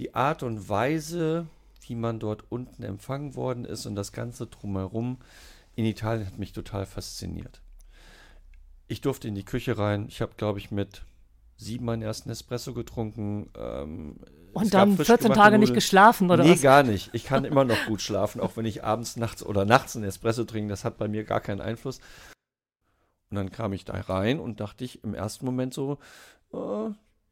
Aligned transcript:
die 0.00 0.14
Art 0.14 0.42
und 0.42 0.68
Weise, 0.68 1.46
wie 1.86 1.94
man 1.94 2.18
dort 2.18 2.44
unten 2.48 2.82
empfangen 2.82 3.34
worden 3.34 3.66
ist 3.66 3.84
und 3.84 3.94
das 3.94 4.12
Ganze 4.12 4.46
drumherum 4.46 5.18
in 5.76 5.84
Italien 5.84 6.26
hat 6.26 6.38
mich 6.38 6.52
total 6.52 6.86
fasziniert. 6.86 7.60
Ich 8.88 9.02
durfte 9.02 9.28
in 9.28 9.34
die 9.34 9.44
Küche 9.44 9.76
rein. 9.78 10.06
Ich 10.08 10.22
habe, 10.22 10.32
glaube 10.36 10.58
ich, 10.58 10.70
mit 10.70 11.02
sieben 11.58 11.84
meinen 11.84 12.00
ersten 12.00 12.30
Espresso 12.30 12.72
getrunken. 12.72 13.50
Ähm, 13.56 14.16
und 14.54 14.72
dann 14.72 14.96
14 14.96 15.18
Tage 15.18 15.38
Nudeln. 15.38 15.60
nicht 15.60 15.74
geschlafen, 15.74 16.30
oder 16.30 16.44
nee, 16.44 16.50
was? 16.50 16.56
Nee, 16.56 16.62
gar 16.62 16.82
nicht. 16.82 17.10
Ich 17.12 17.24
kann 17.24 17.44
immer 17.44 17.64
noch 17.64 17.86
gut 17.86 18.00
schlafen, 18.00 18.40
auch 18.40 18.56
wenn 18.56 18.64
ich 18.64 18.82
abends, 18.82 19.16
nachts 19.16 19.44
oder 19.44 19.66
nachts 19.66 19.96
einen 19.96 20.06
Espresso 20.06 20.44
trinke. 20.44 20.70
Das 20.70 20.84
hat 20.84 20.96
bei 20.96 21.08
mir 21.08 21.24
gar 21.24 21.40
keinen 21.40 21.60
Einfluss. 21.60 22.00
Und 23.30 23.36
dann 23.36 23.52
kam 23.52 23.74
ich 23.74 23.84
da 23.84 24.00
rein 24.00 24.40
und 24.40 24.60
dachte 24.60 24.82
ich 24.82 25.04
im 25.04 25.12
ersten 25.12 25.44
Moment 25.44 25.74
so, 25.74 25.98
äh, 26.52 26.90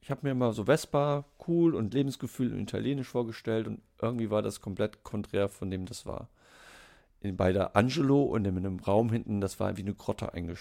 ich 0.09 0.11
habe 0.11 0.27
mir 0.27 0.31
immer 0.31 0.55
so 0.55 0.65
Vespa, 0.65 1.27
cool 1.47 1.75
und 1.75 1.93
Lebensgefühl 1.93 2.51
in 2.51 2.61
Italienisch 2.61 3.09
vorgestellt 3.09 3.67
und 3.67 3.83
irgendwie 4.01 4.31
war 4.31 4.41
das 4.41 4.63
komplett 4.63 5.05
konträr 5.05 5.51
von 5.51 5.71
dem 5.71 5.85
das 5.85 6.07
war. 6.07 6.31
In, 7.21 7.37
bei 7.37 7.53
der 7.53 7.77
Angelo 7.77 8.23
und 8.23 8.47
in 8.47 8.57
einem 8.57 8.79
Raum 8.79 9.13
hinten, 9.13 9.43
das 9.43 9.61
war 9.61 9.77
wie 9.77 9.83
eine 9.83 9.93
Grotte 9.93 10.33
ein, 10.33 10.57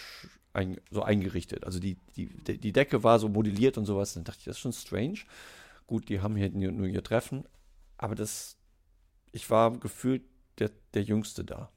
so 0.91 1.01
eingerichtet. 1.01 1.63
Also 1.63 1.79
die, 1.79 1.95
die, 2.17 2.27
die 2.57 2.73
Decke 2.73 3.05
war 3.05 3.19
so 3.19 3.29
modelliert 3.29 3.77
und 3.77 3.85
sowas. 3.85 4.15
Dann 4.15 4.25
dachte 4.25 4.39
ich, 4.39 4.45
das 4.45 4.57
ist 4.57 4.61
schon 4.61 4.73
strange. 4.73 5.19
Gut, 5.85 6.09
die 6.09 6.19
haben 6.19 6.35
hier 6.35 6.51
nur 6.51 6.87
ihr 6.87 7.03
Treffen, 7.03 7.45
aber 7.97 8.15
das, 8.15 8.57
ich 9.31 9.49
war 9.49 9.79
gefühlt 9.79 10.23
der, 10.59 10.71
der 10.93 11.03
Jüngste 11.03 11.45
da. 11.45 11.71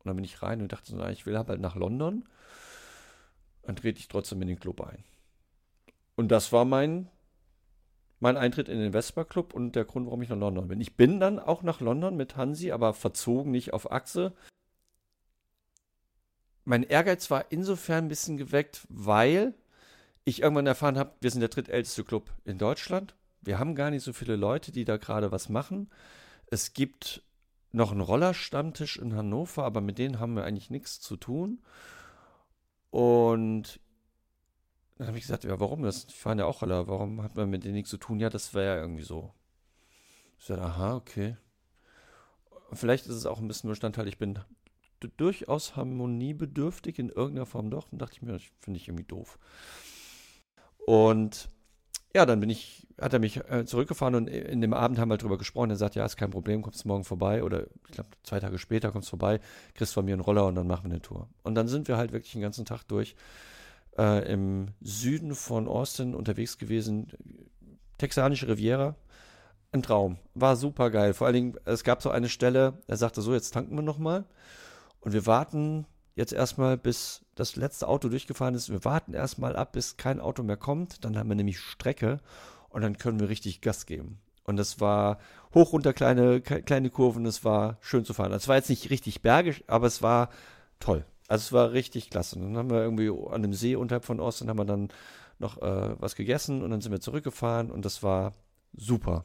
Und 0.00 0.06
dann 0.06 0.16
bin 0.16 0.24
ich 0.24 0.42
rein 0.42 0.60
und 0.60 0.72
dachte 0.72 0.90
so, 0.90 1.06
ich 1.06 1.26
will 1.26 1.38
halt 1.38 1.60
nach 1.60 1.76
London. 1.76 2.24
Dann 3.62 3.76
trete 3.76 4.00
ich 4.00 4.08
trotzdem 4.08 4.42
in 4.42 4.48
den 4.48 4.58
Club 4.58 4.80
ein. 4.80 5.04
Und 6.16 6.28
das 6.28 6.52
war 6.52 6.64
mein, 6.64 7.08
mein 8.20 8.36
Eintritt 8.36 8.68
in 8.68 8.78
den 8.78 8.92
Vespa 8.92 9.24
Club 9.24 9.54
und 9.54 9.76
der 9.76 9.84
Grund, 9.84 10.06
warum 10.06 10.22
ich 10.22 10.28
nach 10.28 10.36
London 10.36 10.68
bin. 10.68 10.80
Ich 10.80 10.96
bin 10.96 11.20
dann 11.20 11.38
auch 11.38 11.62
nach 11.62 11.80
London 11.80 12.16
mit 12.16 12.36
Hansi, 12.36 12.72
aber 12.72 12.94
verzogen 12.94 13.52
nicht 13.52 13.72
auf 13.72 13.92
Achse 13.92 14.32
mein 16.66 16.82
Ehrgeiz 16.82 17.30
war 17.30 17.46
insofern 17.50 18.04
ein 18.04 18.08
bisschen 18.08 18.36
geweckt, 18.36 18.86
weil 18.90 19.54
ich 20.24 20.42
irgendwann 20.42 20.66
erfahren 20.66 20.98
habe, 20.98 21.12
wir 21.20 21.30
sind 21.30 21.40
der 21.40 21.48
drittälteste 21.48 22.04
Club 22.04 22.32
in 22.44 22.58
Deutschland. 22.58 23.14
Wir 23.40 23.60
haben 23.60 23.76
gar 23.76 23.90
nicht 23.90 24.02
so 24.02 24.12
viele 24.12 24.34
Leute, 24.34 24.72
die 24.72 24.84
da 24.84 24.96
gerade 24.96 25.30
was 25.30 25.48
machen. 25.48 25.88
Es 26.48 26.72
gibt 26.72 27.22
noch 27.70 27.92
einen 27.92 28.00
Rollerstammtisch 28.00 28.96
in 28.96 29.14
Hannover, 29.14 29.62
aber 29.62 29.80
mit 29.80 29.98
denen 29.98 30.18
haben 30.18 30.34
wir 30.34 30.44
eigentlich 30.44 30.70
nichts 30.70 31.00
zu 31.00 31.16
tun. 31.16 31.62
Und 32.90 33.78
dann 34.96 35.08
habe 35.08 35.18
ich 35.18 35.24
gesagt, 35.24 35.44
ja, 35.44 35.60
warum 35.60 35.82
das? 35.82 36.06
Ich 36.08 36.16
fahre 36.16 36.38
ja 36.38 36.46
auch 36.46 36.62
Roller, 36.62 36.88
warum 36.88 37.22
hat 37.22 37.36
man 37.36 37.50
mit 37.50 37.64
denen 37.64 37.74
nichts 37.74 37.90
zu 37.90 37.98
tun? 37.98 38.18
Ja, 38.18 38.30
das 38.30 38.54
wäre 38.54 38.76
ja 38.76 38.80
irgendwie 38.80 39.02
so. 39.02 39.32
Ich 40.38 40.46
sagte, 40.46 40.64
aha, 40.64 40.96
okay. 40.96 41.36
Vielleicht 42.72 43.06
ist 43.06 43.14
es 43.14 43.26
auch 43.26 43.38
ein 43.38 43.48
bisschen 43.48 43.70
Bestandteil, 43.70 44.08
ich 44.08 44.18
bin 44.18 44.38
durchaus 45.18 45.76
harmoniebedürftig 45.76 46.98
in 46.98 47.10
irgendeiner 47.10 47.46
Form 47.46 47.70
doch. 47.70 47.92
Und 47.92 48.00
dachte 48.00 48.14
ich 48.14 48.22
mir, 48.22 48.32
das 48.32 48.42
finde 48.60 48.78
ich 48.78 48.88
irgendwie 48.88 49.04
doof. 49.04 49.38
Und 50.78 51.50
ja, 52.14 52.24
dann 52.24 52.40
bin 52.40 52.48
ich, 52.48 52.86
hat 52.98 53.12
er 53.12 53.18
mich 53.18 53.36
äh, 53.50 53.66
zurückgefahren 53.66 54.14
und 54.14 54.28
in 54.28 54.62
dem 54.62 54.72
Abend 54.72 54.98
haben 54.98 55.10
wir 55.10 55.18
drüber 55.18 55.36
gesprochen. 55.36 55.68
Er 55.68 55.76
sagt, 55.76 55.96
ja, 55.96 56.06
ist 56.06 56.16
kein 56.16 56.30
Problem, 56.30 56.62
kommst 56.62 56.86
morgen 56.86 57.04
vorbei 57.04 57.44
oder 57.44 57.66
ich 57.86 57.92
glaube 57.92 58.08
zwei 58.22 58.40
Tage 58.40 58.56
später 58.56 58.90
kommst 58.90 59.10
vorbei, 59.10 59.40
kriegst 59.74 59.92
von 59.92 60.06
mir 60.06 60.14
einen 60.14 60.22
Roller 60.22 60.46
und 60.46 60.54
dann 60.54 60.66
machen 60.66 60.84
wir 60.84 60.92
eine 60.92 61.02
Tour. 61.02 61.28
Und 61.42 61.54
dann 61.54 61.68
sind 61.68 61.88
wir 61.88 61.98
halt 61.98 62.12
wirklich 62.12 62.32
den 62.32 62.40
ganzen 62.40 62.64
Tag 62.64 62.84
durch 62.84 63.14
äh, 63.98 64.30
im 64.32 64.68
Süden 64.80 65.34
von 65.34 65.68
Austin 65.68 66.14
unterwegs 66.14 66.58
gewesen, 66.58 67.08
texanische 67.98 68.48
Riviera. 68.48 68.96
Ein 69.72 69.82
Traum. 69.82 70.18
War 70.34 70.56
super 70.56 70.90
geil. 70.90 71.12
Vor 71.12 71.26
allen 71.26 71.34
Dingen, 71.34 71.56
es 71.64 71.84
gab 71.84 72.02
so 72.02 72.10
eine 72.10 72.28
Stelle, 72.28 72.74
er 72.86 72.96
sagte 72.96 73.20
so, 73.20 73.34
jetzt 73.34 73.52
tanken 73.52 73.74
wir 73.74 73.82
nochmal. 73.82 74.24
Und 75.00 75.12
wir 75.12 75.26
warten 75.26 75.86
jetzt 76.14 76.32
erstmal, 76.32 76.76
bis 76.76 77.22
das 77.34 77.56
letzte 77.56 77.88
Auto 77.88 78.08
durchgefahren 78.08 78.54
ist. 78.54 78.70
Wir 78.70 78.84
warten 78.84 79.12
erstmal 79.12 79.54
ab, 79.56 79.72
bis 79.72 79.96
kein 79.96 80.20
Auto 80.20 80.42
mehr 80.42 80.56
kommt. 80.56 81.04
Dann 81.04 81.16
haben 81.18 81.28
wir 81.28 81.36
nämlich 81.36 81.60
Strecke 81.60 82.20
und 82.70 82.82
dann 82.82 82.96
können 82.96 83.20
wir 83.20 83.28
richtig 83.28 83.60
Gas 83.60 83.86
geben. 83.86 84.18
Und 84.44 84.56
das 84.56 84.80
war 84.80 85.18
hoch 85.54 85.72
runter 85.72 85.92
kleine, 85.92 86.40
kleine 86.40 86.90
Kurven, 86.90 87.26
es 87.26 87.44
war 87.44 87.78
schön 87.80 88.04
zu 88.04 88.14
fahren. 88.14 88.32
Es 88.32 88.48
war 88.48 88.56
jetzt 88.56 88.70
nicht 88.70 88.90
richtig 88.90 89.20
bergisch, 89.20 89.64
aber 89.66 89.88
es 89.88 90.02
war 90.02 90.30
toll. 90.78 91.04
Also 91.28 91.42
es 91.42 91.52
war 91.52 91.72
richtig 91.72 92.10
klasse. 92.10 92.38
Dann 92.38 92.56
haben 92.56 92.70
wir 92.70 92.80
irgendwie 92.82 93.10
an 93.30 93.42
dem 93.42 93.52
See 93.52 93.74
unterhalb 93.76 94.04
von 94.04 94.20
Osten 94.20 94.48
haben 94.48 94.58
wir 94.58 94.64
dann 94.64 94.88
noch 95.38 95.60
äh, 95.60 95.94
was 96.00 96.14
gegessen 96.14 96.62
und 96.62 96.70
dann 96.70 96.80
sind 96.80 96.92
wir 96.92 97.00
zurückgefahren 97.00 97.70
und 97.70 97.84
das 97.84 98.02
war 98.02 98.32
super. 98.76 99.24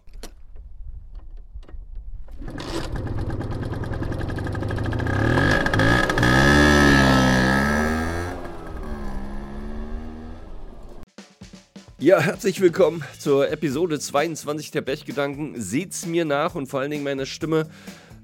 Ja, 12.00 12.20
herzlich 12.20 12.60
willkommen 12.62 13.04
zur 13.20 13.52
Episode 13.52 14.00
22 14.00 14.72
der 14.72 14.82
Bechgedanken. 14.82 15.62
Seht's 15.62 16.08
mir 16.08 16.26
nach 16.26 16.56
und 16.56 16.66
vor 16.66 16.80
allen 16.80 16.90
Dingen 16.90 17.04
meine 17.04 17.28
Stimme. 17.28 17.70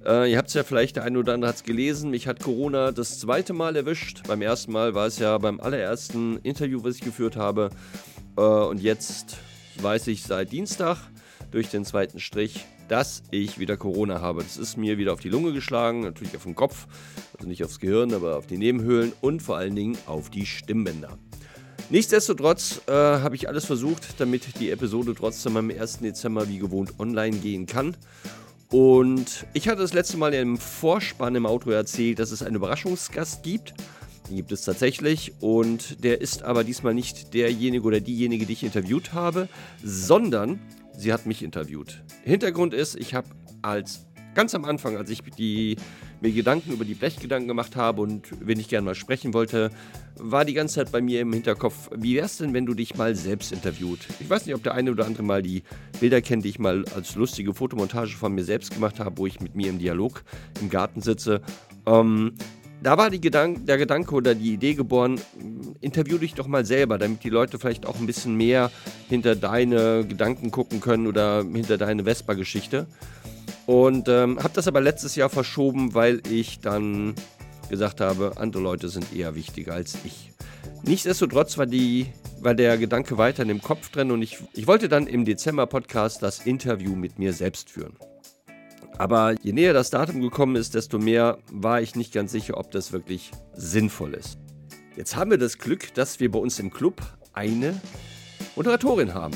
Äh, 0.08 0.32
ihr 0.32 0.38
habt 0.38 0.48
es 0.48 0.54
ja 0.54 0.64
vielleicht, 0.64 0.96
der 0.96 1.04
eine 1.04 1.20
oder 1.20 1.34
andere 1.34 1.50
hat 1.50 1.58
es 1.58 1.64
gelesen. 1.64 2.12
Mich 2.12 2.28
hat 2.28 2.40
Corona 2.40 2.94
das 2.94 3.20
zweite 3.20 3.52
Mal 3.52 3.76
erwischt. 3.76 4.26
Beim 4.26 4.42
ersten 4.42 4.72
Mal 4.72 4.96
war 4.96 5.08
es 5.08 5.20
ja 5.20 5.38
beim 5.38 5.60
allerersten 5.60 6.38
Interview, 6.44 6.82
was 6.84 6.96
ich 6.96 7.02
geführt 7.02 7.36
habe. 7.36 7.72
Äh, 8.38 8.42
und 8.42 8.82
jetzt 8.82 9.36
weiß 9.82 10.08
ich 10.08 10.24
seit 10.24 10.54
Dienstag 10.54 10.98
durch 11.52 11.70
den 11.70 11.84
zweiten 11.84 12.20
Strich, 12.22 12.66
dass 12.88 13.22
ich 13.32 13.60
wieder 13.60 13.76
Corona 13.76 14.22
habe. 14.22 14.44
Das 14.44 14.56
ist 14.56 14.78
mir 14.78 14.98
wieder 14.98 15.12
auf 15.12 15.20
die 15.20 15.30
Lunge 15.30 15.52
geschlagen, 15.52 16.02
natürlich 16.02 16.38
auf 16.38 16.44
den 16.44 16.56
Kopf, 16.56 16.88
also 17.38 17.48
nicht 17.50 17.66
aufs 17.66 17.82
Gehirn, 17.82 18.14
aber 18.14 18.38
auf 18.38 18.48
die 18.48 18.58
Nebenhöhlen 18.58 19.12
und 19.20 19.42
vor 19.42 19.58
allen 19.58 19.76
Dingen 19.76 19.98
auf 20.06 20.30
die 20.30 20.46
Stimmbänder. 20.46 21.18
Nichtsdestotrotz 21.90 22.82
äh, 22.88 22.92
habe 22.92 23.36
ich 23.36 23.50
alles 23.50 23.66
versucht, 23.66 24.20
damit 24.20 24.60
die 24.60 24.72
Episode 24.72 25.16
trotzdem 25.16 25.58
am 25.58 25.70
1. 25.70 26.00
Dezember 26.00 26.48
wie 26.48 26.60
gewohnt 26.60 26.98
online 26.98 27.38
gehen 27.38 27.66
kann. 27.66 27.96
Und 28.70 29.46
ich 29.54 29.70
hatte 29.70 29.82
das 29.82 29.94
letzte 29.94 30.18
Mal 30.18 30.34
im 30.34 30.58
Vorspann 30.58 31.36
im 31.36 31.46
Auto 31.46 31.70
erzählt, 31.72 32.20
dass 32.20 32.32
es 32.32 32.44
einen 32.44 32.58
Überraschungsgast 32.58 33.44
gibt. 33.44 33.74
Den 34.28 34.36
gibt 34.36 34.52
es 34.52 34.64
tatsächlich 34.64 35.34
und 35.40 36.04
der 36.04 36.20
ist 36.20 36.44
aber 36.44 36.66
diesmal 36.66 36.94
nicht 36.94 37.34
derjenige 37.34 37.86
oder 37.86 38.02
diejenige, 38.02 38.46
die 38.46 38.54
ich 38.54 38.64
interviewt 38.64 39.14
habe, 39.14 39.48
sondern 39.82 40.60
sie 40.98 41.14
hat 41.14 41.26
mich 41.26 41.44
interviewt. 41.44 42.04
Hintergrund 42.24 42.74
ist, 42.74 42.96
ich 42.96 43.14
habe 43.14 43.30
als 43.62 44.06
ganz 44.36 44.54
am 44.54 44.66
Anfang, 44.66 44.98
als 44.98 45.10
ich 45.10 45.22
die, 45.24 45.78
mir 46.22 46.32
Gedanken 46.32 46.72
über 46.72 46.86
die 46.86 46.94
Blechgedanken 46.94 47.48
gemacht 47.48 47.76
habe 47.76 48.02
und 48.02 48.28
wenn 48.40 48.60
ich 48.60 48.68
gerne 48.68 48.86
mal 48.86 48.96
sprechen 48.96 49.34
wollte, 49.34 49.72
war 50.16 50.46
die 50.46 50.54
ganze 50.54 50.76
Zeit 50.76 50.92
bei 50.92 51.02
mir 51.02 51.22
im 51.22 51.32
Hinterkopf, 51.32 51.90
wie 51.96 52.16
wäre 52.16 52.26
es 52.26 52.38
denn, 52.38 52.54
wenn 52.54 52.66
du 52.66 52.74
dich 52.74 52.96
mal 52.96 53.16
selbst 53.16 53.52
interviewt? 53.52 54.00
Ich 54.20 54.30
weiß 54.30 54.46
nicht, 54.46 54.56
ob 54.56 54.64
der 54.64 54.74
eine 54.74 54.92
oder 54.92 55.06
andere 55.06 55.24
mal 55.24 55.42
die 55.42 55.64
Bilder 56.00 56.22
kennt, 56.22 56.44
die 56.44 56.50
ich 56.50 56.60
mal 56.60 56.86
als 56.96 57.16
lustige 57.16 57.54
Fotomontage 57.54 58.16
von 58.16 58.34
mir 58.34 58.44
selbst 58.44 58.74
gemacht 58.74 59.00
habe, 59.00 59.18
wo 59.18 59.28
ich 59.28 59.40
mit 59.40 59.56
mir 59.56 59.70
im 59.70 59.80
Dialog 59.80 60.24
im 60.60 60.70
Garten 60.70 61.02
sitze. 61.02 61.42
Ähm, 61.86 62.34
da 62.82 62.98
war 62.98 63.10
Gedank 63.10 63.66
der 63.66 63.78
Gedanke 63.78 64.14
oder 64.14 64.36
die 64.36 64.54
Idee 64.54 64.76
geboren, 64.76 65.20
interview 65.82 66.18
dich 66.18 66.36
doch 66.36 66.48
mal 66.48 66.64
selber, 66.66 66.98
damit 67.00 67.24
die 67.24 67.30
Leute 67.30 67.58
vielleicht 67.58 67.88
auch 67.88 68.00
ein 68.00 68.06
bisschen 68.06 68.36
mehr 68.36 68.72
hinter 69.10 69.36
deine 69.36 70.06
Gedanken 70.06 70.52
gucken 70.52 70.80
können 70.80 71.08
oder 71.08 71.44
hinter 71.44 71.78
deine 71.78 72.04
Vespa-Geschichte. 72.04 72.86
Und 73.68 74.08
ähm, 74.08 74.40
habe 74.40 74.54
das 74.54 74.70
aber 74.70 74.80
letztes 74.80 75.16
Jahr 75.16 75.30
verschoben, 75.30 75.94
weil 75.94 76.22
ich 76.32 76.62
dann 76.62 77.16
gesagt 77.70 78.00
habe, 78.00 78.32
andere 78.38 78.64
Leute 78.64 78.88
sind 78.88 79.14
eher 79.14 79.36
wichtiger 79.36 79.74
als 79.74 79.98
ich. 80.06 80.32
Nichtsdestotrotz 80.84 81.58
war, 81.58 81.66
die, 81.66 82.08
war 82.40 82.56
der 82.56 82.78
Gedanke 82.78 83.18
weiter 83.18 83.42
in 83.42 83.50
dem 83.50 83.62
Kopf 83.62 83.90
drin 83.90 84.12
und 84.12 84.22
ich, 84.22 84.38
ich 84.54 84.68
wollte 84.68 84.88
dann 84.88 85.06
im 85.06 85.26
Dezember-Podcast 85.26 86.24
das 86.24 86.46
Interview 86.46 86.96
mit 86.96 87.20
mir 87.20 87.34
selbst 87.34 87.70
führen. 87.70 87.98
Aber 88.98 89.36
je 89.44 89.52
näher 89.52 89.74
das 89.74 89.90
Datum 89.90 90.22
gekommen 90.22 90.56
ist, 90.56 90.74
desto 90.74 90.98
mehr 90.98 91.38
war 91.52 91.82
ich 91.82 91.94
nicht 91.94 92.14
ganz 92.14 92.32
sicher, 92.32 92.56
ob 92.56 92.72
das 92.72 92.94
wirklich 92.94 93.32
sinnvoll 93.54 94.14
ist. 94.14 94.38
Jetzt 94.96 95.18
haben 95.18 95.30
wir 95.30 95.38
das 95.38 95.58
Glück, 95.58 95.94
dass 95.94 96.22
wir 96.22 96.32
bei 96.32 96.40
uns 96.40 96.58
im 96.60 96.72
Club 96.72 97.02
eine 97.34 97.80
Moderatorin 98.56 99.14
haben 99.14 99.36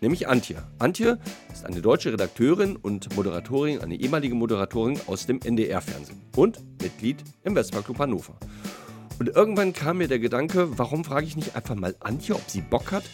nämlich 0.00 0.28
Antje. 0.28 0.62
Antje 0.78 1.18
ist 1.52 1.64
eine 1.64 1.80
deutsche 1.80 2.12
Redakteurin 2.12 2.76
und 2.76 3.14
Moderatorin, 3.16 3.80
eine 3.80 3.96
ehemalige 3.96 4.34
Moderatorin 4.34 5.00
aus 5.06 5.26
dem 5.26 5.40
NDR-Fernsehen 5.40 6.20
und 6.36 6.60
Mitglied 6.82 7.22
im 7.44 7.54
Westpark 7.54 7.86
Hannover. 7.98 8.36
Und 9.18 9.28
irgendwann 9.28 9.72
kam 9.72 9.98
mir 9.98 10.08
der 10.08 10.18
Gedanke, 10.18 10.78
warum 10.78 11.04
frage 11.04 11.26
ich 11.26 11.36
nicht 11.36 11.56
einfach 11.56 11.74
mal 11.74 11.94
Antje, 12.00 12.34
ob 12.34 12.48
sie 12.48 12.60
Bock 12.60 12.92
hat, 12.92 13.04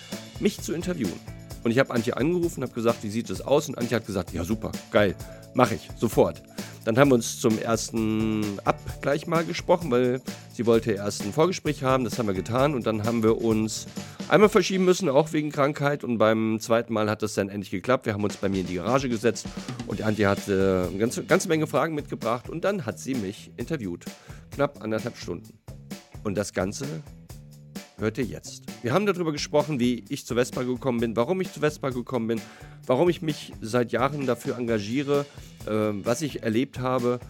mich 0.40 0.60
zu 0.60 0.72
interviewen. 0.72 1.20
Und 1.64 1.70
ich 1.70 1.78
habe 1.78 1.90
Antje 1.90 2.16
angerufen, 2.16 2.62
habe 2.62 2.72
gesagt, 2.72 3.02
wie 3.02 3.10
sieht 3.10 3.30
es 3.30 3.40
aus? 3.40 3.68
Und 3.68 3.78
Antje 3.78 3.96
hat 3.96 4.06
gesagt, 4.06 4.32
ja 4.32 4.44
super, 4.44 4.72
geil, 4.90 5.14
mache 5.54 5.74
ich, 5.74 5.88
sofort. 5.96 6.42
Dann 6.84 6.98
haben 6.98 7.10
wir 7.10 7.14
uns 7.14 7.38
zum 7.38 7.58
ersten 7.58 8.58
Abgleich 8.64 9.28
mal 9.28 9.44
gesprochen, 9.44 9.90
weil 9.92 10.20
sie 10.52 10.66
wollte 10.66 10.92
erst 10.92 11.22
ein 11.22 11.32
Vorgespräch 11.32 11.84
haben, 11.84 12.02
das 12.02 12.18
haben 12.18 12.26
wir 12.26 12.34
getan. 12.34 12.74
Und 12.74 12.86
dann 12.86 13.04
haben 13.04 13.22
wir 13.22 13.40
uns 13.40 13.86
einmal 14.28 14.48
verschieben 14.48 14.84
müssen, 14.84 15.08
auch 15.08 15.32
wegen 15.32 15.52
Krankheit. 15.52 16.02
Und 16.02 16.18
beim 16.18 16.58
zweiten 16.58 16.92
Mal 16.92 17.08
hat 17.08 17.22
das 17.22 17.34
dann 17.34 17.48
endlich 17.48 17.70
geklappt. 17.70 18.06
Wir 18.06 18.14
haben 18.14 18.24
uns 18.24 18.36
bei 18.36 18.48
mir 18.48 18.62
in 18.62 18.66
die 18.66 18.74
Garage 18.74 19.08
gesetzt 19.08 19.46
und 19.86 20.02
Antje 20.02 20.28
hat 20.28 20.48
äh, 20.48 20.52
eine 20.88 20.98
ganze, 20.98 21.24
ganze 21.24 21.48
Menge 21.48 21.68
Fragen 21.68 21.94
mitgebracht 21.94 22.48
und 22.48 22.64
dann 22.64 22.84
hat 22.84 22.98
sie 22.98 23.14
mich 23.14 23.52
interviewt. 23.56 24.04
Knapp 24.50 24.82
anderthalb 24.82 25.16
Stunden. 25.16 25.58
Und 26.24 26.36
das 26.36 26.52
Ganze 26.52 26.86
hört 28.02 28.18
ihr 28.18 28.24
jetzt. 28.24 28.64
Wir 28.82 28.92
haben 28.92 29.06
darüber 29.06 29.32
gesprochen, 29.32 29.80
wie 29.80 30.04
ich 30.08 30.26
zu 30.26 30.34
Vespa 30.34 30.64
gekommen 30.64 31.00
bin, 31.00 31.16
warum 31.16 31.40
ich 31.40 31.52
zu 31.52 31.60
Vespa 31.60 31.90
gekommen 31.90 32.26
bin, 32.26 32.40
warum 32.84 33.08
ich 33.08 33.22
mich 33.22 33.52
seit 33.60 33.92
Jahren 33.92 34.26
dafür 34.26 34.58
engagiere, 34.58 35.24
äh, 35.66 35.70
was 35.70 36.20
ich 36.20 36.42
erlebt 36.42 36.80
habe. 36.80 37.20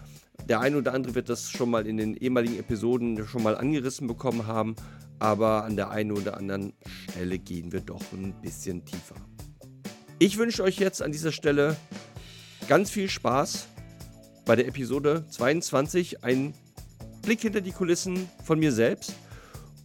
Der 0.49 0.59
eine 0.59 0.77
oder 0.77 0.93
andere 0.93 1.13
wird 1.15 1.29
das 1.29 1.49
schon 1.49 1.69
mal 1.69 1.85
in 1.85 1.97
den 1.97 2.15
ehemaligen 2.15 2.57
Episoden 2.59 3.25
schon 3.27 3.43
mal 3.43 3.55
angerissen 3.55 4.07
bekommen 4.07 4.47
haben, 4.47 4.75
aber 5.19 5.63
an 5.63 5.75
der 5.75 5.91
einen 5.91 6.11
oder 6.11 6.37
anderen 6.37 6.73
Stelle 6.85 7.37
gehen 7.37 7.71
wir 7.71 7.81
doch 7.81 8.01
ein 8.11 8.33
bisschen 8.41 8.83
tiefer. 8.83 9.15
Ich 10.17 10.37
wünsche 10.37 10.63
euch 10.63 10.79
jetzt 10.79 11.03
an 11.03 11.11
dieser 11.11 11.31
Stelle 11.31 11.77
ganz 12.67 12.89
viel 12.89 13.09
Spaß 13.09 13.67
bei 14.45 14.55
der 14.55 14.67
Episode 14.67 15.25
22, 15.29 16.23
ein 16.23 16.55
Blick 17.21 17.41
hinter 17.41 17.61
die 17.61 17.71
Kulissen 17.71 18.27
von 18.43 18.59
mir 18.59 18.71
selbst. 18.71 19.13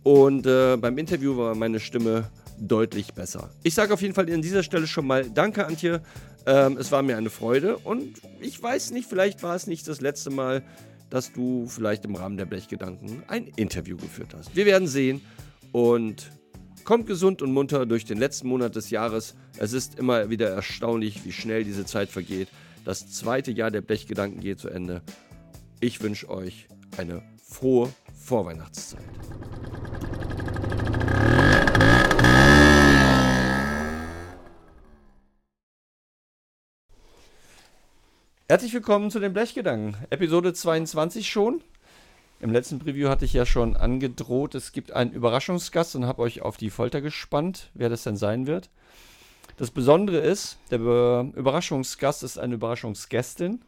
Und 0.03 0.47
äh, 0.47 0.77
beim 0.77 0.97
Interview 0.99 1.37
war 1.37 1.55
meine 1.55 1.81
Stimme 1.81 2.31
deutlich 2.59 3.15
besser. 3.15 3.51
Ich 3.63 3.75
sage 3.75 3.93
auf 3.95 4.03
jeden 4.03 4.15
Fall 4.15 4.33
an 4.33 4.43
dieser 4.43 4.63
Stelle 4.63 4.87
schon 4.87 5.07
mal 5.07 5.29
Danke, 5.29 5.67
Antje. 5.67 6.03
Ähm, 6.47 6.77
es 6.79 6.91
war 6.93 7.03
mir 7.03 7.17
eine 7.17 7.31
Freude 7.31 7.77
und 7.79 8.21
ich 8.41 8.63
weiß 8.63 8.91
nicht, 8.93 9.09
vielleicht 9.09 9.43
war 9.43 9.55
es 9.55 9.67
nicht 9.67 9.87
das 9.87 10.01
letzte 10.01 10.31
Mal, 10.31 10.63
dass 11.11 11.33
du 11.33 11.67
vielleicht 11.67 12.05
im 12.05 12.15
Rahmen 12.15 12.37
der 12.37 12.47
Blechgedanken 12.47 13.23
ein 13.29 13.49
Interview 13.57 13.97
geführt 13.97 14.35
hast. 14.35 14.55
Wir 14.57 14.67
werden 14.67 14.89
sehen 14.89 15.21
und 15.73 16.31
kommt 16.85 17.07
gesund 17.07 17.43
und 17.43 17.53
munter 17.53 17.87
durch 17.87 18.05
den 18.05 18.19
letzten 18.19 18.49
Monat 18.49 18.77
des 18.77 18.91
Jahres. 18.91 19.35
Es 19.59 19.73
ist 19.73 19.99
immer 19.99 20.31
wieder 20.31 20.49
erstaunlich, 20.49 21.25
wie 21.25 21.33
schnell 21.33 21.65
diese 21.65 21.85
Zeit 21.85 22.09
vergeht. 22.09 22.49
Das 22.85 23.11
zweite 23.11 23.53
Jahr 23.53 23.71
der 23.71 23.83
Blechgedanken 23.83 24.41
geht 24.41 24.61
zu 24.61 24.69
Ende. 24.69 25.03
Ich 25.81 26.03
wünsche 26.03 26.31
euch 26.31 26.67
eine 26.97 27.23
frohe 27.43 27.93
Vorweihnachtszeit. 28.29 29.01
Herzlich 38.47 38.75
willkommen 38.75 39.11
zu 39.11 39.19
den 39.19 39.33
Blechgedanken. 39.33 39.97
Episode 40.11 40.53
22 40.53 41.31
schon. 41.31 41.63
Im 42.41 42.53
letzten 42.53 42.79
Preview 42.79 43.09
hatte 43.09 43.25
ich 43.25 43.33
ja 43.33 43.47
schon 43.47 43.77
angedroht, 43.79 44.55
es 44.55 44.73
gibt 44.73 44.93
einen 44.93 45.13
Überraschungsgast 45.13 45.97
und 45.97 46.05
habe 46.05 46.21
euch 46.21 46.43
auf 46.43 46.59
die 46.59 46.69
Folter 46.69 47.01
gespannt, 47.01 47.71
wer 47.73 47.89
das 47.89 48.03
denn 48.03 48.17
sein 48.17 48.47
wird. 48.47 48.69
Das 49.57 49.71
Besondere 49.71 50.19
ist, 50.19 50.59
der 50.71 50.81
Überraschungsgast 50.81 52.23
ist 52.23 52.39
eine 52.39 52.57
Überraschungsgästin. 52.57 53.63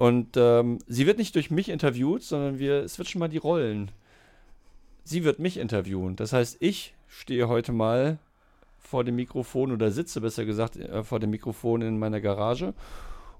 Und 0.00 0.38
ähm, 0.38 0.78
sie 0.86 1.06
wird 1.06 1.18
nicht 1.18 1.34
durch 1.34 1.50
mich 1.50 1.68
interviewt, 1.68 2.22
sondern 2.22 2.58
wir 2.58 2.88
switchen 2.88 3.18
mal 3.18 3.28
die 3.28 3.36
Rollen. 3.36 3.90
Sie 5.04 5.24
wird 5.24 5.38
mich 5.38 5.58
interviewen. 5.58 6.16
Das 6.16 6.32
heißt, 6.32 6.56
ich 6.60 6.94
stehe 7.06 7.48
heute 7.48 7.72
mal 7.72 8.16
vor 8.78 9.04
dem 9.04 9.16
Mikrofon 9.16 9.72
oder 9.72 9.90
sitze 9.90 10.22
besser 10.22 10.46
gesagt 10.46 10.76
äh, 10.76 11.04
vor 11.04 11.20
dem 11.20 11.28
Mikrofon 11.28 11.82
in 11.82 11.98
meiner 11.98 12.22
Garage 12.22 12.72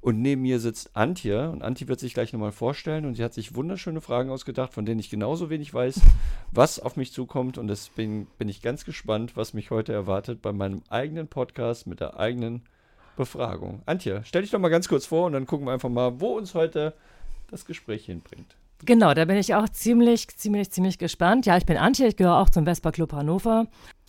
und 0.02 0.20
neben 0.20 0.42
mir 0.42 0.60
sitzt 0.60 0.94
Antje 0.94 1.48
und 1.48 1.62
Antje 1.62 1.88
wird 1.88 1.98
sich 1.98 2.12
gleich 2.12 2.34
nochmal 2.34 2.52
vorstellen 2.52 3.06
und 3.06 3.14
sie 3.14 3.24
hat 3.24 3.32
sich 3.32 3.54
wunderschöne 3.54 4.02
Fragen 4.02 4.28
ausgedacht, 4.28 4.74
von 4.74 4.84
denen 4.84 5.00
ich 5.00 5.08
genauso 5.08 5.48
wenig 5.48 5.72
weiß, 5.72 6.02
was 6.52 6.78
auf 6.78 6.94
mich 6.94 7.10
zukommt 7.10 7.56
und 7.56 7.68
deswegen 7.68 8.26
bin 8.36 8.50
ich 8.50 8.60
ganz 8.60 8.84
gespannt, 8.84 9.34
was 9.34 9.54
mich 9.54 9.70
heute 9.70 9.94
erwartet 9.94 10.42
bei 10.42 10.52
meinem 10.52 10.82
eigenen 10.90 11.26
Podcast 11.26 11.86
mit 11.86 12.00
der 12.00 12.20
eigenen 12.20 12.64
Befragung. 13.20 13.82
Antje, 13.86 14.22
stell 14.24 14.42
dich 14.42 14.50
doch 14.50 14.58
mal 14.58 14.70
ganz 14.70 14.88
kurz 14.88 15.04
vor 15.04 15.26
und 15.26 15.34
dann 15.34 15.46
gucken 15.46 15.66
wir 15.66 15.72
einfach 15.72 15.90
mal, 15.90 16.20
wo 16.20 16.38
uns 16.38 16.54
heute 16.54 16.94
das 17.50 17.66
Gespräch 17.66 18.06
hinbringt. 18.06 18.56
Genau, 18.84 19.12
da 19.12 19.26
bin 19.26 19.36
ich 19.36 19.54
auch 19.54 19.68
ziemlich, 19.68 20.28
ziemlich, 20.28 20.70
ziemlich 20.70 20.96
gespannt. 20.96 21.44
Ja, 21.44 21.58
ich 21.58 21.66
bin 21.66 21.76
Antje, 21.76 22.06
ich 22.06 22.16
gehöre 22.16 22.38
auch 22.38 22.48
zum 22.48 22.64
Vespa 22.64 22.92
Club 22.92 23.12
Hannover. 23.12 23.66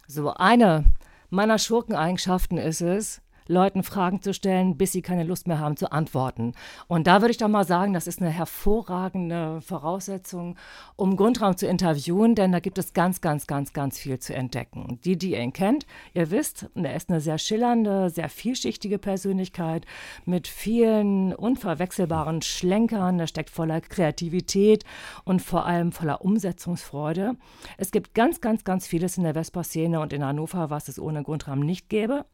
So 0.08 0.34
eine 0.34 0.86
meiner 1.30 1.60
Schurkeneigenschaften 1.60 2.58
ist 2.58 2.82
es, 2.82 3.22
Leuten 3.52 3.84
Fragen 3.84 4.22
zu 4.22 4.34
stellen, 4.34 4.78
bis 4.78 4.94
sie 4.94 5.02
keine 5.02 5.24
Lust 5.24 5.48
mehr 5.48 5.60
haben 5.60 5.78
zu 5.78 5.92
antworten. 5.92 6.54
Und 6.88 7.06
da 7.06 7.22
würde 7.22 7.32
ich 7.32 7.38
doch 7.38 7.48
mal 7.48 7.66
sagen, 7.66 7.94
das 7.94 8.08
ist 8.08 8.22
eine 8.22 8.32
hervorragende 8.32 9.62
Voraussetzung, 9.62 10.56
um 10.96 11.18
Grundraum 11.18 11.58
zu 11.58 11.68
interviewen, 11.68 12.34
denn 12.34 12.52
da 12.52 12.60
gibt 12.60 12.78
es 12.78 12.94
ganz, 12.94 13.22
ganz, 13.22 13.48
ganz, 13.48 13.74
ganz 13.74 14.00
viel 14.00 14.20
zu 14.20 14.34
entdecken. 14.34 15.00
Die, 15.04 15.18
die 15.18 15.36
ihn 15.36 15.54
kennt, 15.54 15.86
ihr 16.14 16.32
wisst, 16.32 16.70
er 16.76 16.96
ist 16.96 17.10
eine 17.10 17.20
sehr 17.20 17.38
schillernde, 17.38 18.10
sehr 18.10 18.30
vielschichtige 18.30 18.98
Persönlichkeit 18.98 19.86
mit 20.26 20.48
vielen 20.48 21.36
unverwechselbaren 21.36 22.42
Schlenkern. 22.42 23.20
Er 23.20 23.28
steckt 23.28 23.50
voller 23.50 23.82
Kreativität 23.82 24.86
und 25.26 25.42
vor 25.42 25.66
allem 25.66 25.92
voller 25.92 26.24
Umsetzungsfreude. 26.24 27.36
Es 27.78 27.92
gibt 27.92 28.14
ganz, 28.14 28.40
ganz, 28.40 28.64
ganz 28.64 28.88
vieles 28.88 29.18
in 29.18 29.24
der 29.24 29.34
Vespa-Szene 29.34 30.00
und 30.00 30.14
in 30.14 30.24
Hannover, 30.24 30.70
was 30.70 30.88
es 30.88 31.00
ohne 31.00 31.24
Grundrahmen 31.24 31.66
nicht 31.66 31.90
gäbe. 31.90 32.26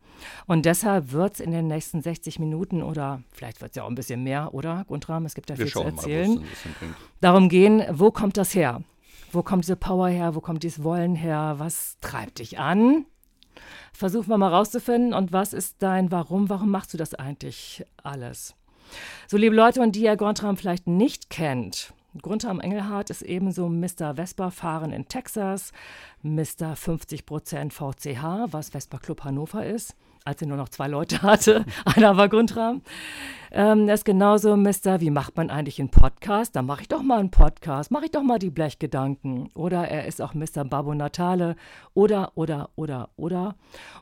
Und 0.45 0.65
deshalb 0.65 1.11
wird 1.11 1.35
es 1.35 1.39
in 1.39 1.51
den 1.51 1.67
nächsten 1.67 2.01
60 2.01 2.39
Minuten 2.39 2.81
oder 2.81 3.21
vielleicht 3.31 3.61
wird 3.61 3.71
es 3.71 3.75
ja 3.75 3.83
auch 3.83 3.89
ein 3.89 3.95
bisschen 3.95 4.23
mehr, 4.23 4.53
oder 4.53 4.85
Guntram? 4.87 5.25
Es 5.25 5.35
gibt 5.35 5.49
ja 5.49 5.55
viel 5.55 5.67
zu 5.67 5.81
erzählen. 5.81 6.35
Mal, 6.35 6.43
darum 7.21 7.49
gehen, 7.49 7.83
wo 7.91 8.11
kommt 8.11 8.37
das 8.37 8.53
her? 8.55 8.81
Wo 9.31 9.43
kommt 9.43 9.65
diese 9.65 9.75
Power 9.75 10.07
her? 10.07 10.35
Wo 10.35 10.41
kommt 10.41 10.63
dieses 10.63 10.83
Wollen 10.83 11.15
her? 11.15 11.55
Was 11.57 11.97
treibt 12.01 12.39
dich 12.39 12.59
an? 12.59 13.05
Versuchen 13.91 14.29
wir 14.29 14.37
mal 14.37 14.53
rauszufinden. 14.53 15.13
Und 15.13 15.33
was 15.33 15.53
ist 15.53 15.77
dein 15.79 16.11
Warum? 16.11 16.49
Warum 16.49 16.71
machst 16.71 16.93
du 16.93 16.97
das 16.97 17.13
eigentlich 17.13 17.83
alles? 18.03 18.55
So, 19.27 19.35
liebe 19.35 19.55
Leute, 19.55 19.81
und 19.81 19.95
die 19.95 20.03
ihr 20.03 20.15
Gontram 20.15 20.55
vielleicht 20.55 20.87
nicht 20.87 21.29
kennt, 21.29 21.93
Guntram 22.21 22.61
Engelhardt 22.61 23.09
ist 23.09 23.21
ebenso 23.21 23.67
Mr. 23.67 24.15
Vespa-Fahren 24.15 24.91
in 24.91 25.07
Texas, 25.07 25.71
Mr. 26.23 26.73
50% 26.73 27.71
VCH, 27.71 28.51
was 28.51 28.69
Vespa 28.69 28.97
Club 28.97 29.23
Hannover 29.23 29.65
ist 29.65 29.95
als 30.27 30.41
er 30.41 30.47
nur 30.47 30.57
noch 30.57 30.69
zwei 30.69 30.87
Leute 30.87 31.21
hatte. 31.21 31.65
Einer 31.85 32.17
war 32.17 32.29
Guntram. 32.29 32.81
Ähm, 33.51 33.87
er 33.87 33.95
ist 33.95 34.03
genauso 34.03 34.57
Mister, 34.57 34.99
wie 34.99 35.09
macht 35.09 35.37
man 35.37 35.49
eigentlich 35.49 35.79
einen 35.79 35.89
Podcast? 35.89 36.55
Dann 36.55 36.65
mache 36.65 36.81
ich 36.81 36.89
doch 36.89 37.01
mal 37.01 37.19
einen 37.19 37.31
Podcast, 37.31 37.91
mache 37.91 38.05
ich 38.05 38.11
doch 38.11 38.23
mal 38.23 38.37
die 38.37 38.49
Blechgedanken. 38.49 39.49
Oder 39.55 39.87
er 39.87 40.05
ist 40.05 40.21
auch 40.21 40.33
Mr. 40.33 40.65
Babo 40.65 40.93
Natale. 40.93 41.55
Oder, 41.93 42.33
oder, 42.35 42.69
oder, 42.75 43.09
oder. 43.15 43.55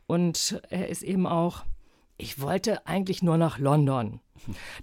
Und 0.08 0.60
er 0.70 0.90
ist 0.90 1.04
eben 1.04 1.28
auch, 1.28 1.64
ich 2.18 2.42
wollte 2.42 2.88
eigentlich 2.88 3.22
nur 3.22 3.38
nach 3.38 3.60
London. 3.60 4.20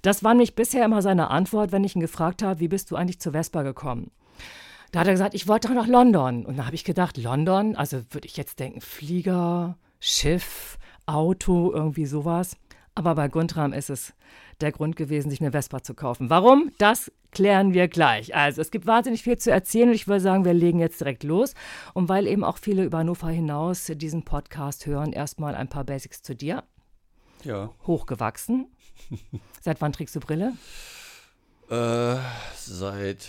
Das 0.00 0.22
war 0.22 0.34
nämlich 0.34 0.54
bisher 0.54 0.84
immer 0.84 1.02
seine 1.02 1.30
Antwort, 1.30 1.72
wenn 1.72 1.84
ich 1.84 1.96
ihn 1.96 2.00
gefragt 2.00 2.42
habe, 2.42 2.60
wie 2.60 2.68
bist 2.68 2.90
du 2.90 2.96
eigentlich 2.96 3.20
zu 3.20 3.32
Vespa 3.32 3.62
gekommen? 3.62 4.12
Da 4.92 5.00
hat 5.00 5.06
er 5.06 5.14
gesagt, 5.14 5.34
ich 5.34 5.48
wollte 5.48 5.68
doch 5.68 5.74
nach 5.74 5.86
London. 5.88 6.46
Und 6.46 6.56
da 6.58 6.66
habe 6.66 6.74
ich 6.74 6.84
gedacht, 6.84 7.16
London, 7.16 7.74
also 7.74 8.02
würde 8.10 8.26
ich 8.26 8.36
jetzt 8.36 8.60
denken, 8.60 8.80
Flieger, 8.80 9.76
Schiff, 10.04 10.78
Auto, 11.06 11.72
irgendwie 11.72 12.06
sowas. 12.06 12.56
Aber 12.94 13.14
bei 13.14 13.28
Guntram 13.28 13.72
ist 13.72 13.90
es 13.90 14.12
der 14.60 14.72
Grund 14.72 14.96
gewesen, 14.96 15.30
sich 15.30 15.40
eine 15.40 15.50
Vespa 15.50 15.82
zu 15.82 15.94
kaufen. 15.94 16.30
Warum? 16.30 16.72
Das 16.78 17.10
klären 17.30 17.72
wir 17.72 17.88
gleich. 17.88 18.34
Also 18.34 18.60
es 18.60 18.70
gibt 18.70 18.86
wahnsinnig 18.86 19.22
viel 19.22 19.38
zu 19.38 19.50
erzählen 19.50 19.88
und 19.88 19.94
ich 19.94 20.06
würde 20.06 20.20
sagen, 20.20 20.44
wir 20.44 20.52
legen 20.52 20.78
jetzt 20.78 21.00
direkt 21.00 21.24
los. 21.24 21.54
Und 21.94 22.08
weil 22.08 22.26
eben 22.26 22.44
auch 22.44 22.58
viele 22.58 22.84
über 22.84 22.98
Hannover 22.98 23.30
hinaus 23.30 23.90
diesen 23.94 24.24
Podcast 24.24 24.86
hören, 24.86 25.12
erstmal 25.12 25.54
ein 25.54 25.68
paar 25.68 25.84
Basics 25.84 26.22
zu 26.22 26.34
dir. 26.34 26.64
Ja. 27.44 27.70
Hochgewachsen. 27.86 28.66
Seit 29.60 29.80
wann 29.80 29.92
trägst 29.92 30.14
du 30.14 30.20
Brille? 30.20 30.52
Äh, 31.70 32.16
seit 32.54 33.28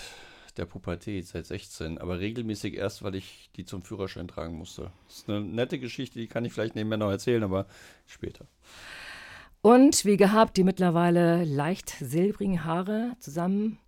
der 0.57 0.65
Pubertät, 0.65 1.27
seit 1.27 1.45
16, 1.45 1.97
aber 1.97 2.19
regelmäßig 2.19 2.75
erst, 2.75 3.03
weil 3.03 3.15
ich 3.15 3.49
die 3.55 3.65
zum 3.65 3.83
Führerschein 3.83 4.27
tragen 4.27 4.55
musste. 4.55 4.91
Das 5.07 5.17
ist 5.17 5.29
eine 5.29 5.41
nette 5.41 5.79
Geschichte, 5.79 6.19
die 6.19 6.27
kann 6.27 6.45
ich 6.45 6.53
vielleicht 6.53 6.75
nebenher 6.75 6.97
noch 6.97 7.09
erzählen, 7.09 7.43
aber 7.43 7.67
später. 8.05 8.45
Und 9.61 10.03
wie 10.05 10.17
gehabt, 10.17 10.57
die 10.57 10.63
mittlerweile 10.63 11.45
leicht 11.45 11.89
silbrigen 11.89 12.65
Haare 12.65 13.13
zusammen 13.19 13.79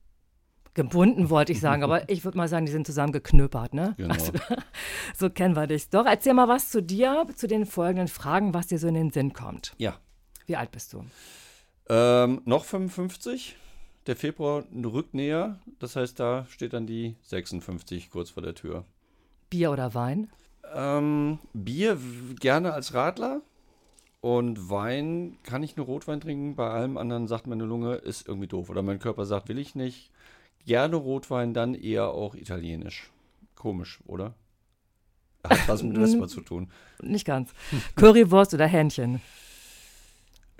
gebunden, 0.73 1.29
wollte 1.29 1.51
ich 1.51 1.59
sagen, 1.59 1.83
aber 1.83 2.09
ich 2.09 2.23
würde 2.23 2.37
mal 2.37 2.47
sagen, 2.47 2.65
die 2.65 2.71
sind 2.71 2.85
zusammengeknöpert, 2.85 3.73
ne? 3.73 3.93
Genau. 3.97 4.13
Also, 4.13 4.31
so 5.15 5.29
kennen 5.29 5.55
wir 5.55 5.67
dich. 5.67 5.89
Doch, 5.89 6.05
erzähl 6.05 6.33
mal 6.33 6.47
was 6.47 6.69
zu 6.69 6.81
dir, 6.81 7.25
zu 7.35 7.47
den 7.47 7.65
folgenden 7.65 8.07
Fragen, 8.07 8.53
was 8.53 8.67
dir 8.67 8.77
so 8.77 8.87
in 8.87 8.93
den 8.93 9.11
Sinn 9.11 9.33
kommt. 9.33 9.73
Ja. 9.77 9.99
Wie 10.45 10.55
alt 10.55 10.71
bist 10.71 10.93
du? 10.93 11.05
Ähm, 11.89 12.41
noch 12.45 12.65
55 12.65 13.57
der 14.07 14.15
Februar 14.15 14.63
rückt 14.73 15.13
näher. 15.13 15.59
Das 15.79 15.95
heißt, 15.95 16.19
da 16.19 16.45
steht 16.49 16.73
dann 16.73 16.87
die 16.87 17.15
56 17.23 18.09
kurz 18.09 18.29
vor 18.29 18.43
der 18.43 18.55
Tür. 18.55 18.85
Bier 19.49 19.71
oder 19.71 19.93
Wein? 19.93 20.29
Ähm, 20.73 21.39
Bier 21.53 21.97
gerne 22.39 22.73
als 22.73 22.93
Radler. 22.93 23.41
Und 24.21 24.71
Wein 24.71 25.37
kann 25.43 25.61
ich 25.61 25.75
nur 25.75 25.85
Rotwein 25.85 26.19
trinken. 26.19 26.55
Bei 26.55 26.71
allem 26.71 26.97
anderen 26.97 27.27
sagt 27.27 27.45
meine 27.45 27.65
Lunge, 27.65 27.95
ist 27.95 28.27
irgendwie 28.27 28.47
doof. 28.47 28.69
Oder 28.69 28.81
mein 28.81 28.97
Körper 28.99 29.25
sagt, 29.25 29.49
will 29.49 29.59
ich 29.59 29.75
nicht. 29.75 30.09
Gerne 30.65 30.95
Rotwein, 30.95 31.53
dann 31.53 31.75
eher 31.75 32.07
auch 32.07 32.33
italienisch. 32.33 33.11
Komisch, 33.53 33.99
oder? 34.07 34.33
Hat 35.43 35.59
was 35.67 35.83
mit 35.83 35.95
Vespa 35.95 36.27
zu 36.27 36.41
tun. 36.41 36.71
Nicht 37.03 37.25
ganz. 37.25 37.51
Currywurst 37.95 38.55
oder 38.55 38.65
Hähnchen? 38.65 39.21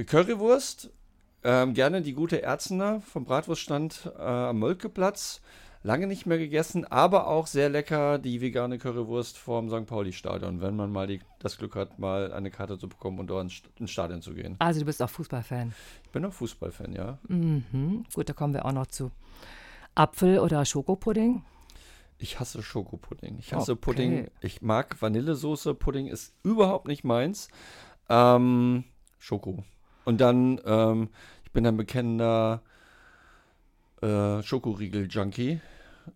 Currywurst, 0.06 0.92
ähm, 1.46 1.75
gerne 1.75 2.02
die 2.02 2.14
gute 2.14 2.42
Erzener 2.42 3.02
vom 3.02 3.24
Bratwurststand 3.24 4.12
äh, 4.18 4.22
am 4.22 4.60
Moltkeplatz. 4.60 5.42
Lange 5.84 6.08
nicht 6.08 6.25
mehr 6.25 6.40
gegessen, 6.40 6.84
aber 6.86 7.28
auch 7.28 7.46
sehr 7.46 7.70
lecker 7.70 8.18
die 8.18 8.42
vegane 8.42 8.80
Currywurst 8.80 9.38
vorm 9.38 9.70
St. 9.70 9.86
Pauli-Stadion, 9.86 10.60
wenn 10.60 10.75
man 10.75 10.92
mal 10.92 11.06
die, 11.06 11.20
das 11.38 11.60
Glück 11.60 11.75
hat, 11.75 12.00
mal 12.00 12.34
eine 12.34 12.50
Karte 12.50 12.80
zu 12.80 12.90
bekommen 12.90 13.20
und 13.20 13.28
dort 13.28 13.52
ins, 13.78 13.92
Stadion 13.92 14.24
zu 14.24 14.34
gehen. 14.34 14.56
Also 14.58 14.80
du 14.80 14.88
bist 14.88 15.00
auch 15.04 15.10
Fußballfan. 15.12 15.75
Ich 16.04 16.10
bin 16.10 16.25
auch 16.25 16.34
Fußballfan, 16.34 16.94
ja. 16.94 17.20
Mhm. 17.28 18.06
Gut, 18.12 18.28
da 18.28 18.34
kommen 18.34 18.56
wir 18.56 18.66
auch 18.66 18.72
noch 18.72 18.88
zu. 18.88 19.12
Apfel- 19.94 20.40
oder 20.40 20.66
Schokopudding? 20.66 21.44
Ich 22.18 22.40
hasse 22.40 22.64
Schokopudding. 22.64 23.38
Ich 23.38 23.54
hasse 23.54 23.74
Okay. 23.74 23.82
Pudding. 23.82 24.28
Ich 24.42 24.64
mag 24.64 25.00
Vanillesoße. 25.00 25.75
Pudding 25.75 26.08
ist 26.08 26.34
überhaupt 26.42 26.88
nicht 26.88 27.04
meins. 27.04 27.50
Ähm, 28.10 28.86
Schoko. 29.20 29.64
Und 30.06 30.22
dann, 30.22 30.62
ähm, 30.66 31.10
bin 31.56 31.66
ein 31.66 31.78
bekennender 31.78 32.62
äh, 34.02 34.44
Schokoriegel-Junkie. 34.44 35.62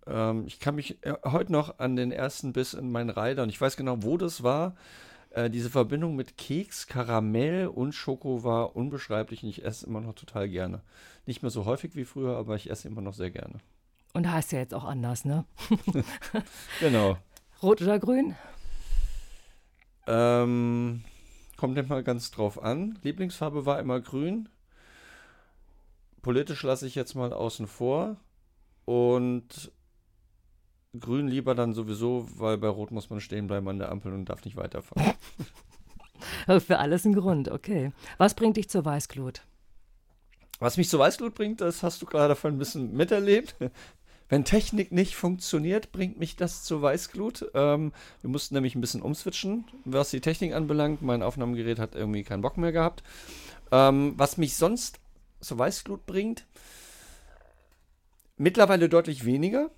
Ähm, 0.05 0.43
ich 0.45 0.59
kann 0.59 0.75
mich 0.75 1.03
äh, 1.03 1.13
heute 1.23 1.53
noch 1.53 1.79
an 1.79 1.95
den 1.95 2.11
ersten 2.11 2.51
Biss 2.51 2.73
in 2.73 2.91
meinen 2.91 3.09
Reiter 3.09 3.43
und 3.43 3.49
ich 3.49 3.59
weiß 3.59 3.77
genau, 3.77 4.03
wo 4.03 4.17
das 4.17 4.43
war. 4.43 4.75
Äh, 5.31 5.49
diese 5.49 5.69
Verbindung 5.69 6.17
mit 6.17 6.37
Keks, 6.37 6.87
Karamell 6.87 7.67
und 7.67 7.93
Schoko 7.93 8.43
war 8.43 8.75
unbeschreiblich 8.75 9.41
und 9.43 9.49
ich 9.49 9.63
esse 9.63 9.87
immer 9.87 10.01
noch 10.01 10.13
total 10.13 10.49
gerne. 10.49 10.81
Nicht 11.25 11.41
mehr 11.41 11.51
so 11.51 11.63
häufig 11.63 11.95
wie 11.95 12.05
früher, 12.05 12.35
aber 12.35 12.55
ich 12.55 12.69
esse 12.69 12.89
immer 12.89 13.01
noch 13.01 13.13
sehr 13.13 13.31
gerne. 13.31 13.59
Und 14.13 14.29
heißt 14.29 14.51
ja 14.51 14.59
jetzt 14.59 14.73
auch 14.73 14.85
anders, 14.85 15.23
ne? 15.23 15.45
Genau. 16.81 17.17
Rot 17.63 17.81
oder 17.81 17.97
grün? 17.97 18.35
Ähm, 20.05 21.03
kommt 21.55 21.75
nicht 21.75 21.87
mal 21.87 22.03
ganz 22.03 22.29
drauf 22.31 22.61
an. 22.61 22.99
Lieblingsfarbe 23.03 23.65
war 23.65 23.79
immer 23.79 24.01
grün. 24.01 24.49
Politisch 26.21 26.63
lasse 26.63 26.87
ich 26.87 26.95
jetzt 26.95 27.15
mal 27.15 27.33
außen 27.33 27.67
vor. 27.67 28.17
Und 28.85 29.71
grün 30.99 31.27
lieber 31.27 31.55
dann 31.55 31.73
sowieso, 31.73 32.27
weil 32.35 32.57
bei 32.57 32.67
Rot 32.67 32.91
muss 32.91 33.09
man 33.09 33.21
stehen 33.21 33.47
bleiben 33.47 33.67
an 33.67 33.79
der 33.79 33.91
Ampel 33.91 34.13
und 34.13 34.25
darf 34.25 34.43
nicht 34.45 34.57
weiterfahren. 34.57 35.13
Für 36.59 36.79
alles 36.79 37.05
ein 37.05 37.13
Grund, 37.13 37.49
okay. 37.49 37.91
Was 38.17 38.33
bringt 38.33 38.57
dich 38.57 38.69
zur 38.69 38.85
Weißglut? 38.85 39.43
Was 40.59 40.77
mich 40.77 40.89
zu 40.89 40.99
Weißglut 40.99 41.35
bringt, 41.35 41.61
das 41.61 41.83
hast 41.83 42.01
du 42.01 42.05
gerade 42.05 42.29
davon 42.29 42.55
ein 42.55 42.57
bisschen 42.57 42.93
miterlebt. 42.93 43.55
Wenn 44.29 44.45
Technik 44.45 44.91
nicht 44.91 45.15
funktioniert, 45.15 45.91
bringt 45.91 46.19
mich 46.19 46.35
das 46.35 46.63
zu 46.63 46.81
Weißglut. 46.81 47.49
Ähm, 47.55 47.93
wir 48.21 48.29
mussten 48.29 48.53
nämlich 48.53 48.75
ein 48.75 48.81
bisschen 48.81 49.01
umswitchen, 49.01 49.65
was 49.85 50.11
die 50.11 50.21
Technik 50.21 50.53
anbelangt. 50.53 51.01
Mein 51.01 51.23
Aufnahmegerät 51.23 51.79
hat 51.79 51.95
irgendwie 51.95 52.23
keinen 52.23 52.41
Bock 52.41 52.57
mehr 52.57 52.71
gehabt. 52.71 53.01
Ähm, 53.71 54.13
was 54.17 54.37
mich 54.37 54.55
sonst 54.55 54.99
zu 55.39 55.57
Weißglut 55.57 56.05
bringt, 56.05 56.45
mittlerweile 58.37 58.89
deutlich 58.89 59.25
weniger. 59.25 59.69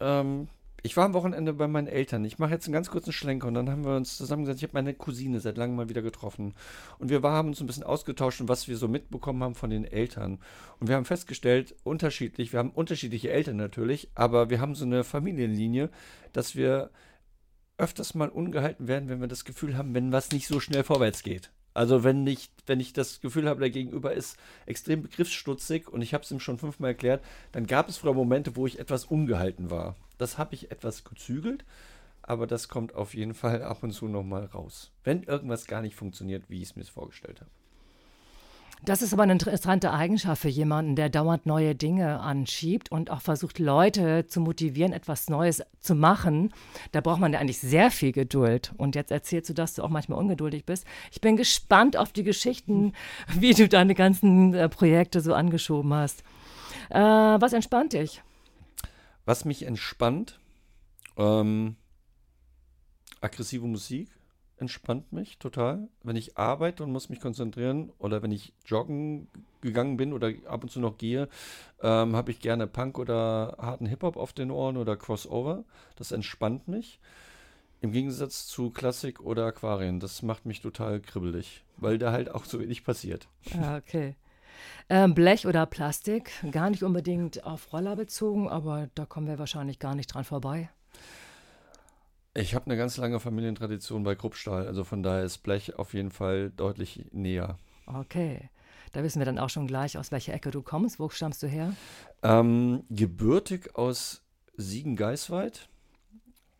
Ähm, 0.00 0.48
ich 0.82 0.96
war 0.96 1.04
am 1.04 1.12
Wochenende 1.12 1.52
bei 1.52 1.68
meinen 1.68 1.88
Eltern. 1.88 2.24
Ich 2.24 2.38
mache 2.38 2.52
jetzt 2.52 2.66
einen 2.66 2.72
ganz 2.72 2.90
kurzen 2.90 3.12
Schlenker 3.12 3.48
und 3.48 3.54
dann 3.54 3.68
haben 3.68 3.84
wir 3.84 3.96
uns 3.96 4.16
zusammengesetzt. 4.16 4.60
Ich 4.60 4.68
habe 4.68 4.78
meine 4.78 4.94
Cousine 4.94 5.38
seit 5.40 5.58
langem 5.58 5.76
mal 5.76 5.90
wieder 5.90 6.00
getroffen. 6.00 6.54
Und 6.98 7.10
wir 7.10 7.22
war- 7.22 7.34
haben 7.34 7.48
uns 7.48 7.60
ein 7.60 7.66
bisschen 7.66 7.82
ausgetauscht, 7.82 8.40
was 8.44 8.66
wir 8.66 8.78
so 8.78 8.88
mitbekommen 8.88 9.42
haben 9.42 9.54
von 9.54 9.68
den 9.68 9.84
Eltern. 9.84 10.38
Und 10.78 10.88
wir 10.88 10.96
haben 10.96 11.04
festgestellt, 11.04 11.76
unterschiedlich, 11.84 12.52
wir 12.52 12.60
haben 12.60 12.70
unterschiedliche 12.70 13.30
Eltern 13.30 13.56
natürlich, 13.56 14.10
aber 14.14 14.48
wir 14.48 14.60
haben 14.60 14.74
so 14.74 14.86
eine 14.86 15.04
Familienlinie, 15.04 15.90
dass 16.32 16.56
wir 16.56 16.90
öfters 17.76 18.14
mal 18.14 18.30
ungehalten 18.30 18.88
werden, 18.88 19.10
wenn 19.10 19.20
wir 19.20 19.28
das 19.28 19.44
Gefühl 19.44 19.76
haben, 19.76 19.94
wenn 19.94 20.12
was 20.12 20.32
nicht 20.32 20.46
so 20.46 20.60
schnell 20.60 20.84
vorwärts 20.84 21.22
geht. 21.22 21.50
Also 21.80 22.04
wenn 22.04 22.26
ich, 22.26 22.50
wenn 22.66 22.78
ich 22.78 22.92
das 22.92 23.22
Gefühl 23.22 23.48
habe, 23.48 23.60
der 23.60 23.70
Gegenüber 23.70 24.12
ist 24.12 24.36
extrem 24.66 25.00
begriffsstutzig 25.00 25.88
und 25.88 26.02
ich 26.02 26.12
habe 26.12 26.22
es 26.22 26.30
ihm 26.30 26.38
schon 26.38 26.58
fünfmal 26.58 26.90
erklärt, 26.90 27.24
dann 27.52 27.66
gab 27.66 27.88
es 27.88 27.96
früher 27.96 28.12
Momente, 28.12 28.54
wo 28.54 28.66
ich 28.66 28.78
etwas 28.78 29.06
ungehalten 29.06 29.70
war. 29.70 29.96
Das 30.18 30.36
habe 30.36 30.54
ich 30.54 30.70
etwas 30.70 31.04
gezügelt, 31.04 31.64
aber 32.20 32.46
das 32.46 32.68
kommt 32.68 32.94
auf 32.94 33.14
jeden 33.14 33.32
Fall 33.32 33.62
ab 33.62 33.82
und 33.82 33.92
zu 33.92 34.08
nochmal 34.08 34.44
raus. 34.44 34.92
Wenn 35.04 35.22
irgendwas 35.22 35.66
gar 35.66 35.80
nicht 35.80 35.96
funktioniert, 35.96 36.50
wie 36.50 36.58
ich 36.58 36.68
es 36.68 36.76
mir 36.76 36.84
vorgestellt 36.84 37.40
habe. 37.40 37.50
Das 38.82 39.02
ist 39.02 39.12
aber 39.12 39.24
eine 39.24 39.32
interessante 39.32 39.92
Eigenschaft 39.92 40.40
für 40.40 40.48
jemanden, 40.48 40.96
der 40.96 41.10
dauernd 41.10 41.44
neue 41.44 41.74
Dinge 41.74 42.20
anschiebt 42.20 42.90
und 42.90 43.10
auch 43.10 43.20
versucht, 43.20 43.58
Leute 43.58 44.26
zu 44.26 44.40
motivieren, 44.40 44.94
etwas 44.94 45.28
Neues 45.28 45.62
zu 45.80 45.94
machen. 45.94 46.52
Da 46.92 47.02
braucht 47.02 47.20
man 47.20 47.32
ja 47.32 47.40
eigentlich 47.40 47.58
sehr 47.58 47.90
viel 47.90 48.12
Geduld. 48.12 48.72
Und 48.78 48.94
jetzt 48.94 49.10
erzählst 49.10 49.50
du, 49.50 49.54
dass 49.54 49.74
du 49.74 49.82
auch 49.82 49.90
manchmal 49.90 50.18
ungeduldig 50.18 50.64
bist. 50.64 50.86
Ich 51.12 51.20
bin 51.20 51.36
gespannt 51.36 51.98
auf 51.98 52.12
die 52.12 52.24
Geschichten, 52.24 52.94
wie 53.38 53.52
du 53.52 53.68
deine 53.68 53.94
ganzen 53.94 54.54
äh, 54.54 54.68
Projekte 54.70 55.20
so 55.20 55.34
angeschoben 55.34 55.92
hast. 55.92 56.22
Äh, 56.88 56.98
was 56.98 57.52
entspannt 57.52 57.92
dich? 57.92 58.22
Was 59.26 59.44
mich 59.44 59.64
entspannt, 59.64 60.40
ähm, 61.18 61.76
aggressive 63.20 63.66
Musik 63.66 64.08
entspannt 64.60 65.12
mich 65.12 65.38
total. 65.38 65.88
Wenn 66.02 66.16
ich 66.16 66.36
arbeite 66.36 66.82
und 66.82 66.92
muss 66.92 67.08
mich 67.08 67.20
konzentrieren 67.20 67.92
oder 67.98 68.22
wenn 68.22 68.32
ich 68.32 68.52
joggen 68.64 69.28
gegangen 69.60 69.96
bin 69.96 70.12
oder 70.12 70.32
ab 70.46 70.62
und 70.62 70.70
zu 70.70 70.80
noch 70.80 70.98
gehe, 70.98 71.28
ähm, 71.82 72.16
habe 72.16 72.30
ich 72.30 72.40
gerne 72.40 72.66
Punk 72.66 72.98
oder 72.98 73.56
harten 73.58 73.86
Hip-Hop 73.86 74.16
auf 74.16 74.32
den 74.32 74.50
Ohren 74.50 74.76
oder 74.76 74.96
Crossover. 74.96 75.64
Das 75.96 76.12
entspannt 76.12 76.68
mich. 76.68 77.00
Im 77.82 77.92
Gegensatz 77.92 78.46
zu 78.46 78.70
Klassik 78.70 79.20
oder 79.20 79.46
Aquarien. 79.46 80.00
Das 80.00 80.22
macht 80.22 80.44
mich 80.44 80.60
total 80.60 81.00
kribbelig, 81.00 81.64
weil 81.78 81.98
da 81.98 82.12
halt 82.12 82.30
auch 82.30 82.44
so 82.44 82.60
wenig 82.60 82.84
passiert. 82.84 83.26
Ah, 83.58 83.78
okay. 83.78 84.16
Ähm, 84.90 85.14
Blech 85.14 85.46
oder 85.46 85.64
Plastik? 85.66 86.32
Gar 86.50 86.70
nicht 86.70 86.82
unbedingt 86.82 87.44
auf 87.44 87.72
Roller 87.72 87.96
bezogen, 87.96 88.48
aber 88.48 88.90
da 88.94 89.06
kommen 89.06 89.26
wir 89.26 89.38
wahrscheinlich 89.38 89.78
gar 89.78 89.94
nicht 89.94 90.08
dran 90.08 90.24
vorbei. 90.24 90.68
Ich 92.34 92.54
habe 92.54 92.66
eine 92.66 92.76
ganz 92.76 92.96
lange 92.96 93.18
Familientradition 93.18 94.04
bei 94.04 94.14
Kruppstahl, 94.14 94.66
also 94.66 94.84
von 94.84 95.02
daher 95.02 95.24
ist 95.24 95.38
Blech 95.38 95.78
auf 95.78 95.94
jeden 95.94 96.10
Fall 96.10 96.50
deutlich 96.50 97.06
näher. 97.12 97.58
Okay. 97.86 98.48
Da 98.92 99.02
wissen 99.02 99.20
wir 99.20 99.26
dann 99.26 99.38
auch 99.38 99.50
schon 99.50 99.66
gleich, 99.66 99.98
aus 99.98 100.10
welcher 100.10 100.34
Ecke 100.34 100.50
du 100.50 100.62
kommst. 100.62 100.98
Wo 100.98 101.08
stammst 101.08 101.42
du 101.42 101.46
her? 101.46 101.74
Ähm, 102.22 102.84
gebürtig 102.90 103.76
aus 103.76 104.22
Siegen-Geisweit. 104.56 105.68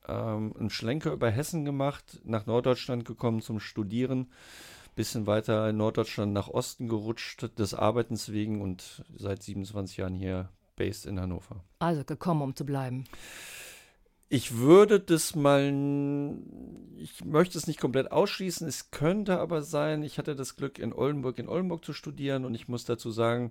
Ähm, 0.06 0.54
einen 0.58 0.70
Schlenker 0.70 1.12
über 1.12 1.30
Hessen 1.30 1.64
gemacht, 1.64 2.20
nach 2.24 2.46
Norddeutschland 2.46 3.04
gekommen 3.04 3.42
zum 3.42 3.60
Studieren. 3.60 4.32
Bisschen 4.94 5.26
weiter 5.26 5.68
in 5.70 5.76
Norddeutschland 5.76 6.32
nach 6.32 6.48
Osten 6.48 6.88
gerutscht, 6.88 7.58
des 7.58 7.74
Arbeitens 7.74 8.32
wegen 8.32 8.60
und 8.60 9.04
seit 9.16 9.42
27 9.42 9.96
Jahren 9.96 10.14
hier 10.14 10.48
based 10.76 11.06
in 11.06 11.20
Hannover. 11.20 11.64
Also 11.78 12.04
gekommen, 12.04 12.42
um 12.42 12.56
zu 12.56 12.64
bleiben. 12.64 13.04
Ich 14.32 14.58
würde 14.58 15.00
das 15.00 15.34
mal, 15.34 15.74
ich 16.98 17.24
möchte 17.24 17.58
es 17.58 17.66
nicht 17.66 17.80
komplett 17.80 18.12
ausschließen, 18.12 18.64
es 18.68 18.92
könnte 18.92 19.40
aber 19.40 19.60
sein, 19.60 20.04
ich 20.04 20.18
hatte 20.18 20.36
das 20.36 20.54
Glück 20.54 20.78
in 20.78 20.92
Oldenburg 20.92 21.40
in 21.40 21.48
Oldenburg 21.48 21.84
zu 21.84 21.92
studieren 21.92 22.44
und 22.44 22.54
ich 22.54 22.68
muss 22.68 22.84
dazu 22.84 23.10
sagen, 23.10 23.50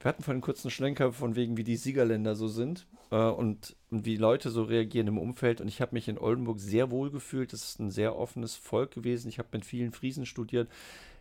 wir 0.00 0.10
hatten 0.10 0.22
vorhin 0.22 0.36
einen 0.36 0.42
kurzen 0.42 0.70
Schlenker 0.70 1.14
von 1.14 1.34
wegen, 1.34 1.56
wie 1.56 1.64
die 1.64 1.78
Siegerländer 1.78 2.34
so 2.34 2.46
sind 2.46 2.86
äh, 3.10 3.16
und, 3.16 3.74
und 3.90 4.04
wie 4.04 4.16
Leute 4.16 4.50
so 4.50 4.64
reagieren 4.64 5.06
im 5.06 5.16
Umfeld 5.16 5.62
und 5.62 5.68
ich 5.68 5.80
habe 5.80 5.94
mich 5.94 6.08
in 6.08 6.18
Oldenburg 6.18 6.60
sehr 6.60 6.90
wohl 6.90 7.10
gefühlt, 7.10 7.54
das 7.54 7.64
ist 7.64 7.80
ein 7.80 7.90
sehr 7.90 8.16
offenes 8.16 8.54
Volk 8.54 8.90
gewesen, 8.90 9.30
ich 9.30 9.38
habe 9.38 9.48
mit 9.52 9.64
vielen 9.64 9.92
Friesen 9.92 10.26
studiert, 10.26 10.68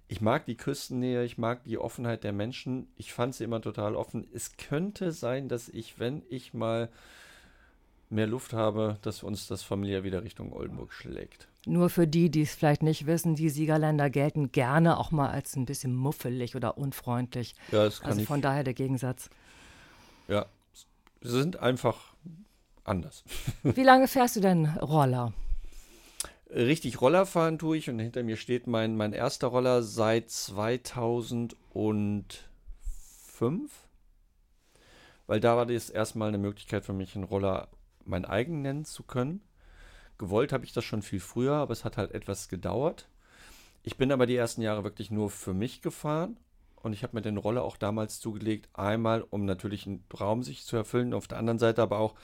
ich 0.09 0.19
mag 0.19 0.45
die 0.47 0.57
Küstennähe, 0.57 1.23
ich 1.23 1.37
mag 1.37 1.63
die 1.63 1.77
Offenheit 1.77 2.25
der 2.25 2.33
Menschen, 2.33 2.89
ich 2.97 3.13
fand 3.13 3.35
sie 3.35 3.45
immer 3.45 3.61
total 3.61 3.95
offen. 3.95 4.27
Es 4.33 4.57
könnte 4.57 5.13
sein, 5.13 5.47
dass 5.47 5.69
ich, 5.69 5.97
wenn 5.97 6.23
ich 6.29 6.53
mal 6.53 6.89
mehr 8.09 8.27
Luft 8.27 8.53
habe, 8.53 8.97
dass 9.01 9.23
uns 9.23 9.47
das 9.47 9.63
familiär 9.63 10.03
wieder 10.03 10.23
Richtung 10.23 10.53
Oldenburg 10.53 10.93
schlägt. 10.93 11.47
Nur 11.65 11.89
für 11.89 12.05
die, 12.07 12.29
die 12.29 12.43
es 12.43 12.53
vielleicht 12.53 12.83
nicht 12.83 13.07
wissen, 13.07 13.35
die 13.35 13.49
Siegerländer 13.49 14.09
gelten 14.11 14.51
gerne 14.51 14.97
auch 14.99 15.11
mal 15.11 15.29
als 15.29 15.55
ein 15.55 15.65
bisschen 15.65 15.95
muffelig 15.95 16.55
oder 16.55 16.77
unfreundlich. 16.77 17.55
Ja, 17.71 17.85
das 17.85 18.01
kann 18.01 18.11
Also 18.11 18.21
ich. 18.21 18.27
von 18.27 18.41
daher 18.41 18.63
der 18.63 18.75
Gegensatz. 18.75 19.29
Ja, 20.27 20.45
sie 21.21 21.31
sind 21.31 21.57
einfach 21.57 22.13
anders. 22.83 23.23
Wie 23.63 23.83
lange 23.83 24.07
fährst 24.07 24.35
du 24.35 24.41
denn 24.41 24.65
Roller? 24.67 25.33
Richtig 26.51 27.01
Roller 27.01 27.25
fahren 27.25 27.57
tue 27.57 27.77
ich 27.77 27.89
und 27.89 27.97
hinter 27.97 28.21
mir 28.21 28.37
steht 28.37 28.67
mein, 28.67 28.95
mein 28.95 29.13
erster 29.13 29.47
Roller 29.47 29.81
seit 29.81 30.29
2005. 30.29 31.55
Weil 35.27 35.39
da 35.39 35.57
war 35.57 35.65
das 35.65 35.89
erstmal 35.89 36.27
eine 36.27 36.37
Möglichkeit 36.37 36.85
für 36.85 36.93
mich, 36.93 37.15
einen 37.15 37.23
Roller 37.23 37.67
mein 38.05 38.25
eigen 38.25 38.61
nennen 38.61 38.85
zu 38.85 39.03
können. 39.03 39.41
Gewollt 40.17 40.53
habe 40.53 40.65
ich 40.65 40.73
das 40.73 40.85
schon 40.85 41.01
viel 41.01 41.19
früher, 41.19 41.55
aber 41.55 41.73
es 41.73 41.83
hat 41.83 41.97
halt 41.97 42.11
etwas 42.11 42.47
gedauert. 42.47 43.07
Ich 43.83 43.97
bin 43.97 44.11
aber 44.11 44.25
die 44.25 44.35
ersten 44.35 44.61
Jahre 44.61 44.83
wirklich 44.83 45.11
nur 45.11 45.29
für 45.29 45.53
mich 45.53 45.81
gefahren 45.81 46.37
und 46.81 46.93
ich 46.93 47.03
habe 47.03 47.15
mir 47.15 47.21
den 47.21 47.37
Roller 47.37 47.63
auch 47.63 47.77
damals 47.77 48.19
zugelegt, 48.19 48.69
einmal 48.73 49.21
um 49.21 49.45
natürlich 49.45 49.85
einen 49.85 50.07
Traum 50.09 50.43
sich 50.43 50.65
zu 50.65 50.75
erfüllen, 50.75 51.13
auf 51.13 51.27
der 51.27 51.37
anderen 51.37 51.59
Seite 51.59 51.81
aber 51.81 51.99
auch 51.99 52.15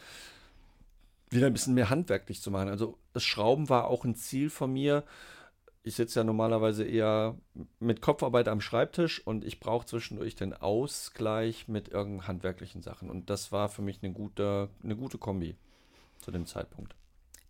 wieder 1.30 1.48
ein 1.48 1.54
bisschen 1.54 1.74
mehr 1.74 1.90
handwerklich 1.90 2.42
zu 2.42 2.52
machen. 2.52 2.70
Also 2.70 2.98
das 3.14 3.24
Schrauben 3.24 3.70
war 3.70 3.88
auch 3.88 4.06
ein 4.06 4.16
Ziel 4.16 4.50
von 4.50 4.72
mir. 4.72 5.04
Ich 5.84 5.96
sitze 5.96 6.20
ja 6.20 6.24
normalerweise 6.24 6.84
eher 6.84 7.38
mit 7.80 8.02
Kopfarbeit 8.02 8.48
am 8.48 8.62
Schreibtisch 8.62 9.26
und 9.26 9.44
ich 9.44 9.60
brauche 9.60 9.86
zwischendurch 9.86 10.36
den 10.36 10.54
Ausgleich 10.54 11.68
mit 11.68 11.90
irgendeinen 11.90 12.28
handwerklichen 12.28 12.82
Sachen. 12.82 13.10
Und 13.10 13.30
das 13.30 13.52
war 13.52 13.70
für 13.70 13.82
mich 13.82 14.04
eine 14.04 14.14
gute, 14.14 14.70
eine 14.84 14.96
gute 14.96 15.18
Kombi 15.18 15.56
zu 16.22 16.32
dem 16.32 16.46
Zeitpunkt. 16.46 16.96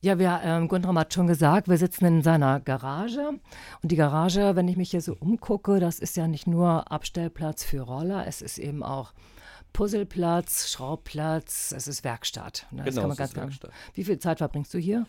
Ja, 0.03 0.17
wir, 0.17 0.41
ähm, 0.43 0.67
Guntram 0.67 0.97
hat 0.97 1.13
schon 1.13 1.27
gesagt, 1.27 1.69
wir 1.69 1.77
sitzen 1.77 2.05
in 2.05 2.21
seiner 2.23 2.59
Garage. 2.59 3.39
Und 3.83 3.91
die 3.91 3.95
Garage, 3.95 4.55
wenn 4.55 4.67
ich 4.67 4.75
mich 4.75 4.89
hier 4.89 5.01
so 5.01 5.15
umgucke, 5.19 5.79
das 5.79 5.99
ist 5.99 6.17
ja 6.17 6.27
nicht 6.27 6.47
nur 6.47 6.91
Abstellplatz 6.91 7.63
für 7.63 7.81
Roller, 7.81 8.25
es 8.25 8.41
ist 8.41 8.57
eben 8.57 8.81
auch 8.81 9.13
Puzzleplatz, 9.73 10.71
Schraubplatz, 10.71 11.71
es 11.71 11.87
ist 11.87 12.03
Werkstatt. 12.03 12.65
Ne? 12.71 12.83
Das 12.83 12.95
genau, 12.95 13.09
es 13.11 13.19
ist 13.19 13.35
Werkstatt. 13.35 13.71
Wie 13.93 14.03
viel 14.03 14.17
Zeit 14.17 14.39
verbringst 14.39 14.73
du 14.73 14.79
hier? 14.79 15.05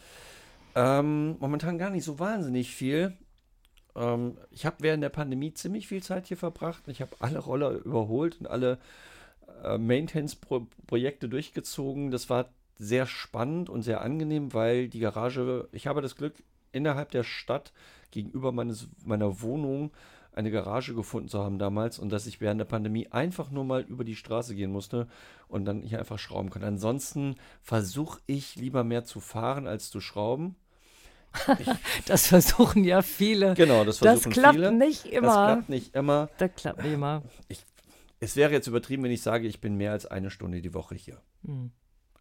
Ähm, 0.75 1.37
momentan 1.39 1.79
gar 1.79 1.91
nicht 1.91 2.05
so 2.05 2.19
wahnsinnig 2.19 2.75
viel. 2.75 3.17
Ähm, 3.97 4.37
ich 4.51 4.67
habe 4.67 4.77
während 4.81 5.03
der 5.03 5.09
Pandemie 5.09 5.55
ziemlich 5.55 5.89
viel 5.89 6.03
Zeit 6.03 6.27
hier 6.27 6.37
verbracht. 6.37 6.87
Ich 6.89 7.01
habe 7.01 7.17
alle 7.19 7.39
Roller 7.39 7.71
überholt 7.71 8.41
und 8.41 8.47
alle 8.47 8.79
äh, 9.65 9.79
Maintenance-Projekte 9.79 11.29
durchgezogen. 11.29 12.11
Das 12.11 12.31
war 12.31 12.51
sehr 12.79 13.07
spannend 13.07 13.71
und 13.71 13.83
sehr 13.83 14.01
angenehm, 14.01 14.53
weil 14.55 14.89
die 14.89 15.01
Garage, 15.01 15.69
ich 15.73 15.87
habe 15.87 16.03
das 16.03 16.17
Glück, 16.17 16.35
innerhalb 16.73 17.11
der 17.11 17.23
Stadt 17.23 17.73
gegenüber 18.11 18.53
meines, 18.53 18.89
meiner 19.05 19.43
Wohnung 19.43 19.93
eine 20.35 20.51
Garage 20.51 20.95
gefunden 20.95 21.29
zu 21.29 21.43
haben 21.43 21.59
damals 21.59 21.99
und 21.99 22.11
dass 22.11 22.27
ich 22.27 22.41
während 22.41 22.59
der 22.59 22.65
Pandemie 22.65 23.09
einfach 23.09 23.51
nur 23.51 23.65
mal 23.65 23.83
über 23.83 24.03
die 24.05 24.17
Straße 24.17 24.55
gehen 24.55 24.73
musste 24.73 25.07
und 25.47 25.67
dann 25.67 25.83
hier 25.83 25.99
einfach 25.99 26.19
schrauben 26.19 26.51
konnte. 26.51 26.67
Ansonsten 26.67 27.37
versuche 27.61 28.21
ich 28.27 28.57
lieber 28.57 28.83
mehr 28.83 29.05
zu 29.05 29.21
fahren 29.21 29.67
als 29.67 29.91
zu 29.91 30.01
schrauben. 30.01 30.57
Ich, 31.59 31.69
das 32.07 32.27
versuchen 32.27 32.85
ja 32.85 33.03
viele. 33.03 33.55
Genau, 33.55 33.85
das 33.85 33.99
versuchen 33.99 34.31
Das 34.31 34.33
klappt 34.33 34.55
viele. 34.55 34.73
nicht 34.73 35.07
immer. 35.07 35.27
Das 35.27 35.35
klappt 35.35 35.69
nicht 35.69 35.95
immer. 35.95 36.31
Das 36.39 36.51
klappt 36.57 36.83
nicht 36.83 36.93
immer. 36.93 37.23
Ich, 37.49 37.65
es 38.21 38.37
wäre 38.37 38.53
jetzt 38.53 38.67
übertrieben, 38.67 39.03
wenn 39.03 39.11
ich 39.11 39.23
sage, 39.23 39.47
ich 39.47 39.61
bin 39.61 39.77
mehr 39.77 39.93
als 39.93 40.07
eine 40.07 40.31
Stunde 40.31 40.63
die 40.63 40.75
Woche 40.75 40.95
hier. 40.95 41.21
Hm. 41.45 41.73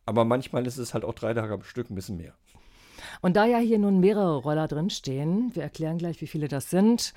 Aber 0.06 0.26
manchmal 0.26 0.66
ist 0.68 0.78
es 0.78 0.94
halt 0.94 1.06
auch 1.06 1.14
drei 1.14 1.34
Tage 1.34 1.54
am 1.54 1.64
Stück 1.64 1.90
ein 1.90 1.96
bisschen 1.96 2.18
mehr. 2.18 2.34
Und 3.22 3.36
da 3.36 3.46
ja 3.46 3.58
hier 3.58 3.80
nun 3.80 4.00
mehrere 4.00 4.38
Roller 4.38 4.68
drinstehen, 4.68 5.56
wir 5.56 5.64
erklären 5.64 5.98
gleich, 5.98 6.22
wie 6.22 6.28
viele 6.28 6.48
das 6.48 6.70
sind, 6.70 7.14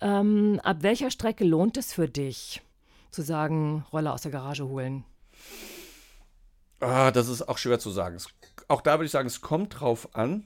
ähm, 0.00 0.60
ab 0.62 0.78
welcher 0.80 1.10
Strecke 1.10 1.44
lohnt 1.44 1.76
es 1.76 1.92
für 1.92 2.08
dich, 2.08 2.62
zu 3.10 3.22
sagen, 3.22 3.84
Roller 3.92 4.12
aus 4.12 4.22
der 4.22 4.32
Garage 4.32 4.68
holen? 4.68 5.04
Ah, 6.80 7.10
das 7.10 7.28
ist 7.28 7.48
auch 7.48 7.58
schwer 7.58 7.78
zu 7.78 7.90
sagen. 7.90 8.16
Es, 8.16 8.28
auch 8.68 8.80
da 8.80 8.92
würde 8.94 9.04
ich 9.06 9.10
sagen, 9.10 9.26
es 9.26 9.40
kommt 9.40 9.80
drauf 9.80 10.14
an. 10.14 10.44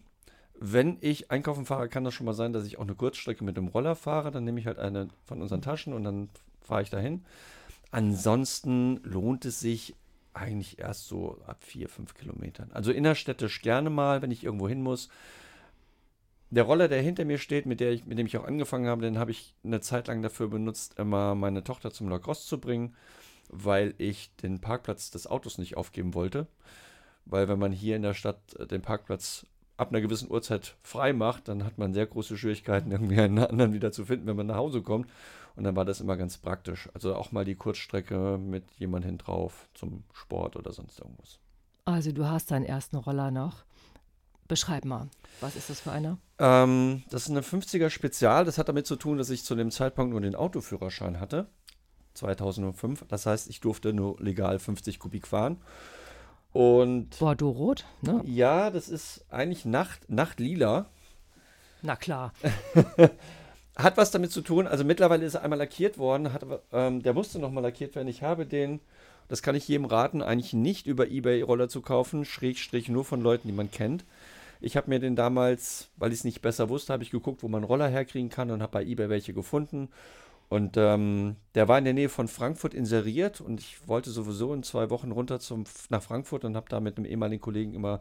Wenn 0.58 0.98
ich 1.00 1.30
einkaufen 1.30 1.66
fahre, 1.66 1.88
kann 1.88 2.04
das 2.04 2.14
schon 2.14 2.26
mal 2.26 2.32
sein, 2.32 2.52
dass 2.52 2.64
ich 2.64 2.78
auch 2.78 2.82
eine 2.82 2.94
Kurzstrecke 2.94 3.44
mit 3.44 3.56
dem 3.56 3.68
Roller 3.68 3.94
fahre. 3.96 4.30
Dann 4.30 4.44
nehme 4.44 4.58
ich 4.58 4.66
halt 4.66 4.78
eine 4.78 5.08
von 5.24 5.42
unseren 5.42 5.62
Taschen 5.62 5.92
und 5.92 6.04
dann 6.04 6.30
fahre 6.60 6.82
ich 6.82 6.90
dahin. 6.90 7.24
Ansonsten 7.90 8.96
lohnt 9.04 9.44
es 9.44 9.60
sich 9.60 9.94
eigentlich 10.34 10.78
erst 10.78 11.06
so 11.06 11.40
ab 11.46 11.62
vier, 11.62 11.88
fünf 11.88 12.14
Kilometern. 12.14 12.70
Also 12.72 12.92
innerstädtisch 12.92 13.62
gerne 13.62 13.90
mal, 13.90 14.22
wenn 14.22 14.30
ich 14.30 14.44
irgendwo 14.44 14.68
hin 14.68 14.82
muss. 14.82 15.08
Der 16.50 16.64
Roller, 16.64 16.88
der 16.88 17.02
hinter 17.02 17.24
mir 17.24 17.38
steht, 17.38 17.66
mit, 17.66 17.80
der 17.80 17.92
ich, 17.92 18.06
mit 18.06 18.18
dem 18.18 18.26
ich 18.26 18.36
auch 18.36 18.44
angefangen 18.44 18.86
habe, 18.86 19.02
den 19.02 19.18
habe 19.18 19.30
ich 19.30 19.54
eine 19.64 19.80
Zeit 19.80 20.08
lang 20.08 20.22
dafür 20.22 20.48
benutzt, 20.48 20.98
immer 20.98 21.34
meine 21.34 21.64
Tochter 21.64 21.90
zum 21.90 22.08
Lacrosse 22.08 22.46
zu 22.46 22.60
bringen, 22.60 22.94
weil 23.48 23.94
ich 23.98 24.34
den 24.36 24.60
Parkplatz 24.60 25.10
des 25.10 25.26
Autos 25.26 25.58
nicht 25.58 25.76
aufgeben 25.76 26.14
wollte. 26.14 26.46
Weil 27.24 27.48
wenn 27.48 27.58
man 27.58 27.72
hier 27.72 27.96
in 27.96 28.02
der 28.02 28.14
Stadt 28.14 28.38
den 28.70 28.82
Parkplatz 28.82 29.46
ab 29.76 29.90
einer 29.90 30.00
gewissen 30.00 30.30
Uhrzeit 30.30 30.76
frei 30.82 31.12
macht, 31.12 31.48
dann 31.48 31.64
hat 31.64 31.78
man 31.78 31.94
sehr 31.94 32.06
große 32.06 32.36
Schwierigkeiten, 32.36 32.90
irgendwie 32.92 33.20
einen 33.20 33.38
anderen 33.38 33.72
wieder 33.72 33.92
zu 33.92 34.04
finden, 34.04 34.26
wenn 34.26 34.36
man 34.36 34.46
nach 34.46 34.56
Hause 34.56 34.82
kommt. 34.82 35.08
Und 35.56 35.64
dann 35.64 35.76
war 35.76 35.84
das 35.84 36.00
immer 36.00 36.16
ganz 36.16 36.38
praktisch. 36.38 36.88
Also 36.94 37.14
auch 37.14 37.32
mal 37.32 37.44
die 37.44 37.54
Kurzstrecke 37.54 38.38
mit 38.38 38.64
jemandem 38.72 39.18
drauf 39.18 39.68
zum 39.74 40.04
Sport 40.12 40.56
oder 40.56 40.72
sonst 40.72 40.98
irgendwas. 40.98 41.38
Also 41.84 42.12
du 42.12 42.26
hast 42.26 42.50
deinen 42.50 42.64
ersten 42.64 42.96
Roller 42.96 43.30
noch. 43.30 43.64
Beschreib 44.48 44.84
mal, 44.84 45.08
was 45.40 45.56
ist 45.56 45.70
das 45.70 45.80
für 45.80 45.92
einer? 45.92 46.18
Ähm, 46.38 47.02
das 47.08 47.22
ist 47.22 47.30
eine 47.30 47.40
50er 47.40 47.88
Spezial. 47.88 48.44
Das 48.44 48.58
hat 48.58 48.68
damit 48.68 48.86
zu 48.86 48.96
tun, 48.96 49.16
dass 49.16 49.30
ich 49.30 49.44
zu 49.44 49.54
dem 49.54 49.70
Zeitpunkt 49.70 50.10
nur 50.10 50.20
den 50.20 50.34
Autoführerschein 50.34 51.20
hatte. 51.20 51.46
2005. 52.14 53.06
Das 53.08 53.26
heißt, 53.26 53.48
ich 53.48 53.60
durfte 53.60 53.92
nur 53.92 54.20
legal 54.20 54.58
50 54.58 54.98
Kubik 54.98 55.26
fahren. 55.26 55.58
Und 56.52 57.18
Bordeaux-Rot, 57.18 57.84
ne? 58.02 58.22
Ja, 58.24 58.70
das 58.70 58.88
ist 58.88 59.24
eigentlich 59.28 59.64
Nacht, 59.64 60.08
Nachtlila. 60.08 60.86
Na 61.82 61.96
klar. 61.96 62.32
Hat 63.76 63.96
was 63.96 64.12
damit 64.12 64.30
zu 64.30 64.40
tun, 64.40 64.66
also 64.68 64.84
mittlerweile 64.84 65.24
ist 65.24 65.34
er 65.34 65.42
einmal 65.42 65.58
lackiert 65.58 65.98
worden, 65.98 66.32
hat, 66.32 66.46
ähm, 66.72 67.02
der 67.02 67.12
musste 67.12 67.40
nochmal 67.40 67.64
lackiert 67.64 67.96
werden. 67.96 68.06
Ich 68.06 68.22
habe 68.22 68.46
den, 68.46 68.80
das 69.28 69.42
kann 69.42 69.56
ich 69.56 69.66
jedem 69.66 69.84
raten, 69.84 70.22
eigentlich 70.22 70.52
nicht 70.52 70.86
über 70.86 71.08
Ebay-Roller 71.08 71.68
zu 71.68 71.80
kaufen, 71.80 72.24
Schrägstrich 72.24 72.88
nur 72.88 73.04
von 73.04 73.20
Leuten, 73.20 73.48
die 73.48 73.54
man 73.54 73.70
kennt. 73.70 74.04
Ich 74.60 74.76
habe 74.76 74.88
mir 74.88 75.00
den 75.00 75.16
damals, 75.16 75.88
weil 75.96 76.12
ich 76.12 76.20
es 76.20 76.24
nicht 76.24 76.40
besser 76.40 76.68
wusste, 76.68 76.92
habe 76.92 77.02
ich 77.02 77.10
geguckt, 77.10 77.42
wo 77.42 77.48
man 77.48 77.64
Roller 77.64 77.88
herkriegen 77.88 78.30
kann 78.30 78.50
und 78.50 78.62
habe 78.62 78.72
bei 78.72 78.84
Ebay 78.84 79.08
welche 79.08 79.34
gefunden. 79.34 79.88
Und 80.48 80.76
ähm, 80.76 81.36
der 81.56 81.66
war 81.66 81.78
in 81.78 81.84
der 81.84 81.94
Nähe 81.94 82.08
von 82.08 82.28
Frankfurt 82.28 82.74
inseriert 82.74 83.40
und 83.40 83.60
ich 83.60 83.88
wollte 83.88 84.10
sowieso 84.10 84.54
in 84.54 84.62
zwei 84.62 84.88
Wochen 84.90 85.10
runter 85.10 85.40
zum, 85.40 85.64
nach 85.88 86.02
Frankfurt 86.02 86.44
und 86.44 86.54
habe 86.54 86.68
da 86.68 86.80
mit 86.80 86.96
einem 86.96 87.06
ehemaligen 87.06 87.40
Kollegen 87.40 87.74
immer 87.74 88.00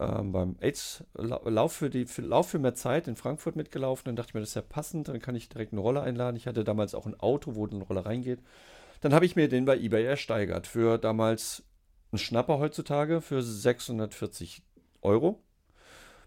ähm, 0.00 0.32
beim 0.32 0.56
AIDS 0.60 1.04
Lauf 1.14 1.74
für, 1.74 1.90
für, 2.06 2.22
Lauf 2.22 2.48
für 2.48 2.58
mehr 2.58 2.74
Zeit 2.74 3.06
in 3.06 3.16
Frankfurt 3.16 3.54
mitgelaufen. 3.54 4.04
Dann 4.06 4.16
dachte 4.16 4.30
ich 4.30 4.34
mir, 4.34 4.40
das 4.40 4.50
ist 4.50 4.54
ja 4.56 4.62
passend, 4.62 5.08
dann 5.08 5.20
kann 5.20 5.36
ich 5.36 5.48
direkt 5.48 5.72
eine 5.72 5.82
Rolle 5.82 6.00
einladen. 6.02 6.36
Ich 6.36 6.46
hatte 6.46 6.64
damals 6.64 6.94
auch 6.94 7.06
ein 7.06 7.18
Auto, 7.20 7.54
wo 7.54 7.66
eine 7.66 7.84
Rolle 7.84 8.06
reingeht. 8.06 8.40
Dann 9.02 9.14
habe 9.14 9.26
ich 9.26 9.36
mir 9.36 9.48
den 9.48 9.64
bei 9.64 9.78
eBay 9.78 10.04
ersteigert 10.04 10.66
für 10.66 10.98
damals 10.98 11.62
einen 12.12 12.18
Schnapper 12.18 12.58
heutzutage 12.58 13.20
für 13.20 13.42
640 13.42 14.62
Euro. 15.02 15.42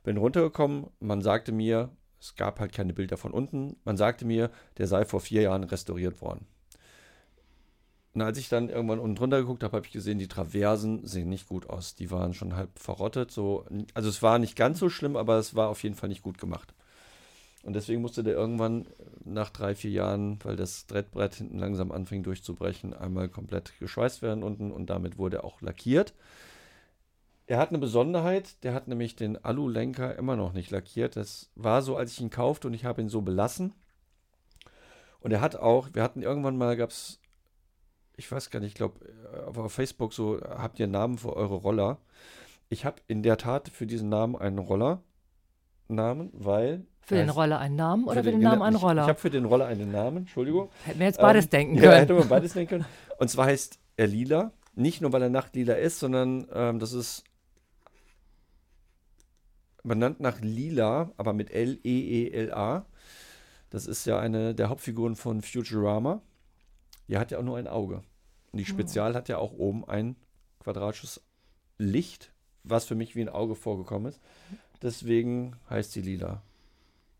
Bin 0.04 0.18
runtergekommen, 0.18 0.88
man 1.00 1.22
sagte 1.22 1.52
mir, 1.52 1.90
es 2.20 2.36
gab 2.36 2.60
halt 2.60 2.74
keine 2.74 2.94
Bilder 2.94 3.18
von 3.18 3.32
unten, 3.32 3.78
man 3.84 3.98
sagte 3.98 4.26
mir, 4.26 4.50
der 4.78 4.88
sei 4.88 5.06
vor 5.06 5.20
vier 5.20 5.42
Jahren 5.42 5.64
restauriert 5.64 6.22
worden. 6.22 6.48
Und 8.13 8.21
als 8.21 8.38
ich 8.38 8.47
dann 8.47 8.69
irgendwann 8.69 8.99
unten 8.99 9.15
drunter 9.15 9.39
geguckt 9.39 9.63
habe, 9.63 9.78
habe 9.78 9.86
ich 9.88 9.91
gesehen, 9.91 10.19
die 10.19 10.28
Traversen 10.28 11.06
sehen 11.06 11.30
nicht 11.30 11.47
gut 11.47 11.69
aus. 11.69 11.95
Die 11.95 12.12
waren 12.12 12.34
schon 12.34 12.56
halb 12.56 12.78
verrottet. 12.78 13.32
So. 13.32 13.65
Also 13.95 14.10
es 14.10 14.21
war 14.21 14.38
nicht 14.38 14.56
ganz 14.56 14.80
so 14.80 14.89
schlimm, 14.89 15.15
aber 15.15 15.38
es 15.38 15.56
war 15.56 15.69
auf 15.69 15.82
jeden 15.82 15.95
Fall 15.95 16.10
nicht 16.10 16.21
gut 16.21 16.38
gemacht. 16.38 16.73
Und 17.63 17.73
deswegen 17.73 18.02
musste 18.02 18.23
der 18.23 18.36
irgendwann 18.36 18.86
nach 19.23 19.49
drei, 19.49 19.73
vier 19.73 19.91
Jahren, 19.91 20.38
weil 20.43 20.58
das 20.58 20.86
Drettbrett 20.86 21.36
hinten 21.36 21.58
langsam 21.58 21.91
anfing 21.91 22.21
durchzubrechen, 22.21 22.93
einmal 22.93 23.30
komplett 23.30 23.71
geschweißt 23.80 24.21
werden 24.21 24.43
unten 24.43 24.71
und 24.71 24.89
damit 24.89 25.17
wurde 25.17 25.38
er 25.38 25.43
auch 25.45 25.62
lackiert. 25.62 26.13
Er 27.47 27.58
hat 27.58 27.69
eine 27.69 27.78
Besonderheit, 27.78 28.63
der 28.63 28.73
hat 28.73 28.88
nämlich 28.89 29.15
den 29.15 29.43
Alulenker 29.43 30.15
immer 30.17 30.36
noch 30.36 30.54
nicht 30.54 30.71
lackiert. 30.71 31.15
Das 31.15 31.49
war 31.56 31.82
so, 31.82 31.95
als 31.95 32.12
ich 32.12 32.21
ihn 32.21 32.30
kaufte 32.30 32.67
und 32.67 32.73
ich 32.73 32.86
habe 32.86 33.02
ihn 33.02 33.10
so 33.10 33.21
belassen. 33.21 33.73
Und 35.21 35.32
er 35.32 35.39
hat 35.39 35.56
auch, 35.56 35.89
wir 35.93 36.04
hatten 36.04 36.21
irgendwann 36.21 36.58
mal, 36.58 36.76
gab 36.76 36.89
es 36.89 37.19
ich 38.24 38.32
weiß 38.32 38.50
gar 38.50 38.60
nicht, 38.62 38.70
ich 38.70 38.76
glaube, 38.76 39.00
äh, 39.34 39.60
auf 39.60 39.74
Facebook 39.74 40.14
so, 40.14 40.40
habt 40.42 40.80
ihr 40.80 40.88
Namen 40.88 41.18
für 41.18 41.36
eure 41.36 41.56
Roller? 41.56 41.98
Ich 42.70 42.86
habe 42.86 43.02
in 43.08 43.22
der 43.22 43.38
Tat 43.38 43.68
für 43.68 43.86
diesen 43.86 44.10
Namen 44.10 44.36
einen 44.36 44.60
Rollernamen, 44.60 46.32
weil. 46.32 46.86
Für 47.02 47.16
den 47.16 47.30
Roller 47.30 47.60
einen 47.60 47.76
Namen 47.76 48.06
oder 48.06 48.24
für 48.24 48.32
den, 48.32 48.40
den 48.40 48.42
Namen 48.42 48.62
einen 48.62 48.78
Roller? 48.78 49.02
Ich, 49.02 49.06
ich 49.06 49.10
habe 49.10 49.20
für 49.20 49.30
den 49.30 49.44
Roller 49.44 49.66
einen 49.66 49.92
Namen, 49.92 50.20
Entschuldigung. 50.20 50.70
Hätten 50.86 51.00
wir 51.00 51.08
jetzt 51.08 51.20
beides 51.20 51.46
ähm, 51.46 51.50
denken 51.52 51.76
können. 51.80 51.92
Ja, 51.92 51.98
hätte 51.98 52.14
man 52.14 52.30
beides 52.30 52.54
denken 52.54 52.70
können. 52.70 52.86
Und 53.20 53.30
zwar 53.30 53.48
heißt 53.48 53.78
er 53.98 54.08
Lila. 54.08 54.54
Nicht 54.76 55.02
nur, 55.02 55.12
weil 55.12 55.22
er 55.22 55.30
Nachtlila 55.30 55.74
ist, 55.74 56.00
sondern 56.00 56.48
ähm, 56.54 56.80
das 56.80 56.94
ist 56.94 57.26
benannt 59.84 60.22
nach 60.22 60.40
Lila, 60.40 61.12
aber 61.18 61.34
mit 61.34 61.52
L-E-E-L-A. 61.52 62.86
Das 63.70 63.86
ist 63.86 64.06
ja 64.06 64.18
eine 64.18 64.56
der 64.56 64.70
Hauptfiguren 64.70 65.16
von 65.16 65.42
Futurama. 65.42 66.22
Die 67.10 67.18
hat 67.18 67.32
ja 67.32 67.40
auch 67.40 67.44
nur 67.44 67.58
ein 67.58 67.68
Auge. 67.68 68.02
Und 68.54 68.60
die 68.60 68.66
Spezial 68.66 69.16
hat 69.16 69.30
ja 69.30 69.39
auch 69.39 69.52
oben 69.52 69.84
ein 69.84 70.16
quadratisches 70.60 71.22
Licht, 71.80 72.32
was 72.63 72.86
für 72.86 72.96
mich 72.96 73.16
wie 73.16 73.22
ein 73.22 73.30
Auge 73.30 73.56
vorgekommen 73.56 74.12
ist. 74.12 74.22
Deswegen 74.82 75.56
heißt 75.70 75.92
sie 75.92 76.02
Lila. 76.02 76.44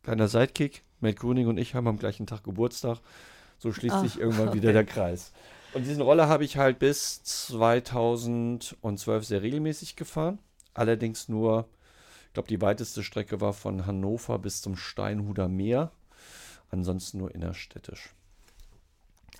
Kleiner 0.04 0.28
Sidekick, 0.28 0.84
Matt 1.00 1.17
Gruning 1.17 1.48
und 1.48 1.58
ich 1.58 1.74
haben 1.74 1.88
am 1.88 1.98
gleichen 1.98 2.28
Tag 2.28 2.43
Geburtstag. 2.43 3.00
So 3.58 3.72
schließt 3.72 3.96
Ach, 3.96 4.04
sich 4.04 4.19
irgendwann 4.19 4.50
okay. 4.50 4.58
wieder 4.58 4.74
der 4.74 4.86
Kreis. 4.86 5.34
Und 5.74 5.88
diesen 5.88 6.04
Roller 6.04 6.28
habe 6.28 6.46
ich 6.46 6.58
halt 6.58 6.78
bis 6.78 7.24
2012 7.24 9.26
sehr 9.26 9.41
regelmäßig 9.41 9.96
gefahren. 9.96 10.38
Allerdings 10.76 11.30
nur, 11.30 11.67
ich 12.28 12.34
glaube, 12.34 12.48
die 12.48 12.62
weiteste 12.62 13.02
Strecke 13.02 13.41
war 13.41 13.54
von 13.54 13.88
Hannover 13.88 14.38
bis 14.38 14.62
zum 14.62 14.76
Steinhuder 14.76 15.48
Meer. 15.48 15.91
Ansonsten 16.69 17.17
nur 17.17 17.34
innerstädtisch. 17.34 18.13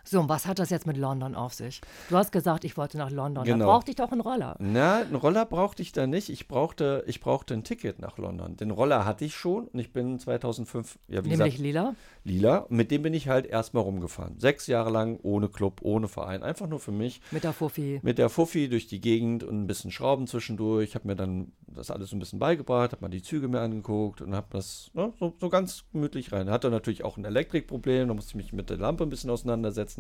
So, 0.06 0.20
und 0.20 0.28
was 0.28 0.46
hat 0.48 0.60
das 0.60 0.70
jetzt 0.70 0.86
mit 0.86 0.98
London 0.98 1.34
auf 1.34 1.54
sich? 1.54 1.80
Du 2.10 2.18
hast 2.18 2.32
gesagt, 2.32 2.66
ich 2.66 2.76
wollte 2.76 2.98
nach 2.98 3.10
London. 3.10 3.46
Genau. 3.46 3.66
Da 3.66 3.72
brauchte 3.72 3.92
ich 3.92 3.96
doch 3.96 4.12
einen 4.12 4.22
Roller. 4.22 4.56
Na, 4.60 4.98
einen 4.98 5.16
Roller 5.16 5.46
brauchte 5.46 5.82
ich 5.82 5.94
da 5.94 6.08
nicht. 6.08 6.30
Ich 6.30 6.48
brauchte, 6.50 7.04
ich 7.08 7.22
brauchte 7.22 7.54
ein 7.54 7.64
Ticket 7.64 8.00
nach 8.00 8.18
London. 8.18 8.58
Den 8.58 8.72
Roller 8.72 9.06
hatte 9.06 9.24
ich 9.24 9.36
schon 9.36 9.68
und 9.68 9.80
ich 9.80 9.94
bin 9.94 10.20
2005, 10.20 11.00
ja 11.08 11.24
wie 11.24 11.30
Nämlich 11.30 11.56
gesagt, 11.56 11.64
lila. 11.64 11.96
lila. 12.26 12.66
Mit 12.70 12.92
dem 12.92 13.04
bin 13.04 13.14
ich 13.14 13.30
halt 13.30 13.46
erstmal 13.46 13.84
rumgefahren. 13.84 14.40
Sechs 14.40 14.68
Jahre 14.68 14.90
lang 14.90 15.20
ohne 15.24 15.48
Club, 15.48 15.80
ohne 15.84 16.08
Verein. 16.10 16.44
Einfach 16.44 16.68
nur 16.68 16.80
für 16.80 16.92
mich. 16.92 17.22
Mit 17.32 17.46
der 17.46 17.54
Fuffi. 17.54 18.00
Mit 18.04 18.18
der 18.18 18.30
Fuffi 18.30 18.68
durch 18.68 18.88
die 18.88 19.00
Gegend 19.00 19.44
und 19.44 19.64
ein 19.64 19.68
bisschen 19.68 19.92
Schrauben 19.92 20.28
zwischendurch. 20.28 20.90
Ich 20.90 20.96
habe 20.96 21.08
mir 21.08 21.16
dann 21.16 21.54
das 21.68 21.92
alles 21.92 22.10
so 22.10 22.16
ein 22.16 22.20
bisschen 22.20 22.40
beigebracht, 22.40 22.92
habe 22.92 23.02
mal 23.02 23.10
die 23.10 23.22
Züge 23.22 23.48
mir 23.48 23.62
angeguckt 23.62 24.22
und 24.22 24.36
habe 24.36 24.48
das 24.52 24.92
ne, 24.94 25.14
so, 25.20 25.34
so 25.40 25.50
ganz 25.50 25.86
gemütlich 25.92 26.32
rein. 26.32 26.50
Hatte 26.50 26.70
natürlich 26.70 27.04
auch 27.04 27.18
ein 27.18 27.26
Elektrikproblem, 27.26 28.08
da 28.08 28.14
musste 28.14 28.32
ich 28.32 28.36
mich 28.36 28.54
mit 28.54 28.70
der 28.70 28.78
Lampe 28.78 29.04
ein 29.04 29.10
bisschen 29.10 29.30
auseinandersetzen. 29.30 29.93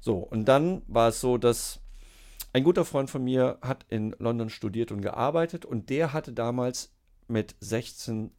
So, 0.00 0.18
und 0.18 0.46
dann 0.46 0.82
war 0.86 1.08
es 1.08 1.20
so, 1.20 1.38
dass 1.38 1.80
ein 2.52 2.64
guter 2.64 2.84
Freund 2.84 3.10
von 3.10 3.24
mir 3.24 3.58
hat 3.60 3.84
in 3.88 4.14
London 4.18 4.50
studiert 4.50 4.90
und 4.90 5.02
gearbeitet 5.02 5.64
und 5.64 5.90
der 5.90 6.12
hatte 6.12 6.32
damals 6.32 6.92
mit 7.26 7.56
16 7.60 8.30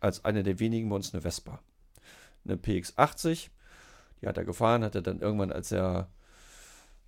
als 0.00 0.24
einer 0.24 0.42
der 0.42 0.58
wenigen 0.58 0.88
bei 0.88 0.96
uns 0.96 1.12
eine 1.12 1.22
Vespa. 1.22 1.60
Eine 2.44 2.56
PX80. 2.56 3.50
Die 4.20 4.26
hat 4.26 4.36
er 4.36 4.44
gefahren, 4.44 4.82
hat 4.82 4.94
er 4.94 5.02
dann 5.02 5.20
irgendwann, 5.20 5.52
als 5.52 5.72
er 5.72 6.08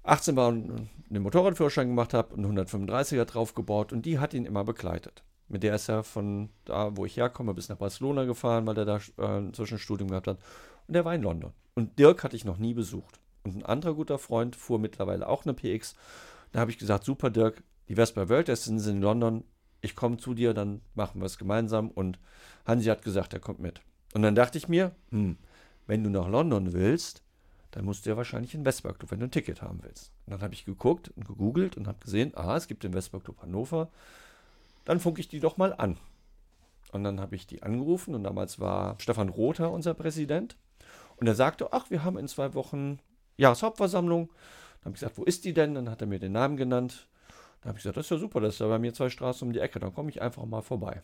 18 0.04 0.36
war 0.36 0.48
und 0.48 0.88
den 1.08 1.22
Motorradführerschein 1.22 1.88
gemacht 1.88 2.14
habe, 2.14 2.34
einen 2.34 2.58
135er 2.58 3.24
draufgebaut 3.24 3.92
und 3.92 4.06
die 4.06 4.18
hat 4.18 4.34
ihn 4.34 4.46
immer 4.46 4.64
begleitet. 4.64 5.22
Mit 5.48 5.62
der 5.62 5.74
ist 5.74 5.88
er 5.88 6.02
von 6.02 6.48
da, 6.64 6.96
wo 6.96 7.04
ich 7.04 7.16
herkomme, 7.16 7.52
bis 7.52 7.68
nach 7.68 7.76
Barcelona 7.76 8.24
gefahren, 8.24 8.66
weil 8.66 8.78
er 8.78 8.84
da 8.84 9.00
äh, 9.18 9.38
ein 9.38 9.52
Zwischenstudium 9.52 10.08
gehabt 10.08 10.26
hat. 10.26 10.38
Und 10.86 10.94
der 10.94 11.04
war 11.04 11.14
in 11.14 11.22
London. 11.22 11.52
Und 11.74 11.98
Dirk 11.98 12.24
hatte 12.24 12.36
ich 12.36 12.44
noch 12.44 12.58
nie 12.58 12.74
besucht. 12.74 13.20
Und 13.44 13.56
ein 13.56 13.64
anderer 13.64 13.94
guter 13.94 14.18
Freund 14.18 14.56
fuhr 14.56 14.78
mittlerweile 14.78 15.28
auch 15.28 15.44
eine 15.44 15.54
PX. 15.54 15.94
Da 16.52 16.60
habe 16.60 16.70
ich 16.70 16.78
gesagt, 16.78 17.04
super 17.04 17.30
Dirk, 17.30 17.62
die 17.88 17.94
Vespa 17.94 18.28
World 18.28 18.46
Test 18.46 18.64
sind 18.64 18.84
in 18.86 19.00
London. 19.00 19.44
Ich 19.80 19.96
komme 19.96 20.16
zu 20.16 20.34
dir, 20.34 20.54
dann 20.54 20.80
machen 20.94 21.20
wir 21.20 21.26
es 21.26 21.38
gemeinsam. 21.38 21.90
Und 21.90 22.18
Hansi 22.66 22.86
hat 22.86 23.02
gesagt, 23.02 23.32
er 23.32 23.40
kommt 23.40 23.58
mit. 23.58 23.80
Und 24.14 24.22
dann 24.22 24.34
dachte 24.34 24.58
ich 24.58 24.68
mir, 24.68 24.92
hm, 25.10 25.36
wenn 25.86 26.04
du 26.04 26.10
nach 26.10 26.28
London 26.28 26.72
willst, 26.72 27.22
dann 27.72 27.86
musst 27.86 28.04
du 28.04 28.10
ja 28.10 28.16
wahrscheinlich 28.16 28.54
in 28.54 28.64
Vespa 28.64 28.92
Club, 28.92 29.10
wenn 29.10 29.20
du 29.20 29.26
ein 29.26 29.30
Ticket 29.30 29.62
haben 29.62 29.80
willst. 29.82 30.12
Und 30.26 30.32
dann 30.32 30.42
habe 30.42 30.54
ich 30.54 30.64
geguckt 30.64 31.10
und 31.16 31.26
gegoogelt 31.26 31.76
und 31.76 31.88
habe 31.88 31.98
gesehen, 32.04 32.32
aha, 32.36 32.56
es 32.56 32.68
gibt 32.68 32.84
den 32.84 32.92
Vespa 32.92 33.18
Club 33.18 33.40
Hannover. 33.42 33.88
Dann 34.84 35.00
funke 35.00 35.20
ich 35.20 35.28
die 35.28 35.40
doch 35.40 35.56
mal 35.56 35.72
an. 35.72 35.96
Und 36.92 37.04
dann 37.04 37.18
habe 37.18 37.34
ich 37.34 37.46
die 37.46 37.62
angerufen 37.62 38.14
und 38.14 38.24
damals 38.24 38.60
war 38.60 38.96
Stefan 39.00 39.30
Rother 39.30 39.70
unser 39.70 39.94
Präsident. 39.94 40.56
Und 41.16 41.26
er 41.26 41.34
sagte, 41.34 41.72
ach, 41.72 41.90
wir 41.90 42.04
haben 42.04 42.18
in 42.18 42.28
zwei 42.28 42.54
Wochen 42.54 42.98
Jahreshauptversammlung. 43.36 44.28
Dann 44.28 44.86
habe 44.86 44.94
ich 44.94 45.00
gesagt, 45.00 45.18
wo 45.18 45.24
ist 45.24 45.44
die 45.44 45.52
denn? 45.52 45.74
Dann 45.74 45.88
hat 45.90 46.00
er 46.00 46.06
mir 46.06 46.18
den 46.18 46.32
Namen 46.32 46.56
genannt. 46.56 47.08
Dann 47.62 47.70
habe 47.70 47.78
ich 47.78 47.84
gesagt, 47.84 47.96
das 47.96 48.06
ist 48.06 48.10
ja 48.10 48.18
super, 48.18 48.40
das 48.40 48.54
ist 48.54 48.60
ja 48.60 48.66
bei 48.66 48.78
mir 48.78 48.92
zwei 48.92 49.08
Straßen 49.08 49.46
um 49.46 49.52
die 49.52 49.60
Ecke, 49.60 49.78
dann 49.78 49.94
komme 49.94 50.10
ich 50.10 50.20
einfach 50.20 50.44
mal 50.44 50.62
vorbei. 50.62 51.02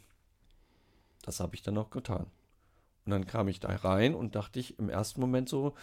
Das 1.23 1.39
habe 1.39 1.55
ich 1.55 1.63
dann 1.63 1.75
noch 1.75 1.91
getan. 1.91 2.27
Und 3.07 3.13
dann 3.13 3.27
kam 3.27 3.47
ich 3.47 3.61
da 3.61 3.69
rein 3.69 4.15
und 4.15 4.35
dachte 4.35 4.59
ich 4.59 4.79
im 4.79 4.89
ersten 4.89 5.21
Moment 5.21 5.49
so, 5.49 5.75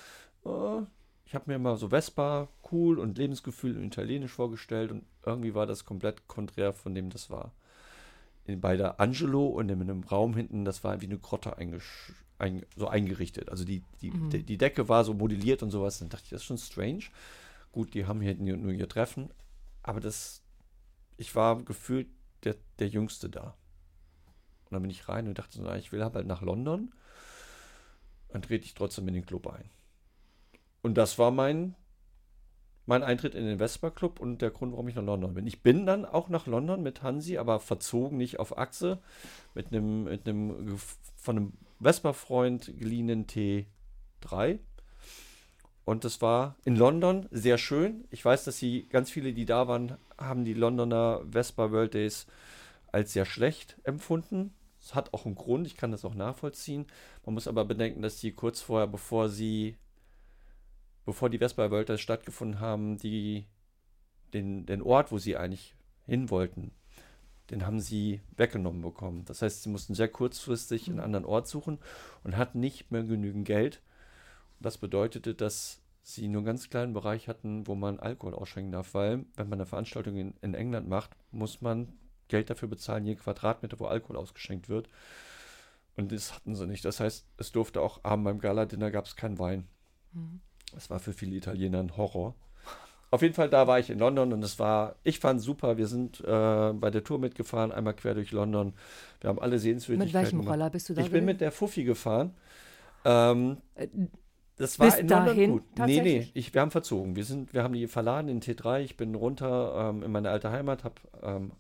äh, 0.46 0.82
ich 1.26 1.34
habe 1.34 1.50
mir 1.50 1.60
mal 1.60 1.78
so 1.78 1.90
Vespa, 1.90 2.50
cool 2.72 3.00
und 3.00 3.18
Lebensgefühl 3.18 3.78
und 3.78 3.86
Italienisch 3.86 4.34
vorgestellt 4.34 4.92
und 4.92 5.06
irgendwie 5.26 5.56
war 5.56 5.66
das 5.66 5.86
komplett 5.86 6.28
konträr 6.28 6.74
von 6.74 6.94
dem 6.94 7.10
das 7.10 7.30
war. 7.30 7.54
In, 8.44 8.60
bei 8.60 8.76
der 8.76 9.00
Angelo 9.00 9.48
und 9.48 9.70
in 9.70 9.82
einem 9.82 10.04
Raum 10.04 10.36
hinten, 10.36 10.66
das 10.66 10.84
war 10.84 11.00
wie 11.00 11.06
eine 11.06 11.18
Grotte 11.18 11.58
eingesch 11.58 12.14
ein, 12.38 12.66
so 12.76 12.88
eingerichtet. 12.88 13.50
Also 13.50 13.64
die, 13.66 13.84
die, 14.02 14.12
Mhm. 14.12 14.30
die, 14.30 14.44
die 14.44 14.58
Decke 14.58 14.90
war 14.90 15.04
so 15.04 15.14
modelliert 15.14 15.64
und 15.64 15.72
sowas. 15.72 16.00
Dann 16.00 16.10
dachte 16.10 16.26
ich, 16.26 16.30
das 16.32 16.42
ist 16.42 16.46
schon 16.48 16.58
strange. 16.58 17.04
Gut, 17.72 17.94
die 17.94 18.06
haben 18.06 18.22
hier 18.22 18.36
nur, 18.36 18.72
ihr 18.72 18.88
Treffen, 18.88 19.30
aber 19.84 20.00
das, 20.00 20.42
ich 21.18 21.36
war 21.36 21.62
gefühlt 21.64 22.08
der, 22.44 22.56
der 22.80 22.88
Jüngste 22.88 23.30
da. 23.30 23.56
Und 24.66 24.72
dann 24.72 24.82
bin 24.82 24.92
ich 24.92 25.08
rein 25.10 25.28
und 25.28 25.38
dachte 25.38 25.62
na, 25.62 25.78
ich 25.78 25.92
will 25.92 26.04
halt 26.04 26.26
nach 26.26 26.42
London. 26.42 26.94
Dann 28.30 28.42
trete 28.42 28.66
ich 28.66 28.74
trotzdem 28.74 29.08
in 29.08 29.14
den 29.14 29.26
Club 29.26 29.48
ein. 29.48 29.70
Und 30.82 30.96
das 30.96 31.18
war 31.20 31.32
mein, 31.32 31.76
mein 32.86 33.04
Eintritt 33.04 33.36
in 33.36 33.46
den 33.46 33.58
Vespa 33.58 33.90
Club 33.90 34.20
und 34.20 34.42
der 34.42 34.52
Grund, 34.52 34.72
warum 34.74 34.88
ich 34.88 34.96
nach 34.96 35.04
London 35.04 35.34
bin. 35.34 35.48
Ich 35.48 35.62
bin 35.64 35.86
dann 35.86 36.06
auch 36.06 36.30
nach 36.30 36.46
London 36.48 36.84
mit 36.84 37.02
Hansi, 37.02 37.38
aber 37.38 37.60
verzogen 37.60 38.18
nicht 38.18 38.40
auf 38.40 38.58
Achse, 38.58 39.02
mit 39.54 39.68
einem, 39.68 40.04
mit 40.06 40.28
einem 40.28 40.78
von 41.16 41.38
einem 41.38 41.54
Vespa-Freund 41.86 42.74
geliehenen 42.80 43.28
T3. 43.28 44.60
Und 45.86 46.04
das 46.04 46.20
war 46.20 46.56
in 46.66 46.76
London 46.76 47.28
sehr 47.30 47.60
schön. 47.60 48.06
Ich 48.10 48.26
weiß, 48.26 48.44
dass 48.44 48.58
sie, 48.58 48.88
ganz 48.90 49.12
viele, 49.12 49.34
die 49.34 49.46
da 49.46 49.68
waren, 49.68 49.96
haben 50.18 50.46
die 50.46 50.56
Londoner 50.56 51.22
Vespa 51.32 51.72
World 51.72 51.94
Days 51.94 52.26
als 52.92 53.14
sehr 53.14 53.26
schlecht 53.26 53.78
empfunden. 53.84 54.56
Es 54.82 54.96
hat 54.96 55.14
auch 55.14 55.28
einen 55.28 55.36
Grund, 55.36 55.68
ich 55.68 55.78
kann 55.78 55.92
das 55.92 56.06
auch 56.06 56.16
nachvollziehen. 56.16 56.88
Man 57.24 57.36
muss 57.36 57.48
aber 57.48 57.66
bedenken, 57.66 58.02
dass 58.02 58.20
sie 58.20 58.32
kurz 58.32 58.62
vorher, 58.62 58.88
bevor 58.88 59.30
sie, 59.30 59.78
bevor 61.06 61.30
die 61.30 61.38
Vespa 61.38 61.70
World 61.70 61.90
Days 61.90 62.02
stattgefunden 62.02 62.60
haben, 62.60 62.98
die, 62.98 63.46
den, 64.34 64.66
den 64.66 64.82
Ort, 64.82 65.12
wo 65.12 65.20
sie 65.20 65.38
eigentlich 65.38 65.76
hin 66.08 66.32
wollten, 66.32 66.72
den 67.50 67.66
haben 67.66 67.80
sie 67.80 68.22
weggenommen 68.38 68.82
bekommen. 68.82 69.24
Das 69.26 69.42
heißt, 69.42 69.64
sie 69.64 69.70
mussten 69.70 69.94
sehr 69.94 70.08
kurzfristig 70.08 70.90
einen 70.90 71.00
anderen 71.00 71.26
Ort 71.26 71.48
suchen 71.48 71.80
und 72.24 72.38
hatten 72.38 72.60
nicht 72.60 72.92
mehr 72.92 73.04
genügend 73.04 73.46
Geld. 73.46 73.82
Das 74.60 74.78
bedeutete, 74.78 75.36
dass 75.36 75.82
sie 76.02 76.28
nur 76.28 76.40
einen 76.40 76.46
ganz 76.46 76.70
kleinen 76.70 76.94
Bereich 76.94 77.28
hatten, 77.28 77.68
wo 77.68 77.76
man 77.76 78.00
Alkohol 78.00 78.34
ausschenken 78.34 78.72
darf, 78.72 78.94
weil 78.94 79.26
wenn 79.36 79.50
man 79.50 79.60
eine 79.60 79.66
Veranstaltung 79.66 80.16
in, 80.16 80.34
in 80.42 80.54
England 80.54 80.88
macht, 80.88 81.12
muss 81.32 81.62
man 81.62 81.94
Geld 82.28 82.50
dafür 82.50 82.68
bezahlen, 82.68 83.06
je 83.06 83.16
Quadratmeter, 83.16 83.80
wo 83.80 83.86
Alkohol 83.86 84.18
ausgeschenkt 84.18 84.70
wird. 84.70 84.90
Und 85.96 86.12
das 86.12 86.34
hatten 86.34 86.56
sie 86.56 86.68
nicht. 86.68 86.84
Das 86.86 87.00
heißt, 87.00 87.26
es 87.38 87.52
durfte 87.52 87.82
auch 87.82 88.04
abends 88.04 88.26
beim 88.26 88.40
Gala-Dinner 88.40 88.92
gab 88.92 89.06
es 89.06 89.16
keinen 89.16 89.40
Wein. 89.40 89.68
Mhm. 90.14 90.42
Das 90.74 90.90
war 90.90 91.00
für 91.00 91.14
viele 91.14 91.36
Italiener 91.36 91.80
ein 91.80 91.96
Horror. 91.96 92.36
Auf 93.12 93.22
jeden 93.22 93.34
Fall, 93.34 93.50
da 93.50 93.68
war 93.68 93.80
ich 93.80 93.90
in 93.90 94.00
London 94.00 94.34
und 94.34 94.44
es 94.44 94.60
war, 94.60 94.96
ich 95.04 95.20
fand 95.20 95.42
super. 95.42 95.78
Wir 95.78 95.88
sind 95.88 96.20
äh, 96.22 96.74
bei 96.74 96.90
der 96.92 97.04
Tour 97.04 97.20
mitgefahren, 97.20 97.72
einmal 97.72 97.94
quer 97.94 98.14
durch 98.14 98.32
London. 98.32 98.74
Wir 99.22 99.30
haben 99.30 99.40
alle 99.40 99.60
Sehenswürdigkeiten 99.60 100.14
Mit 100.14 100.24
welchem 100.26 100.40
gemacht. 100.40 100.54
Roller 100.54 100.70
bist 100.70 100.90
du 100.90 100.94
da? 100.94 101.02
Ich 101.02 101.12
bin 101.12 101.24
mit 101.26 101.40
der 101.40 101.52
Fuffi 101.52 101.84
gefahren. 101.84 102.34
Ähm, 103.06 103.58
Äh, 103.76 103.88
das 104.58 104.80
war 104.80 104.88
Bis 104.88 104.96
in 104.96 105.10
London 105.10 105.26
dahin 105.26 105.52
gut. 105.52 105.64
Nee, 105.86 106.02
nee, 106.02 106.32
ich, 106.34 106.54
wir 106.54 106.62
haben 106.62 106.72
verzogen. 106.72 107.16
Wir, 107.16 107.26
sind, 107.26 107.54
wir 107.54 107.62
haben 107.62 107.74
die 107.74 107.88
verladen 107.88 108.30
in 108.30 108.42
T3. 108.42 108.80
Ich 108.80 108.96
bin 108.96 109.14
runter 109.14 109.90
ähm, 109.90 110.02
in 110.02 110.12
meine 110.12 110.30
alte 110.30 110.50
Heimat, 110.50 110.86
habe 110.86 110.96
ähm, 111.22 111.52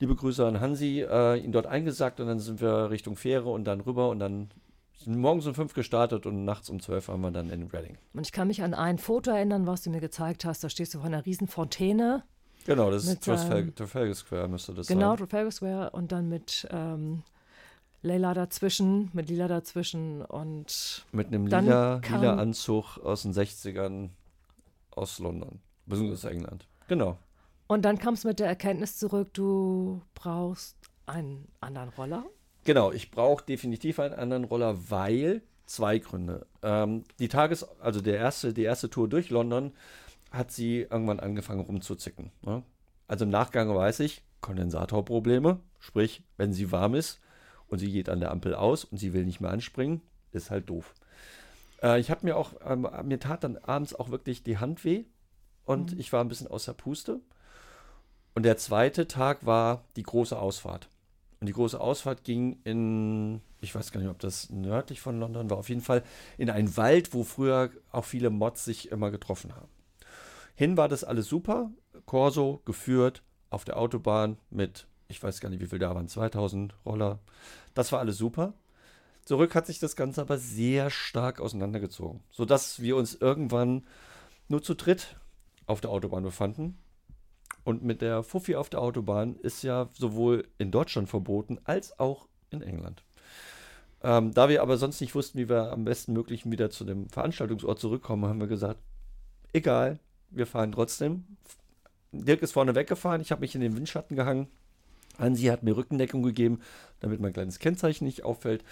liebe 0.00 0.14
Grüße 0.14 0.46
an 0.46 0.60
Hansi, 0.60 1.02
äh, 1.02 1.36
ihn 1.36 1.52
dort 1.52 1.66
eingesackt 1.66 2.20
und 2.20 2.26
dann 2.28 2.38
sind 2.38 2.60
wir 2.62 2.90
Richtung 2.90 3.16
Fähre 3.16 3.50
und 3.50 3.64
dann 3.64 3.80
rüber 3.80 4.08
und 4.08 4.20
dann 4.20 4.48
morgens 5.06 5.46
um 5.46 5.54
fünf 5.54 5.74
gestartet 5.74 6.26
und 6.26 6.44
nachts 6.44 6.68
um 6.70 6.80
zwölf 6.80 7.08
waren 7.08 7.20
wir 7.20 7.30
dann 7.30 7.50
in 7.50 7.68
Reading. 7.68 7.96
Und 8.14 8.26
ich 8.26 8.32
kann 8.32 8.48
mich 8.48 8.62
an 8.62 8.74
ein 8.74 8.98
Foto 8.98 9.30
erinnern, 9.30 9.66
was 9.66 9.82
du 9.82 9.90
mir 9.90 10.00
gezeigt 10.00 10.44
hast. 10.44 10.62
Da 10.64 10.68
stehst 10.68 10.94
du 10.94 10.98
vor 10.98 11.06
einer 11.06 11.24
riesen 11.26 11.46
Fontäne. 11.48 12.24
Genau, 12.66 12.90
das 12.90 13.06
ist 13.06 13.24
Trafalgar, 13.24 13.74
Trafalgar 13.74 14.14
Square, 14.14 14.48
müsste 14.48 14.74
das 14.74 14.86
Genau, 14.88 15.10
sein. 15.10 15.18
Trafalgar 15.18 15.50
Square 15.52 15.90
und 15.92 16.12
dann 16.12 16.28
mit 16.28 16.66
ähm, 16.70 17.22
Leila 18.02 18.34
dazwischen, 18.34 19.08
mit 19.14 19.28
Lila 19.30 19.48
dazwischen 19.48 20.22
und 20.22 21.06
Mit 21.12 21.28
einem 21.28 21.46
lila, 21.46 22.00
kam- 22.00 22.20
lila 22.20 22.34
Anzug 22.36 22.98
aus 22.98 23.22
den 23.22 23.32
60ern 23.32 24.10
aus 24.90 25.18
London, 25.18 25.60
beziehungsweise 25.86 26.30
England. 26.30 26.66
Genau. 26.88 27.18
und 27.68 27.84
dann 27.84 27.98
kamst 27.98 28.24
du 28.24 28.28
mit 28.28 28.38
der 28.40 28.46
Erkenntnis 28.48 28.96
zurück, 28.98 29.32
du 29.34 30.00
brauchst 30.14 30.76
einen 31.06 31.48
anderen 31.60 31.88
Roller. 31.90 32.24
Genau, 32.68 32.92
ich 32.92 33.10
brauche 33.10 33.42
definitiv 33.46 33.98
einen 33.98 34.12
anderen 34.12 34.44
Roller, 34.44 34.90
weil 34.90 35.40
zwei 35.64 35.98
Gründe. 35.98 36.46
Ähm, 36.62 37.04
die 37.18 37.28
Tages-, 37.28 37.66
also 37.80 38.02
der 38.02 38.18
erste, 38.18 38.52
die 38.52 38.64
erste 38.64 38.90
Tour 38.90 39.08
durch 39.08 39.30
London 39.30 39.72
hat 40.30 40.52
sie 40.52 40.80
irgendwann 40.80 41.18
angefangen 41.18 41.62
rumzuzicken. 41.62 42.30
Ne? 42.42 42.62
Also 43.06 43.24
im 43.24 43.30
Nachgang 43.30 43.74
weiß 43.74 44.00
ich, 44.00 44.22
Kondensatorprobleme, 44.42 45.60
sprich, 45.78 46.22
wenn 46.36 46.52
sie 46.52 46.70
warm 46.70 46.94
ist 46.94 47.20
und 47.68 47.78
sie 47.78 47.90
geht 47.90 48.10
an 48.10 48.20
der 48.20 48.32
Ampel 48.32 48.54
aus 48.54 48.84
und 48.84 48.98
sie 48.98 49.14
will 49.14 49.24
nicht 49.24 49.40
mehr 49.40 49.50
anspringen, 49.50 50.02
ist 50.32 50.50
halt 50.50 50.68
doof. 50.68 50.92
Äh, 51.82 52.00
ich 52.00 52.10
habe 52.10 52.26
mir 52.26 52.36
auch, 52.36 52.52
ähm, 52.66 52.86
mir 53.04 53.18
tat 53.18 53.44
dann 53.44 53.56
abends 53.56 53.94
auch 53.94 54.10
wirklich 54.10 54.42
die 54.42 54.58
Hand 54.58 54.84
weh 54.84 55.06
und 55.64 55.98
ich 55.98 56.12
war 56.12 56.22
ein 56.22 56.28
bisschen 56.28 56.48
außer 56.48 56.74
Puste. 56.74 57.20
Und 58.34 58.42
der 58.42 58.58
zweite 58.58 59.08
Tag 59.08 59.46
war 59.46 59.86
die 59.96 60.02
große 60.02 60.38
Ausfahrt. 60.38 60.90
Und 61.40 61.46
die 61.46 61.52
große 61.52 61.80
Ausfahrt 61.80 62.24
ging 62.24 62.58
in, 62.64 63.40
ich 63.60 63.74
weiß 63.74 63.92
gar 63.92 64.00
nicht, 64.00 64.10
ob 64.10 64.18
das 64.18 64.50
nördlich 64.50 65.00
von 65.00 65.20
London 65.20 65.50
war, 65.50 65.58
auf 65.58 65.68
jeden 65.68 65.82
Fall 65.82 66.02
in 66.36 66.50
einen 66.50 66.76
Wald, 66.76 67.14
wo 67.14 67.22
früher 67.22 67.70
auch 67.92 68.04
viele 68.04 68.30
Mods 68.30 68.64
sich 68.64 68.90
immer 68.90 69.10
getroffen 69.10 69.54
haben. 69.54 69.68
Hin 70.56 70.76
war 70.76 70.88
das 70.88 71.04
alles 71.04 71.28
super, 71.28 71.70
Corso 72.06 72.60
geführt 72.64 73.22
auf 73.50 73.64
der 73.64 73.76
Autobahn 73.76 74.38
mit, 74.50 74.88
ich 75.06 75.22
weiß 75.22 75.40
gar 75.40 75.50
nicht, 75.50 75.60
wie 75.60 75.68
viel 75.68 75.78
da 75.78 75.94
waren, 75.94 76.08
2000 76.08 76.74
Roller. 76.84 77.20
Das 77.74 77.92
war 77.92 78.00
alles 78.00 78.18
super. 78.18 78.54
Zurück 79.24 79.54
hat 79.54 79.66
sich 79.66 79.78
das 79.78 79.94
Ganze 79.94 80.22
aber 80.22 80.38
sehr 80.38 80.90
stark 80.90 81.40
auseinandergezogen, 81.40 82.20
sodass 82.30 82.80
wir 82.80 82.96
uns 82.96 83.14
irgendwann 83.14 83.86
nur 84.48 84.62
zu 84.62 84.74
dritt 84.74 85.16
auf 85.66 85.80
der 85.80 85.90
Autobahn 85.90 86.24
befanden. 86.24 86.78
Und 87.68 87.84
mit 87.84 88.00
der 88.00 88.22
Fuffi 88.22 88.56
auf 88.56 88.70
der 88.70 88.80
Autobahn 88.80 89.36
ist 89.42 89.62
ja 89.62 89.90
sowohl 89.92 90.48
in 90.56 90.70
Deutschland 90.70 91.10
verboten 91.10 91.58
als 91.64 91.98
auch 91.98 92.26
in 92.48 92.62
England. 92.62 93.04
Ähm, 94.02 94.32
da 94.32 94.48
wir 94.48 94.62
aber 94.62 94.78
sonst 94.78 95.02
nicht 95.02 95.14
wussten, 95.14 95.36
wie 95.36 95.50
wir 95.50 95.70
am 95.70 95.84
besten 95.84 96.14
möglich 96.14 96.50
wieder 96.50 96.70
zu 96.70 96.86
dem 96.86 97.10
Veranstaltungsort 97.10 97.78
zurückkommen, 97.78 98.24
haben 98.24 98.40
wir 98.40 98.46
gesagt, 98.46 98.80
egal, 99.52 99.98
wir 100.30 100.46
fahren 100.46 100.72
trotzdem. 100.72 101.24
Dirk 102.12 102.40
ist 102.40 102.52
vorne 102.52 102.74
weggefahren, 102.74 103.20
ich 103.20 103.32
habe 103.32 103.42
mich 103.42 103.54
in 103.54 103.60
den 103.60 103.76
Windschatten 103.76 104.16
gehangen. 104.16 104.48
Hansi 105.18 105.42
hat 105.48 105.62
mir 105.62 105.76
Rückendeckung 105.76 106.22
gegeben, 106.22 106.60
damit 107.00 107.20
mein 107.20 107.34
kleines 107.34 107.58
Kennzeichen 107.58 108.06
nicht 108.06 108.24
auffällt. 108.24 108.64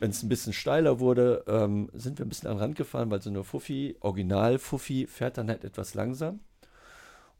Wenn 0.00 0.10
es 0.10 0.24
ein 0.24 0.28
bisschen 0.28 0.54
steiler 0.54 0.98
wurde, 0.98 1.44
ähm, 1.46 1.88
sind 1.92 2.18
wir 2.18 2.26
ein 2.26 2.28
bisschen 2.28 2.48
an 2.48 2.56
den 2.56 2.62
Rand 2.62 2.74
gefahren, 2.74 3.12
weil 3.12 3.22
so 3.22 3.30
eine 3.30 3.44
Fuffi, 3.44 3.96
Original-Fuffi, 4.00 5.06
fährt 5.06 5.38
dann 5.38 5.50
halt 5.50 5.62
etwas 5.62 5.94
langsam. 5.94 6.40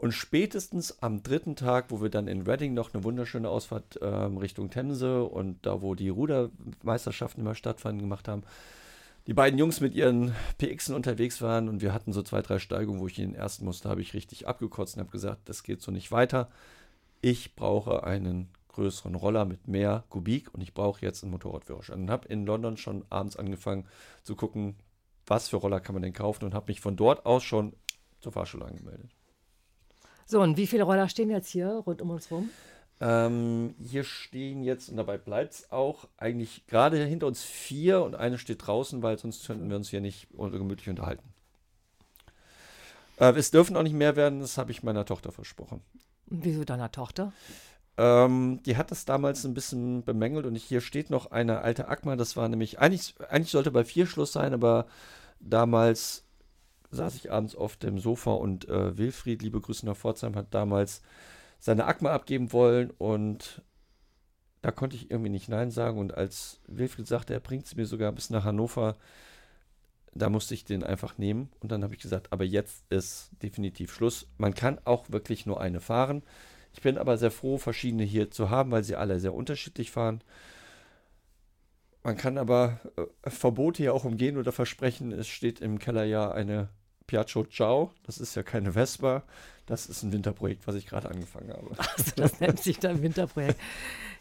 Und 0.01 0.13
spätestens 0.13 1.03
am 1.03 1.23
dritten 1.23 1.57
Tag, 1.57 1.91
wo 1.91 2.01
wir 2.01 2.09
dann 2.09 2.27
in 2.27 2.47
Reading 2.47 2.73
noch 2.73 2.95
eine 2.95 3.05
wunderschöne 3.05 3.51
Ausfahrt 3.51 3.99
ähm, 4.01 4.39
Richtung 4.39 4.71
Themse 4.71 5.25
und 5.25 5.59
da, 5.67 5.83
wo 5.83 5.95
die 5.95 6.09
Rudermeisterschaften 6.09 7.43
immer 7.43 7.55
stattfanden, 7.55 8.01
gemacht 8.01 8.27
haben, 8.27 8.43
die 9.27 9.35
beiden 9.35 9.59
Jungs 9.59 9.83
mit 9.83 9.95
ihren 9.95 10.35
PXen 10.57 10.95
unterwegs 10.95 11.43
waren 11.43 11.69
und 11.69 11.83
wir 11.83 11.93
hatten 11.93 12.15
so 12.15 12.23
zwei, 12.23 12.41
drei 12.41 12.59
Steigungen, 12.59 12.99
wo 12.99 13.09
ich 13.09 13.19
in 13.19 13.33
den 13.33 13.35
ersten 13.35 13.67
musste, 13.67 13.91
habe 13.91 14.01
ich 14.01 14.15
richtig 14.15 14.49
abgekotzt 14.49 14.97
und 14.97 15.01
habe 15.01 15.13
gesagt, 15.13 15.51
das 15.51 15.65
geht 15.65 15.83
so 15.83 15.93
nicht 15.93 16.11
weiter. 16.11 16.49
Ich 17.21 17.55
brauche 17.55 18.03
einen 18.03 18.49
größeren 18.69 19.15
Roller 19.15 19.45
mit 19.45 19.69
mehr 19.69 20.05
Kubik 20.09 20.55
und 20.55 20.63
ich 20.63 20.73
brauche 20.73 21.03
jetzt 21.03 21.25
einen 21.25 21.33
Motorradführerschein. 21.33 22.01
Und 22.01 22.11
habe 22.11 22.27
in 22.29 22.47
London 22.47 22.79
schon 22.79 23.05
abends 23.11 23.37
angefangen 23.37 23.87
zu 24.23 24.35
gucken, 24.35 24.77
was 25.27 25.51
für 25.51 25.59
Roller 25.59 25.81
kann 25.81 25.95
man 25.95 26.03
denn 26.03 26.15
kaufen 26.15 26.47
und 26.47 26.55
habe 26.55 26.71
mich 26.71 26.81
von 26.81 26.97
dort 26.97 27.27
aus 27.27 27.43
schon 27.45 27.75
zur 28.23 28.33
Fahrschule 28.33 28.65
angemeldet. 28.65 29.11
So, 30.31 30.41
und 30.41 30.57
wie 30.57 30.69
viele 30.69 30.85
Roller 30.85 31.09
stehen 31.09 31.29
jetzt 31.29 31.49
hier 31.49 31.67
rund 31.67 32.01
um 32.01 32.11
uns 32.11 32.31
rum? 32.31 32.51
Ähm, 33.01 33.75
hier 33.83 34.05
stehen 34.05 34.63
jetzt, 34.63 34.89
und 34.89 34.97
dabei 34.97 35.19
bleibt 35.19 35.55
es 35.55 35.73
auch, 35.73 36.07
eigentlich 36.19 36.69
gerade 36.69 37.05
hinter 37.05 37.27
uns 37.27 37.43
vier 37.43 38.03
und 38.03 38.15
eine 38.15 38.39
steht 38.39 38.65
draußen, 38.65 39.03
weil 39.03 39.19
sonst 39.19 39.45
könnten 39.45 39.69
wir 39.69 39.77
uns 39.77 39.91
hier 39.91 40.01
nicht 40.01 40.29
gemütlich 40.31 40.89
unterhalten. 40.89 41.25
Äh, 43.19 43.33
es 43.33 43.51
dürfen 43.51 43.77
auch 43.77 43.83
nicht 43.83 43.97
mehr 43.97 44.15
werden, 44.15 44.39
das 44.39 44.57
habe 44.57 44.71
ich 44.71 44.85
meiner 44.85 45.05
Tochter 45.05 45.33
versprochen. 45.33 45.83
Und 46.31 46.45
wieso 46.45 46.63
deiner 46.63 46.93
Tochter? 46.93 47.33
Ähm, 47.97 48.61
die 48.65 48.77
hat 48.77 48.93
das 48.93 49.05
damals 49.07 49.45
ein 49.45 49.55
bisschen 49.55 50.05
bemängelt 50.05 50.47
und 50.47 50.55
hier 50.55 50.81
steht 50.81 51.11
noch 51.11 51.33
eine 51.33 51.63
alte 51.63 51.89
Akma, 51.89 52.15
das 52.15 52.37
war 52.37 52.49
nämlich, 52.49 52.79
eigentlich, 52.79 53.17
eigentlich 53.31 53.51
sollte 53.51 53.73
bei 53.73 53.83
vier 53.83 54.07
Schluss 54.07 54.31
sein, 54.31 54.55
aber 54.55 54.87
damals 55.41 56.23
saß 56.91 57.15
ich 57.17 57.31
abends 57.31 57.55
auf 57.55 57.77
dem 57.77 57.99
Sofa 57.99 58.33
und 58.33 58.69
äh, 58.69 58.97
Wilfried, 58.97 59.43
liebe 59.43 59.61
Grüße 59.61 59.87
nach 59.87 59.97
Pforzheim, 59.97 60.35
hat 60.37 60.55
damals 60.55 61.03
seine 61.59 61.85
Akma 61.85 62.13
abgeben 62.13 62.53
wollen 62.53 62.91
und 62.91 63.63
da 64.63 64.71
konnte 64.71 64.97
ich 64.97 65.11
irgendwie 65.11 65.31
nicht 65.31 65.49
Nein 65.49 65.71
sagen. 65.71 65.99
Und 65.99 66.15
als 66.15 66.61
Wilfried 66.67 67.07
sagte, 67.07 67.33
er 67.33 67.41
bringt 67.41 67.67
es 67.67 67.77
mir 67.77 67.87
sogar 67.87 68.13
bis 68.13 68.31
nach 68.31 68.45
Hannover, 68.45 68.97
da 70.13 70.29
musste 70.29 70.55
ich 70.55 70.65
den 70.65 70.83
einfach 70.83 71.19
nehmen. 71.19 71.51
Und 71.61 71.71
dann 71.71 71.85
habe 71.85 71.95
ich 71.95 72.01
gesagt, 72.01 72.33
aber 72.33 72.45
jetzt 72.45 72.85
ist 72.91 73.31
definitiv 73.43 73.93
Schluss. 73.93 74.27
Man 74.39 74.55
kann 74.55 74.81
auch 74.85 75.11
wirklich 75.11 75.47
nur 75.47 75.61
eine 75.61 75.81
fahren. 75.81 76.23
Ich 76.73 76.83
bin 76.83 76.99
aber 76.99 77.17
sehr 77.17 77.31
froh, 77.31 77.59
verschiedene 77.59 78.05
hier 78.05 78.31
zu 78.31 78.51
haben, 78.51 78.71
weil 78.71 78.85
sie 78.85 78.97
alle 78.97 79.21
sehr 79.21 79.35
unterschiedlich 79.35 79.91
fahren. 79.91 80.23
Man 82.03 82.17
kann 82.17 82.39
aber 82.39 82.81
äh, 82.97 83.31
Verbote 83.31 83.83
hier 83.83 83.95
auch 83.95 84.05
umgehen 84.05 84.37
oder 84.37 84.53
versprechen. 84.53 85.13
Es 85.13 85.29
steht 85.29 85.61
im 85.61 85.79
Keller 85.79 86.05
ja 86.05 86.31
eine 86.31 86.69
Piaggio 87.11 87.45
Ciao. 87.45 87.91
Das 88.05 88.19
ist 88.19 88.37
ja 88.37 88.45
keine 88.45 88.73
Vespa. 88.73 89.25
Das 89.67 89.87
ist 89.87 90.05
ein 90.05 90.13
Winterprojekt, 90.13 90.67
was 90.69 90.77
ich 90.77 90.87
gerade 90.87 91.09
angefangen 91.11 91.51
habe. 91.51 91.71
Also 91.97 92.13
das 92.15 92.39
nennt 92.39 92.61
sich 92.61 92.79
dann 92.79 93.03
Winterprojekt. 93.03 93.61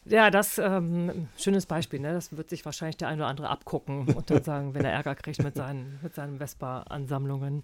Ja, 0.05 0.31
das 0.31 0.57
ähm, 0.57 1.27
schönes 1.37 1.67
Beispiel. 1.67 1.99
Ne? 1.99 2.13
Das 2.13 2.35
wird 2.35 2.49
sich 2.49 2.65
wahrscheinlich 2.65 2.97
der 2.97 3.09
eine 3.09 3.21
oder 3.21 3.29
andere 3.29 3.49
abgucken 3.49 4.07
und 4.11 4.31
dann 4.31 4.43
sagen, 4.43 4.73
wenn 4.73 4.85
er 4.85 4.91
Ärger 4.91 5.13
kriegt 5.13 5.43
mit 5.43 5.55
seinen, 5.55 5.99
mit 6.01 6.15
seinen 6.15 6.39
Vespa-Ansammlungen. 6.39 7.63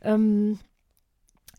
Ähm, 0.00 0.58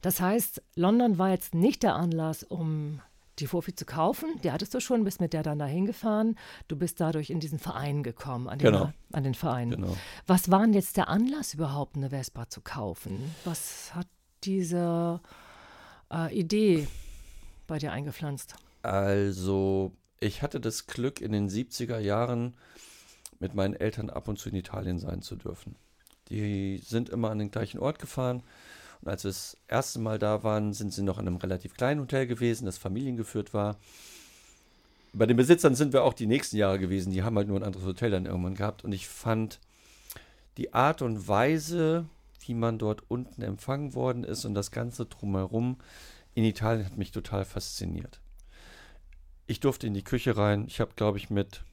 das 0.02 0.20
heißt, 0.20 0.64
London 0.76 1.20
war 1.20 1.30
jetzt 1.30 1.54
nicht 1.54 1.84
der 1.84 1.96
Anlass, 1.96 2.44
um 2.44 3.02
die 3.40 3.48
Fofi 3.48 3.74
zu 3.74 3.86
kaufen. 3.86 4.40
Die 4.44 4.52
hattest 4.52 4.74
du 4.74 4.80
schon, 4.80 5.04
bist 5.04 5.22
mit 5.22 5.34
der 5.34 5.44
dann 5.44 5.60
dahin 5.60 5.86
gefahren. 5.86 6.36
Du 6.68 6.76
bist 6.76 7.00
dadurch 7.00 7.30
in 7.30 7.40
diesen 7.40 7.60
Verein 7.60 8.04
gekommen, 8.04 8.48
an 8.48 8.60
den, 8.60 8.72
genau. 8.72 8.94
an 9.12 9.24
den 9.24 9.34
Verein. 9.34 9.72
Genau. 9.72 9.98
Was 10.28 10.52
war 10.52 10.62
denn 10.62 10.74
jetzt 10.74 10.98
der 10.98 11.08
Anlass 11.10 11.54
überhaupt, 11.54 11.96
eine 11.96 12.10
Vespa 12.10 12.50
zu 12.50 12.62
kaufen? 12.62 13.36
Was 13.46 13.94
hat 13.96 14.08
diese 14.44 15.22
äh, 16.12 16.38
Idee 16.38 16.88
bei 17.68 17.78
dir 17.78 17.92
eingepflanzt? 17.92 18.56
Also, 18.82 19.92
ich 20.20 20.42
hatte 20.42 20.60
das 20.60 20.88
Glück, 20.88 21.22
in 21.22 21.32
den 21.32 21.50
70er 21.50 22.00
Jahren 22.00 22.56
mit 23.40 23.56
meinen 23.56 23.74
Eltern 23.74 24.10
ab 24.10 24.28
und 24.28 24.38
zu 24.38 24.50
in 24.50 24.56
Italien 24.56 25.00
sein 25.00 25.22
zu 25.22 25.36
dürfen. 25.36 25.76
Die 26.30 26.78
sind 26.78 27.10
immer 27.10 27.32
an 27.32 27.40
den 27.40 27.52
gleichen 27.52 27.80
Ort 27.80 28.00
gefahren 28.00 28.44
und 29.02 29.08
als 29.08 29.24
wir 29.24 29.30
das 29.30 29.58
erste 29.68 30.00
Mal 30.00 30.20
da 30.20 30.44
waren, 30.44 30.74
sind 30.74 30.94
sie 30.94 31.04
noch 31.04 31.20
in 31.20 31.28
einem 31.28 31.38
relativ 31.38 31.76
kleinen 31.76 32.02
Hotel 32.02 32.28
gewesen, 32.28 32.66
das 32.66 32.78
familiengeführt 32.78 33.54
war. 33.54 33.78
Bei 35.14 35.26
den 35.26 35.38
Besitzern 35.38 35.76
sind 35.76 35.94
wir 35.94 36.04
auch 36.04 36.14
die 36.14 36.28
nächsten 36.28 36.58
Jahre 36.58 36.80
gewesen. 36.80 37.12
Die 37.12 37.24
haben 37.24 37.38
halt 37.38 37.48
nur 37.48 37.58
ein 37.60 37.64
anderes 37.64 37.86
Hotel 37.86 38.12
dann 38.12 38.26
irgendwann 38.26 38.56
gehabt. 38.56 38.84
Und 38.84 38.92
ich 38.92 39.08
fand 39.08 39.60
die 40.58 40.74
Art 40.74 41.02
und 41.02 41.28
Weise, 41.28 42.06
wie 42.46 42.54
man 42.54 42.78
dort 42.78 43.04
unten 43.10 43.42
empfangen 43.42 43.94
worden 43.94 44.24
ist 44.24 44.46
und 44.46 44.54
das 44.54 44.72
Ganze 44.72 45.06
drumherum 45.06 45.78
in 46.36 46.44
Italien 46.44 46.86
hat 46.86 46.98
mich 46.98 47.12
total 47.12 47.46
fasziniert. 47.46 48.20
Ich 49.48 49.60
durfte 49.60 49.88
in 49.88 49.94
die 49.94 50.04
Küche 50.04 50.38
rein. 50.38 50.66
Ich 50.68 50.80
habe, 50.80 50.92
glaube 50.96 51.18
ich, 51.18 51.30
mit 51.30 51.64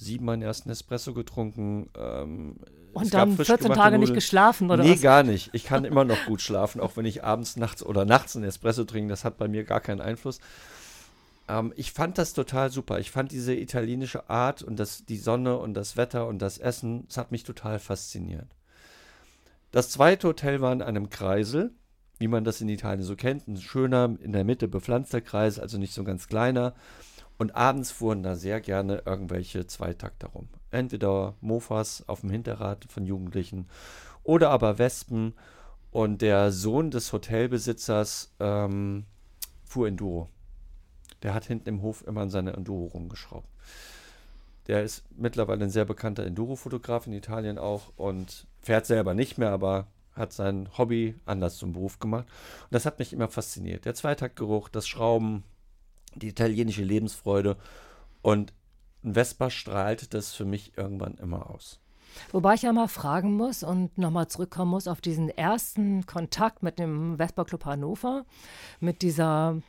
sieben 0.00 0.24
meinen 0.24 0.42
ersten 0.42 0.70
Espresso 0.70 1.14
getrunken. 1.14 1.90
Ähm, 1.96 2.56
und 2.92 3.14
dann 3.14 3.36
14 3.36 3.58
Tage 3.58 3.74
Nudeln. 3.74 4.00
nicht 4.00 4.14
geschlafen, 4.14 4.70
oder 4.70 4.82
nee, 4.82 4.90
was? 4.90 4.96
Nee, 4.96 5.02
gar 5.02 5.22
nicht. 5.22 5.50
Ich 5.52 5.64
kann 5.64 5.84
immer 5.84 6.04
noch 6.04 6.24
gut 6.26 6.40
schlafen, 6.40 6.80
auch 6.80 6.96
wenn 6.96 7.04
ich 7.04 7.22
abends, 7.22 7.56
nachts 7.56 7.84
oder 7.84 8.04
nachts 8.04 8.34
einen 8.34 8.46
Espresso 8.46 8.84
trinke. 8.84 9.10
Das 9.10 9.24
hat 9.24 9.36
bei 9.36 9.46
mir 9.46 9.64
gar 9.64 9.80
keinen 9.80 10.00
Einfluss. 10.00 10.40
Ähm, 11.48 11.72
ich 11.76 11.92
fand 11.92 12.18
das 12.18 12.32
total 12.32 12.70
super. 12.70 12.98
Ich 12.98 13.10
fand 13.10 13.30
diese 13.32 13.54
italienische 13.54 14.28
Art 14.30 14.62
und 14.62 14.78
das, 14.78 15.04
die 15.04 15.18
Sonne 15.18 15.58
und 15.58 15.74
das 15.74 15.96
Wetter 15.96 16.26
und 16.26 16.40
das 16.40 16.58
Essen, 16.58 17.06
das 17.08 17.18
hat 17.18 17.30
mich 17.30 17.44
total 17.44 17.78
fasziniert. 17.78 18.48
Das 19.70 19.90
zweite 19.90 20.28
Hotel 20.28 20.60
war 20.60 20.72
in 20.72 20.82
einem 20.82 21.10
Kreisel, 21.10 21.72
wie 22.18 22.28
man 22.28 22.44
das 22.44 22.60
in 22.60 22.68
Italien 22.68 23.04
so 23.04 23.14
kennt. 23.14 23.46
Ein 23.46 23.56
schöner, 23.56 24.16
in 24.20 24.32
der 24.32 24.44
Mitte 24.44 24.66
bepflanzter 24.66 25.20
Kreis, 25.20 25.58
also 25.58 25.78
nicht 25.78 25.94
so 25.94 26.02
ein 26.02 26.06
ganz 26.06 26.26
kleiner. 26.26 26.74
Und 27.40 27.56
abends 27.56 27.90
fuhren 27.90 28.22
da 28.22 28.36
sehr 28.36 28.60
gerne 28.60 29.02
irgendwelche 29.06 29.66
Zweitakter 29.66 30.28
rum. 30.28 30.46
Entweder 30.70 31.36
Mofas 31.40 32.06
auf 32.06 32.20
dem 32.20 32.28
Hinterrad 32.28 32.84
von 32.90 33.06
Jugendlichen 33.06 33.66
oder 34.22 34.50
aber 34.50 34.76
Wespen. 34.76 35.32
Und 35.90 36.20
der 36.20 36.52
Sohn 36.52 36.90
des 36.90 37.14
Hotelbesitzers 37.14 38.34
ähm, 38.40 39.06
fuhr 39.64 39.88
Enduro. 39.88 40.28
Der 41.22 41.32
hat 41.32 41.46
hinten 41.46 41.70
im 41.70 41.80
Hof 41.80 42.06
immer 42.06 42.20
an 42.20 42.28
seiner 42.28 42.58
Enduro 42.58 42.84
rumgeschraubt. 42.88 43.48
Der 44.66 44.82
ist 44.82 45.04
mittlerweile 45.16 45.64
ein 45.64 45.70
sehr 45.70 45.86
bekannter 45.86 46.26
Enduro-Fotograf 46.26 47.06
in 47.06 47.14
Italien 47.14 47.56
auch 47.56 47.90
und 47.96 48.46
fährt 48.60 48.84
selber 48.84 49.14
nicht 49.14 49.38
mehr, 49.38 49.50
aber 49.50 49.86
hat 50.12 50.34
sein 50.34 50.68
Hobby 50.76 51.14
anders 51.24 51.56
zum 51.56 51.72
Beruf 51.72 52.00
gemacht. 52.00 52.26
Und 52.64 52.74
das 52.74 52.84
hat 52.84 52.98
mich 52.98 53.14
immer 53.14 53.28
fasziniert. 53.28 53.86
Der 53.86 53.94
Zweitaktgeruch, 53.94 54.68
das 54.68 54.86
Schrauben, 54.86 55.42
die 56.14 56.28
italienische 56.28 56.82
Lebensfreude. 56.82 57.56
Und 58.22 58.52
ein 59.04 59.14
Vespa 59.14 59.50
strahlt 59.50 60.14
das 60.14 60.32
für 60.32 60.44
mich 60.44 60.76
irgendwann 60.76 61.14
immer 61.14 61.50
aus. 61.50 61.80
Wobei 62.32 62.54
ich 62.54 62.62
ja 62.62 62.72
mal 62.72 62.88
fragen 62.88 63.34
muss 63.34 63.62
und 63.62 63.96
nochmal 63.96 64.28
zurückkommen 64.28 64.70
muss 64.70 64.88
auf 64.88 65.00
diesen 65.00 65.28
ersten 65.28 66.06
Kontakt 66.06 66.62
mit 66.62 66.78
dem 66.78 67.18
Vespa 67.18 67.44
Club 67.44 67.64
Hannover, 67.64 68.24
mit 68.80 69.02
dieser 69.02 69.62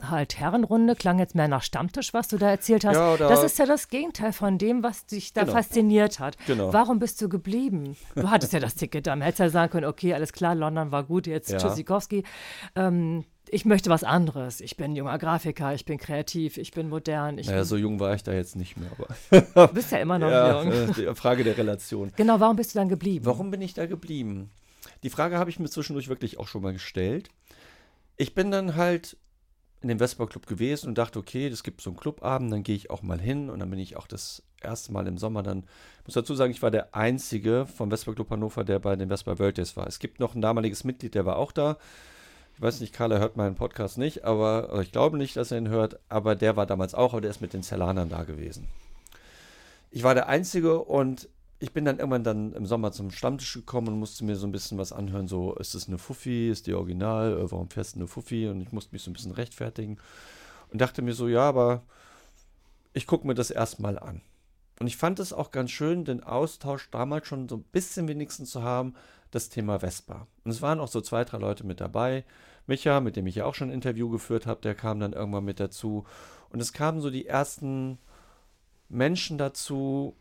halt 0.00 0.38
Herrenrunde, 0.38 0.94
klang 0.94 1.18
jetzt 1.18 1.34
mehr 1.34 1.48
nach 1.48 1.62
Stammtisch, 1.62 2.14
was 2.14 2.28
du 2.28 2.38
da 2.38 2.48
erzählt 2.48 2.84
hast. 2.84 2.96
Ja, 2.96 3.16
das 3.16 3.42
ist 3.42 3.58
ja 3.58 3.66
das 3.66 3.88
Gegenteil 3.88 4.32
von 4.32 4.56
dem, 4.58 4.82
was 4.82 5.06
dich 5.06 5.32
da 5.32 5.42
genau. 5.42 5.54
fasziniert 5.54 6.20
hat. 6.20 6.36
Genau. 6.46 6.72
Warum 6.72 7.00
bist 7.00 7.20
du 7.20 7.28
geblieben? 7.28 7.96
Du 8.14 8.30
hattest 8.30 8.52
ja 8.52 8.60
das 8.60 8.76
Ticket 8.76 9.08
da. 9.08 9.16
Hättest 9.16 9.40
ja 9.40 9.50
sagen 9.50 9.72
können, 9.72 9.86
okay, 9.86 10.14
alles 10.14 10.32
klar, 10.32 10.54
London 10.54 10.92
war 10.92 11.02
gut, 11.02 11.26
jetzt 11.26 11.50
ja. 11.50 11.58
Tschüssikowski. 11.58 12.22
Ähm, 12.76 13.24
ich 13.50 13.64
möchte 13.64 13.90
was 13.90 14.04
anderes. 14.04 14.60
Ich 14.60 14.76
bin 14.76 14.96
junger 14.96 15.18
Grafiker, 15.18 15.74
ich 15.74 15.84
bin 15.84 15.98
kreativ, 15.98 16.56
ich 16.56 16.72
bin 16.72 16.88
modern. 16.88 17.38
Ich 17.38 17.46
naja, 17.46 17.64
so 17.64 17.76
jung 17.76 18.00
war 18.00 18.14
ich 18.14 18.22
da 18.22 18.32
jetzt 18.32 18.56
nicht 18.56 18.76
mehr. 18.76 18.90
Aber 19.54 19.68
du 19.68 19.74
bist 19.74 19.92
ja 19.92 19.98
immer 19.98 20.18
noch 20.18 20.30
ja, 20.30 20.62
jung. 20.62 20.72
Äh, 20.72 21.14
Frage 21.14 21.44
der 21.44 21.56
Relation. 21.56 22.12
Genau, 22.16 22.40
warum 22.40 22.56
bist 22.56 22.74
du 22.74 22.78
dann 22.78 22.88
geblieben? 22.88 23.26
Warum 23.26 23.50
bin 23.50 23.60
ich 23.60 23.74
da 23.74 23.86
geblieben? 23.86 24.50
Die 25.02 25.10
Frage 25.10 25.38
habe 25.38 25.50
ich 25.50 25.58
mir 25.58 25.68
zwischendurch 25.68 26.08
wirklich 26.08 26.38
auch 26.38 26.48
schon 26.48 26.62
mal 26.62 26.72
gestellt. 26.72 27.28
Ich 28.16 28.34
bin 28.34 28.50
dann 28.50 28.76
halt 28.76 29.16
in 29.80 29.88
dem 29.88 29.98
Vespa 29.98 30.26
Club 30.26 30.46
gewesen 30.46 30.88
und 30.88 30.98
dachte, 30.98 31.18
okay, 31.18 31.46
es 31.46 31.62
gibt 31.62 31.80
so 31.80 31.90
einen 31.90 31.96
Clubabend, 31.98 32.52
dann 32.52 32.62
gehe 32.64 32.74
ich 32.74 32.90
auch 32.90 33.02
mal 33.02 33.20
hin 33.20 33.48
und 33.48 33.60
dann 33.60 33.70
bin 33.70 33.78
ich 33.78 33.96
auch 33.96 34.08
das 34.08 34.42
erste 34.60 34.92
Mal 34.92 35.06
im 35.06 35.18
Sommer 35.18 35.44
dann, 35.44 35.60
ich 36.00 36.06
muss 36.06 36.14
dazu 36.14 36.34
sagen, 36.34 36.50
ich 36.50 36.62
war 36.62 36.72
der 36.72 36.96
Einzige 36.96 37.66
vom 37.66 37.90
Vespa 37.90 38.12
Club 38.12 38.30
Hannover, 38.30 38.64
der 38.64 38.80
bei 38.80 38.96
den 38.96 39.08
Vespa 39.08 39.38
World 39.38 39.58
Days 39.58 39.76
war. 39.76 39.86
Es 39.86 40.00
gibt 40.00 40.18
noch 40.18 40.34
ein 40.34 40.40
damaliges 40.40 40.82
Mitglied, 40.82 41.14
der 41.14 41.26
war 41.26 41.36
auch 41.36 41.52
da. 41.52 41.76
Ich 42.58 42.62
weiß 42.62 42.80
nicht, 42.80 42.92
Carla 42.92 43.18
hört 43.18 43.36
meinen 43.36 43.54
Podcast 43.54 43.98
nicht, 43.98 44.24
aber 44.24 44.80
ich 44.80 44.90
glaube 44.90 45.16
nicht, 45.16 45.36
dass 45.36 45.52
er 45.52 45.58
ihn 45.58 45.68
hört, 45.68 46.00
aber 46.08 46.34
der 46.34 46.56
war 46.56 46.66
damals 46.66 46.92
auch, 46.92 47.12
aber 47.12 47.20
der 47.20 47.30
ist 47.30 47.40
mit 47.40 47.52
den 47.52 47.62
Zellanern 47.62 48.08
da 48.08 48.24
gewesen. 48.24 48.66
Ich 49.92 50.02
war 50.02 50.16
der 50.16 50.28
Einzige 50.28 50.80
und 50.80 51.28
ich 51.60 51.72
bin 51.72 51.84
dann 51.84 51.98
irgendwann 51.98 52.24
dann 52.24 52.52
im 52.54 52.66
Sommer 52.66 52.90
zum 52.90 53.12
Stammtisch 53.12 53.52
gekommen 53.52 53.86
und 53.86 54.00
musste 54.00 54.24
mir 54.24 54.34
so 54.34 54.44
ein 54.44 54.50
bisschen 54.50 54.76
was 54.76 54.92
anhören, 54.92 55.28
so, 55.28 55.54
ist 55.54 55.76
das 55.76 55.86
eine 55.86 55.98
Fuffi, 55.98 56.50
ist 56.50 56.66
die 56.66 56.74
Original, 56.74 57.38
äh, 57.38 57.48
warum 57.48 57.70
fährst 57.70 57.94
du 57.94 58.00
eine 58.00 58.08
Fuffi? 58.08 58.48
Und 58.48 58.60
ich 58.60 58.72
musste 58.72 58.92
mich 58.92 59.02
so 59.02 59.10
ein 59.12 59.14
bisschen 59.14 59.30
rechtfertigen 59.30 59.98
und 60.72 60.80
dachte 60.80 61.00
mir 61.00 61.14
so, 61.14 61.28
ja, 61.28 61.42
aber 61.42 61.82
ich 62.92 63.06
gucke 63.06 63.24
mir 63.24 63.34
das 63.34 63.52
erstmal 63.52 64.00
an. 64.00 64.20
Und 64.80 64.88
ich 64.88 64.96
fand 64.96 65.20
es 65.20 65.32
auch 65.32 65.52
ganz 65.52 65.70
schön, 65.70 66.04
den 66.04 66.24
Austausch 66.24 66.90
damals 66.90 67.28
schon 67.28 67.48
so 67.48 67.58
ein 67.58 67.64
bisschen 67.70 68.08
wenigstens 68.08 68.50
zu 68.50 68.64
haben, 68.64 68.96
das 69.30 69.48
Thema 69.48 69.80
Vespa. 69.80 70.26
Und 70.44 70.50
es 70.50 70.62
waren 70.62 70.80
auch 70.80 70.88
so 70.88 71.00
zwei, 71.00 71.24
drei 71.24 71.38
Leute 71.38 71.64
mit 71.66 71.80
dabei. 71.80 72.24
Micha, 72.66 73.00
mit 73.00 73.16
dem 73.16 73.26
ich 73.26 73.36
ja 73.36 73.44
auch 73.44 73.54
schon 73.54 73.68
ein 73.68 73.74
Interview 73.74 74.08
geführt 74.08 74.46
habe, 74.46 74.60
der 74.60 74.74
kam 74.74 75.00
dann 75.00 75.12
irgendwann 75.12 75.44
mit 75.44 75.60
dazu. 75.60 76.04
Und 76.50 76.60
es 76.60 76.72
kamen 76.72 77.00
so 77.00 77.10
die 77.10 77.26
ersten 77.26 77.98
Menschen 78.88 79.38
dazu, 79.38 80.16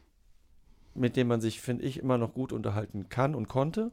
mit 0.94 1.16
dem 1.16 1.28
man 1.28 1.42
sich, 1.42 1.62
finde 1.62 1.84
ich, 1.86 2.00
immer 2.00 2.18
noch 2.18 2.34
gut 2.34 2.52
unterhalten 2.52 3.10
kann 3.10 3.36
und 3.36 3.48
konnte. 3.48 3.92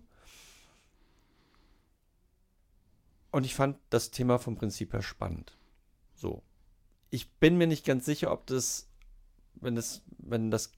Und 3.30 3.44
ich 3.44 3.54
fand 3.54 3.78
das 3.90 4.10
Thema 4.10 4.38
vom 4.38 4.56
Prinzip 4.56 4.92
her 4.92 5.02
spannend. 5.02 5.56
So. 6.14 6.42
Ich 7.10 7.30
bin 7.32 7.58
mir 7.58 7.66
nicht 7.66 7.84
ganz 7.84 8.04
sicher, 8.04 8.32
ob 8.32 8.46
das, 8.46 8.88
wenn 9.54 9.74
das, 9.74 10.02
wenn 10.18 10.50
das 10.50 10.72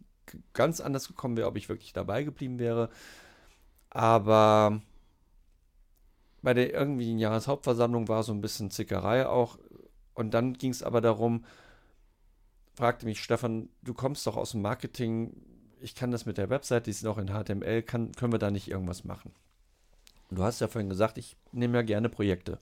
ganz 0.53 0.81
anders 0.81 1.09
gekommen 1.09 1.37
wäre, 1.37 1.49
ob 1.49 1.57
ich 1.57 1.69
wirklich 1.69 1.93
dabei 1.93 2.25
geblieben 2.25 2.59
wäre. 2.59 2.91
Aber 3.97 4.83
bei 6.43 6.53
der 6.53 6.71
irgendwie 6.75 7.17
Jahreshauptversammlung 7.17 8.09
war 8.09 8.23
so 8.25 8.33
ein 8.33 8.43
bisschen 8.43 8.71
Zickerei 8.71 9.27
auch. 9.27 9.59
Und 10.13 10.35
dann 10.35 10.53
ging 10.53 10.71
es 10.71 10.83
aber 10.83 11.01
darum, 11.01 11.47
fragte 12.75 13.07
mich 13.07 13.23
Stefan, 13.23 13.71
du 13.81 13.95
kommst 13.95 14.27
doch 14.27 14.37
aus 14.37 14.51
dem 14.51 14.61
Marketing, 14.61 15.33
ich 15.81 15.95
kann 15.95 16.11
das 16.11 16.27
mit 16.27 16.37
der 16.37 16.51
Website, 16.51 16.85
die 16.85 16.91
ist 16.91 17.05
noch 17.05 17.17
in 17.17 17.29
HTML, 17.29 17.83
kann, 17.83 18.13
können 18.13 18.33
wir 18.33 18.39
da 18.39 18.51
nicht 18.51 18.69
irgendwas 18.69 19.05
machen? 19.05 19.33
Und 20.29 20.41
du 20.41 20.43
hast 20.43 20.61
ja 20.61 20.69
vorhin 20.69 20.91
gesagt, 20.91 21.17
ich 21.17 21.35
nehme 21.53 21.79
ja 21.79 21.83
gerne 21.83 22.11
Projekte 22.11 22.61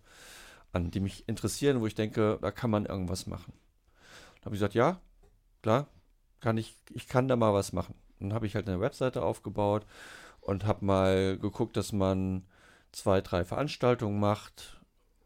an, 0.70 0.92
die 0.92 1.00
mich 1.00 1.28
interessieren, 1.28 1.80
wo 1.80 1.88
ich 1.88 1.96
denke, 1.96 2.38
da 2.40 2.52
kann 2.52 2.70
man 2.70 2.86
irgendwas 2.86 3.26
machen. 3.26 3.52
Da 4.36 4.44
habe 4.44 4.54
ich 4.54 4.60
gesagt, 4.60 4.74
ja, 4.74 5.00
klar, 5.62 5.88
kann 6.38 6.58
ich, 6.58 6.76
ich 6.90 7.08
kann 7.08 7.26
da 7.26 7.34
mal 7.34 7.52
was 7.52 7.72
machen. 7.72 7.96
dann 8.20 8.32
habe 8.32 8.46
ich 8.46 8.54
halt 8.54 8.68
eine 8.68 8.78
Webseite 8.78 9.24
aufgebaut 9.24 9.84
und 10.44 10.64
habe 10.64 10.84
mal 10.84 11.38
geguckt, 11.38 11.76
dass 11.76 11.92
man 11.92 12.44
zwei, 12.92 13.20
drei 13.20 13.44
Veranstaltungen 13.44 14.20
macht 14.20 14.80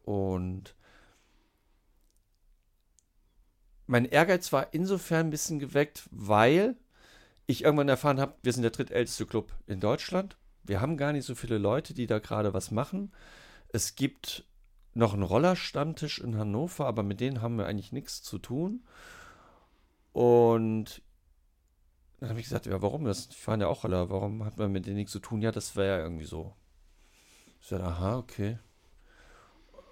und 0.05 0.75
mein 3.87 4.05
Ehrgeiz 4.05 4.53
war 4.53 4.73
insofern 4.73 5.27
ein 5.27 5.31
bisschen 5.31 5.59
geweckt, 5.59 6.09
weil 6.11 6.77
ich 7.47 7.65
irgendwann 7.65 7.89
erfahren 7.89 8.21
habe, 8.21 8.35
wir 8.43 8.53
sind 8.53 8.63
der 8.63 8.71
drittälteste 8.71 9.27
Club 9.27 9.53
in 9.67 9.81
Deutschland. 9.81 10.37
Wir 10.65 10.81
haben 10.81 10.99
gar 10.99 11.13
nicht 11.13 11.25
so 11.25 11.35
viele 11.35 11.57
Leute, 11.57 11.95
die 11.95 12.07
da 12.07 12.19
gerade 12.19 12.53
was 12.53 12.71
machen. 12.71 13.13
Es 13.69 13.97
gibt 13.97 14.45
noch 14.93 15.15
einen 15.15 15.23
Rollerstammtisch 15.23 16.19
in 16.19 16.37
Hannover, 16.37 16.87
aber 16.87 17.03
mit 17.03 17.21
denen 17.21 17.41
haben 17.41 17.57
wir 17.57 17.67
eigentlich 17.67 17.93
nichts 17.93 18.23
zu 18.23 18.39
tun. 18.39 18.85
Und 20.13 21.01
dann 22.19 22.31
habe 22.31 22.41
ich 22.41 22.47
gesagt, 22.47 22.67
ja, 22.67 22.83
warum 22.83 23.05
das? 23.05 23.29
Ich 23.31 23.37
fahre 23.37 23.61
ja 23.61 23.69
auch 23.69 23.85
Roller, 23.85 24.11
warum 24.11 24.45
hat 24.45 24.59
man 24.59 24.73
mit 24.73 24.87
denen 24.87 24.97
nichts 24.97 25.13
zu 25.13 25.21
tun? 25.21 25.41
Ja, 25.41 25.53
das 25.53 25.77
wäre 25.77 25.99
ja 25.99 26.03
irgendwie 26.03 26.25
so. 26.25 26.55
Ich 27.61 27.69
sage, 27.69 27.85
aha, 27.85 28.19
okay. 28.19 28.59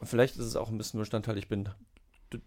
Vielleicht 0.03 0.37
ist 0.37 0.45
es 0.45 0.57
auch 0.57 0.69
ein 0.69 0.79
bisschen 0.79 1.01
Bestandteil, 1.01 1.39
ich 1.39 1.49
bin 1.49 1.69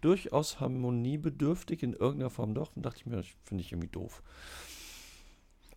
durchaus 0.02 0.60
harmoniebedürftig 0.60 1.82
in 1.82 1.94
irgendeiner 1.94 2.30
Form 2.30 2.54
doch. 2.54 2.76
Und 2.76 2.84
dachte 2.84 2.98
ich 2.98 3.06
mir, 3.06 3.16
das 3.16 3.26
finde 3.44 3.62
ich 3.62 3.72
irgendwie 3.72 3.88
doof. 3.88 4.22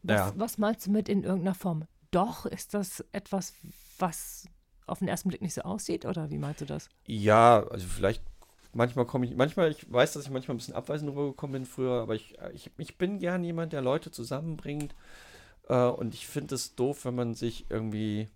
Was, 0.04 0.18
ja. 0.18 0.34
was 0.36 0.58
meinst 0.58 0.86
du 0.86 0.92
mit 0.92 1.08
in 1.08 1.24
irgendeiner 1.24 1.56
Form? 1.56 1.86
Doch, 2.12 2.46
ist 2.46 2.74
das 2.74 3.04
etwas, 3.14 3.54
was 3.98 4.46
auf 4.86 5.00
den 5.00 5.08
ersten 5.08 5.30
Blick 5.30 5.42
nicht 5.42 5.54
so 5.54 5.62
aussieht? 5.62 6.06
Oder 6.06 6.30
wie 6.30 6.38
meinst 6.38 6.62
du 6.62 6.66
das? 6.66 6.90
Ja, 7.08 7.66
also 7.68 7.88
vielleicht 7.88 8.22
manchmal 8.74 9.06
komme 9.06 9.26
ich, 9.26 9.36
manchmal, 9.36 9.72
ich 9.72 9.92
weiß, 9.92 10.14
dass 10.14 10.24
ich 10.26 10.32
manchmal 10.32 10.56
ein 10.56 10.58
bisschen 10.58 10.76
abweisend 10.76 11.12
rübergekommen 11.12 11.54
bin 11.54 11.66
früher, 11.66 12.02
aber 12.02 12.16
ich, 12.16 12.36
ich, 12.54 12.72
ich 12.78 12.98
bin 12.98 13.20
gern 13.20 13.44
jemand, 13.44 13.74
der 13.74 13.82
Leute 13.82 14.12
zusammenbringt. 14.12 14.96
Äh, 15.70 15.86
und 15.86 16.14
ich 16.14 16.28
finde 16.28 16.56
es 16.56 16.76
doof, 16.76 17.06
wenn 17.06 17.16
man 17.16 17.34
sich 17.34 17.66
irgendwie, 17.70 18.30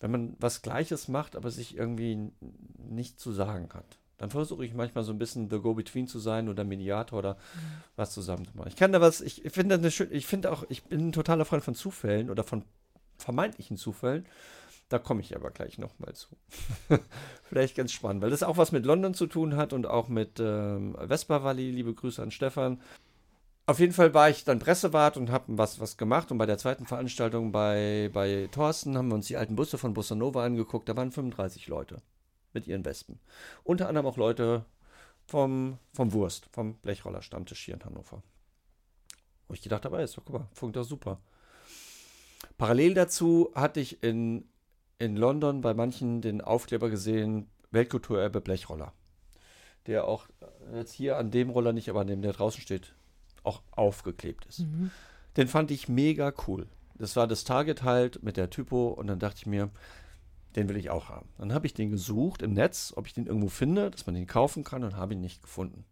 wenn 0.00 0.10
man 0.10 0.36
was 0.38 0.62
Gleiches 0.62 1.08
macht, 1.08 1.36
aber 1.36 1.50
sich 1.50 1.76
irgendwie 1.76 2.30
nicht 2.78 3.18
zu 3.18 3.32
sagen 3.32 3.68
hat 3.72 3.98
dann 4.18 4.30
versuche 4.30 4.64
ich 4.64 4.74
manchmal 4.74 5.04
so 5.04 5.12
ein 5.12 5.18
bisschen 5.18 5.50
the 5.50 5.58
Go-Between 5.58 6.06
zu 6.06 6.18
sein 6.18 6.48
oder 6.48 6.64
Mediator 6.64 7.18
oder 7.18 7.34
mhm. 7.34 7.82
was 7.96 8.12
zusammen 8.12 8.46
zu 8.46 8.56
machen. 8.56 8.68
Ich 8.68 8.76
kann 8.76 8.92
da 8.92 9.00
was, 9.00 9.20
ich 9.20 9.42
finde 9.50 9.74
eine 9.74 9.90
schön, 9.90 10.08
ich 10.10 10.26
finde 10.26 10.52
auch, 10.52 10.64
ich 10.68 10.84
bin 10.84 11.08
ein 11.08 11.12
totaler 11.12 11.44
Freund 11.44 11.64
von 11.64 11.74
Zufällen 11.74 12.30
oder 12.30 12.44
von 12.44 12.64
vermeintlichen 13.18 13.76
Zufällen. 13.76 14.26
Da 14.94 15.00
komme 15.00 15.22
ich 15.22 15.34
aber 15.34 15.50
gleich 15.50 15.76
nochmal 15.76 16.14
zu. 16.14 16.28
Vielleicht 17.42 17.74
ganz 17.74 17.90
spannend, 17.90 18.22
weil 18.22 18.30
das 18.30 18.44
auch 18.44 18.58
was 18.58 18.70
mit 18.70 18.86
London 18.86 19.12
zu 19.12 19.26
tun 19.26 19.56
hat 19.56 19.72
und 19.72 19.88
auch 19.88 20.06
mit 20.06 20.38
ähm, 20.38 20.96
Vespa 21.08 21.42
Valley. 21.42 21.72
Liebe 21.72 21.94
Grüße 21.94 22.22
an 22.22 22.30
Stefan. 22.30 22.80
Auf 23.66 23.80
jeden 23.80 23.92
Fall 23.92 24.14
war 24.14 24.30
ich 24.30 24.44
dann 24.44 24.60
Pressewart 24.60 25.16
und 25.16 25.32
habe 25.32 25.46
was, 25.58 25.80
was 25.80 25.96
gemacht. 25.96 26.30
Und 26.30 26.38
bei 26.38 26.46
der 26.46 26.58
zweiten 26.58 26.86
Veranstaltung 26.86 27.50
bei, 27.50 28.08
bei 28.12 28.48
Thorsten 28.52 28.96
haben 28.96 29.08
wir 29.08 29.16
uns 29.16 29.26
die 29.26 29.36
alten 29.36 29.56
Busse 29.56 29.78
von 29.78 29.94
Bussa 29.94 30.14
Nova 30.14 30.44
angeguckt. 30.44 30.88
Da 30.88 30.96
waren 30.96 31.10
35 31.10 31.66
Leute 31.66 32.00
mit 32.52 32.68
ihren 32.68 32.84
Wespen. 32.84 33.18
Unter 33.64 33.88
anderem 33.88 34.06
auch 34.06 34.16
Leute 34.16 34.64
vom, 35.26 35.78
vom 35.92 36.12
Wurst, 36.12 36.48
vom 36.52 36.76
Blechroller-Stammtisch 36.76 37.64
hier 37.64 37.74
in 37.74 37.84
Hannover. 37.84 38.22
Wo 39.48 39.54
ich 39.54 39.62
gedacht 39.62 39.86
habe, 39.86 40.00
ist 40.02 40.16
doch, 40.16 40.22
guck 40.24 40.36
mal, 40.38 40.48
funkt 40.52 40.76
doch 40.76 40.84
super. 40.84 41.18
Parallel 42.58 42.94
dazu 42.94 43.50
hatte 43.56 43.80
ich 43.80 44.04
in, 44.04 44.48
in 44.98 45.16
London 45.16 45.60
bei 45.60 45.74
manchen 45.74 46.20
den 46.20 46.40
Aufkleber 46.40 46.90
gesehen, 46.90 47.48
Weltkulturerbe 47.70 48.40
Blechroller. 48.40 48.92
Der 49.86 50.06
auch 50.06 50.28
jetzt 50.72 50.92
hier 50.92 51.18
an 51.18 51.30
dem 51.30 51.50
Roller 51.50 51.72
nicht, 51.72 51.88
aber 51.90 52.00
an 52.00 52.06
dem, 52.06 52.22
der 52.22 52.32
draußen 52.32 52.60
steht, 52.60 52.94
auch 53.42 53.62
aufgeklebt 53.72 54.46
ist. 54.46 54.60
Mhm. 54.60 54.90
Den 55.36 55.48
fand 55.48 55.70
ich 55.70 55.88
mega 55.88 56.32
cool. 56.46 56.66
Das 56.94 57.16
war 57.16 57.26
das 57.26 57.44
Target 57.44 57.82
halt 57.82 58.22
mit 58.22 58.36
der 58.36 58.50
Typo 58.50 58.88
und 58.88 59.08
dann 59.08 59.18
dachte 59.18 59.38
ich 59.38 59.46
mir, 59.46 59.70
den 60.56 60.68
will 60.68 60.76
ich 60.76 60.90
auch 60.90 61.08
haben. 61.08 61.28
Dann 61.38 61.52
habe 61.52 61.66
ich 61.66 61.74
den 61.74 61.90
gesucht 61.90 62.42
im 62.42 62.52
Netz, 62.52 62.92
ob 62.96 63.06
ich 63.06 63.12
den 63.12 63.26
irgendwo 63.26 63.48
finde, 63.48 63.90
dass 63.90 64.06
man 64.06 64.14
den 64.14 64.26
kaufen 64.26 64.62
kann 64.62 64.84
und 64.84 64.96
habe 64.96 65.14
ihn 65.14 65.20
nicht 65.20 65.42
gefunden. 65.42 65.84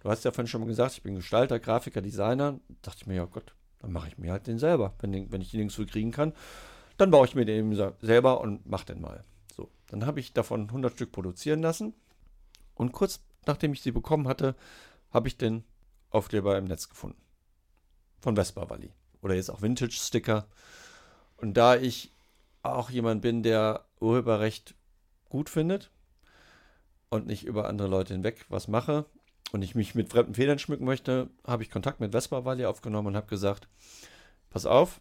Du 0.00 0.10
hast 0.10 0.24
ja 0.24 0.32
vorhin 0.32 0.48
schon 0.48 0.62
mal 0.62 0.66
gesagt, 0.66 0.94
ich 0.94 1.02
bin 1.02 1.14
Gestalter, 1.14 1.58
Grafiker, 1.58 2.00
Designer. 2.00 2.52
Da 2.68 2.74
dachte 2.82 2.98
ich 3.02 3.06
mir, 3.06 3.14
ja 3.16 3.24
Gott, 3.26 3.54
dann 3.80 3.92
mache 3.92 4.08
ich 4.08 4.18
mir 4.18 4.32
halt 4.32 4.46
den 4.46 4.58
selber. 4.58 4.94
Wenn, 5.00 5.12
den, 5.12 5.32
wenn 5.32 5.40
ich 5.40 5.50
den 5.50 5.60
nirgendwo 5.60 5.84
kriegen 5.84 6.10
kann, 6.10 6.32
dann 6.96 7.10
baue 7.10 7.26
ich 7.26 7.34
mir 7.34 7.44
den 7.44 7.74
selber 8.00 8.40
und 8.40 8.66
mache 8.66 8.86
den 8.86 9.00
mal. 9.00 9.24
So, 9.54 9.70
dann 9.88 10.06
habe 10.06 10.20
ich 10.20 10.32
davon 10.32 10.62
100 10.62 10.92
Stück 10.92 11.12
produzieren 11.12 11.62
lassen. 11.62 11.94
Und 12.74 12.92
kurz 12.92 13.20
nachdem 13.46 13.72
ich 13.72 13.82
sie 13.82 13.92
bekommen 13.92 14.28
hatte, 14.28 14.54
habe 15.10 15.28
ich 15.28 15.36
den 15.36 15.64
Aufkleber 16.10 16.56
im 16.58 16.64
Netz 16.64 16.88
gefunden. 16.88 17.20
Von 18.20 18.36
Vespa 18.36 18.68
Valley. 18.68 18.92
Oder 19.22 19.34
jetzt 19.34 19.50
auch 19.50 19.62
Vintage-Sticker. 19.62 20.46
Und 21.36 21.56
da 21.56 21.76
ich 21.76 22.12
auch 22.62 22.90
jemand 22.90 23.22
bin, 23.22 23.42
der 23.42 23.84
Urheberrecht 24.00 24.74
gut 25.28 25.50
findet 25.50 25.90
und 27.10 27.26
nicht 27.26 27.44
über 27.44 27.68
andere 27.68 27.88
Leute 27.88 28.14
hinweg 28.14 28.46
was 28.48 28.68
mache 28.68 29.04
und 29.52 29.62
ich 29.62 29.74
mich 29.74 29.94
mit 29.94 30.10
fremden 30.10 30.34
Federn 30.34 30.58
schmücken 30.58 30.84
möchte, 30.84 31.28
habe 31.46 31.62
ich 31.62 31.70
Kontakt 31.70 32.00
mit 32.00 32.12
Vespa 32.12 32.44
Valley 32.44 32.64
aufgenommen 32.66 33.08
und 33.08 33.16
habe 33.16 33.26
gesagt, 33.26 33.68
pass 34.50 34.66
auf, 34.66 35.00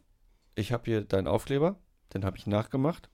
ich 0.55 0.71
habe 0.71 0.85
hier 0.85 1.01
deinen 1.01 1.27
Aufkleber, 1.27 1.77
den 2.13 2.25
habe 2.25 2.37
ich 2.37 2.47
nachgemacht. 2.47 3.09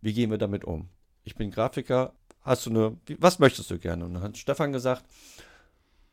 Wie 0.00 0.12
gehen 0.12 0.30
wir 0.30 0.38
damit 0.38 0.64
um? 0.64 0.88
Ich 1.24 1.34
bin 1.34 1.50
Grafiker, 1.50 2.14
hast 2.40 2.66
du 2.66 2.70
eine, 2.70 2.96
was 3.18 3.38
möchtest 3.38 3.70
du 3.70 3.78
gerne? 3.78 4.04
Und 4.04 4.14
dann 4.14 4.22
hat 4.22 4.38
Stefan 4.38 4.72
gesagt, 4.72 5.04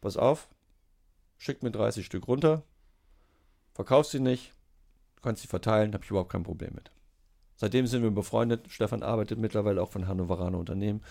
pass 0.02 0.17
auf, 0.17 0.50
schick 1.38 1.63
mir 1.63 1.71
30 1.71 2.06
Stück 2.06 2.27
runter, 2.27 2.63
verkauf 3.73 4.08
sie 4.08 4.19
nicht, 4.19 4.54
kannst 5.21 5.42
sie 5.42 5.48
verteilen, 5.48 5.94
habe 5.94 6.04
ich 6.04 6.10
überhaupt 6.10 6.31
kein 6.31 6.44
Problem 6.44 6.73
mit. 6.75 6.92
Seitdem 7.56 7.88
sind 7.88 8.04
wir 8.04 8.12
befreundet. 8.12 8.67
Stefan 8.69 9.02
arbeitet 9.02 9.40
mittlerweile 9.40 9.81
auch 9.81 9.90
von 9.90 10.08
Hannoveraner 10.08 10.60
Unternehmen. 10.60 11.02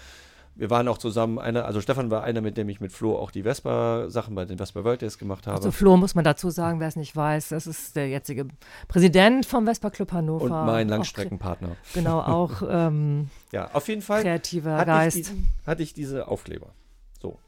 Wir 0.59 0.71
waren 0.71 0.89
auch 0.89 0.97
zusammen, 0.97 1.39
einer, 1.39 1.67
also 1.67 1.83
Stefan 1.83 2.11
war 2.11 2.25
einer, 2.25 2.41
mit 2.41 2.57
dem 2.57 2.71
ich 2.71 2.81
mit 2.81 2.91
Flo 2.91 3.19
auch 3.19 3.31
die 3.31 3.43
Vespa-Sachen 3.43 4.35
bei 4.35 4.47
den 4.47 4.57
Vespa 4.57 4.85
World 4.85 5.03
Days 5.03 5.19
gemacht 5.19 5.47
habe. 5.47 5.57
Also 5.57 5.71
Flo 5.71 5.99
muss 5.99 6.15
man 6.15 6.25
dazu 6.25 6.49
sagen, 6.49 6.81
wer 6.81 6.89
es 6.89 6.97
nicht 6.97 7.15
weiß, 7.15 7.51
das 7.51 7.67
ist 7.67 7.95
der 7.95 8.09
jetzige 8.09 8.49
Präsident 8.89 9.45
vom 9.45 9.67
Vespa 9.67 9.91
Club 9.91 10.13
Hannover. 10.13 10.45
Und 10.45 10.51
mein 10.51 10.89
Langstreckenpartner. 10.89 11.69
Auch, 11.69 11.93
genau, 11.93 12.21
auch 12.21 12.63
ähm, 12.69 13.29
ja, 13.53 13.71
auf 13.75 13.87
jeden 13.89 14.01
Fall 14.01 14.23
kreativer 14.23 14.77
hatte 14.77 14.87
Geist. 14.87 15.17
Ich 15.19 15.23
diesen, 15.25 15.49
hatte 15.67 15.83
ich 15.83 15.93
diese 15.93 16.27
Aufkleber. 16.29 16.73
So. 17.21 17.39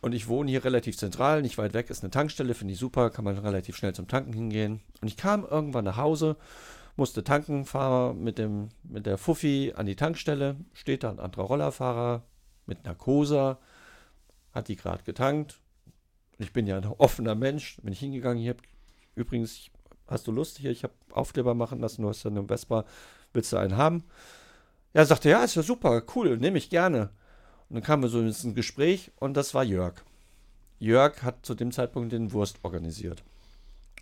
Und 0.00 0.12
ich 0.12 0.26
wohne 0.26 0.50
hier 0.50 0.64
relativ 0.64 0.98
zentral, 0.98 1.40
nicht 1.40 1.56
weit 1.56 1.72
weg 1.72 1.88
ist 1.88 2.02
eine 2.02 2.10
Tankstelle, 2.10 2.54
finde 2.54 2.74
ich 2.74 2.80
super, 2.80 3.10
kann 3.10 3.24
man 3.24 3.38
relativ 3.38 3.76
schnell 3.76 3.94
zum 3.94 4.08
Tanken 4.08 4.32
hingehen. 4.32 4.80
Und 5.00 5.06
ich 5.06 5.16
kam 5.16 5.44
irgendwann 5.44 5.84
nach 5.84 5.98
Hause, 5.98 6.36
musste 6.96 7.24
tanken, 7.24 7.64
fahre 7.64 8.14
mit, 8.14 8.40
mit 8.84 9.06
der 9.06 9.18
Fuffi 9.18 9.72
an 9.74 9.86
die 9.86 9.96
Tankstelle, 9.96 10.56
steht 10.72 11.02
da 11.02 11.10
ein 11.10 11.20
anderer 11.20 11.44
Rollerfahrer 11.44 12.22
mit 12.66 12.84
Narkose, 12.84 13.58
hat 14.52 14.68
die 14.68 14.76
gerade 14.76 15.02
getankt. 15.02 15.60
Ich 16.38 16.52
bin 16.52 16.66
ja 16.66 16.76
ein 16.76 16.86
offener 16.86 17.34
Mensch, 17.34 17.76
bin 17.82 17.92
ich 17.92 18.00
hingegangen, 18.00 18.42
hier, 18.42 18.56
übrigens, 19.14 19.70
hast 20.06 20.26
du 20.26 20.32
Lust 20.32 20.58
hier, 20.58 20.70
ich 20.70 20.84
habe 20.84 20.94
Aufkleber 21.12 21.54
machen 21.54 21.80
lassen, 21.80 22.02
du 22.02 22.08
hast 22.08 22.24
ja 22.24 22.30
eine 22.30 22.44
Vespa, 22.44 22.84
willst 23.32 23.52
du 23.52 23.56
einen 23.56 23.76
haben? 23.76 24.04
Ja, 24.92 25.04
sagte, 25.04 25.30
ja, 25.30 25.42
ist 25.42 25.56
ja 25.56 25.62
super, 25.62 26.02
cool, 26.14 26.36
nehme 26.38 26.58
ich 26.58 26.70
gerne. 26.70 27.10
Und 27.68 27.76
dann 27.76 27.82
kamen 27.82 28.02
wir 28.02 28.08
so 28.08 28.20
ins 28.20 28.46
Gespräch 28.54 29.10
und 29.18 29.36
das 29.36 29.54
war 29.54 29.64
Jörg. 29.64 29.94
Jörg 30.78 31.22
hat 31.22 31.46
zu 31.46 31.54
dem 31.54 31.72
Zeitpunkt 31.72 32.12
den 32.12 32.32
Wurst 32.32 32.58
organisiert 32.62 33.24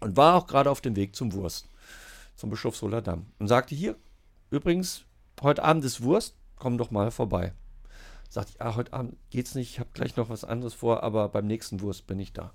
und 0.01 0.17
war 0.17 0.35
auch 0.35 0.47
gerade 0.47 0.71
auf 0.71 0.81
dem 0.81 0.97
Weg 0.97 1.15
zum 1.15 1.33
Wurst, 1.33 1.69
zum 2.37 2.51
Bischofsholer 2.51 3.03
Damm 3.03 3.27
und 3.39 3.49
sagte 3.49 3.75
hier, 3.75 3.97
übrigens, 4.51 5.05
heute 5.41 5.63
Abend 5.63 5.85
ist 5.85 6.03
Wurst, 6.03 6.37
komm 6.57 6.79
doch 6.79 6.91
mal 6.91 7.11
vorbei. 7.11 7.53
Sagte 8.29 8.53
ich, 8.55 8.63
ah, 8.63 8.77
heute 8.77 8.93
Abend 8.93 9.17
geht's 9.31 9.55
nicht, 9.55 9.71
ich 9.71 9.81
habe 9.81 9.91
gleich 9.93 10.17
noch 10.17 10.29
was 10.29 10.45
anderes 10.45 10.75
vor, 10.75 11.03
aber 11.03 11.29
beim 11.29 11.47
nächsten 11.47 11.81
Wurst 11.81 12.07
bin 12.07 12.19
ich 12.19 12.33
da. 12.33 12.53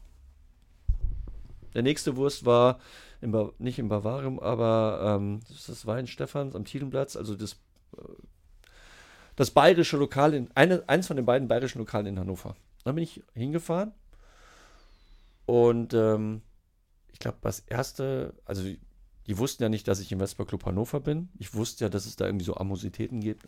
Der 1.74 1.84
nächste 1.84 2.16
Wurst 2.16 2.46
war 2.46 2.80
im 3.22 3.52
nicht 3.60 3.78
im 3.78 3.90
Bavarium, 3.90 4.40
aber 4.40 5.18
ähm, 5.20 5.42
das 5.68 5.86
war 5.86 6.00
in 6.00 6.08
Stephans 6.08 6.56
am 6.56 6.66
Tielenplatz, 6.66 7.16
also 7.16 7.36
das, 7.36 7.54
äh, 7.98 8.02
das 9.36 9.52
bayerische 9.52 9.98
Lokal, 9.98 10.34
in, 10.34 10.50
eine, 10.56 10.84
eins 10.88 11.08
von 11.08 11.18
den 11.18 11.26
beiden 11.26 11.48
bayerischen 11.48 11.80
Lokalen 11.80 12.08
in 12.08 12.20
Hannover. 12.20 12.56
Dann 12.84 12.96
bin 12.96 13.04
ich 13.04 13.24
hingefahren 13.34 13.92
und 15.46 15.94
ähm, 15.94 16.42
ich 17.12 17.20
glaube, 17.20 17.38
das 17.42 17.60
erste, 17.60 18.34
also 18.46 18.64
die, 19.28 19.38
wussten 19.38 19.64
ja 19.64 19.70
nicht, 19.70 19.88
dass 19.88 20.00
ich 20.00 20.12
im 20.12 20.20
Vespa 20.20 20.46
Club 20.46 20.66
Hannover 20.66 21.00
bin. 21.00 21.30
Ich 21.38 21.54
wusste 21.54 21.86
ja, 21.86 21.90
dass 21.90 22.06
es 22.06 22.16
da 22.16 22.26
irgendwie 22.26 22.46
so 22.46 22.56
Amositäten 22.56 23.20
gibt. 23.20 23.46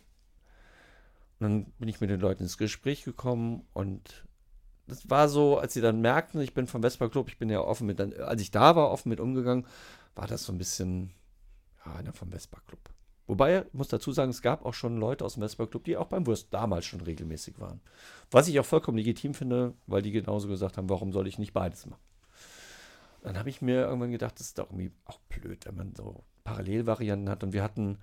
Und 1.38 1.40
dann 1.40 1.64
bin 1.78 1.88
ich 1.88 2.00
mit 2.00 2.10
den 2.10 2.20
Leuten 2.20 2.42
ins 2.42 2.58
Gespräch 2.58 3.04
gekommen 3.04 3.66
und 3.72 4.26
das 4.90 5.08
war 5.08 5.28
so, 5.28 5.56
als 5.58 5.72
sie 5.72 5.80
dann 5.80 6.00
merkten, 6.00 6.40
ich 6.40 6.52
bin 6.52 6.66
vom 6.66 6.82
Vespa 6.82 7.08
Club, 7.08 7.28
ich 7.28 7.38
bin 7.38 7.48
ja 7.48 7.60
offen 7.60 7.86
mit, 7.86 8.00
als 8.00 8.42
ich 8.42 8.50
da 8.50 8.76
war, 8.76 8.90
offen 8.90 9.08
mit 9.08 9.20
umgegangen, 9.20 9.66
war 10.14 10.26
das 10.26 10.44
so 10.44 10.52
ein 10.52 10.58
bisschen, 10.58 11.12
ja, 11.86 11.94
einer 11.94 12.12
vom 12.12 12.30
Vespa 12.30 12.60
Club. 12.66 12.80
Wobei, 13.26 13.60
ich 13.60 13.72
muss 13.72 13.86
dazu 13.86 14.10
sagen, 14.10 14.30
es 14.30 14.42
gab 14.42 14.66
auch 14.66 14.74
schon 14.74 14.96
Leute 14.96 15.24
aus 15.24 15.34
dem 15.34 15.42
Vespa 15.42 15.66
Club, 15.66 15.84
die 15.84 15.96
auch 15.96 16.08
beim 16.08 16.26
Wurst 16.26 16.48
damals 16.52 16.84
schon 16.84 17.00
regelmäßig 17.00 17.60
waren. 17.60 17.80
Was 18.32 18.48
ich 18.48 18.58
auch 18.58 18.66
vollkommen 18.66 18.98
legitim 18.98 19.34
finde, 19.34 19.74
weil 19.86 20.02
die 20.02 20.10
genauso 20.10 20.48
gesagt 20.48 20.76
haben, 20.76 20.90
warum 20.90 21.12
soll 21.12 21.28
ich 21.28 21.38
nicht 21.38 21.52
beides 21.52 21.86
machen? 21.86 22.02
Dann 23.22 23.38
habe 23.38 23.50
ich 23.50 23.60
mir 23.60 23.82
irgendwann 23.82 24.12
gedacht, 24.12 24.38
das 24.38 24.48
ist 24.48 24.58
doch 24.58 24.70
irgendwie 24.70 24.92
auch 25.04 25.18
blöd, 25.28 25.66
wenn 25.66 25.76
man 25.76 25.94
so 25.94 26.24
Parallelvarianten 26.44 27.28
hat. 27.28 27.44
Und 27.44 27.52
wir 27.52 27.62
hatten 27.62 27.98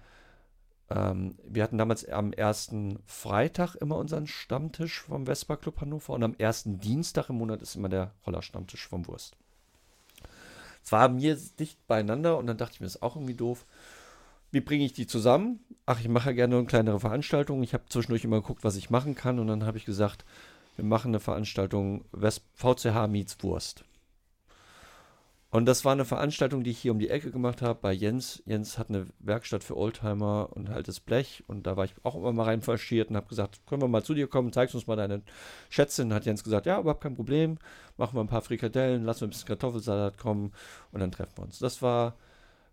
ähm, 0.90 1.36
wir 1.44 1.64
hatten 1.64 1.78
damals 1.78 2.08
am 2.08 2.32
ersten 2.32 3.00
Freitag 3.06 3.76
immer 3.76 3.98
unseren 3.98 4.28
Stammtisch 4.28 5.02
vom 5.02 5.26
Vespa 5.26 5.58
Club 5.58 5.82
Hannover 5.82 6.14
und 6.14 6.24
am 6.24 6.36
ersten 6.38 6.80
Dienstag 6.80 7.30
im 7.30 7.38
Monat 7.38 7.62
ist 7.62 7.76
immer 7.76 7.90
der 7.90 8.14
Rollerstammtisch 8.26 8.88
vom 8.88 9.08
Wurst. 9.08 9.36
Es 10.84 10.92
war 10.94 11.10
mir 11.10 11.38
dicht 11.60 11.86
beieinander 11.88 12.38
und 12.38 12.48
dann 12.48 12.58
dachte 12.58 12.76
ich 12.76 12.80
mir, 12.80 12.86
das 12.86 12.96
ist 12.96 13.02
auch 13.02 13.18
irgendwie 13.18 13.34
doof. 13.34 13.66
Wie 14.52 14.62
bringe 14.62 14.86
ich 14.86 14.94
die 14.94 15.08
zusammen? 15.08 15.60
Ach, 15.86 16.00
ich 16.00 16.08
mache 16.08 16.30
ja 16.30 16.36
gerne 16.36 16.56
eine 16.56 16.66
kleinere 16.66 17.02
Veranstaltung. 17.02 17.62
Ich 17.64 17.74
habe 17.74 17.84
zwischendurch 17.90 18.24
immer 18.24 18.40
geguckt, 18.40 18.64
was 18.64 18.78
ich 18.78 18.90
machen 18.90 19.14
kann 19.14 19.40
und 19.40 19.48
dann 19.48 19.66
habe 19.66 19.78
ich 19.78 19.84
gesagt, 19.84 20.24
wir 20.78 20.86
machen 20.86 21.10
eine 21.10 21.20
Veranstaltung 21.20 22.06
VCH 22.14 23.08
meets 23.10 23.44
Wurst. 23.44 23.84
Und 25.50 25.66
das 25.66 25.86
war 25.86 25.94
eine 25.94 26.04
Veranstaltung, 26.04 26.64
die 26.64 26.72
ich 26.72 26.80
hier 26.80 26.92
um 26.92 27.00
die 27.00 27.10
Ecke 27.10 27.32
gemacht 27.32 27.62
habe 27.62 27.80
bei 27.82 27.94
Jens. 27.94 28.44
Jens 28.46 28.78
hat 28.78 28.90
eine 28.90 29.08
Werkstatt 29.20 29.64
für 29.64 29.78
Oldtimer 29.78 30.50
und 30.54 30.70
altes 30.70 31.00
Blech. 31.00 31.46
Und 31.48 31.66
da 31.66 31.78
war 31.78 31.86
ich 31.86 31.94
auch 32.04 32.16
immer 32.16 32.34
mal 32.34 32.44
rein 32.44 32.62
verschiert 32.62 33.10
und 33.10 33.16
habe 33.16 33.30
gesagt, 33.30 33.66
können 33.66 33.82
wir 33.82 33.88
mal 33.88 34.04
zu 34.04 34.14
dir 34.14 34.28
kommen, 34.28 34.52
zeigst 34.52 34.76
uns 34.76 34.88
mal 34.88 34.98
deine 34.98 35.22
Schätze. 35.70 36.04
Und 36.04 36.14
hat 36.14 36.26
Jens 36.26 36.44
gesagt, 36.44 36.66
ja, 36.66 36.80
überhaupt 36.80 37.02
kein 37.02 37.16
Problem. 37.16 37.60
Machen 37.96 38.18
wir 38.18 38.22
ein 38.22 38.28
paar 38.28 38.42
Frikadellen, 38.42 39.06
lassen 39.06 39.22
wir 39.22 39.28
ein 39.28 39.30
bisschen 39.30 39.48
Kartoffelsalat 39.48 40.18
kommen 40.18 40.52
und 40.92 41.00
dann 41.00 41.12
treffen 41.12 41.38
wir 41.38 41.44
uns. 41.46 41.60
Das 41.60 41.82
war 41.82 42.18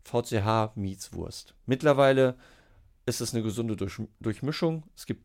VCH 0.02 0.74
Meets 0.74 1.12
Wurst. 1.12 1.54
Mittlerweile 1.66 2.34
ist 3.06 3.20
es 3.20 3.34
eine 3.34 3.44
gesunde 3.44 3.76
Durch 3.76 4.00
Durchmischung. 4.20 4.82
Es 4.96 5.06
gibt 5.06 5.24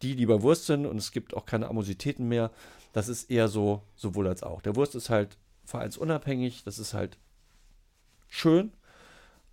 die, 0.00 0.16
die 0.16 0.26
bei 0.26 0.40
Wurst 0.40 0.66
sind 0.66 0.86
und 0.86 0.96
es 0.96 1.12
gibt 1.12 1.34
auch 1.34 1.44
keine 1.44 1.68
Amositäten 1.68 2.26
mehr. 2.26 2.50
Das 2.92 3.08
ist 3.08 3.30
eher 3.30 3.48
so 3.48 3.82
sowohl 3.94 4.28
als 4.28 4.42
auch. 4.42 4.62
Der 4.62 4.74
Wurst 4.76 4.94
ist 4.94 5.10
halt 5.10 5.36
vereinsunabhängig. 5.72 6.64
Das 6.64 6.78
ist 6.78 6.94
halt 6.94 7.18
schön, 8.28 8.72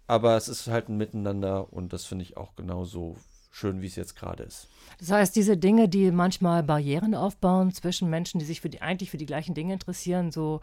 aber 0.07 0.37
es 0.37 0.47
ist 0.47 0.67
halt 0.67 0.89
ein 0.89 0.97
Miteinander 0.97 1.73
und 1.73 1.91
das 1.91 2.05
finde 2.05 2.23
ich 2.23 2.37
auch 2.37 2.55
genauso 2.55 3.17
schön, 3.51 3.81
wie 3.81 3.87
es 3.87 3.95
jetzt 3.95 4.15
gerade 4.15 4.43
ist. 4.43 4.67
Das 4.99 5.11
heißt, 5.11 5.35
diese 5.35 5.57
Dinge, 5.57 5.89
die 5.89 6.11
manchmal 6.11 6.61
Barrieren 6.61 7.15
aufbauen 7.15 7.71
zwischen 7.71 8.09
Menschen, 8.09 8.39
die 8.39 8.45
sich 8.45 8.61
für 8.61 8.69
die, 8.69 8.81
eigentlich 8.81 9.09
für 9.09 9.17
die 9.17 9.25
gleichen 9.25 9.55
Dinge 9.55 9.73
interessieren, 9.73 10.31
so 10.31 10.61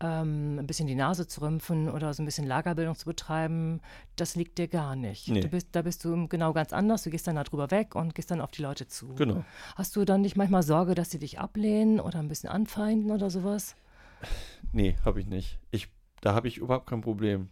ähm, 0.00 0.58
ein 0.58 0.66
bisschen 0.66 0.86
die 0.86 0.94
Nase 0.94 1.26
zu 1.26 1.42
rümpfen 1.42 1.88
oder 1.88 2.12
so 2.12 2.22
ein 2.22 2.26
bisschen 2.26 2.46
Lagerbildung 2.46 2.96
zu 2.96 3.06
betreiben, 3.06 3.80
das 4.16 4.34
liegt 4.36 4.58
dir 4.58 4.68
gar 4.68 4.96
nicht. 4.96 5.28
Nee. 5.28 5.46
Bist, 5.46 5.68
da 5.72 5.82
bist 5.82 6.04
du 6.04 6.28
genau 6.28 6.52
ganz 6.52 6.72
anders. 6.72 7.02
Du 7.02 7.10
gehst 7.10 7.26
dann 7.26 7.36
darüber 7.36 7.70
weg 7.70 7.94
und 7.94 8.14
gehst 8.14 8.30
dann 8.30 8.40
auf 8.40 8.50
die 8.50 8.62
Leute 8.62 8.88
zu. 8.88 9.14
Genau. 9.14 9.44
Hast 9.76 9.94
du 9.96 10.04
dann 10.04 10.22
nicht 10.22 10.36
manchmal 10.36 10.62
Sorge, 10.62 10.94
dass 10.94 11.10
sie 11.10 11.18
dich 11.18 11.38
ablehnen 11.38 12.00
oder 12.00 12.18
ein 12.18 12.28
bisschen 12.28 12.50
anfeinden 12.50 13.10
oder 13.10 13.30
sowas? 13.30 13.76
Nee, 14.74 14.96
habe 15.04 15.20
ich 15.20 15.26
nicht. 15.26 15.60
Ich, 15.70 15.88
da 16.20 16.34
habe 16.34 16.48
ich 16.48 16.58
überhaupt 16.58 16.88
kein 16.88 17.00
Problem. 17.00 17.48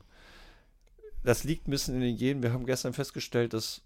Das 1.23 1.45
liegt 1.45 1.69
ein 1.69 1.71
bisschen 1.71 1.95
in 1.95 2.01
den 2.01 2.17
Genen. 2.17 2.43
Wir 2.43 2.53
haben 2.53 2.67
gestern 2.67 2.93
festgestellt, 2.93 3.53
dass 3.53 3.83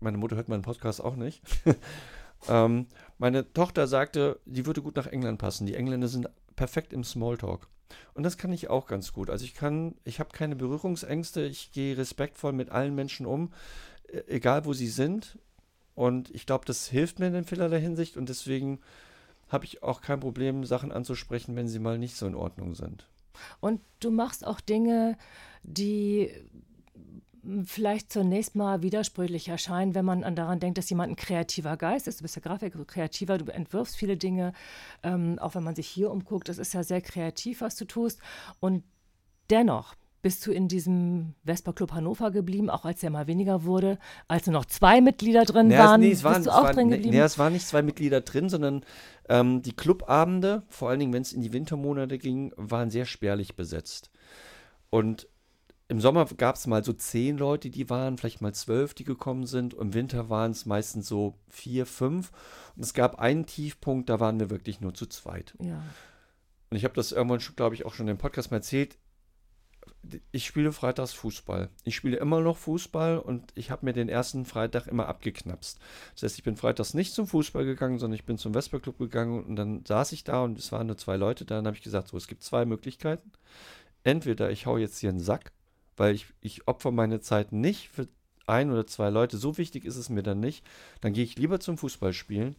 meine 0.00 0.16
Mutter 0.16 0.36
hört 0.36 0.48
meinen 0.48 0.62
Podcast 0.62 1.02
auch 1.02 1.14
nicht. 1.14 1.42
ähm, 2.48 2.86
meine 3.18 3.52
Tochter 3.52 3.86
sagte, 3.86 4.40
die 4.46 4.64
würde 4.64 4.80
gut 4.80 4.96
nach 4.96 5.06
England 5.06 5.38
passen. 5.38 5.66
Die 5.66 5.74
Engländer 5.74 6.08
sind 6.08 6.30
perfekt 6.56 6.94
im 6.94 7.04
Smalltalk. 7.04 7.68
Und 8.14 8.22
das 8.22 8.38
kann 8.38 8.50
ich 8.50 8.70
auch 8.70 8.86
ganz 8.86 9.12
gut. 9.12 9.28
Also 9.28 9.44
ich 9.44 9.52
kann, 9.52 9.94
ich 10.04 10.18
habe 10.18 10.30
keine 10.30 10.56
Berührungsängste. 10.56 11.42
Ich 11.42 11.72
gehe 11.72 11.98
respektvoll 11.98 12.54
mit 12.54 12.70
allen 12.70 12.94
Menschen 12.94 13.26
um, 13.26 13.52
e-, 14.10 14.22
egal 14.26 14.64
wo 14.64 14.72
sie 14.72 14.88
sind. 14.88 15.38
Und 15.94 16.30
ich 16.34 16.46
glaube, 16.46 16.64
das 16.64 16.88
hilft 16.88 17.18
mir 17.18 17.26
in 17.26 17.44
vielerlei 17.44 17.78
Hinsicht. 17.78 18.16
Und 18.16 18.30
deswegen 18.30 18.80
habe 19.50 19.64
ich 19.64 19.82
auch 19.82 20.00
kein 20.00 20.20
Problem, 20.20 20.64
Sachen 20.64 20.92
anzusprechen, 20.92 21.56
wenn 21.56 21.68
sie 21.68 21.78
mal 21.78 21.98
nicht 21.98 22.16
so 22.16 22.26
in 22.26 22.34
Ordnung 22.34 22.74
sind. 22.74 23.06
Und 23.60 23.80
du 24.00 24.10
machst 24.10 24.46
auch 24.46 24.60
Dinge, 24.60 25.16
die 25.62 26.30
vielleicht 27.64 28.12
zunächst 28.12 28.54
mal 28.54 28.82
widersprüchlich 28.82 29.48
erscheinen, 29.48 29.94
wenn 29.94 30.04
man 30.04 30.34
daran 30.34 30.60
denkt, 30.60 30.78
dass 30.78 30.90
jemand 30.90 31.12
ein 31.12 31.16
kreativer 31.16 31.76
Geist 31.76 32.06
ist. 32.06 32.20
Du 32.20 32.22
bist 32.22 32.36
ja 32.36 32.42
Grafiker, 32.42 32.84
kreativer, 32.84 33.38
du 33.38 33.50
entwirfst 33.52 33.96
viele 33.96 34.16
Dinge, 34.16 34.52
ähm, 35.02 35.38
auch 35.38 35.54
wenn 35.54 35.64
man 35.64 35.74
sich 35.74 35.88
hier 35.88 36.10
umguckt, 36.10 36.48
das 36.48 36.58
ist 36.58 36.74
ja 36.74 36.82
sehr 36.82 37.00
kreativ, 37.00 37.62
was 37.62 37.76
du 37.76 37.86
tust. 37.86 38.20
Und 38.60 38.84
dennoch 39.48 39.94
bist 40.22 40.46
du 40.46 40.52
in 40.52 40.68
diesem 40.68 41.34
Vespa 41.44 41.72
Club 41.72 41.92
Hannover 41.92 42.30
geblieben, 42.30 42.68
auch 42.68 42.84
als 42.84 43.02
er 43.02 43.10
mal 43.10 43.26
weniger 43.26 43.64
wurde, 43.64 43.98
als 44.28 44.46
nur 44.46 44.54
noch 44.54 44.66
zwei 44.66 45.00
Mitglieder 45.00 45.44
drin 45.44 45.68
naja, 45.68 45.84
waren? 45.84 46.00
Nee, 46.00 46.12
es 46.12 46.24
waren, 46.24 46.34
bist 46.36 46.46
du 46.46 46.50
auch 46.50 46.64
war, 46.64 46.72
drin 46.72 46.90
geblieben? 46.90 47.10
Nee, 47.10 47.20
es 47.20 47.38
waren 47.38 47.52
nicht 47.52 47.66
zwei 47.66 47.82
Mitglieder 47.82 48.20
drin, 48.20 48.48
sondern 48.48 48.84
ähm, 49.28 49.62
die 49.62 49.72
Clubabende, 49.72 50.62
vor 50.68 50.90
allen 50.90 51.00
Dingen 51.00 51.12
wenn 51.12 51.22
es 51.22 51.32
in 51.32 51.40
die 51.40 51.52
Wintermonate 51.52 52.18
ging, 52.18 52.52
waren 52.56 52.90
sehr 52.90 53.06
spärlich 53.06 53.56
besetzt. 53.56 54.10
Und 54.90 55.28
im 55.88 56.00
Sommer 56.00 56.24
gab 56.36 56.54
es 56.54 56.66
mal 56.66 56.84
so 56.84 56.92
zehn 56.92 57.36
Leute, 57.36 57.70
die 57.70 57.90
waren, 57.90 58.16
vielleicht 58.16 58.40
mal 58.40 58.54
zwölf, 58.54 58.94
die 58.94 59.04
gekommen 59.04 59.46
sind. 59.46 59.74
Im 59.74 59.92
Winter 59.92 60.28
waren 60.28 60.52
es 60.52 60.66
meistens 60.66 61.08
so 61.08 61.34
vier, 61.48 61.84
fünf. 61.84 62.30
Und 62.76 62.84
es 62.84 62.94
gab 62.94 63.18
einen 63.18 63.46
Tiefpunkt, 63.46 64.08
da 64.08 64.20
waren 64.20 64.38
wir 64.38 64.50
wirklich 64.50 64.80
nur 64.80 64.94
zu 64.94 65.06
zweit. 65.06 65.54
Ja. 65.60 65.82
Und 66.70 66.76
ich 66.76 66.84
habe 66.84 66.94
das 66.94 67.10
irgendwann, 67.10 67.40
glaube 67.56 67.74
ich, 67.74 67.86
auch 67.86 67.94
schon 67.94 68.06
im 68.06 68.18
Podcast 68.18 68.52
mal 68.52 68.58
erzählt 68.58 68.98
ich 70.32 70.46
spiele 70.46 70.72
freitags 70.72 71.12
Fußball. 71.12 71.68
Ich 71.84 71.94
spiele 71.94 72.16
immer 72.16 72.40
noch 72.40 72.56
Fußball 72.56 73.18
und 73.18 73.52
ich 73.54 73.70
habe 73.70 73.84
mir 73.84 73.92
den 73.92 74.08
ersten 74.08 74.44
Freitag 74.44 74.86
immer 74.86 75.06
abgeknapst. 75.08 75.78
Das 76.14 76.22
heißt, 76.22 76.38
ich 76.38 76.44
bin 76.44 76.56
freitags 76.56 76.94
nicht 76.94 77.12
zum 77.12 77.26
Fußball 77.26 77.64
gegangen, 77.64 77.98
sondern 77.98 78.16
ich 78.16 78.24
bin 78.24 78.38
zum 78.38 78.54
Vesperclub 78.54 78.98
gegangen 78.98 79.44
und 79.44 79.56
dann 79.56 79.84
saß 79.86 80.12
ich 80.12 80.24
da 80.24 80.42
und 80.42 80.58
es 80.58 80.72
waren 80.72 80.86
nur 80.86 80.96
zwei 80.96 81.16
Leute 81.16 81.44
da. 81.44 81.56
Dann 81.56 81.66
habe 81.66 81.76
ich 81.76 81.82
gesagt, 81.82 82.08
so, 82.08 82.16
es 82.16 82.28
gibt 82.28 82.42
zwei 82.42 82.64
Möglichkeiten. 82.64 83.30
Entweder 84.02 84.50
ich 84.50 84.66
hau 84.66 84.78
jetzt 84.78 84.98
hier 84.98 85.10
einen 85.10 85.20
Sack, 85.20 85.52
weil 85.96 86.14
ich, 86.14 86.26
ich 86.40 86.66
opfer 86.66 86.90
meine 86.90 87.20
Zeit 87.20 87.52
nicht 87.52 87.90
für 87.90 88.08
ein 88.46 88.70
oder 88.70 88.86
zwei 88.86 89.10
Leute. 89.10 89.36
So 89.36 89.58
wichtig 89.58 89.84
ist 89.84 89.96
es 89.96 90.08
mir 90.08 90.22
dann 90.22 90.40
nicht. 90.40 90.64
Dann 91.02 91.12
gehe 91.12 91.24
ich 91.24 91.36
lieber 91.36 91.60
zum 91.60 91.76
Fußballspielen 91.76 92.56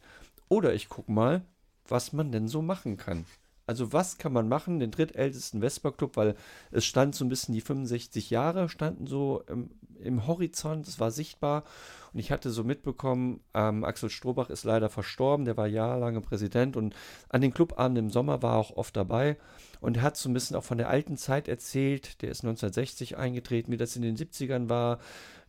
oder 0.47 0.73
ich 0.73 0.89
gucke 0.89 1.11
mal, 1.11 1.43
was 1.87 2.13
man 2.13 2.31
denn 2.31 2.47
so 2.47 2.61
machen 2.61 2.97
kann. 2.97 3.25
Also 3.71 3.93
was 3.93 4.17
kann 4.17 4.33
man 4.33 4.49
machen, 4.49 4.81
den 4.81 4.91
drittältesten 4.91 5.61
Vespa-Club, 5.61 6.17
weil 6.17 6.35
es 6.71 6.83
stand 6.83 7.15
so 7.15 7.23
ein 7.23 7.29
bisschen 7.29 7.53
die 7.53 7.61
65 7.61 8.29
Jahre, 8.29 8.67
standen 8.67 9.07
so 9.07 9.43
im, 9.47 9.69
im 9.97 10.27
Horizont, 10.27 10.89
es 10.89 10.99
war 10.99 11.09
sichtbar. 11.09 11.63
Und 12.11 12.19
ich 12.19 12.33
hatte 12.33 12.49
so 12.49 12.65
mitbekommen, 12.65 13.39
ähm, 13.53 13.85
Axel 13.85 14.09
Strohbach 14.09 14.49
ist 14.49 14.65
leider 14.65 14.89
verstorben, 14.89 15.45
der 15.45 15.55
war 15.55 15.67
jahrelange 15.67 16.19
Präsident 16.19 16.75
und 16.75 16.93
an 17.29 17.39
den 17.39 17.53
Clubabenden 17.53 18.07
im 18.07 18.11
Sommer 18.11 18.41
war 18.41 18.55
er 18.55 18.59
auch 18.59 18.75
oft 18.75 18.97
dabei. 18.97 19.37
Und 19.79 19.95
er 19.95 20.03
hat 20.03 20.17
so 20.17 20.27
ein 20.27 20.33
bisschen 20.33 20.57
auch 20.57 20.65
von 20.65 20.77
der 20.77 20.89
alten 20.89 21.15
Zeit 21.15 21.47
erzählt, 21.47 22.21
der 22.21 22.31
ist 22.31 22.43
1960 22.43 23.15
eingetreten, 23.15 23.71
wie 23.71 23.77
das 23.77 23.95
in 23.95 24.01
den 24.01 24.17
70ern 24.17 24.67
war, 24.67 24.99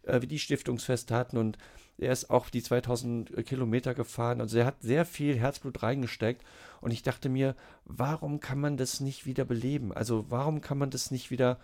äh, 0.04 0.22
wie 0.22 0.28
die 0.28 0.38
Stiftungsfeste 0.38 1.12
hatten 1.12 1.38
und 1.38 1.58
er 1.98 2.12
ist 2.12 2.30
auch 2.30 2.48
die 2.50 2.62
2000 2.62 3.46
Kilometer 3.46 3.94
gefahren. 3.94 4.40
Also 4.40 4.58
er 4.58 4.66
hat 4.66 4.82
sehr 4.82 5.04
viel 5.04 5.38
Herzblut 5.38 5.82
reingesteckt. 5.82 6.44
Und 6.80 6.90
ich 6.90 7.02
dachte 7.02 7.28
mir, 7.28 7.54
warum 7.84 8.40
kann 8.40 8.58
man 8.58 8.76
das 8.76 9.00
nicht 9.00 9.26
wieder 9.26 9.44
beleben? 9.44 9.92
Also 9.92 10.26
warum 10.28 10.60
kann 10.60 10.78
man 10.78 10.90
das 10.90 11.10
nicht 11.10 11.30
wieder... 11.30 11.58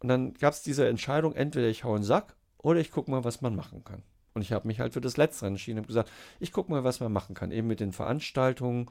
Und 0.00 0.08
dann 0.08 0.34
gab 0.34 0.52
es 0.52 0.62
diese 0.62 0.86
Entscheidung, 0.88 1.34
entweder 1.34 1.68
ich 1.68 1.84
hau 1.84 1.94
einen 1.94 2.04
Sack 2.04 2.36
oder 2.58 2.80
ich 2.80 2.90
gucke 2.90 3.10
mal, 3.10 3.24
was 3.24 3.40
man 3.40 3.56
machen 3.56 3.84
kann. 3.84 4.02
Und 4.34 4.42
ich 4.42 4.52
habe 4.52 4.68
mich 4.68 4.78
halt 4.78 4.92
für 4.92 5.00
das 5.00 5.16
Letztere 5.16 5.48
entschieden 5.48 5.80
und 5.80 5.88
gesagt, 5.88 6.10
ich 6.38 6.52
gucke 6.52 6.70
mal, 6.70 6.84
was 6.84 7.00
man 7.00 7.12
machen 7.12 7.34
kann. 7.34 7.50
Eben 7.50 7.66
mit 7.66 7.80
den 7.80 7.92
Veranstaltungen 7.92 8.88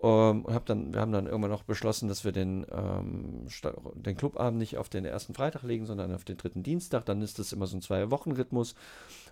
um, 0.00 0.10
ähm, 0.10 0.44
und 0.44 0.54
hab 0.54 0.64
dann, 0.66 0.94
wir 0.94 1.00
haben 1.00 1.10
dann 1.10 1.26
irgendwann 1.26 1.50
noch 1.50 1.64
beschlossen, 1.64 2.08
dass 2.08 2.24
wir 2.24 2.30
den, 2.30 2.64
ähm, 2.70 3.48
den 3.94 4.16
Clubabend 4.16 4.58
nicht 4.58 4.78
auf 4.78 4.88
den 4.88 5.04
ersten 5.04 5.34
Freitag 5.34 5.64
legen, 5.64 5.86
sondern 5.86 6.14
auf 6.14 6.24
den 6.24 6.36
dritten 6.36 6.62
Dienstag. 6.62 7.04
Dann 7.04 7.20
ist 7.20 7.40
das 7.40 7.52
immer 7.52 7.66
so 7.66 7.76
ein 7.76 7.82
Zwei-Wochen-Rhythmus 7.82 8.76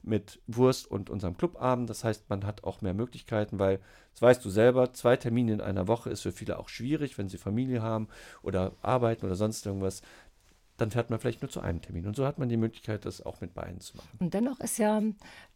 mit 0.02 0.40
Wurst 0.48 0.90
und 0.90 1.08
unserem 1.08 1.36
Clubabend. 1.36 1.88
Das 1.88 2.02
heißt, 2.02 2.28
man 2.28 2.44
hat 2.44 2.64
auch 2.64 2.80
mehr 2.80 2.94
Möglichkeiten, 2.94 3.60
weil, 3.60 3.78
das 4.12 4.22
weißt 4.22 4.44
du 4.44 4.50
selber, 4.50 4.92
zwei 4.92 5.16
Termine 5.16 5.52
in 5.52 5.60
einer 5.60 5.86
Woche 5.86 6.10
ist 6.10 6.22
für 6.22 6.32
viele 6.32 6.58
auch 6.58 6.68
schwierig, 6.68 7.16
wenn 7.16 7.28
sie 7.28 7.38
Familie 7.38 7.82
haben 7.82 8.08
oder 8.42 8.72
arbeiten 8.82 9.26
oder 9.26 9.36
sonst 9.36 9.66
irgendwas 9.66 10.02
dann 10.76 10.90
fährt 10.90 11.10
man 11.10 11.18
vielleicht 11.18 11.42
nur 11.42 11.50
zu 11.50 11.60
einem 11.60 11.80
Termin. 11.80 12.06
Und 12.06 12.16
so 12.16 12.26
hat 12.26 12.38
man 12.38 12.48
die 12.48 12.56
Möglichkeit, 12.56 13.04
das 13.04 13.24
auch 13.24 13.40
mit 13.40 13.54
beiden 13.54 13.80
zu 13.80 13.96
machen. 13.96 14.08
Und 14.18 14.34
dennoch 14.34 14.60
ist 14.60 14.78
ja 14.78 15.02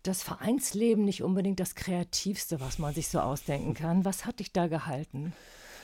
das 0.03 0.23
Vereinsleben 0.23 1.05
nicht 1.05 1.23
unbedingt 1.23 1.61
das 1.61 1.75
Kreativste, 1.75 2.61
was 2.61 2.79
man 2.79 2.95
sich 2.95 3.09
so 3.09 3.21
ausdenken 3.21 3.75
kann. 3.75 4.05
Was 4.05 4.25
hat 4.25 4.41
dich 4.41 4.53
da 4.53 4.67
gehalten? 4.67 5.33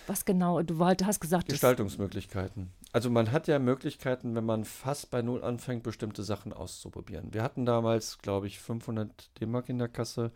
Was 0.06 0.24
genau? 0.24 0.62
Du 0.62 0.78
hast 0.84 1.20
gesagt. 1.20 1.48
Gestaltungsmöglichkeiten. 1.48 2.72
Also 2.92 3.10
man 3.10 3.32
hat 3.32 3.48
ja 3.48 3.58
Möglichkeiten, 3.58 4.34
wenn 4.34 4.44
man 4.44 4.64
fast 4.64 5.10
bei 5.10 5.20
Null 5.20 5.42
anfängt, 5.42 5.82
bestimmte 5.82 6.22
Sachen 6.22 6.52
auszuprobieren. 6.52 7.34
Wir 7.34 7.42
hatten 7.42 7.66
damals, 7.66 8.18
glaube 8.18 8.46
ich, 8.46 8.60
500 8.60 9.40
D-Mark 9.40 9.68
in 9.68 9.78
der 9.78 9.88
Kasse. 9.88 10.32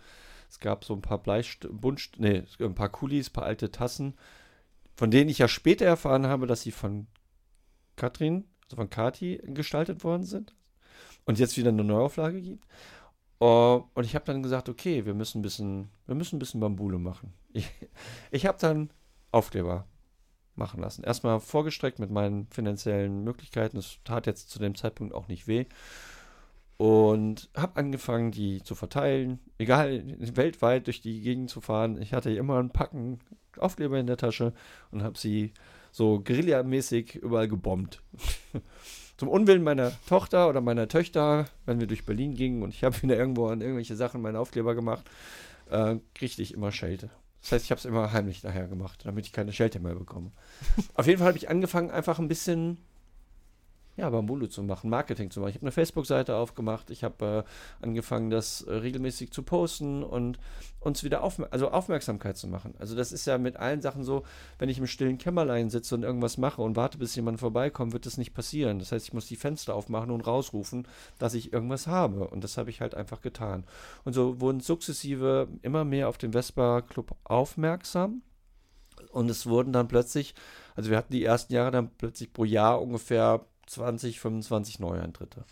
Es 0.48 0.58
gab 0.58 0.84
so 0.84 0.94
ein 0.94 1.02
paar 1.02 1.18
Bleist 1.18 1.68
Bunt 1.70 2.10
nee, 2.18 2.42
ein 2.58 2.74
paar 2.74 2.88
Kulis, 2.88 3.30
ein 3.30 3.32
paar 3.32 3.44
alte 3.44 3.70
Tassen, 3.70 4.14
von 4.96 5.10
denen 5.10 5.30
ich 5.30 5.38
ja 5.38 5.46
später 5.46 5.86
erfahren 5.86 6.26
habe, 6.26 6.48
dass 6.48 6.62
sie 6.62 6.72
von 6.72 7.06
Katrin 7.94 8.44
also 8.70 8.76
von 8.76 8.90
Kati 8.90 9.40
gestaltet 9.46 10.04
worden 10.04 10.24
sind 10.24 10.54
und 11.24 11.38
jetzt 11.38 11.56
wieder 11.56 11.70
eine 11.70 11.84
Neuauflage 11.84 12.40
gibt. 12.40 12.64
Uh, 13.42 13.84
und 13.94 14.04
ich 14.04 14.14
habe 14.14 14.26
dann 14.26 14.42
gesagt, 14.42 14.68
okay, 14.68 15.06
wir 15.06 15.14
müssen 15.14 15.38
ein 15.38 15.42
bisschen, 15.42 15.88
wir 16.06 16.14
müssen 16.14 16.36
ein 16.36 16.38
bisschen 16.38 16.60
Bambule 16.60 16.98
machen. 16.98 17.32
Ich, 17.52 17.68
ich 18.30 18.46
habe 18.46 18.58
dann 18.60 18.90
Aufkleber 19.32 19.86
machen 20.56 20.80
lassen. 20.80 21.04
Erstmal 21.04 21.40
vorgestreckt 21.40 21.98
mit 21.98 22.10
meinen 22.10 22.46
finanziellen 22.48 23.24
Möglichkeiten. 23.24 23.76
Das 23.76 23.98
tat 24.04 24.26
jetzt 24.26 24.50
zu 24.50 24.58
dem 24.58 24.74
Zeitpunkt 24.74 25.14
auch 25.14 25.26
nicht 25.26 25.48
weh. 25.48 25.64
Und 26.76 27.50
habe 27.56 27.76
angefangen, 27.76 28.30
die 28.30 28.62
zu 28.62 28.74
verteilen. 28.74 29.40
Egal, 29.58 30.04
weltweit 30.36 30.86
durch 30.86 31.00
die 31.00 31.22
Gegend 31.22 31.50
zu 31.50 31.60
fahren. 31.60 32.00
Ich 32.00 32.12
hatte 32.12 32.30
immer 32.30 32.58
ein 32.58 32.70
Packen 32.70 33.20
Aufkleber 33.58 33.98
in 33.98 34.06
der 34.06 34.16
Tasche 34.16 34.52
und 34.90 35.02
habe 35.02 35.18
sie 35.18 35.52
so 35.90 36.20
Guerilla-mäßig 36.20 37.16
überall 37.16 37.48
gebombt. 37.48 38.02
Zum 39.16 39.28
Unwillen 39.28 39.62
meiner 39.62 39.92
Tochter 40.08 40.48
oder 40.48 40.60
meiner 40.60 40.88
Töchter, 40.88 41.46
wenn 41.66 41.78
wir 41.78 41.86
durch 41.86 42.06
Berlin 42.06 42.34
gingen 42.34 42.62
und 42.62 42.70
ich 42.70 42.84
habe 42.84 43.02
wieder 43.02 43.16
irgendwo 43.16 43.48
an 43.48 43.60
irgendwelche 43.60 43.96
Sachen 43.96 44.22
meine 44.22 44.38
Aufkleber 44.38 44.74
gemacht, 44.74 45.04
äh, 45.70 45.96
kriegte 46.14 46.42
ich 46.42 46.54
immer 46.54 46.72
Schelte. 46.72 47.10
Das 47.42 47.52
heißt, 47.52 47.64
ich 47.64 47.70
habe 47.70 47.78
es 47.78 47.84
immer 47.84 48.12
heimlich 48.12 48.42
nachher 48.42 48.66
gemacht, 48.68 49.00
damit 49.04 49.26
ich 49.26 49.32
keine 49.32 49.52
Schelte 49.52 49.80
mehr 49.80 49.94
bekomme. 49.94 50.30
Auf 50.94 51.06
jeden 51.06 51.18
Fall 51.18 51.28
habe 51.28 51.38
ich 51.38 51.48
angefangen, 51.48 51.90
einfach 51.90 52.18
ein 52.18 52.28
bisschen 52.28 52.78
ja, 54.00 54.08
Bambulu 54.08 54.46
zu 54.46 54.62
machen, 54.62 54.88
Marketing 54.88 55.30
zu 55.30 55.40
machen. 55.40 55.50
Ich 55.50 55.56
habe 55.56 55.66
eine 55.66 55.72
Facebook-Seite 55.72 56.34
aufgemacht, 56.34 56.90
ich 56.90 57.04
habe 57.04 57.44
äh, 57.44 57.84
angefangen, 57.84 58.30
das 58.30 58.62
äh, 58.62 58.72
regelmäßig 58.72 59.30
zu 59.30 59.42
posten 59.42 60.02
und 60.02 60.38
uns 60.80 61.04
wieder 61.04 61.22
aufmer 61.22 61.48
also 61.50 61.70
Aufmerksamkeit 61.70 62.38
zu 62.38 62.48
machen. 62.48 62.74
Also 62.78 62.96
das 62.96 63.12
ist 63.12 63.26
ja 63.26 63.36
mit 63.36 63.56
allen 63.58 63.82
Sachen 63.82 64.02
so, 64.02 64.22
wenn 64.58 64.70
ich 64.70 64.78
im 64.78 64.86
stillen 64.86 65.18
Kämmerlein 65.18 65.68
sitze 65.68 65.94
und 65.94 66.02
irgendwas 66.02 66.38
mache 66.38 66.62
und 66.62 66.76
warte, 66.76 66.96
bis 66.96 67.14
jemand 67.14 67.40
vorbeikommt, 67.40 67.92
wird 67.92 68.06
das 68.06 68.16
nicht 68.16 68.32
passieren. 68.32 68.78
Das 68.78 68.90
heißt, 68.90 69.06
ich 69.06 69.12
muss 69.12 69.26
die 69.26 69.36
Fenster 69.36 69.74
aufmachen 69.74 70.10
und 70.10 70.26
rausrufen, 70.26 70.88
dass 71.18 71.34
ich 71.34 71.52
irgendwas 71.52 71.86
habe. 71.86 72.28
Und 72.28 72.42
das 72.42 72.56
habe 72.56 72.70
ich 72.70 72.80
halt 72.80 72.94
einfach 72.94 73.20
getan. 73.20 73.64
Und 74.04 74.14
so 74.14 74.40
wurden 74.40 74.60
sukzessive 74.60 75.48
immer 75.60 75.84
mehr 75.84 76.08
auf 76.08 76.16
den 76.16 76.32
Vespa 76.32 76.80
Club 76.80 77.14
aufmerksam. 77.24 78.22
Und 79.12 79.30
es 79.30 79.46
wurden 79.46 79.72
dann 79.72 79.88
plötzlich, 79.88 80.34
also 80.74 80.90
wir 80.90 80.96
hatten 80.96 81.12
die 81.12 81.24
ersten 81.24 81.52
Jahre 81.52 81.70
dann 81.70 81.90
plötzlich 81.98 82.32
pro 82.32 82.44
Jahr 82.44 82.80
ungefähr 82.80 83.44
20, 83.70 84.20
25 84.20 84.80
Neueintritte. 84.80 85.44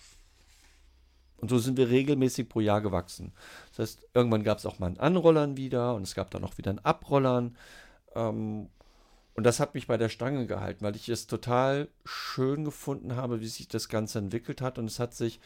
Und 1.37 1.51
so 1.51 1.59
sind 1.59 1.77
wir 1.77 1.89
regelmäßig 1.89 2.49
pro 2.49 2.61
Jahr 2.61 2.81
gewachsen. 2.81 3.33
Das 3.71 3.79
heißt, 3.79 4.09
irgendwann 4.13 4.43
gab 4.43 4.59
es 4.59 4.67
auch 4.67 4.81
mal 4.81 4.87
einen 4.87 4.99
Anrollern 4.99 5.57
wieder 5.57 5.95
und 5.95 6.03
es 6.03 6.15
gab 6.15 6.31
dann 6.33 6.45
auch 6.45 6.59
wieder 6.59 6.71
einen 6.71 6.81
Abrollern. 6.81 7.57
Ähm, 8.17 8.69
und 9.35 9.45
das 9.45 9.61
hat 9.61 9.75
mich 9.75 9.87
bei 9.87 9.97
der 9.97 10.09
Stange 10.09 10.49
gehalten, 10.49 10.85
weil 10.85 10.97
ich 10.97 11.09
es 11.09 11.29
total 11.29 11.87
schön 12.05 12.65
gefunden 12.65 13.15
habe, 13.15 13.41
wie 13.41 13.47
sich 13.47 13.69
das 13.69 13.89
Ganze 13.89 14.19
entwickelt 14.19 14.61
hat. 14.61 14.79
Und 14.79 14.87
es 14.87 14.99
hat 14.99 15.15
sich, 15.15 15.39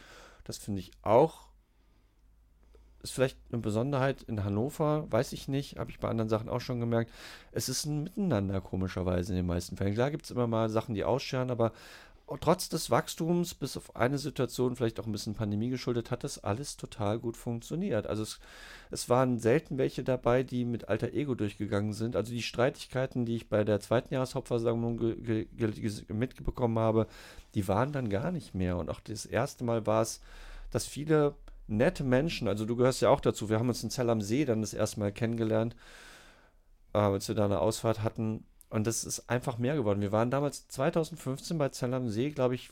das 0.45 0.57
finde 0.57 0.79
ich 0.79 0.91
auch, 1.03 1.49
ist 3.03 3.11
vielleicht 3.11 3.37
eine 3.51 3.61
Besonderheit 3.61 4.23
in 4.23 4.43
Hannover, 4.43 5.11
weiß 5.11 5.33
ich 5.33 5.47
nicht, 5.47 5.77
habe 5.77 5.91
ich 5.91 5.99
bei 5.99 6.07
anderen 6.07 6.29
Sachen 6.29 6.49
auch 6.49 6.61
schon 6.61 6.79
gemerkt. 6.79 7.11
Es 7.51 7.69
ist 7.69 7.85
ein 7.85 8.03
Miteinander 8.03 8.61
komischerweise 8.61 9.33
in 9.33 9.35
den 9.35 9.45
meisten 9.45 9.77
Fällen. 9.77 9.93
Klar 9.93 10.09
gibt 10.09 10.25
es 10.25 10.31
immer 10.31 10.47
mal 10.47 10.69
Sachen, 10.69 10.95
die 10.95 11.03
ausscheren, 11.03 11.51
aber 11.51 11.71
trotz 12.41 12.69
des 12.69 12.89
Wachstums, 12.89 13.53
bis 13.53 13.77
auf 13.77 13.95
eine 13.95 14.17
Situation, 14.17 14.75
vielleicht 14.75 14.99
auch 14.99 15.05
ein 15.05 15.11
bisschen 15.11 15.33
Pandemie 15.33 15.69
geschuldet, 15.69 16.09
hat 16.09 16.23
das 16.23 16.43
alles 16.43 16.77
total 16.77 17.19
gut 17.19 17.37
funktioniert. 17.37 18.07
Also 18.07 18.23
es, 18.23 18.39
es 18.91 19.09
waren 19.09 19.39
selten 19.39 19.77
welche 19.77 20.03
dabei, 20.03 20.43
die 20.43 20.65
mit 20.65 20.87
alter 20.89 21.13
Ego 21.13 21.35
durchgegangen 21.35 21.93
sind. 21.93 22.15
Also 22.15 22.31
die 22.31 22.41
Streitigkeiten, 22.41 23.25
die 23.25 23.35
ich 23.35 23.49
bei 23.49 23.63
der 23.63 23.79
zweiten 23.81 24.13
Jahreshauptversammlung 24.13 24.99
mitbekommen 26.07 26.79
habe, 26.79 27.07
die 27.55 27.67
waren 27.67 27.91
dann 27.91 28.09
gar 28.09 28.31
nicht 28.31 28.55
mehr. 28.55 28.77
Und 28.77 28.89
auch 28.89 28.99
das 29.01 29.25
erste 29.25 29.63
Mal 29.63 29.85
war 29.85 30.01
es, 30.01 30.21
dass 30.71 30.85
viele 30.85 31.35
nette 31.67 32.03
Menschen, 32.03 32.47
also 32.47 32.65
du 32.65 32.75
gehörst 32.75 33.01
ja 33.01 33.09
auch 33.09 33.21
dazu, 33.21 33.49
wir 33.49 33.59
haben 33.59 33.69
uns 33.69 33.83
in 33.83 33.89
Zell 33.89 34.09
am 34.09 34.21
See 34.21 34.45
dann 34.45 34.61
das 34.61 34.73
erste 34.73 34.99
Mal 34.99 35.11
kennengelernt, 35.11 35.75
äh, 36.93 36.99
als 36.99 37.27
wir 37.27 37.35
da 37.35 37.45
eine 37.45 37.59
Ausfahrt 37.59 38.03
hatten 38.03 38.45
und 38.73 38.87
das 38.87 39.03
ist 39.03 39.29
einfach 39.29 39.59
mehr 39.59 39.75
geworden. 39.75 40.01
Wir 40.01 40.11
waren 40.11 40.31
damals 40.31 40.67
2015 40.67 41.59
bei 41.59 41.69
Zell 41.69 41.93
am 41.93 42.09
See, 42.09 42.31
glaube 42.31 42.55
ich, 42.55 42.71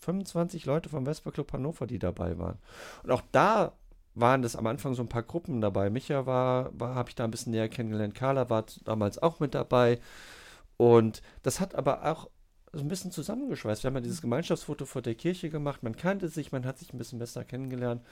25 0.00 0.66
Leute 0.66 0.88
vom 0.88 1.04
Vespa 1.04 1.30
Club 1.30 1.52
Hannover, 1.52 1.86
die 1.86 2.00
dabei 2.00 2.38
waren. 2.38 2.58
Und 3.04 3.12
auch 3.12 3.22
da 3.30 3.72
waren 4.16 4.42
das 4.42 4.56
am 4.56 4.66
Anfang 4.66 4.94
so 4.94 5.02
ein 5.02 5.08
paar 5.08 5.22
Gruppen 5.22 5.60
dabei. 5.60 5.90
Micha 5.90 6.26
war, 6.26 6.70
war 6.76 6.96
habe 6.96 7.08
ich 7.08 7.14
da 7.14 7.22
ein 7.22 7.30
bisschen 7.30 7.52
näher 7.52 7.68
kennengelernt. 7.68 8.16
Carla 8.16 8.50
war 8.50 8.64
damals 8.84 9.22
auch 9.22 9.38
mit 9.38 9.54
dabei. 9.54 10.00
Und 10.76 11.22
das 11.44 11.60
hat 11.60 11.76
aber 11.76 12.04
auch 12.04 12.28
so 12.72 12.80
ein 12.80 12.88
bisschen 12.88 13.12
zusammengeschweißt. 13.12 13.84
Wir 13.84 13.88
haben 13.88 13.94
ja 13.94 14.00
dieses 14.00 14.22
Gemeinschaftsfoto 14.22 14.86
vor 14.86 15.02
der 15.02 15.14
Kirche 15.14 15.50
gemacht. 15.50 15.84
Man 15.84 15.94
kannte 15.94 16.26
sich, 16.30 16.50
man 16.50 16.66
hat 16.66 16.78
sich 16.78 16.92
ein 16.92 16.98
bisschen 16.98 17.20
besser 17.20 17.44
kennengelernt. 17.44 18.02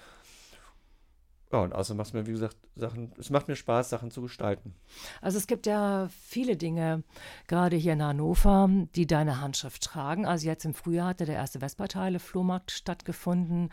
Ja, 1.52 1.60
und 1.60 1.74
außerdem 1.74 1.96
macht 1.96 2.08
es 2.08 2.12
mir, 2.12 2.26
wie 2.26 2.32
gesagt, 2.32 2.56
Sachen, 2.76 3.12
es 3.18 3.30
macht 3.30 3.48
mir 3.48 3.56
Spaß, 3.56 3.90
Sachen 3.90 4.12
zu 4.12 4.22
gestalten. 4.22 4.74
Also 5.20 5.36
es 5.36 5.48
gibt 5.48 5.66
ja 5.66 6.08
viele 6.22 6.56
Dinge, 6.56 7.02
gerade 7.48 7.74
hier 7.76 7.94
in 7.94 8.02
Hannover, 8.02 8.70
die 8.94 9.06
deine 9.06 9.40
Handschrift 9.40 9.82
tragen. 9.82 10.26
Also 10.26 10.46
jetzt 10.46 10.64
im 10.64 10.74
Frühjahr 10.74 11.08
hatte 11.08 11.26
der 11.26 11.34
erste 11.34 11.60
Vesperteile-Flohmarkt 11.60 12.70
stattgefunden. 12.70 13.70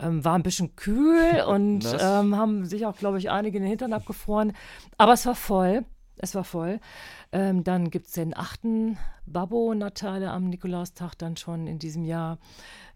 Ähm, 0.00 0.24
war 0.24 0.34
ein 0.34 0.42
bisschen 0.42 0.74
kühl 0.74 1.42
und 1.46 1.86
ähm, 2.00 2.36
haben 2.36 2.66
sich 2.66 2.84
auch, 2.84 2.96
glaube 2.96 3.18
ich, 3.18 3.30
einige 3.30 3.58
in 3.58 3.62
den 3.62 3.70
Hintern 3.70 3.92
abgefroren. 3.92 4.52
Aber 4.98 5.12
es 5.12 5.24
war 5.24 5.36
voll. 5.36 5.84
Es 6.22 6.34
war 6.34 6.44
voll. 6.44 6.80
Ähm, 7.32 7.64
dann 7.64 7.90
gibt 7.90 8.08
es 8.08 8.12
den 8.12 8.36
achten 8.36 8.98
Babbo-Natale 9.26 10.30
am 10.30 10.48
Nikolaustag 10.48 11.14
dann 11.14 11.36
schon 11.36 11.66
in 11.66 11.78
diesem 11.78 12.04
Jahr. 12.04 12.38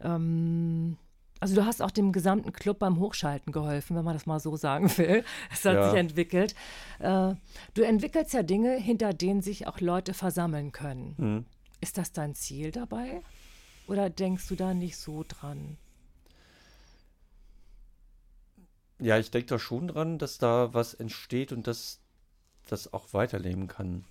Ähm, 0.00 0.98
also 1.40 1.54
du 1.54 1.66
hast 1.66 1.82
auch 1.82 1.90
dem 1.90 2.12
gesamten 2.12 2.52
Club 2.52 2.78
beim 2.78 2.98
Hochschalten 2.98 3.52
geholfen, 3.52 3.96
wenn 3.96 4.04
man 4.04 4.14
das 4.14 4.26
mal 4.26 4.40
so 4.40 4.56
sagen 4.56 4.96
will. 4.96 5.24
Es 5.52 5.64
hat 5.64 5.74
ja. 5.74 5.90
sich 5.90 5.98
entwickelt. 5.98 6.54
Äh, 7.00 7.34
du 7.74 7.82
entwickelst 7.82 8.32
ja 8.32 8.42
Dinge, 8.42 8.76
hinter 8.76 9.12
denen 9.12 9.42
sich 9.42 9.66
auch 9.66 9.80
Leute 9.80 10.14
versammeln 10.14 10.72
können. 10.72 11.14
Mhm. 11.18 11.46
Ist 11.80 11.98
das 11.98 12.12
dein 12.12 12.34
Ziel 12.34 12.70
dabei? 12.70 13.22
Oder 13.86 14.08
denkst 14.08 14.48
du 14.48 14.54
da 14.54 14.72
nicht 14.72 14.96
so 14.96 15.24
dran? 15.26 15.76
Ja, 18.98 19.18
ich 19.18 19.30
denke 19.30 19.48
da 19.48 19.58
schon 19.58 19.88
dran, 19.88 20.18
dass 20.18 20.38
da 20.38 20.72
was 20.72 20.94
entsteht 20.94 21.52
und 21.52 21.66
dass 21.66 22.00
das 22.68 22.92
auch 22.92 23.12
weiterleben 23.12 23.66
kann. 23.66 24.04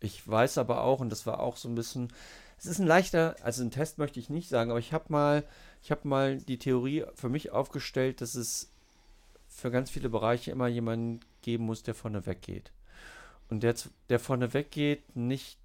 Ich 0.00 0.26
weiß 0.26 0.58
aber 0.58 0.84
auch, 0.84 1.00
und 1.00 1.10
das 1.10 1.26
war 1.26 1.40
auch 1.40 1.56
so 1.56 1.68
ein 1.68 1.74
bisschen, 1.74 2.12
es 2.58 2.66
ist 2.66 2.80
ein 2.80 2.86
leichter, 2.86 3.36
also 3.42 3.62
ein 3.62 3.70
Test 3.70 3.98
möchte 3.98 4.18
ich 4.18 4.30
nicht 4.30 4.48
sagen, 4.48 4.70
aber 4.70 4.80
ich 4.80 4.92
habe 4.92 5.06
mal, 5.08 5.44
ich 5.82 5.92
mal 6.04 6.38
die 6.38 6.58
Theorie 6.58 7.04
für 7.14 7.28
mich 7.28 7.52
aufgestellt, 7.52 8.20
dass 8.20 8.34
es 8.34 8.70
für 9.48 9.70
ganz 9.70 9.90
viele 9.90 10.08
Bereiche 10.08 10.50
immer 10.50 10.68
jemanden 10.68 11.20
geben 11.42 11.66
muss, 11.66 11.82
der 11.82 11.94
vorne 11.94 12.26
weggeht. 12.26 12.72
Und 13.48 13.62
der, 13.62 13.74
der 14.08 14.18
vorne 14.18 14.52
weggeht, 14.52 15.16
nicht 15.16 15.58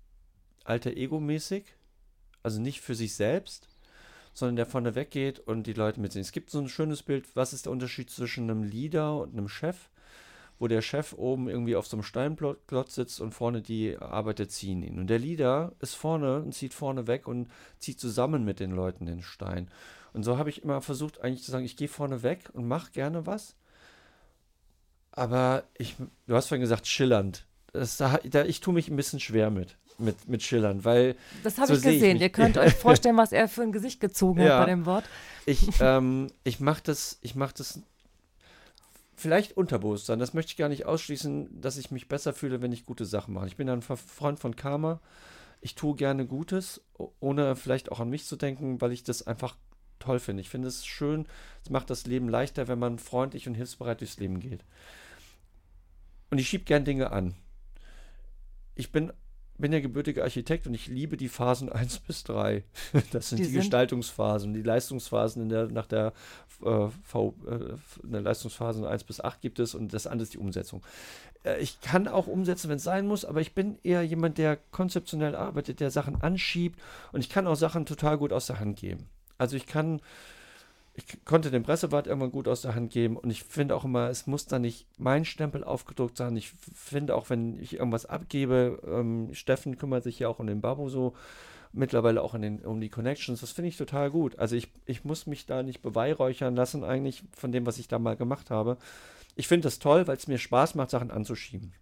alter 0.63 0.91
Ego-mäßig, 0.91 1.65
also 2.41 2.61
nicht 2.61 2.81
für 2.81 2.95
sich 2.95 3.15
selbst, 3.15 3.67
sondern 4.33 4.55
der 4.55 4.65
vorne 4.65 4.95
weggeht 4.95 5.39
und 5.39 5.67
die 5.67 5.73
Leute 5.73 5.99
mitsehen. 5.99 6.21
Es 6.21 6.31
gibt 6.31 6.49
so 6.49 6.59
ein 6.59 6.69
schönes 6.69 7.03
Bild, 7.03 7.35
was 7.35 7.53
ist 7.53 7.65
der 7.65 7.71
Unterschied 7.71 8.09
zwischen 8.09 8.49
einem 8.49 8.63
Leader 8.63 9.17
und 9.17 9.33
einem 9.33 9.49
Chef? 9.49 9.89
Wo 10.63 10.67
der 10.69 10.81
Chef 10.81 11.11
oben 11.17 11.49
irgendwie 11.49 11.75
auf 11.75 11.87
so 11.87 11.97
einem 11.97 12.03
Steinklotz 12.03 12.95
sitzt 12.95 13.19
und 13.19 13.33
vorne 13.33 13.61
die 13.61 13.97
Arbeiter 13.97 14.47
ziehen 14.47 14.81
ihn. 14.81 14.97
Und 14.97 15.07
der 15.07 15.19
Leader 15.19 15.73
ist 15.81 15.93
vorne 15.93 16.37
und 16.37 16.53
zieht 16.53 16.73
vorne 16.73 17.05
weg 17.05 17.27
und 17.27 17.49
zieht 17.79 17.99
zusammen 17.99 18.45
mit 18.45 18.61
den 18.61 18.71
Leuten 18.71 19.05
den 19.05 19.21
Stein. 19.21 19.69
Und 20.13 20.23
so 20.23 20.37
habe 20.37 20.49
ich 20.49 20.63
immer 20.63 20.79
versucht, 20.79 21.19
eigentlich 21.19 21.43
zu 21.43 21.51
sagen, 21.51 21.65
ich 21.65 21.75
gehe 21.75 21.89
vorne 21.89 22.23
weg 22.23 22.49
und 22.53 22.65
mache 22.65 22.91
gerne 22.93 23.25
was. 23.25 23.57
Aber 25.11 25.65
ich, 25.77 25.97
du 26.27 26.33
hast 26.33 26.47
vorhin 26.47 26.61
gesagt, 26.61 26.87
schillernd. 26.87 27.45
Das, 27.73 27.97
da, 27.97 28.17
ich 28.23 28.61
tue 28.61 28.73
mich 28.73 28.87
ein 28.87 28.95
bisschen 28.95 29.19
schwer 29.19 29.49
mit, 29.49 29.75
mit, 29.97 30.29
mit 30.29 30.43
schillern, 30.43 30.85
weil. 30.85 31.17
Das 31.43 31.57
habe 31.57 31.67
so 31.67 31.73
ich 31.73 31.81
gesehen. 31.81 32.15
Ich 32.15 32.21
Ihr 32.21 32.29
könnt 32.29 32.57
euch 32.57 32.73
vorstellen, 32.73 33.17
was 33.17 33.33
er 33.33 33.49
für 33.49 33.63
ein 33.63 33.73
Gesicht 33.73 33.99
gezogen 33.99 34.39
ja. 34.39 34.59
hat 34.59 34.65
bei 34.65 34.71
dem 34.71 34.85
Wort. 34.85 35.03
Ich, 35.45 35.67
ähm, 35.81 36.31
ich 36.45 36.61
mache 36.61 36.83
das, 36.85 37.19
ich 37.21 37.35
mach 37.35 37.51
das 37.51 37.81
vielleicht 39.23 39.55
Unterbewusstsein. 39.55 40.19
Das 40.19 40.33
möchte 40.33 40.51
ich 40.51 40.57
gar 40.57 40.67
nicht 40.67 40.85
ausschließen, 40.85 41.61
dass 41.61 41.77
ich 41.77 41.91
mich 41.91 42.09
besser 42.09 42.33
fühle, 42.33 42.61
wenn 42.61 42.73
ich 42.73 42.85
gute 42.85 43.05
Sachen 43.05 43.33
mache. 43.33 43.47
Ich 43.47 43.55
bin 43.55 43.69
ein 43.69 43.81
Freund 43.81 44.37
von 44.37 44.55
Karma. 44.57 44.99
Ich 45.61 45.75
tue 45.75 45.95
gerne 45.95 46.27
Gutes, 46.27 46.81
ohne 47.21 47.55
vielleicht 47.55 47.89
auch 47.89 48.01
an 48.01 48.09
mich 48.09 48.25
zu 48.25 48.35
denken, 48.35 48.81
weil 48.81 48.91
ich 48.91 49.03
das 49.03 49.25
einfach 49.25 49.55
toll 49.99 50.19
finde. 50.19 50.41
Ich 50.41 50.49
finde 50.49 50.67
es 50.67 50.85
schön, 50.85 51.25
es 51.63 51.69
macht 51.69 51.89
das 51.89 52.05
Leben 52.05 52.27
leichter, 52.27 52.67
wenn 52.67 52.79
man 52.79 52.99
freundlich 52.99 53.47
und 53.47 53.53
hilfsbereit 53.53 54.01
durchs 54.01 54.19
Leben 54.19 54.41
geht. 54.41 54.65
Und 56.29 56.37
ich 56.37 56.49
schiebe 56.49 56.65
gern 56.65 56.83
Dinge 56.83 57.13
an. 57.13 57.33
Ich 58.75 58.91
bin 58.91 59.13
bin 59.57 59.71
ja 59.71 59.79
gebürtiger 59.79 60.23
Architekt 60.23 60.67
und 60.67 60.73
ich 60.73 60.87
liebe 60.87 61.17
die 61.17 61.29
Phasen 61.29 61.69
1 61.71 61.99
bis 61.99 62.23
3. 62.23 62.63
Das 63.11 63.29
sind 63.29 63.39
die, 63.39 63.43
die 63.43 63.49
sind 63.49 63.59
Gestaltungsphasen. 63.59 64.53
Die 64.53 64.61
Leistungsphasen 64.61 65.43
in 65.43 65.49
der, 65.49 65.67
nach 65.67 65.85
der, 65.85 66.13
äh, 66.63 66.87
v, 67.03 67.35
äh, 67.47 68.03
in 68.03 68.11
der 68.11 68.21
Leistungsphase 68.21 68.87
1 68.87 69.03
bis 69.03 69.21
8 69.21 69.41
gibt 69.41 69.59
es 69.59 69.75
und 69.75 69.93
das 69.93 70.07
andere 70.07 70.23
ist 70.23 70.33
die 70.33 70.39
Umsetzung. 70.39 70.83
Äh, 71.43 71.59
ich 71.59 71.81
kann 71.81 72.07
auch 72.07 72.27
umsetzen, 72.27 72.69
wenn 72.69 72.77
es 72.77 72.83
sein 72.83 73.07
muss, 73.07 73.25
aber 73.25 73.41
ich 73.41 73.53
bin 73.53 73.77
eher 73.83 74.03
jemand, 74.03 74.37
der 74.37 74.57
konzeptionell 74.71 75.35
arbeitet, 75.35 75.79
der 75.79 75.91
Sachen 75.91 76.21
anschiebt 76.21 76.79
und 77.11 77.21
ich 77.21 77.29
kann 77.29 77.47
auch 77.47 77.55
Sachen 77.55 77.85
total 77.85 78.17
gut 78.17 78.33
aus 78.33 78.47
der 78.47 78.59
Hand 78.59 78.77
geben. 78.77 79.07
Also 79.37 79.55
ich 79.55 79.67
kann 79.67 80.01
ich 80.95 81.25
konnte 81.25 81.49
den 81.49 81.63
Pressewart 81.63 82.05
irgendwann 82.05 82.31
gut 82.31 82.47
aus 82.47 82.61
der 82.61 82.75
Hand 82.75 82.91
geben 82.91 83.17
und 83.17 83.31
ich 83.31 83.43
finde 83.43 83.75
auch 83.75 83.83
immer, 83.83 84.09
es 84.09 84.27
muss 84.27 84.45
da 84.45 84.59
nicht 84.59 84.87
mein 84.99 85.25
Stempel 85.25 85.63
aufgedruckt 85.63 86.17
sein. 86.17 86.37
Ich 86.37 86.51
finde 86.51 87.15
auch, 87.15 87.29
wenn 87.31 87.59
ich 87.59 87.73
irgendwas 87.73 88.05
abgebe, 88.05 88.79
ähm, 88.85 89.29
Steffen 89.33 89.77
kümmert 89.77 90.03
sich 90.03 90.19
ja 90.19 90.27
auch 90.27 90.39
um 90.39 90.45
den 90.45 90.61
Babu 90.61 90.89
so, 90.89 91.13
mittlerweile 91.71 92.21
auch 92.21 92.37
den, 92.37 92.59
um 92.59 92.79
die 92.79 92.89
Connections, 92.89 93.41
das 93.41 93.51
finde 93.51 93.69
ich 93.69 93.77
total 93.77 94.11
gut. 94.11 94.37
Also 94.37 94.55
ich, 94.55 94.71
ich 94.85 95.03
muss 95.03 95.25
mich 95.25 95.47
da 95.47 95.63
nicht 95.63 95.81
beweihräuchern 95.81 96.55
lassen 96.55 96.83
eigentlich 96.83 97.23
von 97.35 97.51
dem, 97.51 97.65
was 97.65 97.79
ich 97.79 97.87
da 97.87 97.97
mal 97.97 98.15
gemacht 98.15 98.51
habe. 98.51 98.77
Ich 99.35 99.47
finde 99.47 99.65
das 99.65 99.79
toll, 99.79 100.05
weil 100.05 100.17
es 100.17 100.27
mir 100.27 100.37
Spaß 100.37 100.75
macht, 100.75 100.91
Sachen 100.91 101.09
anzuschieben. 101.09 101.73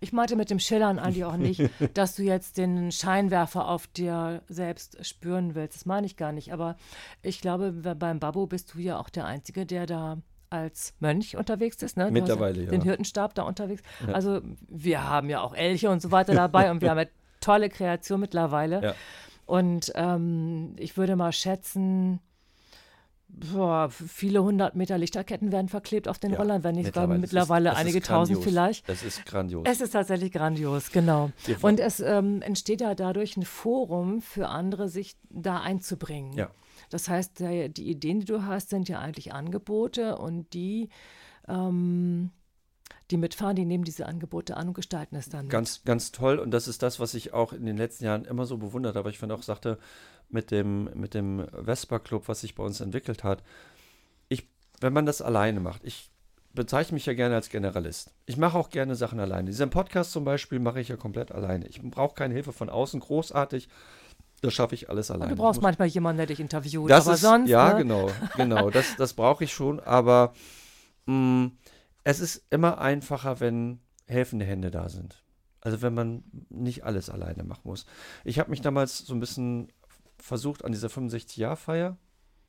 Ich 0.00 0.12
meinte 0.12 0.36
mit 0.36 0.50
dem 0.50 0.58
Schillern 0.58 0.98
eigentlich 0.98 1.24
auch 1.24 1.36
nicht, 1.36 1.62
dass 1.94 2.16
du 2.16 2.22
jetzt 2.22 2.56
den 2.58 2.92
Scheinwerfer 2.92 3.68
auf 3.68 3.86
dir 3.86 4.42
selbst 4.48 5.04
spüren 5.04 5.54
willst. 5.54 5.76
Das 5.76 5.86
meine 5.86 6.06
ich 6.06 6.16
gar 6.16 6.32
nicht. 6.32 6.52
Aber 6.52 6.76
ich 7.22 7.40
glaube, 7.40 7.72
beim 7.72 8.20
Babu 8.20 8.46
bist 8.46 8.74
du 8.74 8.78
ja 8.78 8.98
auch 8.98 9.08
der 9.08 9.26
Einzige, 9.26 9.66
der 9.66 9.86
da 9.86 10.18
als 10.50 10.94
Mönch 11.00 11.36
unterwegs 11.36 11.82
ist. 11.82 11.96
Ne? 11.96 12.10
Mittlerweile, 12.10 12.64
ja. 12.64 12.70
Den 12.70 12.82
Hirtenstab 12.82 13.34
da 13.34 13.42
unterwegs. 13.42 13.82
Ja. 14.06 14.14
Also 14.14 14.40
wir 14.68 15.08
haben 15.08 15.28
ja 15.28 15.40
auch 15.40 15.54
Elche 15.54 15.90
und 15.90 16.00
so 16.00 16.10
weiter 16.12 16.34
dabei 16.34 16.70
und 16.70 16.80
wir 16.80 16.90
haben 16.90 16.98
ja 16.98 17.06
tolle 17.40 17.68
Kreation 17.68 18.20
mittlerweile. 18.20 18.82
Ja. 18.82 18.94
Und 19.46 19.92
ähm, 19.94 20.74
ich 20.78 20.96
würde 20.96 21.16
mal 21.16 21.32
schätzen, 21.32 22.20
boah, 23.34 23.90
viele 23.90 24.42
hundert 24.42 24.76
Meter 24.76 24.98
Lichterketten 24.98 25.52
werden 25.52 25.68
verklebt 25.68 26.08
auf 26.08 26.18
den 26.18 26.32
ja, 26.32 26.38
Rollern, 26.38 26.64
wenn 26.64 26.74
nicht 26.74 26.86
mittlerweile, 26.86 27.18
mittlerweile 27.18 27.70
ist, 27.70 27.76
einige 27.76 28.00
tausend 28.00 28.42
vielleicht. 28.42 28.88
Es 28.88 29.02
ist 29.02 29.24
grandios. 29.26 29.64
Es 29.66 29.80
ist 29.80 29.90
tatsächlich 29.90 30.32
grandios, 30.32 30.90
genau. 30.92 31.30
Und 31.62 31.80
es 31.80 32.00
ähm, 32.00 32.42
entsteht 32.42 32.80
ja 32.80 32.94
dadurch 32.94 33.36
ein 33.36 33.44
Forum 33.44 34.20
für 34.20 34.48
andere, 34.48 34.88
sich 34.88 35.16
da 35.30 35.60
einzubringen. 35.60 36.32
Ja. 36.34 36.50
Das 36.90 37.08
heißt, 37.08 37.40
die 37.40 37.90
Ideen, 37.90 38.20
die 38.20 38.26
du 38.26 38.44
hast, 38.44 38.70
sind 38.70 38.88
ja 38.88 39.00
eigentlich 39.00 39.32
Angebote 39.32 40.16
und 40.16 40.52
die 40.54 40.88
ähm, 41.48 42.30
die 43.10 43.16
mitfahren, 43.16 43.56
die 43.56 43.64
nehmen 43.64 43.84
diese 43.84 44.06
Angebote 44.06 44.56
an 44.56 44.68
und 44.68 44.74
gestalten 44.74 45.16
es 45.16 45.28
dann. 45.28 45.48
Ganz, 45.48 45.78
mit. 45.78 45.86
ganz 45.86 46.12
toll. 46.12 46.38
Und 46.38 46.50
das 46.50 46.68
ist 46.68 46.82
das, 46.82 47.00
was 47.00 47.14
ich 47.14 47.32
auch 47.32 47.52
in 47.52 47.66
den 47.66 47.76
letzten 47.76 48.04
Jahren 48.04 48.24
immer 48.24 48.46
so 48.46 48.56
bewundert 48.56 48.96
habe. 48.96 49.10
Ich 49.10 49.18
finde 49.18 49.34
auch, 49.34 49.42
sagte, 49.42 49.78
mit 50.30 50.50
dem, 50.50 50.90
mit 50.94 51.14
dem 51.14 51.46
Vespa 51.52 51.98
Club, 51.98 52.28
was 52.28 52.40
sich 52.40 52.54
bei 52.54 52.64
uns 52.64 52.80
entwickelt 52.80 53.24
hat, 53.24 53.42
ich, 54.28 54.48
wenn 54.80 54.92
man 54.92 55.06
das 55.06 55.20
alleine 55.20 55.60
macht, 55.60 55.84
ich 55.84 56.10
bezeichne 56.54 56.94
mich 56.94 57.06
ja 57.06 57.14
gerne 57.14 57.34
als 57.34 57.50
Generalist. 57.50 58.14
Ich 58.26 58.36
mache 58.36 58.56
auch 58.56 58.70
gerne 58.70 58.94
Sachen 58.94 59.20
alleine. 59.20 59.50
Diesen 59.50 59.70
Podcast 59.70 60.12
zum 60.12 60.24
Beispiel 60.24 60.60
mache 60.60 60.80
ich 60.80 60.88
ja 60.88 60.96
komplett 60.96 61.32
alleine. 61.32 61.66
Ich 61.66 61.82
brauche 61.82 62.14
keine 62.14 62.32
Hilfe 62.32 62.52
von 62.52 62.70
außen, 62.70 63.00
großartig. 63.00 63.68
Das 64.40 64.54
schaffe 64.54 64.74
ich 64.74 64.88
alles 64.88 65.10
alleine. 65.10 65.32
Und 65.32 65.38
du 65.38 65.42
brauchst 65.42 65.62
manchmal 65.62 65.88
jemanden, 65.88 66.18
der 66.18 66.26
dich 66.26 66.40
interviewt. 66.40 66.90
Das 66.90 67.06
aber 67.06 67.14
ist, 67.14 67.20
sonst. 67.22 67.48
Ja, 67.48 67.72
ne? 67.72 67.78
genau, 67.78 68.10
genau. 68.36 68.70
Das, 68.70 68.96
das 68.96 69.14
brauche 69.14 69.44
ich 69.44 69.52
schon. 69.52 69.80
Aber 69.80 70.32
mh, 71.06 71.14
mm, 71.14 71.52
es 72.04 72.20
ist 72.20 72.44
immer 72.50 72.78
einfacher, 72.78 73.40
wenn 73.40 73.80
helfende 74.06 74.44
Hände 74.44 74.70
da 74.70 74.88
sind. 74.88 75.22
Also 75.60 75.80
wenn 75.80 75.94
man 75.94 76.24
nicht 76.50 76.84
alles 76.84 77.08
alleine 77.08 77.42
machen 77.42 77.62
muss. 77.64 77.86
Ich 78.22 78.38
habe 78.38 78.50
mich 78.50 78.60
damals 78.60 78.98
so 78.98 79.14
ein 79.14 79.20
bisschen 79.20 79.72
versucht 80.18 80.64
an 80.64 80.72
dieser 80.72 80.88
65-Jahr-Feier. 80.88 81.96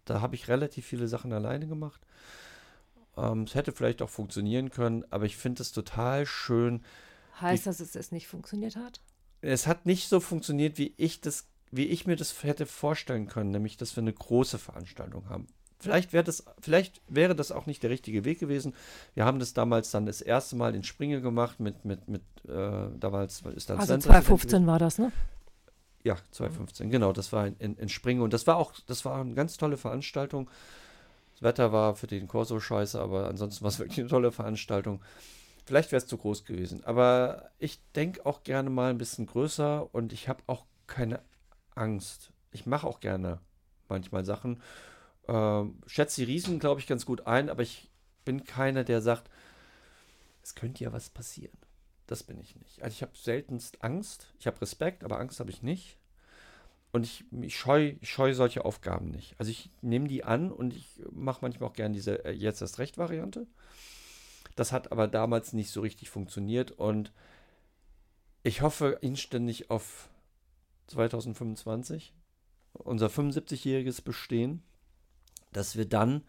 Da 0.03 0.22
habe 0.22 0.36
ich 0.36 0.49
relativ 0.49 0.86
viele 0.86 1.08
Sachen 1.08 1.32
alleine 1.32 1.68
gemacht. 1.68 2.01
Ähm, 3.18 3.43
es 3.43 3.56
hätte 3.56 3.72
vielleicht 3.72 4.01
auch 4.01 4.10
funktionieren 4.10 4.70
können, 4.70 5.06
aber 5.10 5.26
ich 5.26 5.38
finde 5.38 5.62
es 5.62 5.72
total 5.72 6.26
schön. 6.26 6.84
Heißt 7.39 7.68
das, 7.68 7.78
dass 7.78 7.95
es 7.95 8.12
nicht 8.12 8.28
funktioniert 8.28 8.76
hat? 8.76 9.01
Es 9.41 9.66
hat 9.66 9.86
nicht 9.86 10.10
so 10.10 10.20
funktioniert, 10.20 10.78
wie 10.78 10.93
ich 10.97 11.22
das, 11.22 11.47
wie 11.72 11.86
ich 11.86 12.06
mir 12.06 12.18
das 12.18 12.43
hätte 12.43 12.66
vorstellen 12.66 13.28
können, 13.28 13.51
nämlich, 13.51 13.78
dass 13.78 13.95
wir 13.95 14.01
eine 14.01 14.14
große 14.14 14.58
Veranstaltung 14.58 15.30
haben. 15.30 15.47
Vielleicht 15.80 16.14
wäre 16.14 16.24
das, 16.24 16.46
vielleicht 16.60 17.02
wäre 17.08 17.36
das 17.36 17.52
auch 17.52 17.66
nicht 17.66 17.84
der 17.84 17.90
richtige 17.90 18.26
Weg 18.26 18.40
gewesen. 18.40 18.74
Wir 19.14 19.26
haben 19.26 19.40
das 19.40 19.54
damals 19.54 19.92
dann 19.92 20.06
das 20.06 20.22
erste 20.22 20.56
Mal 20.56 20.74
in 20.74 20.84
Springe 20.84 21.22
gemacht 21.22 21.60
mit, 21.60 21.86
mit, 21.86 22.08
mit, 22.08 22.22
äh, 22.48 22.88
damals 22.98 23.42
ist 23.56 23.70
dann 23.70 23.80
Also 23.80 23.98
2015 23.98 24.66
war 24.68 24.80
das, 24.80 24.98
ne? 24.98 25.12
Ja, 26.04 26.18
2015, 26.32 26.90
genau, 26.92 27.14
das 27.14 27.34
war 27.34 27.48
in, 27.48 27.56
in, 27.58 27.78
in 27.78 27.90
Springe 27.90 28.24
und 28.24 28.32
das 28.32 28.46
war 28.48 28.58
auch, 28.58 28.74
das 28.88 29.06
war 29.06 29.20
eine 29.20 29.34
ganz 29.34 29.58
tolle 29.58 29.76
Veranstaltung. 29.76 30.50
Das 31.34 31.42
Wetter 31.42 31.74
war 31.74 31.96
für 31.96 32.08
den 32.08 32.28
Corso 32.28 32.60
scheiße, 32.60 33.00
aber 33.00 33.28
ansonsten 33.28 33.64
war 33.64 33.70
es 33.70 33.80
wirklich 33.80 34.00
eine 34.00 34.10
tolle 34.10 34.32
Veranstaltung. 34.32 35.02
Vielleicht 35.66 35.92
wäre 35.92 35.98
es 35.98 36.08
zu 36.08 36.18
groß 36.18 36.46
gewesen, 36.46 36.84
aber 36.86 37.50
ich 37.58 37.82
denke 37.96 38.26
auch 38.26 38.44
gerne 38.44 38.70
mal 38.70 38.92
ein 38.92 39.00
bisschen 39.00 39.26
größer 39.26 39.94
und 39.94 40.14
ich 40.14 40.30
habe 40.30 40.44
auch 40.48 40.66
keine 40.86 41.22
Angst. 41.74 42.30
Ich 42.52 42.66
mache 42.66 42.88
auch 42.88 43.00
gerne 43.00 43.40
manchmal 43.90 44.26
Sachen. 44.26 44.62
Ähm, 45.28 45.82
schätze 45.88 46.22
die 46.22 46.32
Riesen, 46.32 46.60
glaube 46.60 46.80
ich, 46.80 46.88
ganz 46.88 47.06
gut 47.06 47.26
ein, 47.28 47.50
aber 47.50 47.64
ich 47.64 47.90
bin 48.26 48.44
keiner, 48.44 48.84
der 48.84 49.02
sagt, 49.02 49.30
es 50.44 50.56
könnte 50.56 50.84
ja 50.84 50.94
was 50.94 51.10
passieren. 51.10 51.58
Das 52.08 52.24
bin 52.24 52.40
ich 52.40 52.56
nicht. 52.56 52.84
Also 52.84 52.94
ich 52.94 53.02
habe 53.02 53.18
seltenst 53.18 53.84
Angst. 53.84 54.34
Ich 54.40 54.48
habe 54.48 54.62
Respekt, 54.62 55.04
aber 55.04 55.20
Angst 55.20 55.40
habe 55.40 55.50
ich 55.50 55.64
nicht. 55.64 55.98
Und 56.92 57.04
ich, 57.04 57.26
ich 57.42 57.58
scheue 57.58 57.98
scheu 58.04 58.34
solche 58.34 58.64
Aufgaben 58.64 59.10
nicht. 59.10 59.36
Also 59.38 59.52
ich 59.52 59.70
nehme 59.82 60.08
die 60.08 60.24
an 60.24 60.52
und 60.52 60.74
ich 60.74 61.02
mache 61.12 61.40
manchmal 61.42 61.70
auch 61.70 61.74
gerne 61.74 61.94
diese 61.94 62.24
äh, 62.24 62.32
Jetzt 62.32 62.62
erst 62.62 62.80
recht 62.80 62.98
Variante. 62.98 63.48
Das 64.56 64.72
hat 64.72 64.92
aber 64.92 65.08
damals 65.08 65.52
nicht 65.52 65.72
so 65.72 65.82
richtig 65.82 66.10
funktioniert 66.10 66.72
und 66.72 67.12
ich 68.44 68.62
hoffe 68.62 69.00
inständig 69.02 69.72
auf 69.72 70.10
2025, 70.88 72.14
unser 72.74 73.08
75-jähriges 73.08 74.04
Bestehen, 74.04 74.64
dass 75.56 75.76
wir 75.76 75.86
dann 75.88 76.24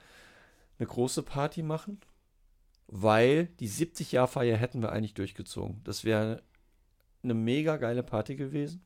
eine 0.78 0.86
große 0.86 1.22
Party 1.22 1.62
machen 1.62 2.00
weil 2.88 3.46
die 3.60 3.68
70-Jahr-Feier 3.68 4.56
hätten 4.56 4.82
wir 4.82 4.92
eigentlich 4.92 5.14
durchgezogen. 5.14 5.80
Das 5.84 6.04
wäre 6.04 6.42
eine 7.22 7.34
mega 7.34 7.76
geile 7.76 8.02
Party 8.02 8.36
gewesen. 8.36 8.82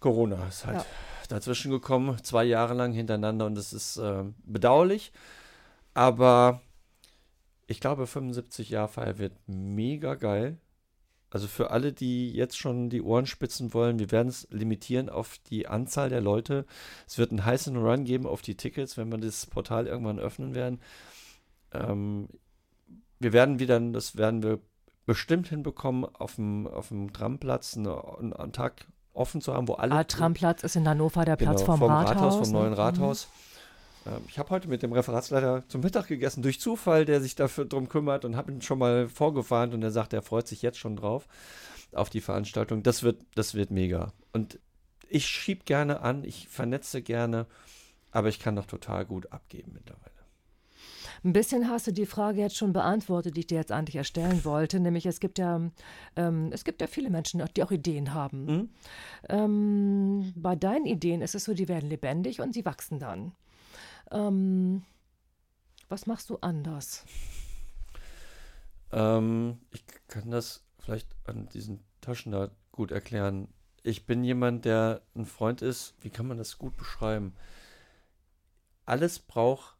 Corona 0.00 0.46
ist 0.46 0.66
halt 0.66 0.78
ja. 0.78 0.86
dazwischen 1.28 1.70
gekommen, 1.70 2.22
zwei 2.22 2.44
Jahre 2.44 2.74
lang 2.74 2.92
hintereinander 2.92 3.46
und 3.46 3.54
das 3.54 3.72
ist 3.72 3.96
äh, 3.96 4.24
bedauerlich. 4.44 5.12
Aber 5.94 6.60
ich 7.66 7.80
glaube, 7.80 8.06
75 8.06 8.70
Jahr 8.70 8.88
Feier 8.88 9.18
wird 9.18 9.32
mega 9.46 10.14
geil. 10.14 10.58
Also 11.34 11.48
für 11.48 11.72
alle, 11.72 11.92
die 11.92 12.30
jetzt 12.30 12.56
schon 12.56 12.90
die 12.90 13.02
Ohren 13.02 13.26
spitzen 13.26 13.74
wollen, 13.74 13.98
wir 13.98 14.12
werden 14.12 14.28
es 14.28 14.46
limitieren 14.52 15.08
auf 15.08 15.38
die 15.50 15.66
Anzahl 15.66 16.08
der 16.08 16.20
Leute. 16.20 16.64
Es 17.08 17.18
wird 17.18 17.32
einen 17.32 17.44
heißen 17.44 17.76
Run 17.76 18.04
geben 18.04 18.24
auf 18.24 18.40
die 18.40 18.56
Tickets, 18.56 18.96
wenn 18.96 19.10
wir 19.10 19.18
das 19.18 19.44
Portal 19.46 19.88
irgendwann 19.88 20.20
öffnen 20.20 20.54
werden. 20.54 20.80
Ähm, 21.72 22.28
wir 23.18 23.32
werden 23.32 23.58
wieder, 23.58 23.80
das 23.80 24.16
werden 24.16 24.44
wir 24.44 24.60
bestimmt 25.06 25.48
hinbekommen, 25.48 26.04
auf 26.04 26.36
dem, 26.36 26.68
auf 26.68 26.86
dem 26.86 27.12
Tramplatz 27.12 27.76
einen, 27.76 28.32
einen 28.32 28.52
Tag 28.52 28.86
offen 29.12 29.40
zu 29.40 29.54
haben, 29.54 29.66
wo 29.66 29.74
alle. 29.74 29.92
Ah, 29.92 30.04
Tramplatz 30.04 30.62
ist 30.62 30.76
in 30.76 30.86
Hannover 30.88 31.24
der 31.24 31.34
Platz 31.34 31.62
genau, 31.62 31.72
vom, 31.72 31.80
vom 31.80 31.90
Rathaus. 31.90 32.14
Rathaus 32.14 32.36
vom 32.36 32.52
neuen 32.52 32.70
ne? 32.70 32.78
Rathaus. 32.78 33.26
Mhm. 33.26 33.53
Ähm, 34.06 34.22
ich 34.28 34.38
habe 34.38 34.50
heute 34.50 34.68
mit 34.68 34.82
dem 34.82 34.92
Referatsleiter 34.92 35.64
zum 35.68 35.80
Mittag 35.80 36.06
gegessen, 36.06 36.42
durch 36.42 36.60
Zufall, 36.60 37.04
der 37.04 37.20
sich 37.20 37.34
dafür 37.34 37.64
drum 37.64 37.88
kümmert 37.88 38.24
und 38.24 38.36
habe 38.36 38.52
ihn 38.52 38.62
schon 38.62 38.78
mal 38.78 39.08
vorgefahren 39.08 39.72
und 39.72 39.82
er 39.82 39.90
sagt, 39.90 40.12
er 40.12 40.22
freut 40.22 40.48
sich 40.48 40.62
jetzt 40.62 40.78
schon 40.78 40.96
drauf 40.96 41.26
auf 41.92 42.10
die 42.10 42.20
Veranstaltung. 42.20 42.82
Das 42.82 43.02
wird, 43.02 43.22
das 43.34 43.54
wird 43.54 43.70
mega. 43.70 44.12
Und 44.32 44.58
ich 45.08 45.26
schieb 45.26 45.64
gerne 45.64 46.00
an, 46.00 46.24
ich 46.24 46.48
vernetze 46.48 47.02
gerne, 47.02 47.46
aber 48.10 48.28
ich 48.28 48.40
kann 48.40 48.56
doch 48.56 48.66
total 48.66 49.04
gut 49.04 49.32
abgeben 49.32 49.72
mittlerweile. 49.74 50.14
Ein 51.22 51.32
bisschen 51.32 51.70
hast 51.70 51.86
du 51.86 51.92
die 51.92 52.04
Frage 52.04 52.40
jetzt 52.40 52.56
schon 52.56 52.74
beantwortet, 52.74 53.36
die 53.36 53.40
ich 53.40 53.46
dir 53.46 53.56
jetzt 53.56 53.72
eigentlich 53.72 53.96
erstellen 53.96 54.44
wollte, 54.44 54.78
nämlich 54.78 55.06
es 55.06 55.20
gibt 55.20 55.38
ja, 55.38 55.70
ähm, 56.16 56.50
es 56.52 56.64
gibt 56.64 56.82
ja 56.82 56.86
viele 56.86 57.08
Menschen, 57.08 57.42
die 57.56 57.62
auch 57.62 57.70
Ideen 57.70 58.12
haben. 58.12 58.44
Mhm. 58.44 58.68
Ähm, 59.30 60.32
bei 60.36 60.54
deinen 60.54 60.84
Ideen 60.84 61.22
ist 61.22 61.34
es 61.34 61.44
so, 61.44 61.54
die 61.54 61.68
werden 61.68 61.88
lebendig 61.88 62.40
und 62.40 62.52
sie 62.52 62.66
wachsen 62.66 62.98
dann. 62.98 63.32
Ähm, 64.10 64.84
was 65.88 66.06
machst 66.06 66.30
du 66.30 66.38
anders? 66.40 67.04
Ähm, 68.92 69.58
ich 69.72 69.84
kann 70.08 70.30
das 70.30 70.64
vielleicht 70.78 71.08
an 71.24 71.48
diesen 71.48 71.80
Taschen 72.00 72.32
da 72.32 72.50
gut 72.72 72.92
erklären. 72.92 73.48
Ich 73.82 74.06
bin 74.06 74.24
jemand, 74.24 74.64
der 74.64 75.02
ein 75.14 75.26
Freund 75.26 75.62
ist. 75.62 75.94
Wie 76.00 76.10
kann 76.10 76.26
man 76.26 76.38
das 76.38 76.58
gut 76.58 76.76
beschreiben? 76.76 77.34
Alles 78.86 79.18
braucht 79.18 79.76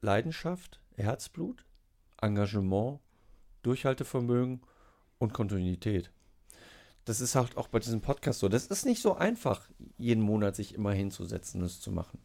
Leidenschaft, 0.00 0.80
Herzblut, 0.96 1.64
Engagement, 2.20 3.00
Durchhaltevermögen 3.62 4.62
und 5.18 5.32
Kontinuität. 5.32 6.10
Das 7.04 7.20
ist 7.20 7.34
halt 7.34 7.56
auch 7.56 7.68
bei 7.68 7.78
diesem 7.78 8.00
Podcast 8.00 8.40
so. 8.40 8.48
Das 8.48 8.66
ist 8.66 8.86
nicht 8.86 9.02
so 9.02 9.14
einfach, 9.14 9.68
jeden 9.98 10.22
Monat 10.22 10.56
sich 10.56 10.74
immer 10.74 10.92
hinzusetzen 10.92 11.60
und 11.60 11.66
es 11.66 11.80
zu 11.80 11.92
machen. 11.92 12.18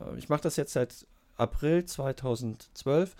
Äh, 0.00 0.18
ich 0.18 0.28
mache 0.28 0.42
das 0.42 0.56
jetzt 0.56 0.72
seit 0.72 1.06
April 1.36 1.84
2012 1.84 3.16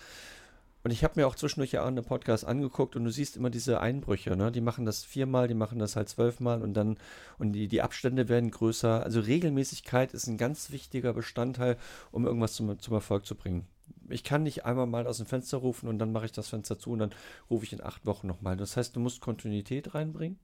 und 0.82 0.92
ich 0.92 1.04
habe 1.04 1.20
mir 1.20 1.26
auch 1.26 1.34
zwischendurch 1.34 1.72
ja 1.72 1.84
einen 1.84 2.04
Podcast 2.04 2.46
angeguckt 2.46 2.96
und 2.96 3.04
du 3.04 3.10
siehst 3.10 3.36
immer 3.36 3.50
diese 3.50 3.80
Einbrüche, 3.80 4.34
ne? 4.34 4.50
Die 4.50 4.62
machen 4.62 4.86
das 4.86 5.04
viermal, 5.04 5.46
die 5.46 5.54
machen 5.54 5.78
das 5.78 5.94
halt 5.94 6.08
zwölfmal 6.08 6.62
und 6.62 6.72
dann, 6.72 6.96
und 7.38 7.52
die, 7.52 7.68
die 7.68 7.82
Abstände 7.82 8.30
werden 8.30 8.50
größer. 8.50 9.02
Also 9.02 9.20
Regelmäßigkeit 9.20 10.14
ist 10.14 10.26
ein 10.26 10.38
ganz 10.38 10.70
wichtiger 10.70 11.12
Bestandteil, 11.12 11.76
um 12.12 12.24
irgendwas 12.24 12.54
zum, 12.54 12.78
zum 12.78 12.94
Erfolg 12.94 13.26
zu 13.26 13.34
bringen. 13.34 13.66
Ich 14.08 14.24
kann 14.24 14.42
nicht 14.42 14.64
einmal 14.64 14.86
mal 14.86 15.06
aus 15.06 15.18
dem 15.18 15.26
Fenster 15.26 15.58
rufen 15.58 15.86
und 15.86 15.98
dann 15.98 16.12
mache 16.12 16.24
ich 16.26 16.32
das 16.32 16.48
Fenster 16.48 16.78
zu 16.78 16.92
und 16.92 17.00
dann 17.00 17.14
rufe 17.50 17.64
ich 17.64 17.74
in 17.74 17.84
acht 17.84 18.06
Wochen 18.06 18.26
nochmal. 18.26 18.56
Das 18.56 18.76
heißt, 18.76 18.96
du 18.96 19.00
musst 19.00 19.20
Kontinuität 19.20 19.94
reinbringen. 19.94 20.38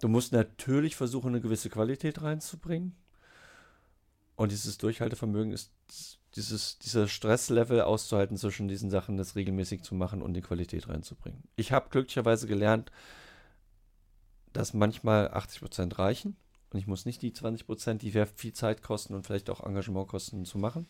Du 0.00 0.08
musst 0.08 0.32
natürlich 0.32 0.94
versuchen, 0.94 1.28
eine 1.28 1.40
gewisse 1.40 1.68
Qualität 1.68 2.22
reinzubringen. 2.22 2.94
Und 4.36 4.52
dieses 4.52 4.78
Durchhaltevermögen 4.78 5.52
ist 5.52 5.72
dieses, 6.36 6.78
dieser 6.78 7.08
Stresslevel 7.08 7.82
auszuhalten 7.82 8.36
zwischen 8.36 8.68
diesen 8.68 8.90
Sachen, 8.90 9.16
das 9.16 9.36
regelmäßig 9.36 9.82
zu 9.82 9.94
machen 9.94 10.22
und 10.22 10.34
die 10.34 10.40
Qualität 10.40 10.88
reinzubringen. 10.88 11.42
Ich 11.56 11.72
habe 11.72 11.90
glücklicherweise 11.90 12.46
gelernt, 12.46 12.90
dass 14.52 14.74
manchmal 14.74 15.28
80 15.28 15.60
Prozent 15.60 15.98
reichen. 15.98 16.36
Und 16.70 16.78
ich 16.78 16.86
muss 16.86 17.04
nicht 17.04 17.20
die 17.20 17.34
20 17.34 17.66
Prozent, 17.66 18.02
die 18.02 18.12
viel 18.12 18.52
Zeit 18.54 18.82
kosten 18.82 19.14
und 19.14 19.26
vielleicht 19.26 19.50
auch 19.50 19.60
Engagement 19.60 20.08
kosten, 20.08 20.46
zu 20.46 20.56
machen. 20.56 20.88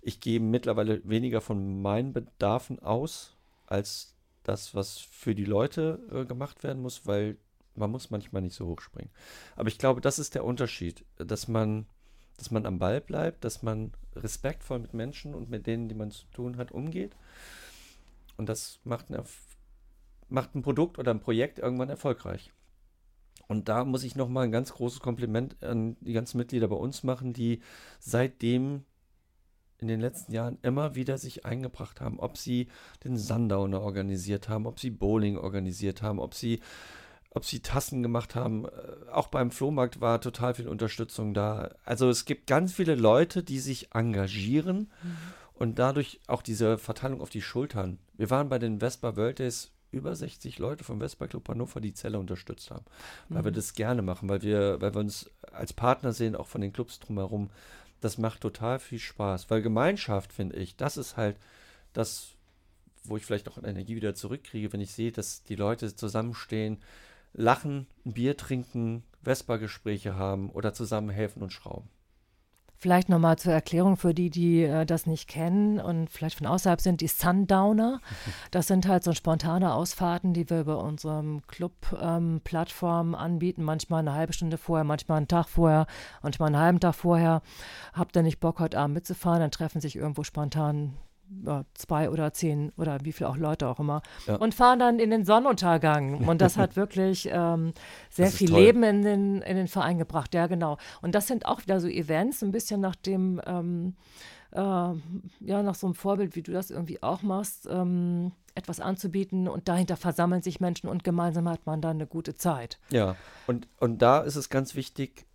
Ich 0.00 0.20
gebe 0.20 0.44
mittlerweile 0.44 1.02
weniger 1.08 1.40
von 1.40 1.82
meinen 1.82 2.12
Bedarfen 2.12 2.78
aus, 2.78 3.36
als 3.66 4.14
das, 4.44 4.76
was 4.76 4.98
für 4.98 5.34
die 5.34 5.44
Leute 5.44 6.00
äh, 6.12 6.24
gemacht 6.24 6.62
werden 6.62 6.80
muss, 6.80 7.04
weil 7.06 7.36
man 7.74 7.90
muss 7.90 8.10
manchmal 8.10 8.42
nicht 8.42 8.54
so 8.54 8.66
hoch 8.66 8.80
springen. 8.80 9.10
Aber 9.56 9.68
ich 9.68 9.78
glaube, 9.78 10.00
das 10.00 10.18
ist 10.20 10.34
der 10.34 10.44
Unterschied, 10.44 11.04
dass 11.16 11.48
man 11.48 11.86
dass 12.38 12.50
man 12.50 12.64
am 12.64 12.78
Ball 12.78 13.00
bleibt, 13.00 13.44
dass 13.44 13.62
man 13.62 13.92
respektvoll 14.16 14.78
mit 14.78 14.94
Menschen 14.94 15.34
und 15.34 15.50
mit 15.50 15.66
denen, 15.66 15.88
die 15.88 15.94
man 15.94 16.10
zu 16.10 16.24
tun 16.32 16.56
hat, 16.56 16.72
umgeht. 16.72 17.14
Und 18.36 18.48
das 18.48 18.80
macht 18.84 19.10
ein, 19.10 19.22
macht 20.28 20.54
ein 20.54 20.62
Produkt 20.62 20.98
oder 20.98 21.12
ein 21.12 21.20
Projekt 21.20 21.58
irgendwann 21.58 21.90
erfolgreich. 21.90 22.52
Und 23.48 23.68
da 23.68 23.84
muss 23.84 24.04
ich 24.04 24.14
nochmal 24.14 24.44
ein 24.44 24.52
ganz 24.52 24.72
großes 24.72 25.00
Kompliment 25.00 25.62
an 25.62 25.96
die 26.00 26.12
ganzen 26.12 26.38
Mitglieder 26.38 26.68
bei 26.68 26.76
uns 26.76 27.02
machen, 27.02 27.32
die 27.32 27.60
seitdem 27.98 28.84
in 29.78 29.88
den 29.88 30.00
letzten 30.00 30.32
Jahren 30.32 30.58
immer 30.62 30.94
wieder 30.94 31.18
sich 31.18 31.44
eingebracht 31.46 32.00
haben, 32.00 32.18
ob 32.18 32.36
sie 32.36 32.68
den 33.04 33.16
Sundowner 33.16 33.80
organisiert 33.80 34.48
haben, 34.48 34.66
ob 34.66 34.80
sie 34.80 34.90
Bowling 34.90 35.38
organisiert 35.38 36.02
haben, 36.02 36.18
ob 36.18 36.34
sie 36.34 36.60
ob 37.30 37.44
sie 37.44 37.60
Tassen 37.60 38.02
gemacht 38.02 38.34
haben. 38.34 38.66
Äh, 38.66 39.10
auch 39.12 39.28
beim 39.28 39.50
Flohmarkt 39.50 40.00
war 40.00 40.20
total 40.20 40.54
viel 40.54 40.68
Unterstützung 40.68 41.34
da. 41.34 41.74
Also 41.84 42.08
es 42.08 42.24
gibt 42.24 42.46
ganz 42.46 42.72
viele 42.72 42.94
Leute, 42.94 43.42
die 43.42 43.60
sich 43.60 43.94
engagieren 43.94 44.90
mhm. 45.02 45.16
und 45.54 45.78
dadurch 45.78 46.20
auch 46.26 46.42
diese 46.42 46.78
Verteilung 46.78 47.20
auf 47.20 47.30
die 47.30 47.42
Schultern. 47.42 47.98
Wir 48.16 48.30
waren 48.30 48.48
bei 48.48 48.58
den 48.58 48.80
Vespa 48.80 49.16
World 49.16 49.38
Days 49.38 49.70
über 49.90 50.14
60 50.14 50.58
Leute 50.58 50.84
vom 50.84 51.00
Vespa 51.00 51.26
Club 51.26 51.48
Hannover, 51.48 51.80
die 51.80 51.94
Zelle 51.94 52.18
unterstützt 52.18 52.70
haben. 52.70 52.84
Weil 53.28 53.42
mhm. 53.42 53.46
wir 53.46 53.52
das 53.52 53.74
gerne 53.74 54.02
machen, 54.02 54.28
weil 54.28 54.42
wir, 54.42 54.80
weil 54.80 54.94
wir 54.94 55.00
uns 55.00 55.30
als 55.52 55.72
Partner 55.72 56.12
sehen, 56.12 56.36
auch 56.36 56.46
von 56.46 56.60
den 56.60 56.72
Clubs 56.72 57.00
drumherum. 57.00 57.50
Das 58.00 58.18
macht 58.18 58.42
total 58.42 58.78
viel 58.78 58.98
Spaß. 58.98 59.50
Weil 59.50 59.62
Gemeinschaft, 59.62 60.32
finde 60.32 60.56
ich, 60.56 60.76
das 60.76 60.96
ist 60.96 61.16
halt 61.16 61.36
das, 61.92 62.28
wo 63.04 63.16
ich 63.16 63.24
vielleicht 63.24 63.48
auch 63.48 63.58
Energie 63.62 63.96
wieder 63.96 64.14
zurückkriege, 64.14 64.72
wenn 64.72 64.80
ich 64.80 64.92
sehe, 64.92 65.10
dass 65.10 65.42
die 65.42 65.56
Leute 65.56 65.94
zusammenstehen, 65.94 66.78
lachen, 67.38 67.86
ein 68.04 68.12
Bier 68.12 68.36
trinken, 68.36 69.04
Vespa-Gespräche 69.22 70.16
haben 70.16 70.50
oder 70.50 70.74
zusammen 70.74 71.10
helfen 71.10 71.42
und 71.42 71.52
schrauben. 71.52 71.88
Vielleicht 72.80 73.08
nochmal 73.08 73.36
zur 73.36 73.52
Erklärung 73.52 73.96
für 73.96 74.14
die, 74.14 74.30
die 74.30 74.62
äh, 74.62 74.86
das 74.86 75.06
nicht 75.06 75.28
kennen 75.28 75.80
und 75.80 76.08
vielleicht 76.10 76.38
von 76.38 76.46
außerhalb 76.46 76.80
sind, 76.80 77.00
die 77.00 77.08
Sundowner. 77.08 78.00
Das 78.52 78.68
sind 78.68 78.86
halt 78.86 79.02
so 79.02 79.12
spontane 79.12 79.74
Ausfahrten, 79.74 80.32
die 80.32 80.48
wir 80.48 80.60
über 80.60 80.82
unsere 80.82 81.40
Club-Plattform 81.48 83.08
ähm, 83.08 83.14
anbieten. 83.14 83.64
Manchmal 83.64 84.00
eine 84.00 84.14
halbe 84.14 84.32
Stunde 84.32 84.58
vorher, 84.58 84.84
manchmal 84.84 85.18
einen 85.18 85.28
Tag 85.28 85.48
vorher, 85.48 85.86
manchmal 86.22 86.48
einen 86.48 86.58
halben 86.58 86.80
Tag 86.80 86.94
vorher. 86.94 87.42
Habt 87.92 88.16
ihr 88.16 88.22
nicht 88.22 88.38
Bock, 88.38 88.60
heute 88.60 88.78
Abend 88.78 88.94
mitzufahren? 88.94 89.40
Dann 89.40 89.50
treffen 89.50 89.80
sich 89.80 89.96
irgendwo 89.96 90.22
spontan 90.22 90.94
ja, 91.44 91.64
zwei 91.74 92.10
oder 92.10 92.32
zehn 92.32 92.72
oder 92.76 92.98
wie 93.02 93.12
viele 93.12 93.28
auch 93.28 93.36
Leute 93.36 93.68
auch 93.68 93.78
immer 93.78 94.02
ja. 94.26 94.36
und 94.36 94.54
fahren 94.54 94.78
dann 94.78 94.98
in 94.98 95.10
den 95.10 95.24
Sonnenuntergang. 95.24 96.26
Und 96.26 96.40
das 96.40 96.56
hat 96.56 96.76
wirklich 96.76 97.28
ähm, 97.30 97.72
sehr 98.10 98.30
viel 98.30 98.48
toll. 98.48 98.60
Leben 98.60 98.82
in 98.82 99.02
den, 99.02 99.42
in 99.42 99.56
den 99.56 99.68
Verein 99.68 99.98
gebracht. 99.98 100.34
Ja, 100.34 100.46
genau. 100.46 100.78
Und 101.02 101.14
das 101.14 101.26
sind 101.26 101.46
auch 101.46 101.62
wieder 101.62 101.80
so 101.80 101.88
Events, 101.88 102.42
ein 102.42 102.50
bisschen 102.50 102.80
nach 102.80 102.96
dem, 102.96 103.40
ähm, 103.46 103.94
äh, 104.52 104.58
ja, 104.58 105.62
nach 105.62 105.74
so 105.74 105.86
einem 105.86 105.94
Vorbild, 105.94 106.36
wie 106.36 106.42
du 106.42 106.52
das 106.52 106.70
irgendwie 106.70 107.02
auch 107.02 107.22
machst, 107.22 107.68
ähm, 107.70 108.32
etwas 108.54 108.80
anzubieten 108.80 109.48
und 109.48 109.68
dahinter 109.68 109.96
versammeln 109.96 110.42
sich 110.42 110.60
Menschen 110.60 110.88
und 110.88 111.04
gemeinsam 111.04 111.48
hat 111.48 111.64
man 111.66 111.80
dann 111.80 111.96
eine 111.96 112.06
gute 112.06 112.34
Zeit. 112.34 112.78
Ja, 112.90 113.16
und, 113.46 113.68
und 113.78 114.02
da 114.02 114.20
ist 114.20 114.36
es 114.36 114.48
ganz 114.48 114.74
wichtig, 114.74 115.26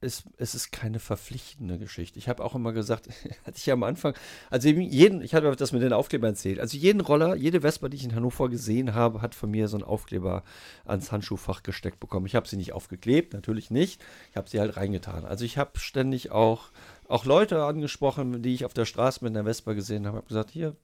es, 0.00 0.24
es 0.38 0.54
ist 0.54 0.72
keine 0.72 0.98
verpflichtende 0.98 1.78
Geschichte. 1.78 2.18
Ich 2.18 2.28
habe 2.28 2.42
auch 2.42 2.54
immer 2.54 2.72
gesagt, 2.72 3.08
hatte 3.46 3.58
ich 3.58 3.66
ja 3.66 3.74
am 3.74 3.82
Anfang, 3.82 4.14
also 4.50 4.68
jeden, 4.68 5.20
ich 5.20 5.34
hatte 5.34 5.54
das 5.54 5.72
mit 5.72 5.82
den 5.82 5.92
Aufklebern 5.92 6.30
erzählt, 6.30 6.60
also 6.60 6.78
jeden 6.78 7.02
Roller, 7.02 7.36
jede 7.36 7.60
Vespa, 7.60 7.88
die 7.88 7.96
ich 7.96 8.04
in 8.04 8.14
Hannover 8.14 8.48
gesehen 8.48 8.94
habe, 8.94 9.20
hat 9.20 9.34
von 9.34 9.50
mir 9.50 9.68
so 9.68 9.76
einen 9.76 9.84
Aufkleber 9.84 10.44
ans 10.86 11.12
Handschuhfach 11.12 11.62
gesteckt 11.62 12.00
bekommen. 12.00 12.26
Ich 12.26 12.34
habe 12.34 12.48
sie 12.48 12.56
nicht 12.56 12.72
aufgeklebt, 12.72 13.34
natürlich 13.34 13.70
nicht. 13.70 14.02
Ich 14.30 14.36
habe 14.36 14.48
sie 14.48 14.60
halt 14.60 14.76
reingetan. 14.76 15.26
Also 15.26 15.44
ich 15.44 15.58
habe 15.58 15.78
ständig 15.78 16.30
auch, 16.30 16.70
auch 17.06 17.26
Leute 17.26 17.64
angesprochen, 17.64 18.42
die 18.42 18.54
ich 18.54 18.64
auf 18.64 18.74
der 18.74 18.86
Straße 18.86 19.22
mit 19.22 19.36
einer 19.36 19.44
Vespa 19.44 19.74
gesehen 19.74 20.06
habe, 20.06 20.18
habe 20.18 20.28
gesagt, 20.28 20.50
hier, 20.50 20.74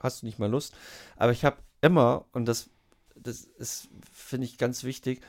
hast 0.00 0.22
du 0.22 0.26
nicht 0.26 0.40
mal 0.40 0.50
Lust? 0.50 0.74
Aber 1.16 1.30
ich 1.30 1.44
habe 1.44 1.58
immer, 1.82 2.24
und 2.32 2.46
das, 2.46 2.68
das 3.14 3.42
ist, 3.42 3.88
finde 4.12 4.46
ich, 4.46 4.58
ganz 4.58 4.82
wichtig, 4.82 5.20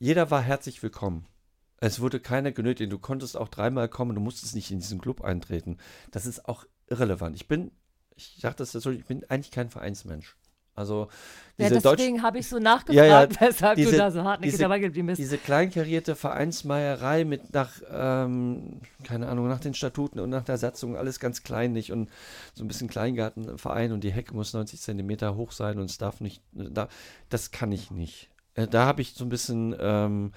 jeder 0.00 0.30
war 0.32 0.40
herzlich 0.40 0.82
willkommen. 0.82 1.26
Es 1.80 2.00
wurde 2.00 2.20
keiner 2.20 2.52
genötigt. 2.52 2.92
Du 2.92 2.98
konntest 2.98 3.36
auch 3.36 3.48
dreimal 3.48 3.88
kommen, 3.88 4.14
du 4.14 4.20
musstest 4.20 4.54
nicht 4.54 4.70
in 4.70 4.78
diesen 4.80 5.00
Club 5.00 5.22
eintreten. 5.22 5.78
Das 6.10 6.26
ist 6.26 6.46
auch 6.48 6.64
irrelevant. 6.88 7.36
Ich 7.36 7.48
bin, 7.48 7.70
ich 8.16 8.36
sage 8.40 8.56
das 8.56 8.72
so, 8.72 8.90
ich 8.90 9.06
bin 9.06 9.24
eigentlich 9.30 9.50
kein 9.50 9.70
Vereinsmensch. 9.70 10.36
Also 10.74 11.08
ja, 11.58 11.68
diese 11.68 11.80
deswegen 11.80 12.22
habe 12.22 12.38
ich 12.38 12.48
so 12.48 12.58
nachgefragt, 12.58 12.94
Ja, 12.94 13.04
ja, 13.04 13.28
weshalb 13.40 13.76
diese- 13.76 13.90
du 13.92 13.96
da 13.98 14.10
so 14.10 14.22
hartnäckig 14.24 14.52
diese- 14.52 14.62
dabei 14.62 14.78
geblieben 14.78 15.08
bist. 15.08 15.18
diese 15.18 15.36
kleinkarierte 15.36 16.14
Vereinsmeierei 16.16 17.24
mit 17.24 17.52
nach, 17.52 17.72
ähm, 17.90 18.80
keine 19.04 19.28
Ahnung, 19.28 19.48
nach 19.48 19.60
den 19.60 19.74
Statuten 19.74 20.20
und 20.20 20.30
nach 20.30 20.44
der 20.44 20.58
Satzung, 20.58 20.96
alles 20.96 21.18
ganz 21.18 21.42
kleinlich 21.42 21.92
und 21.92 22.08
so 22.54 22.64
ein 22.64 22.68
bisschen 22.68 22.88
Kleingartenverein 22.88 23.92
und 23.92 24.04
die 24.04 24.12
Hecke 24.12 24.32
muss 24.34 24.52
90 24.54 24.80
Zentimeter 24.80 25.34
hoch 25.34 25.52
sein 25.52 25.78
und 25.78 25.90
es 25.90 25.98
darf 25.98 26.20
nicht, 26.20 26.42
da, 26.52 26.88
das 27.30 27.50
kann 27.50 27.72
ich 27.72 27.90
nicht. 27.90 28.30
Äh, 28.54 28.66
Da 28.68 28.86
habe 28.86 29.02
ich 29.02 29.14
so 29.14 29.24
ein 29.24 29.28
bisschen, 29.28 29.74
ähm, 29.78 30.32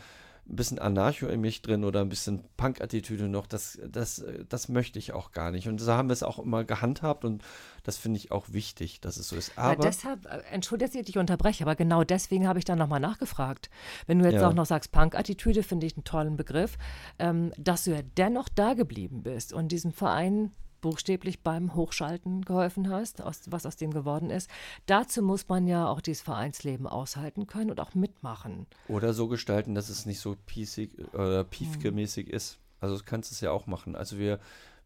ein 0.45 0.55
bisschen 0.57 0.77
Anarcho 0.77 1.27
in 1.27 1.39
mich 1.39 1.61
drin 1.61 1.85
oder 1.85 2.01
ein 2.01 2.09
bisschen 2.09 2.43
Punk-Attitüde 2.57 3.29
noch. 3.29 3.47
Das, 3.47 3.79
das, 3.87 4.23
das 4.49 4.67
möchte 4.67 4.99
ich 4.99 5.13
auch 5.13 5.31
gar 5.31 5.51
nicht. 5.51 5.67
Und 5.69 5.79
so 5.79 5.91
haben 5.93 6.09
wir 6.09 6.13
es 6.13 6.21
auch 6.23 6.37
immer 6.39 6.65
gehandhabt 6.65 7.23
und 7.23 7.41
das 7.83 7.97
finde 7.97 8.17
ich 8.17 8.31
auch 8.31 8.47
wichtig, 8.51 8.99
dass 8.99 9.15
es 9.17 9.29
so 9.29 9.37
ist. 9.37 9.49
Ja, 9.55 9.63
Aber 9.63 9.83
deshalb, 9.83 10.25
äh, 10.25 10.39
entschuldige, 10.51 10.89
dass 10.89 10.95
ich 10.99 11.05
dich 11.05 11.17
unterbreche, 11.17 11.63
aber 11.63 11.75
genau 11.75 12.03
deswegen 12.03 12.47
habe 12.47 12.59
ich 12.59 12.65
dann 12.65 12.77
nochmal 12.77 12.99
nachgefragt. 12.99 13.69
Wenn 14.05 14.19
du 14.19 14.25
jetzt 14.25 14.41
Ja. 14.41 14.49
auch 14.49 14.53
noch 14.53 14.65
sagst, 14.65 14.91
Punk-Attitüde, 14.91 15.63
finde 15.63 15.87
ich 15.87 15.95
einen 15.95 16.03
tollen 16.03 16.35
Begriff, 16.35 16.77
ähm, 17.19 17.53
dass 17.57 17.85
du 17.85 17.91
ja 17.91 18.01
dennoch 18.17 18.49
da 18.49 18.73
geblieben 18.73 19.23
bist 19.23 19.53
und 19.53 19.69
diesem 19.71 19.93
Verein 19.93 20.51
buchstäblich 20.83 21.39
beim 21.39 21.75
Hochschalten 21.75 22.43
geholfen 22.43 22.89
hast, 22.89 23.21
aus, 23.21 23.41
was 23.47 23.65
aus 23.65 23.77
dem 23.77 23.91
geworden 23.91 24.29
ist. 24.29 24.49
Dazu 24.85 25.23
muss 25.23 25.47
man 25.47 25.65
ja 25.65 25.87
auch 25.87 26.01
dieses 26.01 26.21
Vereinsleben 26.21 26.85
aushalten 26.87 27.47
können 27.47 27.71
und 27.71 27.79
auch 27.79 27.95
mitmachen. 27.95 28.67
Oder 28.89 29.13
so 29.13 29.29
gestalten, 29.29 29.75
dass 29.75 29.87
es 29.87 30.05
nicht 30.05 30.19
so 30.19 30.35
piesig 30.45 30.91
oder 31.13 31.45
piefke-mäßig 31.45 32.29
ist. 32.29 32.59
Also 32.81 32.97
du 32.97 33.03
kannst 33.05 33.31
es 33.31 33.39
ja 33.39 33.51
auch 33.51 33.65
machen. 33.65 33.95
Also 33.95 34.19
wir, 34.19 34.39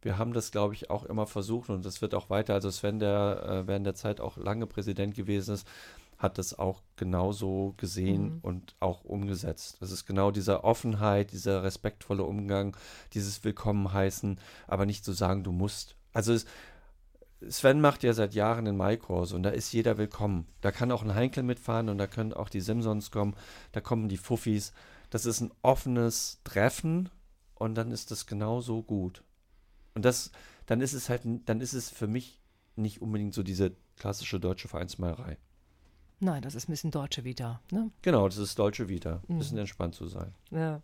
wir 0.04 0.20
haben 0.20 0.34
das, 0.34 0.52
glaube 0.52 0.76
ich, 0.76 0.92
auch 0.92 1.04
immer 1.04 1.26
versucht 1.26 1.72
und 1.72 1.84
das 1.84 2.00
wird 2.04 2.14
auch 2.14 2.30
weiter. 2.30 2.54
Also 2.54 2.70
Sven, 2.70 3.00
der 3.00 3.64
äh, 3.64 3.68
während 3.68 3.88
der 3.88 3.96
Zeit 3.96 4.22
auch 4.22 4.38
lange 4.38 4.68
Präsident 4.68 5.16
gewesen 5.16 5.56
ist, 5.56 5.68
hat 6.18 6.38
das 6.38 6.58
auch 6.58 6.82
genauso 6.96 7.76
gesehen 7.78 8.40
und 8.42 8.76
auch 8.80 9.04
umgesetzt. 9.04 9.78
Das 9.80 9.92
ist 9.92 10.06
genau 10.06 10.32
diese 10.32 10.64
Offenheit, 10.64 11.32
dieser 11.32 11.64
respektvolle 11.64 12.24
Umgang, 12.24 12.76
dieses 13.14 13.44
Willkommen 13.44 13.94
heißen, 13.94 14.40
aber 14.68 14.86
nicht 14.86 15.06
zu 15.06 15.14
sagen, 15.14 15.44
du 15.44 15.52
musst. 15.52 15.96
Also 16.14 16.34
es, 16.34 16.46
Sven 17.48 17.82
macht 17.82 18.04
ja 18.04 18.14
seit 18.14 18.34
Jahren 18.34 18.66
den 18.66 18.78
Maikurs 18.78 19.32
und 19.32 19.44
da 19.44 19.52
ist 19.52 19.72
jeder 19.72 20.00
willkommen. 20.00 20.48
Da 20.62 20.72
kann 20.72 20.92
auch 20.92 21.04
ein 21.04 21.14
Heinkel 21.14 21.44
mitfahren 21.44 21.88
und 21.88 22.00
da 22.00 22.08
können 22.08 22.34
auch 22.34 22.50
die 22.50 22.62
Simsons 22.62 23.12
kommen, 23.12 23.36
da 23.72 23.82
kommen 23.82 24.10
die 24.10 24.18
Fuffis. 24.18 24.74
Das 25.12 25.26
ist 25.26 25.42
ein 25.42 25.52
offenes 25.62 26.42
Treffen 26.44 27.10
und 27.54 27.76
dann 27.76 27.92
ist 27.92 28.10
das 28.10 28.26
genauso 28.26 28.82
gut. 28.82 29.24
Und 29.94 30.04
das, 30.04 30.32
dann 30.66 30.82
ist 30.82 30.94
es 30.94 31.10
halt, 31.10 31.22
dann 31.46 31.62
ist 31.62 31.74
es 31.74 31.92
für 31.92 32.08
mich 32.08 32.42
nicht 32.76 33.02
unbedingt 33.02 33.36
so 33.36 33.44
diese 33.44 33.76
klassische 33.98 34.40
deutsche 34.40 34.68
Vereinsmeierei. 34.68 35.38
Nein, 36.20 36.42
das 36.42 36.56
ist 36.56 36.68
ein 36.68 36.72
bisschen 36.72 36.92
Deutsche 36.92 37.24
wieder. 37.24 37.62
Ne? 37.72 37.92
Genau, 38.02 38.28
das 38.28 38.38
ist 38.38 38.58
deutsche 38.58 38.90
Vita. 38.90 39.22
Ein 39.30 39.38
bisschen 39.38 39.58
entspannt 39.58 39.96
zu 39.96 40.08
sein. 40.08 40.34
Ja. 40.50 40.82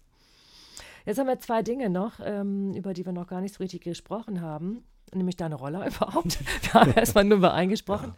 Jetzt 1.05 1.17
haben 1.17 1.27
wir 1.27 1.39
zwei 1.39 1.63
Dinge 1.63 1.89
noch, 1.89 2.19
ähm, 2.23 2.73
über 2.73 2.93
die 2.93 3.05
wir 3.05 3.13
noch 3.13 3.27
gar 3.27 3.41
nicht 3.41 3.55
so 3.55 3.63
richtig 3.63 3.81
gesprochen 3.81 4.41
haben. 4.41 4.83
Nämlich 5.13 5.35
deine 5.35 5.55
Rolle 5.55 5.87
überhaupt. 5.87 6.39
Wir 6.63 6.73
haben 6.73 6.93
erstmal 6.93 7.23
nur 7.23 7.39
über 7.39 7.53
eingesprochen. 7.53 8.13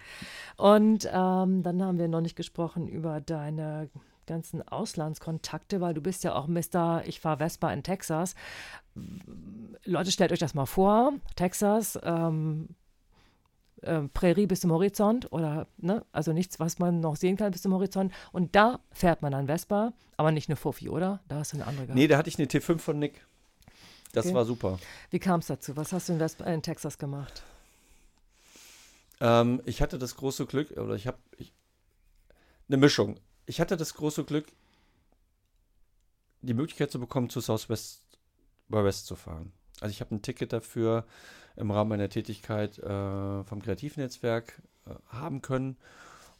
Und 0.58 1.06
ähm, 1.12 1.64
dann 1.64 1.82
haben 1.82 1.98
wir 1.98 2.08
noch 2.08 2.22
nicht 2.22 2.36
gesprochen 2.36 2.88
über 2.88 3.22
deine 3.22 3.90
ganzen 4.26 4.68
Auslandskontakte, 4.68 5.82
weil 5.82 5.94
du 5.94 6.02
bist 6.02 6.24
ja 6.24 6.36
auch 6.36 6.48
Mr. 6.48 7.04
Ich 7.06 7.20
fahre 7.20 7.38
Vespa 7.38 7.72
in 7.72 7.84
Texas. 7.84 8.36
Leute, 9.84 10.12
stellt 10.12 10.32
euch 10.32 10.40
das 10.40 10.54
mal 10.54 10.66
vor. 10.66 11.14
Texas, 11.36 12.00
ähm, 12.04 12.70
äh, 13.86 14.02
Prärie 14.10 14.48
bis 14.48 14.62
zum 14.62 14.72
Horizont 14.72 15.32
oder, 15.32 15.68
ne, 15.78 16.04
also 16.12 16.34
nichts, 16.34 16.60
was 16.60 16.80
man 16.80 17.00
noch 17.00 17.16
sehen 17.16 17.38
kann 17.38 17.52
bis 17.52 17.62
zum 17.62 17.74
Horizont. 17.74 18.14
Und 18.32 18.56
da 18.56 18.80
fährt 18.92 19.22
man 19.22 19.32
dann 19.32 19.48
Vespa, 19.48 19.94
aber 20.18 20.32
nicht 20.32 20.50
eine 20.50 20.56
Fuffi, 20.56 20.90
oder? 20.90 21.22
Da 21.28 21.38
hast 21.38 21.54
du 21.54 21.58
eine 21.58 21.68
andere 21.68 21.86
gehabt. 21.86 21.96
Nee, 21.98 22.08
da 22.08 22.18
hatte 22.18 22.30
ich 22.30 22.38
eine 22.38 22.48
T5 22.48 22.80
von 22.80 23.00
Nick. 23.00 23.26
Das 24.14 24.26
Okay. 24.26 24.36
war 24.36 24.46
super. 24.46 24.80
Wie 25.10 25.20
kam 25.20 25.40
es 25.42 25.48
dazu? 25.48 25.76
Was 25.76 25.92
hast 25.92 26.08
du 26.10 26.14
in, 26.14 26.20
Vespa, 26.20 26.46
in 26.46 26.62
Texas 26.62 26.98
gemacht? 26.98 27.44
Ähm, 29.20 29.62
ich 29.66 29.82
hatte 29.82 29.98
das 29.98 30.16
große 30.16 30.46
Glück, 30.46 30.72
oder 30.72 30.96
ich 30.96 31.08
habe 31.08 31.18
eine 32.68 32.78
Mischung. 32.78 33.20
Ich 33.46 33.60
hatte 33.62 33.78
das 33.78 33.94
große 33.94 34.24
Glück, 34.24 34.46
die 36.42 36.54
Möglichkeit 36.54 36.92
zu 36.92 37.00
bekommen, 37.00 37.30
zu 37.30 37.40
Southwest 37.42 38.02
by 38.70 38.84
West 38.84 39.06
zu 39.06 39.16
fahren. 39.16 39.52
Also 39.86 39.94
ich 39.94 40.02
habe 40.02 40.16
ein 40.16 40.24
Ticket 40.24 40.52
dafür 40.52 41.06
im 41.56 41.70
Rahmen 41.70 41.92
meiner 41.92 42.10
Tätigkeit 42.10 42.80
äh, 42.80 43.44
vom 43.44 43.62
Kreativnetzwerk 43.62 44.64
äh, 44.88 44.96
haben 45.10 45.44
können 45.44 45.78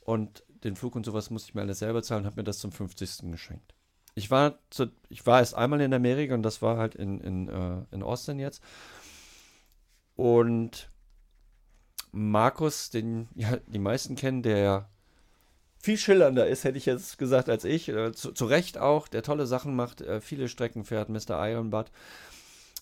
und 0.02 0.44
den 0.64 0.76
Flug 0.76 0.96
und 0.96 1.06
sowas 1.06 1.30
musste 1.30 1.50
ich 1.50 1.54
mir 1.54 1.62
alles 1.62 1.78
selber 1.78 2.02
zahlen 2.02 2.24
und 2.24 2.26
habe 2.26 2.38
mir 2.38 2.44
das 2.44 2.58
zum 2.58 2.72
50. 2.72 3.32
geschenkt. 3.32 3.76
Ich 4.16 4.32
war, 4.32 4.58
zu, 4.72 4.88
ich 5.10 5.28
war 5.28 5.42
erst 5.42 5.54
einmal 5.54 5.80
in 5.82 5.94
Amerika 5.94 6.34
und 6.34 6.42
das 6.42 6.64
war 6.64 6.78
halt 6.78 6.96
in, 6.96 7.22
in, 7.22 7.50
äh, 7.50 7.84
in 7.92 8.02
Austin 8.02 8.40
jetzt. 8.40 8.64
Und 10.16 10.90
Markus, 12.12 12.90
den 12.90 13.28
ja 13.36 13.58
die 13.68 13.78
meisten 13.78 14.16
kennen, 14.16 14.42
der 14.42 14.90
viel 15.78 16.00
schillernder 16.00 16.48
ist, 16.48 16.64
hätte 16.64 16.80
ich 16.80 16.88
jetzt 16.88 17.20
gesagt, 17.20 17.48
als 17.48 17.64
ich. 17.64 17.90
Äh, 17.90 18.12
zu, 18.14 18.32
zu 18.32 18.46
Recht 18.46 18.80
auch, 18.80 19.08
der 19.08 19.22
tolle 19.22 19.46
Sachen 19.46 19.76
macht, 19.76 20.02
äh, 20.02 20.20
viele 20.20 20.50
Strecken 20.50 20.84
fährt, 20.84 21.10
Mr. 21.10 21.48
Ironbutt. 21.48 21.92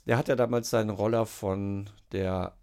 Der 0.06 0.18
hat 0.18 0.28
ja 0.28 0.36
damals 0.36 0.70
seinen 0.70 0.90
Roller 0.90 1.26
von 1.26 1.90
der, 2.12 2.54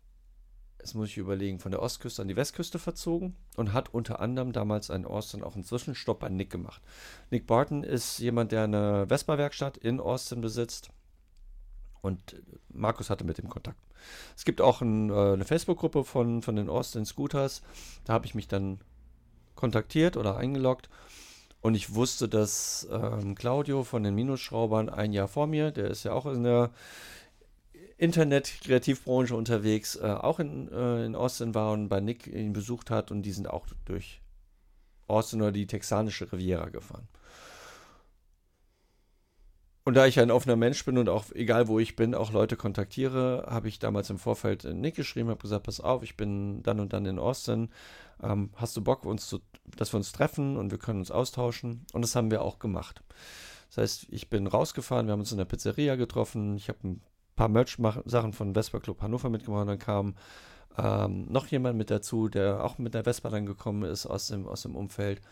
jetzt 0.79 0.95
muss 0.95 1.09
ich 1.09 1.17
überlegen, 1.17 1.59
von 1.59 1.73
der 1.73 1.83
Ostküste 1.83 2.23
an 2.23 2.29
die 2.29 2.37
Westküste 2.37 2.79
verzogen 2.79 3.37
und 3.57 3.73
hat 3.73 3.95
unter 3.95 4.21
anderem 4.21 4.53
damals 4.53 4.91
in 4.91 5.07
Austin 5.07 5.43
auch 5.43 5.55
einen 5.55 5.65
Zwischenstopp 5.65 6.21
bei 6.21 6.29
Nick 6.29 6.51
gemacht. 6.51 6.83
Nick 7.31 7.47
Barton 7.47 7.83
ist 7.83 8.19
jemand, 8.19 8.53
der 8.53 8.65
eine 8.65 9.07
Vespa-Werkstatt 9.09 9.79
in 9.79 10.01
Austin 10.01 10.41
besitzt. 10.41 10.91
Und 12.03 12.43
Markus 12.69 13.11
hatte 13.11 13.25
mit 13.25 13.39
dem 13.39 13.49
Kontakt. 13.49 13.79
Es 14.37 14.45
gibt 14.45 14.61
auch 14.61 14.81
ein, 14.81 15.11
äh, 15.11 15.33
eine 15.33 15.45
Facebook-Gruppe 15.45 16.05
von, 16.05 16.43
von 16.43 16.57
den 16.57 16.71
Austin 16.71 17.05
Scooters. 17.05 17.63
Da 18.05 18.15
habe 18.15 18.27
ich 18.27 18.35
mich 18.35 18.49
dann 18.49 18.81
kontaktiert 19.55 20.17
oder 20.17 20.37
eingeloggt. 20.37 20.89
Und 21.61 21.75
ich 21.75 21.95
wusste, 21.95 22.29
dass 22.29 22.89
ähm, 22.91 23.35
Claudio 23.35 23.85
von 23.85 24.03
den 24.03 24.15
Minusschraubern 24.15 24.89
ein 24.89 25.13
Jahr 25.13 25.29
vor 25.29 25.47
mir, 25.47 25.71
der 25.71 25.89
ist 25.89 26.05
ja 26.05 26.13
auch 26.13 26.25
in 26.25 26.43
der 26.43 26.71
Internet-Kreativbranche 28.01 29.37
unterwegs, 29.37 29.97
äh, 29.97 30.07
auch 30.07 30.41
in, 30.41 30.73
äh, 30.73 31.05
in 31.05 31.15
Austin 31.15 31.55
war 31.55 31.73
und 31.73 31.89
bei 31.91 32.01
Nick 32.01 32.27
ihn 32.27 32.55
besucht 32.55 32.91
hat. 32.91 33.11
Und 33.11 33.23
die 33.23 33.33
sind 33.33 33.49
auch 33.49 33.67
durch 33.85 34.23
Austin 35.07 35.43
oder 35.43 35.53
die 35.53 35.67
texanische 35.67 36.33
Riviera 36.33 36.71
gefahren. 36.71 37.09
Und 39.85 39.95
da 39.95 40.07
ich 40.07 40.19
ein 40.19 40.31
offener 40.31 40.57
Mensch 40.57 40.85
bin 40.85 40.97
und 40.97 41.09
auch 41.09 41.27
egal 41.33 41.69
wo 41.69 41.79
ich 41.79 41.95
bin, 41.95 42.15
auch 42.15 42.33
Leute 42.33 42.57
kontaktiere, 42.57 43.47
habe 43.51 43.69
ich 43.69 43.79
damals 43.79 44.09
im 44.09 44.19
Vorfeld 44.19 44.65
Nick 44.65 44.95
geschrieben, 44.95 45.29
habe 45.29 45.43
gesagt, 45.43 45.65
pass 45.65 45.81
auf, 45.81 46.03
ich 46.03 46.17
bin 46.17 46.63
dann 46.63 46.81
und 46.81 46.93
dann 46.95 47.05
in 47.07 47.19
Austin. 47.19 47.69
Ähm, 48.23 48.51
hast 48.57 48.77
du 48.77 48.83
Bock, 48.83 49.05
uns 49.05 49.29
zu, 49.29 49.41
dass 49.77 49.93
wir 49.93 49.99
uns 49.99 50.13
treffen 50.13 50.57
und 50.57 50.71
wir 50.71 50.79
können 50.79 51.01
uns 51.01 51.11
austauschen? 51.11 51.85
Und 51.93 52.03
das 52.03 52.15
haben 52.17 52.31
wir 52.31 52.41
auch 52.41 52.59
gemacht. 52.59 53.03
Das 53.69 53.79
heißt, 53.79 54.07
ich 54.11 54.31
bin 54.31 54.47
rausgefahren, 54.47 55.07
wir 55.07 55.13
haben 55.13 55.21
uns 55.21 55.33
in 55.33 55.39
der 55.39 55.45
Pizzeria 55.45 55.97
getroffen, 55.97 56.57
ich 56.57 56.69
habe 56.69 56.79
ein 56.85 57.03
paar 57.41 57.49
Merch-Sachen 57.49 58.35
von 58.35 58.53
Vespa 58.53 58.81
Club 58.81 59.01
Hannover 59.01 59.31
mitgemacht 59.31 59.63
und 59.63 59.69
dann 59.69 59.79
kam 59.79 60.15
ähm, 60.77 61.25
noch 61.33 61.47
jemand 61.47 61.79
mit 61.79 61.91
dazu, 61.91 62.29
der 62.29 62.63
auch 62.63 62.77
mit 62.77 62.93
der 62.93 63.05
Vespa 63.05 63.31
dann 63.31 63.47
gekommen 63.47 63.85
ist 63.85 64.05
aus 64.05 64.27
dem, 64.27 64.47
aus 64.47 64.61
dem 64.61 64.77
Umfeld. 64.77 65.23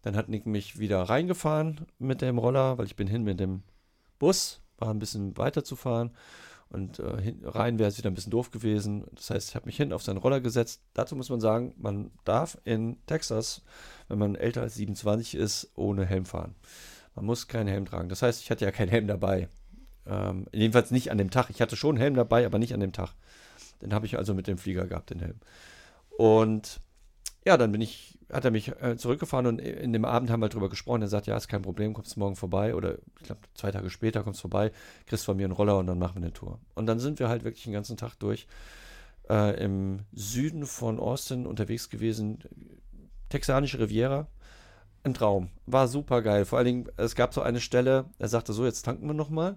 Dann 0.00 0.16
hat 0.16 0.30
Nick 0.30 0.46
mich 0.46 0.78
wieder 0.78 1.02
reingefahren 1.02 1.86
mit 1.98 2.22
dem 2.22 2.38
Roller, 2.38 2.78
weil 2.78 2.86
ich 2.86 2.96
bin 2.96 3.06
hin 3.06 3.24
mit 3.24 3.40
dem 3.40 3.62
Bus, 4.18 4.62
war 4.78 4.88
ein 4.88 4.98
bisschen 4.98 5.36
weiter 5.36 5.62
zu 5.62 5.76
fahren 5.76 6.12
und 6.70 6.98
äh, 6.98 7.20
hin, 7.20 7.42
rein 7.44 7.78
wäre 7.78 7.90
es 7.90 7.98
wieder 7.98 8.10
ein 8.10 8.14
bisschen 8.14 8.30
doof 8.30 8.50
gewesen. 8.50 9.04
Das 9.12 9.28
heißt, 9.28 9.50
ich 9.50 9.54
habe 9.54 9.66
mich 9.66 9.76
hinten 9.76 9.92
auf 9.92 10.02
seinen 10.02 10.16
Roller 10.16 10.40
gesetzt. 10.40 10.80
Dazu 10.94 11.14
muss 11.14 11.28
man 11.28 11.40
sagen, 11.40 11.74
man 11.76 12.10
darf 12.24 12.56
in 12.64 12.96
Texas, 13.04 13.60
wenn 14.08 14.18
man 14.18 14.34
älter 14.34 14.62
als 14.62 14.76
27 14.76 15.34
ist, 15.34 15.70
ohne 15.74 16.06
Helm 16.06 16.24
fahren. 16.24 16.54
Man 17.14 17.26
muss 17.26 17.48
keinen 17.48 17.68
Helm 17.68 17.84
tragen. 17.84 18.08
Das 18.08 18.22
heißt, 18.22 18.40
ich 18.40 18.50
hatte 18.50 18.64
ja 18.64 18.70
keinen 18.70 18.88
Helm 18.88 19.06
dabei. 19.06 19.50
Ähm, 20.06 20.46
jedenfalls 20.52 20.90
nicht 20.90 21.10
an 21.10 21.18
dem 21.18 21.30
Tag. 21.30 21.50
Ich 21.50 21.60
hatte 21.60 21.76
schon 21.76 21.96
einen 21.96 22.02
Helm 22.02 22.14
dabei, 22.14 22.46
aber 22.46 22.58
nicht 22.58 22.74
an 22.74 22.80
dem 22.80 22.92
Tag. 22.92 23.10
Den 23.82 23.94
habe 23.94 24.06
ich 24.06 24.18
also 24.18 24.34
mit 24.34 24.46
dem 24.46 24.58
Flieger 24.58 24.86
gehabt, 24.86 25.10
den 25.10 25.20
Helm. 25.20 25.36
Und 26.10 26.80
ja, 27.44 27.56
dann 27.56 27.72
bin 27.72 27.80
ich, 27.80 28.18
hat 28.30 28.44
er 28.44 28.50
mich 28.50 28.68
äh, 28.82 28.96
zurückgefahren 28.96 29.46
und 29.46 29.58
in 29.60 29.92
dem 29.92 30.04
Abend 30.04 30.30
haben 30.30 30.40
wir 30.40 30.50
drüber 30.50 30.68
gesprochen. 30.68 31.02
Er 31.02 31.08
sagt, 31.08 31.26
ja, 31.26 31.36
ist 31.36 31.48
kein 31.48 31.62
Problem, 31.62 31.94
kommst 31.94 32.16
morgen 32.16 32.36
vorbei 32.36 32.74
oder 32.74 32.98
ich 33.18 33.24
glaube 33.24 33.40
zwei 33.54 33.70
Tage 33.70 33.88
später 33.88 34.22
kommst 34.22 34.40
vorbei, 34.40 34.72
kriegst 35.06 35.24
von 35.24 35.36
mir 35.36 35.44
einen 35.44 35.54
Roller 35.54 35.78
und 35.78 35.86
dann 35.86 35.98
machen 35.98 36.16
wir 36.16 36.22
eine 36.22 36.32
Tour. 36.32 36.60
Und 36.74 36.86
dann 36.86 37.00
sind 37.00 37.18
wir 37.18 37.28
halt 37.28 37.44
wirklich 37.44 37.64
den 37.64 37.72
ganzen 37.72 37.96
Tag 37.96 38.16
durch 38.16 38.46
äh, 39.30 39.62
im 39.62 40.00
Süden 40.12 40.66
von 40.66 41.00
Austin 41.00 41.46
unterwegs 41.46 41.88
gewesen, 41.88 42.40
texanische 43.30 43.78
Riviera. 43.78 44.26
Ein 45.02 45.14
Traum. 45.14 45.48
War 45.66 45.88
super 45.88 46.22
geil. 46.22 46.44
Vor 46.44 46.58
allen 46.58 46.66
Dingen, 46.66 46.88
es 46.96 47.14
gab 47.14 47.32
so 47.32 47.40
eine 47.40 47.60
Stelle, 47.60 48.06
er 48.18 48.28
sagte 48.28 48.52
so, 48.52 48.64
jetzt 48.64 48.82
tanken 48.82 49.06
wir 49.06 49.14
nochmal. 49.14 49.56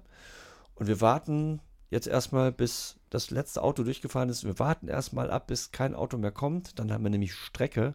Und 0.75 0.87
wir 0.87 1.01
warten 1.01 1.59
jetzt 1.89 2.07
erstmal, 2.07 2.51
bis 2.51 2.95
das 3.09 3.29
letzte 3.29 3.61
Auto 3.61 3.83
durchgefahren 3.83 4.29
ist. 4.29 4.45
Wir 4.45 4.57
warten 4.57 4.87
erstmal 4.87 5.29
ab, 5.29 5.47
bis 5.47 5.71
kein 5.71 5.95
Auto 5.95 6.17
mehr 6.17 6.31
kommt. 6.31 6.79
Dann 6.79 6.91
haben 6.91 7.03
wir 7.03 7.09
nämlich 7.09 7.33
Strecke. 7.33 7.93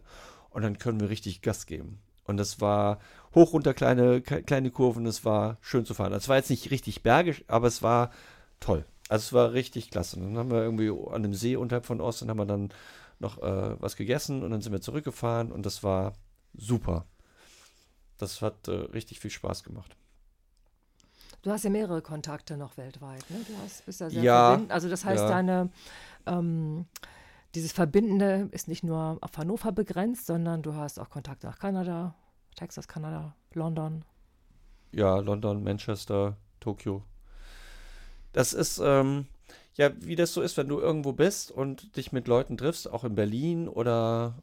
Und 0.51 0.61
dann 0.61 0.77
können 0.77 0.99
wir 0.99 1.09
richtig 1.09 1.41
Gas 1.41 1.65
geben. 1.65 1.99
Und 2.25 2.37
das 2.37 2.61
war 2.61 2.99
hoch 3.33 3.53
runter 3.53 3.73
kleine, 3.73 4.21
kleine 4.21 4.69
Kurven, 4.69 5.07
es 5.07 5.25
war 5.25 5.57
schön 5.61 5.85
zu 5.85 5.95
fahren. 5.95 6.13
Es 6.13 6.29
war 6.29 6.35
jetzt 6.37 6.51
nicht 6.51 6.69
richtig 6.69 7.01
bergisch, 7.01 7.43
aber 7.47 7.67
es 7.67 7.81
war 7.81 8.11
toll. 8.59 8.85
Also 9.09 9.23
es 9.23 9.33
war 9.33 9.53
richtig 9.53 9.89
klasse. 9.89 10.17
Und 10.17 10.27
dann 10.27 10.37
haben 10.37 10.51
wir 10.51 10.61
irgendwie 10.61 10.91
an 11.11 11.23
dem 11.23 11.33
See 11.33 11.55
unterhalb 11.55 11.87
von 11.87 12.01
Ost 12.01 12.21
und 12.21 12.29
haben 12.29 12.37
wir 12.37 12.45
dann 12.45 12.69
noch 13.17 13.41
äh, 13.41 13.81
was 13.81 13.95
gegessen 13.95 14.43
und 14.43 14.51
dann 14.51 14.61
sind 14.61 14.71
wir 14.71 14.81
zurückgefahren 14.81 15.51
und 15.51 15.65
das 15.65 15.83
war 15.83 16.13
super. 16.55 17.05
Das 18.19 18.41
hat 18.43 18.67
äh, 18.67 18.71
richtig 18.71 19.19
viel 19.19 19.31
Spaß 19.31 19.63
gemacht. 19.63 19.95
Du 21.41 21.51
hast 21.51 21.63
ja 21.63 21.69
mehrere 21.69 22.01
Kontakte 22.01 22.57
noch 22.57 22.77
weltweit, 22.77 23.29
ne? 23.29 23.37
Du 23.47 23.53
hast, 23.63 23.85
bist 23.85 24.01
ja 24.01 24.09
sehr 24.09 24.21
Ja, 24.23 24.47
verbindend. 24.49 24.71
Also 24.71 24.89
das 24.89 25.05
heißt, 25.05 25.23
ja. 25.23 25.29
deine 25.29 25.69
ähm, 26.25 26.85
dieses 27.55 27.71
Verbindende 27.71 28.49
ist 28.51 28.67
nicht 28.67 28.83
nur 28.83 29.17
auf 29.21 29.37
Hannover 29.37 29.71
begrenzt, 29.71 30.27
sondern 30.27 30.61
du 30.61 30.75
hast 30.75 30.99
auch 30.99 31.09
Kontakte 31.09 31.47
nach 31.47 31.57
Kanada, 31.57 32.13
Texas, 32.55 32.87
Kanada, 32.87 33.35
London. 33.53 34.05
Ja, 34.91 35.17
London, 35.17 35.63
Manchester, 35.63 36.37
Tokio. 36.59 37.03
Das 38.33 38.53
ist, 38.53 38.79
ähm, 38.83 39.27
ja, 39.75 39.89
wie 40.01 40.15
das 40.15 40.33
so 40.33 40.41
ist, 40.41 40.57
wenn 40.57 40.67
du 40.67 40.79
irgendwo 40.79 41.13
bist 41.13 41.51
und 41.51 41.95
dich 41.95 42.11
mit 42.11 42.27
Leuten 42.27 42.57
triffst, 42.57 42.89
auch 42.91 43.03
in 43.03 43.15
Berlin 43.15 43.67
oder 43.67 44.35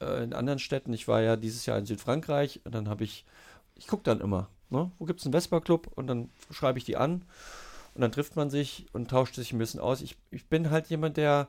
äh, 0.00 0.22
in 0.24 0.32
anderen 0.32 0.58
Städten. 0.58 0.92
Ich 0.92 1.08
war 1.08 1.20
ja 1.20 1.36
dieses 1.36 1.66
Jahr 1.66 1.78
in 1.78 1.86
Südfrankreich 1.86 2.60
und 2.64 2.74
dann 2.74 2.88
habe 2.88 3.04
ich, 3.04 3.24
ich 3.74 3.86
gucke 3.86 4.04
dann 4.04 4.20
immer, 4.20 4.48
ne? 4.70 4.90
Wo 4.98 5.04
gibt 5.04 5.20
es 5.20 5.26
einen 5.26 5.32
Vespa-Club? 5.32 5.90
Und 5.94 6.06
dann 6.06 6.30
schreibe 6.50 6.78
ich 6.78 6.84
die 6.84 6.96
an 6.96 7.24
und 7.94 8.02
dann 8.02 8.12
trifft 8.12 8.36
man 8.36 8.50
sich 8.50 8.86
und 8.92 9.10
tauscht 9.10 9.34
sich 9.34 9.52
ein 9.52 9.58
bisschen 9.58 9.80
aus. 9.80 10.02
Ich, 10.02 10.16
ich 10.30 10.46
bin 10.46 10.70
halt 10.70 10.88
jemand, 10.88 11.16
der, 11.16 11.48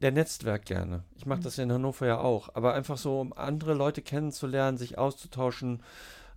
der 0.00 0.12
Netzwerk 0.12 0.64
gerne. 0.64 1.04
Ich 1.16 1.26
mache 1.26 1.40
das 1.40 1.58
in 1.58 1.70
Hannover 1.70 2.06
ja 2.06 2.18
auch, 2.18 2.48
aber 2.54 2.74
einfach 2.74 2.96
so, 2.96 3.20
um 3.20 3.32
andere 3.32 3.74
Leute 3.74 4.02
kennenzulernen, 4.02 4.78
sich 4.78 4.96
auszutauschen, 4.96 5.82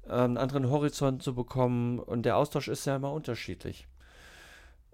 äh, 0.07 0.11
einen 0.11 0.38
anderen 0.38 0.69
Horizont 0.69 1.24
zu 1.24 1.34
bekommen 1.34 1.99
und 1.99 2.24
der 2.24 2.38
Austausch 2.38 2.67
ist 2.67 2.86
ja 2.86 2.97
immer 2.97 3.13
unterschiedlich. 3.13 3.88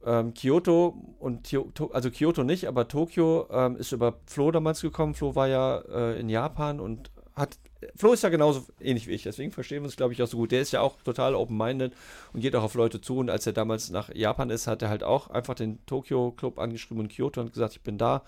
Ähm, 0.05 0.33
Kyoto 0.33 0.95
und 1.19 1.53
also 1.91 2.09
Kyoto 2.09 2.43
nicht, 2.43 2.67
aber 2.67 2.87
Tokio 2.87 3.47
ähm, 3.51 3.75
ist 3.75 3.91
über 3.91 4.15
Flo 4.25 4.51
damals 4.51 4.81
gekommen. 4.81 5.13
Flo 5.13 5.35
war 5.35 5.47
ja 5.47 5.79
äh, 5.79 6.19
in 6.19 6.29
Japan 6.29 6.79
und 6.79 7.11
hat. 7.35 7.57
Flo 7.95 8.11
ist 8.11 8.23
ja 8.23 8.29
genauso 8.29 8.65
ähnlich 8.81 9.07
wie 9.07 9.11
ich, 9.11 9.23
deswegen 9.23 9.51
verstehen 9.51 9.81
wir 9.81 9.85
uns, 9.85 9.95
glaube 9.95 10.11
ich, 10.13 10.21
auch 10.21 10.27
so 10.27 10.37
gut. 10.37 10.51
Der 10.51 10.61
ist 10.61 10.71
ja 10.71 10.81
auch 10.81 11.01
total 11.01 11.33
open-minded 11.35 11.93
und 12.33 12.41
geht 12.41 12.55
auch 12.55 12.63
auf 12.63 12.75
Leute 12.75 12.99
zu. 12.99 13.17
Und 13.17 13.29
als 13.29 13.45
er 13.47 13.53
damals 13.53 13.89
nach 13.89 14.13
Japan 14.13 14.49
ist, 14.49 14.67
hat 14.67 14.81
er 14.81 14.89
halt 14.89 15.03
auch 15.03 15.29
einfach 15.29 15.55
den 15.55 15.85
Tokio 15.85 16.31
Club 16.31 16.59
angeschrieben 16.59 17.01
und 17.01 17.11
Kyoto 17.11 17.41
und 17.41 17.53
gesagt, 17.53 17.73
ich 17.73 17.81
bin 17.81 17.97
da. 17.97 18.23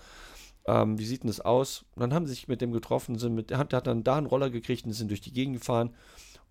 Ähm, 0.66 0.98
wie 0.98 1.04
sieht 1.04 1.22
denn 1.22 1.28
das 1.28 1.40
aus? 1.40 1.84
Und 1.94 2.00
dann 2.00 2.14
haben 2.14 2.26
sie 2.26 2.34
sich 2.34 2.48
mit 2.48 2.60
dem 2.60 2.72
getroffen, 2.72 3.18
sind 3.18 3.34
mit, 3.34 3.52
hat, 3.52 3.72
hat 3.74 3.86
dann 3.86 4.04
da 4.04 4.16
einen 4.16 4.26
Roller 4.26 4.48
gekriegt 4.48 4.86
und 4.86 4.92
sind 4.92 5.10
durch 5.10 5.20
die 5.20 5.32
Gegend 5.32 5.58
gefahren. 5.58 5.90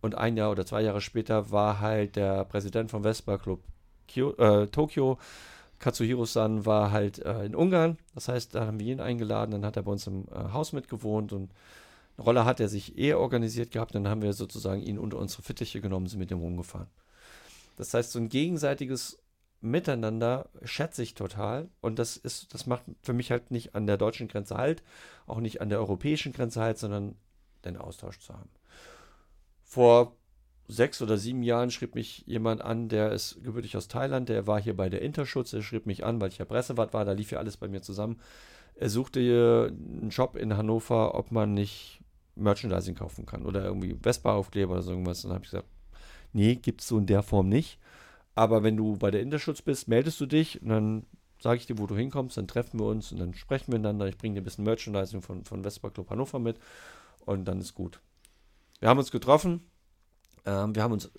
Und 0.01 0.15
ein 0.15 0.35
Jahr 0.35 0.51
oder 0.51 0.65
zwei 0.65 0.81
Jahre 0.81 1.01
später 1.01 1.51
war 1.51 1.79
halt 1.79 2.15
der 2.15 2.43
Präsident 2.45 2.91
vom 2.91 3.03
Vespa 3.03 3.37
Club 3.37 3.61
Kyo, 4.11 4.33
äh, 4.37 4.67
Tokio, 4.67 5.17
Katsuhiro-san, 5.79 6.65
war 6.65 6.91
halt 6.91 7.19
äh, 7.19 7.45
in 7.45 7.55
Ungarn. 7.55 7.97
Das 8.13 8.27
heißt, 8.27 8.55
da 8.55 8.65
haben 8.65 8.79
wir 8.79 8.91
ihn 8.91 8.99
eingeladen. 8.99 9.51
Dann 9.51 9.65
hat 9.65 9.77
er 9.77 9.83
bei 9.83 9.91
uns 9.91 10.07
im 10.07 10.25
äh, 10.31 10.53
Haus 10.53 10.73
mitgewohnt 10.73 11.33
und 11.33 11.51
eine 12.17 12.25
Rolle 12.25 12.45
hat 12.45 12.59
er 12.59 12.69
sich 12.69 12.97
eher 12.97 13.19
organisiert 13.19 13.71
gehabt. 13.71 13.95
Dann 13.95 14.07
haben 14.07 14.21
wir 14.21 14.33
sozusagen 14.33 14.81
ihn 14.81 14.99
unter 14.99 15.17
unsere 15.17 15.41
Fittiche 15.43 15.81
genommen, 15.81 16.07
sind 16.07 16.19
mit 16.19 16.31
dem 16.31 16.39
rumgefahren. 16.39 16.87
Das 17.77 17.93
heißt, 17.93 18.11
so 18.11 18.19
ein 18.19 18.29
gegenseitiges 18.29 19.17
Miteinander 19.61 20.49
schätze 20.63 21.03
ich 21.03 21.13
total. 21.13 21.69
Und 21.81 21.99
das 21.99 22.17
ist, 22.17 22.53
das 22.53 22.65
macht 22.65 22.83
für 23.01 23.13
mich 23.13 23.31
halt 23.31 23.51
nicht 23.51 23.75
an 23.75 23.87
der 23.87 23.97
deutschen 23.97 24.27
Grenze 24.27 24.57
halt, 24.57 24.83
auch 25.27 25.39
nicht 25.39 25.61
an 25.61 25.69
der 25.69 25.79
europäischen 25.79 26.33
Grenze 26.33 26.61
halt, 26.61 26.77
sondern 26.77 27.15
den 27.63 27.77
Austausch 27.77 28.19
zu 28.19 28.33
haben. 28.33 28.49
Vor 29.63 30.15
sechs 30.71 31.01
oder 31.01 31.17
sieben 31.17 31.43
Jahren 31.43 31.69
schrieb 31.69 31.95
mich 31.95 32.23
jemand 32.25 32.61
an, 32.61 32.87
der 32.87 33.11
ist 33.11 33.43
gebürtig 33.43 33.75
aus 33.75 33.87
Thailand, 33.87 34.29
der 34.29 34.47
war 34.47 34.61
hier 34.61 34.75
bei 34.75 34.89
der 34.89 35.01
Interschutz, 35.01 35.51
der 35.51 35.61
schrieb 35.61 35.85
mich 35.85 36.05
an, 36.05 36.21
weil 36.21 36.29
ich 36.29 36.37
ja 36.37 36.45
Pressewart 36.45 36.93
war, 36.93 37.03
da 37.03 37.11
lief 37.11 37.31
ja 37.31 37.39
alles 37.39 37.57
bei 37.57 37.67
mir 37.67 37.81
zusammen. 37.81 38.19
Er 38.75 38.89
suchte 38.89 39.19
hier 39.19 39.69
einen 39.69 40.09
Job 40.09 40.35
in 40.35 40.55
Hannover, 40.55 41.15
ob 41.15 41.31
man 41.31 41.53
nicht 41.53 41.99
Merchandising 42.35 42.95
kaufen 42.95 43.25
kann 43.25 43.45
oder 43.45 43.65
irgendwie 43.65 43.95
Vespa-Aufkleber 44.01 44.73
oder 44.73 44.81
so 44.81 44.91
irgendwas. 44.91 45.21
Dann 45.23 45.33
habe 45.33 45.43
ich 45.43 45.51
gesagt, 45.51 45.67
nee, 46.33 46.55
gibt 46.55 46.81
es 46.81 46.87
so 46.87 46.97
in 46.97 47.05
der 47.05 47.21
Form 47.21 47.49
nicht. 47.49 47.77
Aber 48.33 48.63
wenn 48.63 48.77
du 48.77 48.95
bei 48.97 49.11
der 49.11 49.21
Interschutz 49.21 49.61
bist, 49.61 49.87
meldest 49.89 50.19
du 50.21 50.25
dich 50.25 50.61
und 50.61 50.69
dann 50.69 51.05
sage 51.39 51.57
ich 51.57 51.65
dir, 51.65 51.77
wo 51.79 51.87
du 51.87 51.95
hinkommst, 51.95 52.37
dann 52.37 52.47
treffen 52.47 52.79
wir 52.79 52.85
uns 52.85 53.11
und 53.11 53.19
dann 53.19 53.33
sprechen 53.33 53.67
wir 53.71 53.79
miteinander. 53.79 54.07
Ich 54.07 54.17
bringe 54.17 54.35
dir 54.35 54.41
ein 54.41 54.45
bisschen 54.45 54.63
Merchandising 54.63 55.21
von, 55.21 55.43
von 55.43 55.63
Vespa 55.63 55.89
Club 55.89 56.09
Hannover 56.09 56.39
mit 56.39 56.57
und 57.25 57.45
dann 57.45 57.59
ist 57.59 57.73
gut. 57.73 57.99
Wir 58.79 58.89
haben 58.89 58.99
uns 58.99 59.11
getroffen, 59.11 59.61
ähm, 60.45 60.75
wir 60.75 60.83
haben 60.83 60.93
uns 60.93 61.11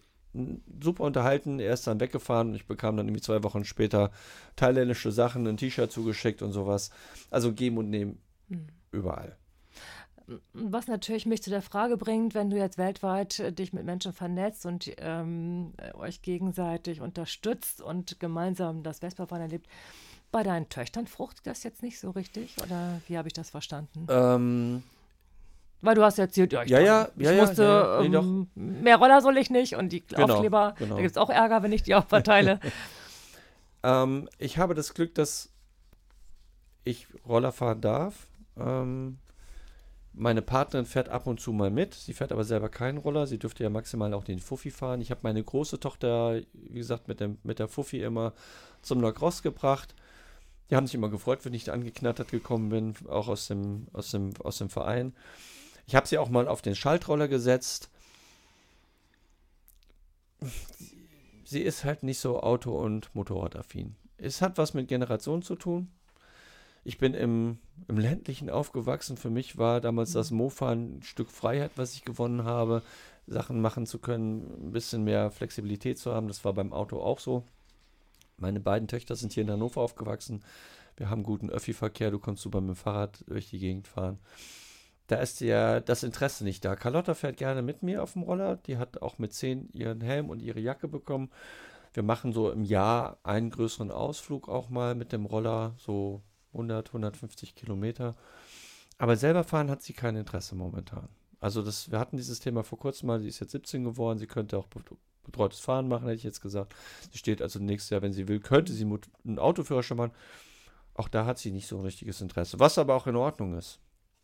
super 0.83 1.05
unterhalten. 1.05 1.61
Er 1.61 1.75
ist 1.75 1.87
dann 1.87 2.01
weggefahren 2.01 2.49
und 2.49 2.55
ich 2.55 2.67
bekam 2.67 2.97
dann 2.97 3.07
irgendwie 3.07 3.23
zwei 3.23 3.43
Wochen 3.43 3.65
später 3.65 4.11
thailändische 4.57 5.13
Sachen, 5.13 5.47
ein 5.47 5.57
T-Shirt 5.57 5.93
zugeschickt 5.93 6.43
und 6.43 6.53
sowas. 6.53 6.91
Also 7.31 7.53
geben 7.53 7.79
und 7.79 7.91
nehmen 7.91 8.19
Hm. 8.49 8.67
überall. 8.91 9.37
Was 10.53 10.87
natürlich 10.87 11.27
mich 11.27 11.43
zu 11.43 11.51
der 11.51 11.63
Frage 11.63 11.97
bringt, 11.97 12.35
wenn 12.35 12.49
du 12.49 12.57
jetzt 12.57 12.79
weltweit 12.79 13.41
äh, 13.41 13.53
dich 13.53 13.73
mit 13.73 13.85
Menschen 13.85 14.13
vernetzt 14.13 14.65
und 14.65 14.91
ähm, 14.99 15.75
äh, 15.77 15.93
euch 15.95 16.23
gegenseitig 16.23 17.01
unterstützt 17.01 17.83
und 17.83 18.21
gemeinsam 18.21 18.83
das 18.83 19.01
Vespa-Fahren 19.01 19.43
erlebt, 19.43 19.67
bei 20.31 20.43
deinen 20.43 20.69
Töchtern 20.69 21.07
fruchtet 21.07 21.47
das 21.47 21.63
jetzt 21.65 21.83
nicht 21.83 21.99
so 21.99 22.11
richtig? 22.11 22.57
Oder 22.63 23.01
wie 23.09 23.19
habe 23.19 23.29
ich 23.29 23.35
das 23.35 23.51
verstanden? 23.51 24.07
Ähm, 24.09 24.83
Weil 25.83 25.97
du 25.97 26.03
hast 26.03 26.19
erzählt, 26.19 26.53
ja, 26.53 26.63
ich, 26.63 26.71
Ja, 26.71 26.79
ja, 26.79 27.09
ich 27.17 27.25
ja, 27.25 27.33
ja, 27.33 27.43
musste, 27.43 27.63
ja, 27.63 28.03
nee, 28.09 28.17
ähm, 28.17 28.49
mehr 28.55 28.97
Roller 28.97 29.21
soll 29.21 29.37
ich 29.37 29.51
nicht 29.51 29.75
und 29.75 29.91
die 29.91 30.07
Genau, 30.07 30.35
Aufkleber, 30.35 30.75
genau. 30.79 30.95
da 30.95 31.03
gibt 31.03 31.11
es 31.11 31.17
auch 31.17 31.29
Ärger, 31.29 31.63
wenn 31.63 31.73
ich 31.73 31.83
die 31.83 31.95
auch 31.95 32.07
verteile. 32.07 32.59
Ähm, 33.85 34.29
ich 34.39 34.59
habe 34.59 34.75
das 34.75 34.95
Glück, 34.95 35.13
dass 35.17 35.51
ich 36.85 37.09
Roller 37.27 37.51
fahren 37.51 37.81
darf. 37.81 38.29
Ähm, 38.57 39.19
meine 40.13 40.43
Partnerin 40.43 40.87
fährt 40.87 41.09
ab 41.09 41.27
und 41.27 41.41
zu 41.41 41.53
mal 41.53 41.71
mit. 41.71 41.95
Sie 41.95 42.13
fährt 42.13 42.33
aber 42.33 42.45
selber 42.45 42.69
keinen 42.69 42.99
Roller. 42.99 43.27
Sie 43.27 43.39
dürfte 43.39 43.63
ja 43.63 43.71
maximal 43.71 44.13
auch 44.15 44.25
den 44.25 44.39
Fuffi 44.41 44.71
fahren. 44.71 45.01
Ich 45.01 45.11
habe 45.11 45.21
meine 45.23 45.43
große 45.43 45.81
Tochter, 45.81 46.41
wie 46.53 46.79
gesagt, 46.79 47.09
mit, 47.09 47.21
dem, 47.21 47.39
mit 47.43 47.59
der 47.59 47.69
Fuffi 47.69 48.03
immer 48.03 48.35
zum 48.83 49.01
Lacrosse 49.01 49.43
gebracht. 49.43 49.95
Die 50.71 50.77
haben 50.77 50.87
sich 50.87 50.95
immer 50.95 51.09
gefreut, 51.09 51.45
wenn 51.45 51.55
ich 51.55 51.65
da 51.65 51.73
angeknattert 51.73 52.31
gekommen 52.31 52.69
bin, 52.69 52.95
auch 53.09 53.29
aus 53.29 53.49
dem, 53.49 53.89
aus 53.93 54.11
dem, 54.11 54.31
aus 54.43 54.59
dem 54.59 54.71
Verein. 54.71 55.15
Ich 55.87 55.95
habe 55.95 56.07
sie 56.07 56.19
auch 56.19 56.29
mal 56.29 56.49
auf 56.49 56.63
den 56.63 56.75
Schaltroller 56.75 57.29
gesetzt. 57.29 57.91
sie 61.45 61.63
ist 61.63 61.85
halt 61.85 62.03
nicht 62.03 62.19
so 62.19 62.41
Auto- 62.41 62.79
und 62.79 63.15
Motorradaffin. 63.15 63.97
Es 64.17 64.41
hat 64.41 64.59
was 64.59 64.75
mit 64.75 64.89
Generation 64.89 65.43
zu 65.43 65.57
tun. 65.57 65.91
Ich 66.85 66.99
bin 66.99 67.15
im, 67.15 67.59
im 67.89 67.99
ländlichen 67.99 68.51
aufgewachsen. 68.51 69.17
Für 69.17 69.31
mich 69.31 69.59
war 69.59 69.81
damals 69.81 70.13
das 70.13 70.31
Mofa 70.31 70.71
ein 70.71 71.03
Stück 71.03 71.31
Freiheit, 71.31 71.73
was 71.77 71.95
ich 71.95 72.05
gewonnen 72.05 72.45
habe, 72.45 72.83
Sachen 73.27 73.61
machen 73.61 73.87
zu 73.87 73.99
können, 73.99 74.69
ein 74.69 74.73
bisschen 74.73 75.05
mehr 75.05 75.31
Flexibilität 75.31 75.99
zu 75.99 76.13
haben. 76.13 76.27
Das 76.27 76.45
war 76.45 76.53
beim 76.55 76.73
Auto 76.73 77.01
auch 77.01 77.21
so. 77.21 77.45
Meine 78.37 78.59
beiden 78.59 78.89
Töchter 78.89 79.15
sind 79.15 79.33
hier 79.33 79.45
in 79.45 79.51
Hannover 79.51 79.81
aufgewachsen. 79.81 80.43
Wir 80.97 81.09
haben 81.09 81.23
guten 81.23 81.51
Öffi-Verkehr. 81.51 82.11
Du 82.11 82.19
kannst 82.19 82.43
super 82.43 82.61
mit 82.61 82.71
dem 82.71 82.77
Fahrrad 82.77 83.25
durch 83.29 83.51
die 83.51 83.59
Gegend 83.59 83.87
fahren. 83.87 84.19
Da 85.09 85.17
ist 85.17 85.41
ja 85.41 85.81
das 85.81 86.03
Interesse 86.05 86.45
nicht 86.45 86.65
da. 86.65 86.77
Carlotta 86.77 87.15
fährt 87.15 87.37
gerne 87.37 87.63
mit 87.63 87.83
mir 87.83 88.03
auf 88.03 88.15
dem 88.15 88.23
Roller. 88.23 88.57
Die 88.57 88.79
hat 88.79 89.03
auch 89.03 89.19
mit 89.19 89.33
10 89.33 89.69
ihren 89.73 90.01
Helm 90.01 90.31
und 90.31 90.41
ihre 90.41 90.61
Jacke 90.61 90.89
bekommen. 90.89 91.31
Wir 91.93 92.03
machen 92.03 92.33
so 92.33 92.51
im 92.51 92.65
Jahr 92.65 93.19
einen 93.23 93.51
größeren 93.51 93.91
Ausflug 93.91 94.49
auch 94.49 94.71
mal 94.71 94.95
mit 94.95 95.13
dem 95.13 95.27
Roller, 95.27 95.75
so 95.77 96.23
100, 96.55 96.89
150 96.89 97.55
Kilometer. 97.55 98.15
Aber 98.99 99.17
selber 99.17 99.45
fahren 99.45 99.71
hat 99.71 99.83
sie 99.83 99.93
kein 99.93 100.17
Interesse 100.17 100.55
momentan. 100.55 101.09
Also 101.41 101.63
das, 101.63 101.91
wir 101.91 101.99
hatten 101.99 102.17
dieses 102.17 102.39
Thema 102.39 102.63
vor 102.63 102.79
kurzem 102.79 103.09
mal, 103.09 103.21
sie 103.21 103.29
ist 103.29 103.41
jetzt 103.41 103.53
17 103.53 103.85
geworden, 103.85 104.19
sie 104.19 104.29
könnte 104.29 104.57
auch 104.57 104.69
bet- 104.69 104.97
betreutes 105.25 105.61
Fahren 105.61 105.89
machen, 105.89 106.05
hätte 106.05 106.17
ich 106.17 106.23
jetzt 106.23 106.41
gesagt. 106.41 106.75
Sie 107.11 107.19
steht 107.19 107.43
also 107.43 107.59
nächstes 107.59 107.91
Jahr, 107.91 108.03
wenn 108.03 108.13
sie 108.13 108.29
will, 108.29 108.41
könnte 108.41 108.73
sie 108.73 108.85
einen 108.85 109.39
Autoführerschein 109.39 109.97
machen. 109.97 110.13
Auch 110.95 111.09
da 111.09 111.27
hat 111.27 111.39
sie 111.39 111.51
nicht 111.51 111.67
so 111.67 111.77
ein 111.79 111.85
richtiges 111.85 112.21
Interesse, 112.21 112.61
was 112.61 112.79
aber 112.79 112.95
auch 112.95 113.07
in 113.07 113.17
Ordnung 113.17 113.59
ist. 113.59 113.81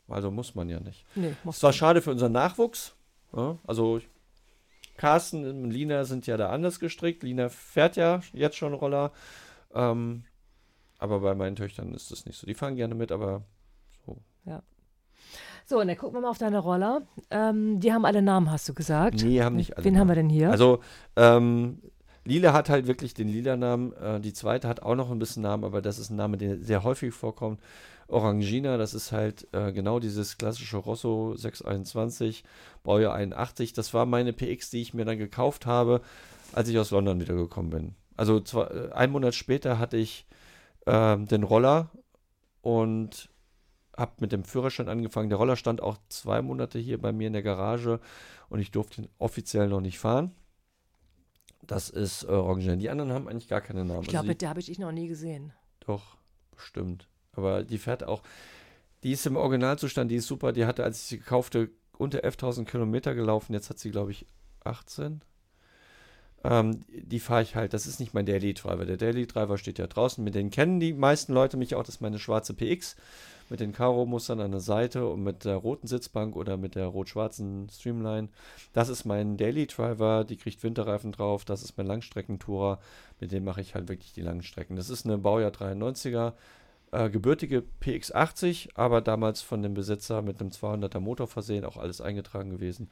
Also 0.08 0.30
muss 0.30 0.54
man 0.54 0.68
ja 0.68 0.80
nicht. 0.80 1.04
Nee, 1.14 1.34
Es 1.48 1.62
war 1.62 1.72
schade 1.72 2.02
für 2.02 2.10
unseren 2.10 2.32
Nachwuchs. 2.32 2.94
Ja, 3.36 3.58
also 3.66 4.00
Carsten 4.96 5.44
und 5.64 5.70
Lina 5.70 6.04
sind 6.04 6.26
ja 6.26 6.36
da 6.36 6.50
anders 6.50 6.80
gestrickt. 6.80 7.22
Lina 7.22 7.48
fährt 7.48 7.96
ja 7.96 8.20
jetzt 8.32 8.56
schon 8.56 8.72
Roller. 8.72 9.12
Ähm, 9.74 10.24
aber 10.98 11.20
bei 11.20 11.34
meinen 11.34 11.56
Töchtern 11.56 11.94
ist 11.94 12.10
das 12.10 12.26
nicht 12.26 12.38
so. 12.38 12.46
Die 12.46 12.54
fahren 12.54 12.74
gerne 12.74 12.94
mit, 12.94 13.12
aber 13.12 13.42
so. 14.06 14.16
So, 15.68 15.78
und 15.80 15.88
dann 15.88 15.98
gucken 15.98 16.16
wir 16.16 16.22
mal 16.22 16.30
auf 16.30 16.38
deine 16.38 16.60
Roller. 16.60 17.02
Ähm, 17.30 17.78
die 17.78 17.92
haben 17.92 18.06
alle 18.06 18.22
Namen, 18.22 18.50
hast 18.50 18.66
du 18.70 18.72
gesagt. 18.72 19.22
Nee, 19.22 19.42
haben 19.42 19.56
nicht 19.56 19.76
alle. 19.76 19.84
Wen 19.84 19.98
haben 19.98 20.08
wir 20.08 20.14
denn 20.14 20.30
hier? 20.30 20.50
Also, 20.50 20.80
ähm, 21.14 21.82
Lila 22.28 22.52
hat 22.52 22.68
halt 22.68 22.86
wirklich 22.86 23.14
den 23.14 23.28
Lila-Namen. 23.28 23.94
Äh, 23.94 24.20
die 24.20 24.34
zweite 24.34 24.68
hat 24.68 24.82
auch 24.82 24.94
noch 24.94 25.10
ein 25.10 25.18
bisschen 25.18 25.42
Namen, 25.42 25.64
aber 25.64 25.80
das 25.80 25.98
ist 25.98 26.10
ein 26.10 26.16
Name, 26.16 26.36
der 26.36 26.58
sehr 26.58 26.84
häufig 26.84 27.14
vorkommt. 27.14 27.58
Orangina, 28.06 28.76
das 28.76 28.92
ist 28.92 29.12
halt 29.12 29.48
äh, 29.52 29.72
genau 29.72 29.98
dieses 29.98 30.36
klassische 30.36 30.76
Rosso 30.76 31.34
621, 31.36 32.44
Baujahr 32.82 33.14
81. 33.14 33.72
Das 33.72 33.94
war 33.94 34.04
meine 34.04 34.34
PX, 34.34 34.70
die 34.70 34.82
ich 34.82 34.92
mir 34.92 35.06
dann 35.06 35.16
gekauft 35.18 35.64
habe, 35.64 36.02
als 36.52 36.68
ich 36.68 36.78
aus 36.78 36.90
London 36.90 37.20
wiedergekommen 37.20 37.70
bin. 37.70 37.94
Also 38.16 38.42
äh, 38.60 38.92
einen 38.92 39.12
Monat 39.12 39.34
später 39.34 39.78
hatte 39.78 39.96
ich 39.96 40.26
äh, 40.84 41.16
den 41.16 41.44
Roller 41.44 41.90
und 42.60 43.30
habe 43.96 44.12
mit 44.20 44.32
dem 44.32 44.44
Führerschein 44.44 44.90
angefangen. 44.90 45.30
Der 45.30 45.38
Roller 45.38 45.56
stand 45.56 45.82
auch 45.82 45.96
zwei 46.10 46.42
Monate 46.42 46.78
hier 46.78 47.00
bei 47.00 47.12
mir 47.12 47.26
in 47.26 47.32
der 47.32 47.42
Garage 47.42 48.00
und 48.50 48.60
ich 48.60 48.70
durfte 48.70 49.02
ihn 49.02 49.08
offiziell 49.18 49.68
noch 49.68 49.80
nicht 49.80 49.98
fahren. 49.98 50.32
Das 51.68 51.90
ist 51.90 52.24
äh, 52.24 52.28
Orangen. 52.28 52.80
Die 52.80 52.88
anderen 52.88 53.12
haben 53.12 53.28
eigentlich 53.28 53.46
gar 53.46 53.60
keine 53.60 53.84
Namen. 53.84 54.02
Ich 54.02 54.08
glaube, 54.08 54.28
also 54.28 54.38
der 54.38 54.48
habe 54.48 54.58
ich 54.58 54.66
dich 54.66 54.78
noch 54.78 54.90
nie 54.90 55.06
gesehen. 55.06 55.52
Doch, 55.80 56.16
bestimmt. 56.50 57.06
Aber 57.32 57.62
die 57.62 57.78
fährt 57.78 58.02
auch. 58.02 58.22
Die 59.04 59.12
ist 59.12 59.26
im 59.26 59.36
Originalzustand, 59.36 60.10
die 60.10 60.16
ist 60.16 60.26
super. 60.26 60.52
Die 60.52 60.64
hatte, 60.64 60.82
als 60.82 61.02
ich 61.02 61.04
sie 61.04 61.18
kaufte, 61.18 61.70
unter 61.98 62.20
11.000 62.20 62.64
Kilometer 62.64 63.14
gelaufen. 63.14 63.52
Jetzt 63.52 63.68
hat 63.68 63.78
sie, 63.78 63.90
glaube 63.90 64.12
ich, 64.12 64.26
18. 64.64 65.20
Ähm, 66.42 66.84
die 66.88 67.20
fahre 67.20 67.42
ich 67.42 67.54
halt. 67.54 67.74
Das 67.74 67.86
ist 67.86 68.00
nicht 68.00 68.14
mein 68.14 68.24
Daily 68.24 68.54
Driver. 68.54 68.86
Der 68.86 68.96
Daily 68.96 69.26
Driver 69.26 69.58
steht 69.58 69.78
ja 69.78 69.86
draußen. 69.86 70.24
Mit 70.24 70.34
denen 70.34 70.50
kennen 70.50 70.80
die 70.80 70.94
meisten 70.94 71.34
Leute 71.34 71.58
mich 71.58 71.74
auch. 71.74 71.82
Das 71.82 71.96
ist 71.96 72.00
meine 72.00 72.18
schwarze 72.18 72.54
PX 72.54 72.96
mit 73.50 73.60
den 73.60 73.72
Karo-Mustern 73.72 74.40
an 74.40 74.50
der 74.50 74.60
Seite 74.60 75.06
und 75.06 75.22
mit 75.22 75.44
der 75.44 75.56
roten 75.56 75.86
Sitzbank 75.86 76.36
oder 76.36 76.56
mit 76.56 76.74
der 76.74 76.86
rot-schwarzen 76.86 77.68
Streamline. 77.70 78.28
Das 78.72 78.88
ist 78.88 79.04
mein 79.04 79.36
Daily 79.36 79.66
Driver, 79.66 80.24
die 80.24 80.36
kriegt 80.36 80.62
Winterreifen 80.62 81.12
drauf. 81.12 81.44
Das 81.44 81.62
ist 81.62 81.76
mein 81.76 81.86
Langstreckentourer, 81.86 82.78
mit 83.20 83.32
dem 83.32 83.44
mache 83.44 83.60
ich 83.60 83.74
halt 83.74 83.88
wirklich 83.88 84.12
die 84.12 84.22
langen 84.22 84.42
Strecken. 84.42 84.76
Das 84.76 84.90
ist 84.90 85.06
eine 85.06 85.18
Baujahr 85.18 85.50
93er, 85.50 86.34
äh, 86.92 87.10
gebürtige 87.10 87.64
PX80, 87.82 88.70
aber 88.74 89.00
damals 89.00 89.42
von 89.42 89.62
dem 89.62 89.74
Besitzer 89.74 90.22
mit 90.22 90.40
einem 90.40 90.50
200er 90.50 91.00
Motor 91.00 91.26
versehen, 91.26 91.64
auch 91.64 91.76
alles 91.76 92.00
eingetragen 92.00 92.50
gewesen. 92.50 92.90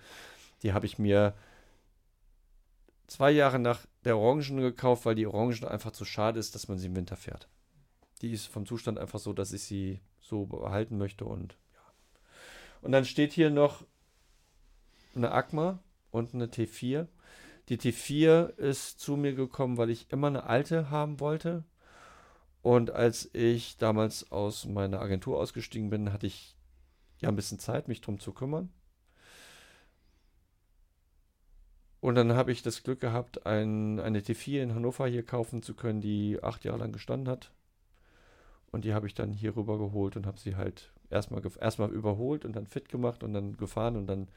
Die 0.62 0.72
habe 0.72 0.86
ich 0.86 0.98
mir 0.98 1.34
zwei 3.06 3.30
Jahre 3.30 3.58
nach 3.58 3.80
der 4.04 4.18
Orangen 4.18 4.60
gekauft, 4.60 5.04
weil 5.04 5.14
die 5.14 5.26
Orangen 5.26 5.64
einfach 5.64 5.92
zu 5.92 6.04
schade 6.04 6.38
ist, 6.38 6.54
dass 6.54 6.68
man 6.68 6.78
sie 6.78 6.86
im 6.86 6.96
Winter 6.96 7.16
fährt. 7.16 7.48
Die 8.22 8.32
ist 8.32 8.46
vom 8.46 8.66
Zustand 8.66 8.98
einfach 8.98 9.18
so, 9.18 9.32
dass 9.32 9.52
ich 9.52 9.62
sie 9.62 10.00
so 10.28 10.46
behalten 10.46 10.98
möchte 10.98 11.24
und 11.24 11.56
ja. 11.72 11.92
Und 12.82 12.92
dann 12.92 13.04
steht 13.04 13.32
hier 13.32 13.50
noch 13.50 13.84
eine 15.14 15.32
Agma 15.32 15.78
und 16.10 16.34
eine 16.34 16.46
T4. 16.46 17.06
Die 17.68 17.78
T4 17.78 18.56
ist 18.56 19.00
zu 19.00 19.16
mir 19.16 19.34
gekommen, 19.34 19.76
weil 19.76 19.90
ich 19.90 20.10
immer 20.10 20.28
eine 20.28 20.44
alte 20.44 20.90
haben 20.90 21.18
wollte. 21.20 21.64
Und 22.62 22.90
als 22.90 23.30
ich 23.32 23.76
damals 23.76 24.30
aus 24.32 24.66
meiner 24.66 25.00
Agentur 25.00 25.38
ausgestiegen 25.38 25.90
bin, 25.90 26.12
hatte 26.12 26.26
ich 26.26 26.56
ja 27.20 27.28
ein 27.28 27.36
bisschen 27.36 27.58
Zeit, 27.58 27.88
mich 27.88 28.00
drum 28.00 28.18
zu 28.18 28.32
kümmern. 28.32 28.70
Und 32.00 32.14
dann 32.14 32.34
habe 32.34 32.52
ich 32.52 32.62
das 32.62 32.82
Glück 32.82 33.00
gehabt, 33.00 33.46
ein, 33.46 33.98
eine 33.98 34.20
T4 34.20 34.62
in 34.62 34.74
Hannover 34.74 35.06
hier 35.06 35.24
kaufen 35.24 35.62
zu 35.62 35.74
können, 35.74 36.00
die 36.00 36.38
acht 36.42 36.64
Jahre 36.64 36.78
lang 36.78 36.92
gestanden 36.92 37.28
hat. 37.28 37.50
Und 38.72 38.84
die 38.84 38.94
habe 38.94 39.06
ich 39.06 39.14
dann 39.14 39.32
hier 39.32 39.56
rüber 39.56 39.78
geholt 39.78 40.16
und 40.16 40.26
habe 40.26 40.38
sie 40.38 40.56
halt 40.56 40.92
erstmal 41.10 41.42
erstmal 41.60 41.90
überholt 41.90 42.44
und 42.44 42.54
dann 42.54 42.66
fit 42.66 42.88
gemacht 42.88 43.22
und 43.22 43.32
dann 43.32 43.56
gefahren 43.56 43.96
und 43.96 44.06
dann 44.06 44.28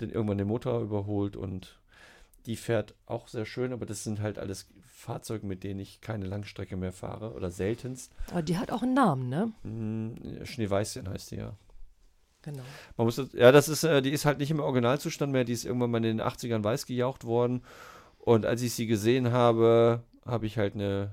den 0.00 0.10
irgendwann 0.10 0.38
den 0.38 0.48
Motor 0.48 0.80
überholt 0.80 1.36
und 1.36 1.78
die 2.46 2.56
fährt 2.56 2.94
auch 3.06 3.28
sehr 3.28 3.44
schön, 3.44 3.72
aber 3.72 3.84
das 3.84 4.04
sind 4.04 4.20
halt 4.20 4.38
alles 4.38 4.68
Fahrzeuge, 4.86 5.46
mit 5.46 5.64
denen 5.64 5.80
ich 5.80 6.00
keine 6.00 6.26
Langstrecke 6.26 6.76
mehr 6.76 6.92
fahre 6.92 7.34
oder 7.34 7.50
seltenst. 7.50 8.12
Aber 8.30 8.42
die 8.42 8.56
hat 8.56 8.70
auch 8.70 8.82
einen 8.82 8.94
Namen, 8.94 9.28
ne? 9.28 9.52
Hm, 9.62 10.44
Schneeweißchen 10.44 11.08
heißt 11.08 11.32
die 11.32 11.36
ja. 11.36 11.54
Genau. 12.42 12.62
Man 12.96 13.06
muss 13.06 13.20
ja, 13.34 13.52
das 13.52 13.68
ist, 13.68 13.84
äh, 13.84 14.00
die 14.00 14.10
ist 14.10 14.24
halt 14.24 14.38
nicht 14.38 14.50
im 14.50 14.60
Originalzustand 14.60 15.32
mehr, 15.32 15.44
die 15.44 15.52
ist 15.52 15.64
irgendwann 15.64 15.90
mal 15.90 15.98
in 15.98 16.18
den 16.18 16.22
80ern 16.22 16.64
weiß 16.64 16.86
gejaucht 16.86 17.24
worden. 17.24 17.62
Und 18.18 18.46
als 18.46 18.62
ich 18.62 18.72
sie 18.72 18.86
gesehen 18.86 19.32
habe, 19.32 20.02
habe 20.24 20.46
ich 20.46 20.56
halt 20.56 20.74
eine 20.74 21.12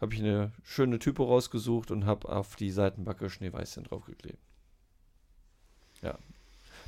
habe 0.00 0.14
ich 0.14 0.20
eine 0.20 0.52
schöne 0.62 0.98
Typo 0.98 1.24
rausgesucht 1.24 1.90
und 1.90 2.06
habe 2.06 2.28
auf 2.28 2.56
die 2.56 2.70
Seitenbacke 2.70 3.30
Schneeweißchen 3.30 3.84
draufgeklebt. 3.84 4.38
Ja. 6.02 6.18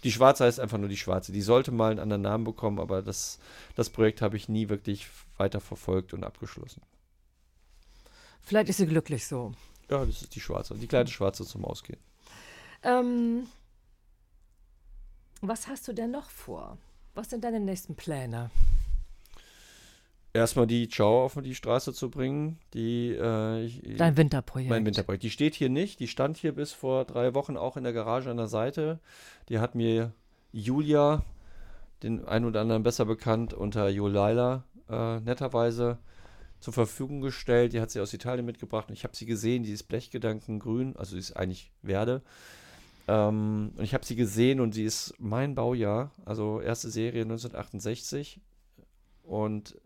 Die 0.04 0.12
schwarze 0.12 0.44
heißt 0.44 0.60
einfach 0.60 0.78
nur 0.78 0.88
die 0.88 0.96
schwarze. 0.96 1.32
Die 1.32 1.42
sollte 1.42 1.72
mal 1.72 1.90
einen 1.90 2.00
anderen 2.00 2.22
Namen 2.22 2.44
bekommen, 2.44 2.78
aber 2.78 3.02
das, 3.02 3.38
das 3.74 3.90
Projekt 3.90 4.22
habe 4.22 4.36
ich 4.36 4.48
nie 4.48 4.68
wirklich 4.68 5.08
weiter 5.36 5.60
verfolgt 5.60 6.12
und 6.12 6.24
abgeschlossen. 6.24 6.82
Vielleicht 8.42 8.68
ist 8.68 8.76
sie 8.76 8.86
glücklich 8.86 9.26
so. 9.26 9.52
Ja, 9.90 10.04
das 10.04 10.22
ist 10.22 10.34
die 10.34 10.40
schwarze. 10.40 10.74
Die 10.74 10.86
kleine 10.86 11.08
schwarze 11.08 11.44
zum 11.44 11.64
Ausgehen. 11.64 11.98
Ähm, 12.82 13.46
was 15.40 15.66
hast 15.66 15.88
du 15.88 15.92
denn 15.92 16.10
noch 16.10 16.30
vor? 16.30 16.78
Was 17.14 17.30
sind 17.30 17.42
deine 17.44 17.60
nächsten 17.60 17.96
Pläne? 17.96 18.50
Erstmal 20.36 20.66
die 20.66 20.88
Ciao 20.88 21.24
auf 21.24 21.38
die 21.42 21.54
Straße 21.54 21.92
zu 21.92 22.10
bringen. 22.10 22.58
Die, 22.74 23.10
äh, 23.12 23.64
ich, 23.64 23.96
Dein 23.96 24.16
Winterprojekt. 24.16 24.70
Mein 24.70 24.86
Winterprojekt. 24.86 25.22
Die 25.22 25.30
steht 25.30 25.54
hier 25.54 25.68
nicht. 25.68 26.00
Die 26.00 26.08
stand 26.08 26.36
hier 26.36 26.52
bis 26.52 26.72
vor 26.72 27.04
drei 27.04 27.34
Wochen 27.34 27.56
auch 27.56 27.76
in 27.76 27.84
der 27.84 27.92
Garage 27.92 28.30
an 28.30 28.36
der 28.36 28.46
Seite. 28.46 29.00
Die 29.48 29.58
hat 29.58 29.74
mir 29.74 30.12
Julia, 30.52 31.24
den 32.02 32.24
einen 32.24 32.44
oder 32.44 32.60
anderen 32.60 32.82
besser 32.82 33.04
bekannt, 33.04 33.52
unter 33.52 33.88
Jolaila 33.88 34.64
äh, 34.88 35.20
netterweise 35.20 35.98
zur 36.60 36.72
Verfügung 36.72 37.20
gestellt. 37.20 37.72
Die 37.72 37.80
hat 37.80 37.90
sie 37.90 38.00
aus 38.00 38.12
Italien 38.12 38.46
mitgebracht 38.46 38.88
und 38.88 38.94
ich 38.94 39.04
habe 39.04 39.16
sie 39.16 39.26
gesehen. 39.26 39.62
Die 39.62 39.72
ist 39.72 39.84
Blechgedanken 39.84 40.58
grün, 40.58 40.96
also 40.96 41.12
sie 41.12 41.20
ist 41.20 41.36
eigentlich 41.36 41.72
Verde. 41.82 42.22
Ähm, 43.08 43.72
und 43.76 43.84
ich 43.84 43.94
habe 43.94 44.04
sie 44.04 44.16
gesehen 44.16 44.60
und 44.60 44.72
sie 44.72 44.84
ist 44.84 45.14
mein 45.18 45.54
Baujahr, 45.54 46.10
also 46.24 46.60
erste 46.60 46.90
Serie 46.90 47.22
1968. 47.22 48.40
Und 49.22 49.76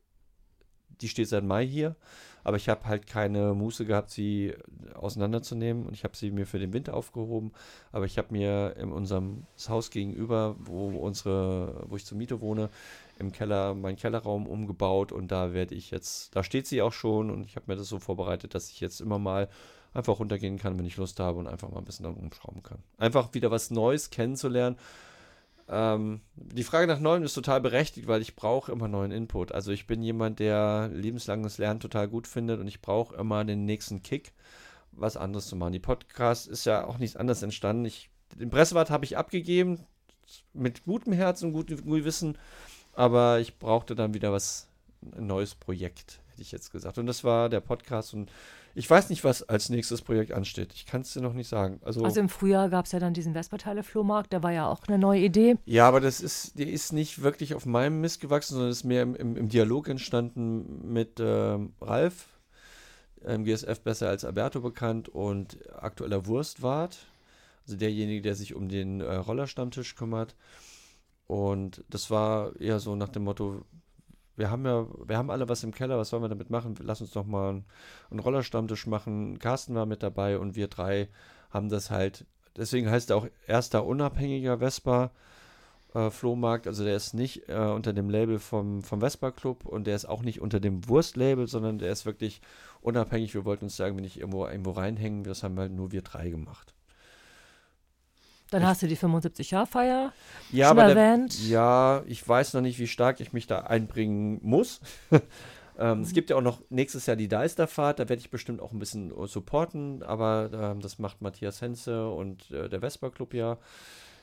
die 1.00 1.08
steht 1.08 1.28
seit 1.28 1.44
Mai 1.44 1.66
hier, 1.66 1.96
aber 2.44 2.56
ich 2.56 2.68
habe 2.68 2.86
halt 2.86 3.06
keine 3.06 3.54
Muße 3.54 3.84
gehabt, 3.84 4.10
sie 4.10 4.54
auseinanderzunehmen 4.94 5.86
und 5.86 5.92
ich 5.94 6.04
habe 6.04 6.16
sie 6.16 6.30
mir 6.30 6.46
für 6.46 6.58
den 6.58 6.72
Winter 6.72 6.94
aufgehoben. 6.94 7.52
Aber 7.92 8.06
ich 8.06 8.18
habe 8.18 8.28
mir 8.32 8.76
in 8.78 8.92
unserem 8.92 9.46
Haus 9.68 9.90
gegenüber, 9.90 10.56
wo 10.58 10.88
unsere, 10.98 11.84
wo 11.88 11.96
ich 11.96 12.06
zur 12.06 12.18
Miete 12.18 12.40
wohne, 12.40 12.70
im 13.18 13.32
Keller 13.32 13.74
meinen 13.74 13.96
Kellerraum 13.96 14.46
umgebaut 14.46 15.12
und 15.12 15.30
da 15.30 15.52
werde 15.52 15.74
ich 15.74 15.90
jetzt, 15.90 16.34
da 16.34 16.42
steht 16.42 16.66
sie 16.66 16.80
auch 16.80 16.92
schon 16.92 17.30
und 17.30 17.44
ich 17.44 17.56
habe 17.56 17.66
mir 17.68 17.76
das 17.76 17.88
so 17.88 17.98
vorbereitet, 17.98 18.54
dass 18.54 18.70
ich 18.70 18.80
jetzt 18.80 19.00
immer 19.00 19.18
mal 19.18 19.48
einfach 19.92 20.18
runtergehen 20.18 20.58
kann, 20.58 20.78
wenn 20.78 20.86
ich 20.86 20.96
Lust 20.96 21.20
habe 21.20 21.38
und 21.38 21.46
einfach 21.46 21.68
mal 21.68 21.78
ein 21.78 21.84
bisschen 21.84 22.06
umschrauben 22.06 22.62
kann. 22.62 22.78
Einfach 22.96 23.34
wieder 23.34 23.50
was 23.50 23.70
Neues 23.70 24.10
kennenzulernen 24.10 24.76
ähm, 25.72 26.20
die 26.34 26.64
Frage 26.64 26.88
nach 26.88 26.98
Neuem 26.98 27.22
ist 27.22 27.34
total 27.34 27.60
berechtigt, 27.60 28.08
weil 28.08 28.22
ich 28.22 28.34
brauche 28.34 28.72
immer 28.72 28.88
neuen 28.88 29.12
Input. 29.12 29.52
Also 29.52 29.70
ich 29.70 29.86
bin 29.86 30.02
jemand, 30.02 30.40
der 30.40 30.90
lebenslanges 30.92 31.58
Lernen 31.58 31.78
total 31.78 32.08
gut 32.08 32.26
findet 32.26 32.58
und 32.58 32.66
ich 32.66 32.82
brauche 32.82 33.14
immer 33.14 33.44
den 33.44 33.66
nächsten 33.66 34.02
Kick, 34.02 34.32
was 34.90 35.16
anderes 35.16 35.46
zu 35.46 35.54
machen. 35.54 35.72
Die 35.72 35.78
Podcast 35.78 36.48
ist 36.48 36.66
ja 36.66 36.84
auch 36.84 36.98
nichts 36.98 37.16
anderes 37.16 37.42
entstanden. 37.42 37.84
Ich, 37.84 38.10
den 38.34 38.50
Pressewart 38.50 38.90
habe 38.90 39.04
ich 39.04 39.16
abgegeben, 39.16 39.86
mit 40.52 40.84
gutem 40.84 41.12
Herzen 41.12 41.46
und 41.46 41.52
gutem 41.52 42.04
Wissen, 42.04 42.36
aber 42.92 43.38
ich 43.38 43.58
brauchte 43.58 43.94
dann 43.94 44.12
wieder 44.12 44.32
was, 44.32 44.68
ein 45.16 45.28
neues 45.28 45.54
Projekt, 45.54 46.20
hätte 46.30 46.42
ich 46.42 46.50
jetzt 46.50 46.72
gesagt. 46.72 46.98
Und 46.98 47.06
das 47.06 47.22
war 47.22 47.48
der 47.48 47.60
Podcast 47.60 48.12
und 48.12 48.30
ich 48.74 48.88
weiß 48.88 49.10
nicht, 49.10 49.24
was 49.24 49.42
als 49.42 49.68
nächstes 49.68 50.02
Projekt 50.02 50.32
ansteht. 50.32 50.72
Ich 50.74 50.86
kann 50.86 51.00
es 51.00 51.12
dir 51.12 51.20
noch 51.20 51.32
nicht 51.32 51.48
sagen. 51.48 51.80
Also, 51.84 52.04
also 52.04 52.20
im 52.20 52.28
Frühjahr 52.28 52.68
gab 52.68 52.86
es 52.86 52.92
ja 52.92 52.98
dann 52.98 53.14
diesen 53.14 53.34
Vesperteile-Flohmarkt, 53.34 54.32
der 54.32 54.42
war 54.42 54.52
ja 54.52 54.68
auch 54.68 54.80
eine 54.86 54.98
neue 54.98 55.20
Idee. 55.20 55.56
Ja, 55.64 55.88
aber 55.88 56.00
das 56.00 56.20
ist, 56.20 56.58
die 56.58 56.70
ist 56.70 56.92
nicht 56.92 57.22
wirklich 57.22 57.54
auf 57.54 57.66
meinem 57.66 58.00
Mist 58.00 58.20
gewachsen, 58.20 58.54
sondern 58.54 58.70
ist 58.70 58.84
mehr 58.84 59.02
im, 59.02 59.14
im, 59.14 59.36
im 59.36 59.48
Dialog 59.48 59.88
entstanden 59.88 60.92
mit 60.92 61.18
ähm, 61.20 61.74
Ralf, 61.80 62.26
im 63.22 63.44
GSF 63.44 63.80
besser 63.80 64.08
als 64.08 64.24
Alberto 64.24 64.60
bekannt 64.60 65.08
und 65.08 65.58
aktueller 65.74 66.26
Wurstwart. 66.26 66.98
Also 67.66 67.76
derjenige, 67.76 68.22
der 68.22 68.34
sich 68.34 68.54
um 68.54 68.68
den 68.68 69.00
äh, 69.00 69.14
Rollerstammtisch 69.14 69.94
kümmert. 69.94 70.34
Und 71.26 71.84
das 71.88 72.10
war 72.10 72.58
eher 72.60 72.80
so 72.80 72.96
nach 72.96 73.08
dem 73.08 73.24
Motto, 73.24 73.64
wir 74.40 74.50
haben 74.50 74.64
ja, 74.64 74.86
wir 75.06 75.18
haben 75.18 75.30
alle 75.30 75.48
was 75.48 75.62
im 75.62 75.72
Keller, 75.72 75.98
was 75.98 76.08
sollen 76.08 76.22
wir 76.22 76.28
damit 76.28 76.50
machen? 76.50 76.74
Lass 76.82 77.02
uns 77.02 77.12
doch 77.12 77.26
mal 77.26 77.62
einen, 78.10 78.18
Rollerstammtisch 78.18 78.86
machen. 78.86 79.38
Carsten 79.38 79.74
war 79.74 79.84
mit 79.86 80.02
dabei 80.02 80.38
und 80.38 80.56
wir 80.56 80.66
drei 80.66 81.08
haben 81.50 81.68
das 81.68 81.90
halt, 81.90 82.24
deswegen 82.56 82.90
heißt 82.90 83.10
er 83.10 83.16
auch 83.16 83.26
erster 83.46 83.84
unabhängiger 83.84 84.58
Vespa. 84.58 85.10
Äh, 85.94 86.10
Flohmarkt, 86.10 86.68
also 86.68 86.84
der 86.84 86.96
ist 86.96 87.14
nicht 87.14 87.48
äh, 87.48 87.54
unter 87.54 87.92
dem 87.92 88.08
Label 88.08 88.38
vom, 88.38 88.82
vom 88.82 89.00
Vespa 89.00 89.30
Club 89.32 89.66
und 89.66 89.86
der 89.86 89.96
ist 89.96 90.08
auch 90.08 90.22
nicht 90.22 90.40
unter 90.40 90.60
dem 90.60 90.88
Wurstlabel, 90.88 91.46
sondern 91.48 91.78
der 91.78 91.90
ist 91.90 92.06
wirklich 92.06 92.40
unabhängig. 92.80 93.34
Wir 93.34 93.44
wollten 93.44 93.64
uns 93.64 93.76
sagen, 93.76 93.96
wenn 93.96 94.04
ich 94.04 94.20
irgendwo, 94.20 94.46
irgendwo 94.46 94.70
reinhängen, 94.70 95.24
das 95.24 95.42
haben 95.42 95.58
halt 95.58 95.72
nur 95.72 95.92
wir 95.92 96.02
drei 96.02 96.30
gemacht. 96.30 96.74
Dann 98.50 98.62
ich, 98.62 98.68
hast 98.68 98.82
du 98.82 98.86
die 98.86 98.96
75-Jahr-Feier 98.96 100.12
ja, 100.52 100.68
schon 100.68 100.78
erwähnt. 100.78 101.38
Der, 101.40 101.48
ja, 101.48 102.02
ich 102.06 102.26
weiß 102.26 102.54
noch 102.54 102.60
nicht, 102.60 102.78
wie 102.78 102.86
stark 102.86 103.20
ich 103.20 103.32
mich 103.32 103.46
da 103.46 103.60
einbringen 103.60 104.40
muss. 104.42 104.80
Ähm, 105.78 106.02
Es 106.02 106.12
gibt 106.12 106.28
ja 106.28 106.36
auch 106.36 106.42
noch 106.42 106.60
nächstes 106.68 107.06
Jahr 107.06 107.16
die 107.16 107.28
Deisterfahrt, 107.28 107.98
da 107.98 108.08
werde 108.10 108.20
ich 108.20 108.30
bestimmt 108.30 108.60
auch 108.60 108.72
ein 108.72 108.78
bisschen 108.78 109.12
supporten, 109.26 110.02
aber 110.02 110.50
ähm, 110.52 110.80
das 110.80 110.98
macht 110.98 111.22
Matthias 111.22 111.62
Henze 111.62 112.10
und 112.10 112.50
äh, 112.50 112.68
der 112.68 112.80
Vespa 112.80 113.08
Club 113.08 113.32
ja. 113.32 113.56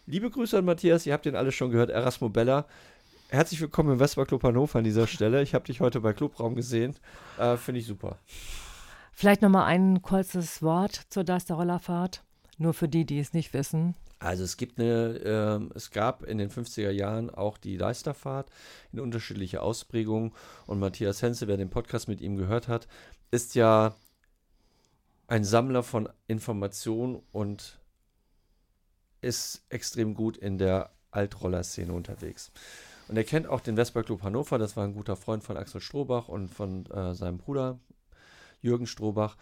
Liebe 0.05 0.29
Grüße 0.29 0.59
an 0.59 0.65
Matthias, 0.65 1.07
ihr 1.07 1.13
habt 1.13 1.25
den 1.25 1.35
alle 1.35 1.51
schon 1.51 1.71
gehört, 1.71 1.89
Erasmo 1.89 2.29
Bella. 2.29 2.65
Herzlich 3.29 3.59
willkommen 3.59 3.93
im 3.93 3.97
Vespa 3.97 4.25
Club 4.25 4.43
Hannover 4.43 4.77
an 4.77 4.85
dieser 4.85 5.07
Stelle. 5.07 5.41
Ich 5.41 5.55
habe 5.55 5.65
dich 5.65 5.81
heute 5.81 5.99
bei 5.99 6.13
Clubraum 6.13 6.53
gesehen. 6.53 6.95
Äh, 7.39 7.57
Finde 7.57 7.79
ich 7.79 7.87
super. 7.87 8.17
Vielleicht 9.11 9.41
nochmal 9.41 9.65
ein 9.65 10.03
kurzes 10.03 10.61
Wort 10.61 11.07
zur 11.09 11.23
Deisterrollerfahrt. 11.23 12.23
Nur 12.59 12.73
für 12.73 12.87
die, 12.87 13.03
die 13.03 13.19
es 13.19 13.33
nicht 13.33 13.53
wissen. 13.53 13.95
Also 14.19 14.44
es 14.44 14.57
gibt 14.57 14.80
eine, 14.80 15.18
ähm, 15.23 15.72
es 15.76 15.91
gab 15.91 16.23
in 16.23 16.39
den 16.39 16.49
50er 16.49 16.89
Jahren 16.89 17.30
auch 17.30 17.57
die 17.57 17.77
Leisterfahrt 17.77 18.49
in 18.91 18.99
unterschiedliche 18.99 19.61
Ausprägungen 19.61 20.34
und 20.65 20.80
Matthias 20.80 21.22
Henze, 21.22 21.48
wer 21.48 21.57
den 21.57 21.69
Podcast 21.69 22.07
mit 22.07 22.22
ihm 22.22 22.35
gehört 22.35 22.68
hat, 22.68 22.88
ist 23.30 23.53
ja 23.56 23.95
ein 25.27 25.44
Sammler 25.44 25.84
von 25.84 26.10
Informationen 26.27 27.22
und 27.31 27.80
ist 29.22 29.65
extrem 29.69 30.15
gut 30.15 30.38
in 30.38 30.57
der 30.57 30.91
Altroller-Szene 31.11 31.94
unterwegs. 31.94 32.52
Und 33.07 33.18
er 33.18 33.23
kennt 33.23 33.48
auch 33.48 33.61
den 33.61 33.76
Vespa 33.76 34.03
Club 34.03 34.23
Hannover, 34.23 34.57
das 34.57 34.76
war 34.76 34.84
ein 34.84 34.94
guter 34.94 35.15
Freund 35.15 35.44
von 35.44 35.57
Axel 35.57 35.81
Strohbach 35.81 36.27
und 36.27 36.49
von 36.49 36.85
äh, 36.88 37.14
seinem 37.14 37.38
Bruder 37.38 37.80
Jürgen 38.61 38.88
Strohbach. 38.88 39.38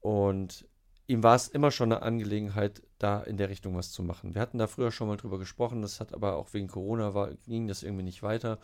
Und 0.00 0.66
ihm 1.06 1.22
war 1.22 1.34
es 1.34 1.48
immer 1.48 1.70
schon 1.70 1.92
eine 1.92 2.02
Angelegenheit, 2.02 2.82
da 2.98 3.20
in 3.20 3.36
der 3.36 3.48
Richtung 3.48 3.76
was 3.76 3.90
zu 3.90 4.02
machen. 4.02 4.34
Wir 4.34 4.40
hatten 4.40 4.58
da 4.58 4.66
früher 4.66 4.92
schon 4.92 5.08
mal 5.08 5.16
drüber 5.16 5.38
gesprochen, 5.38 5.82
das 5.82 6.00
hat 6.00 6.14
aber 6.14 6.36
auch 6.36 6.52
wegen 6.52 6.68
Corona 6.68 7.14
war, 7.14 7.30
ging 7.46 7.66
das 7.66 7.82
irgendwie 7.82 8.04
nicht 8.04 8.22
weiter. 8.22 8.58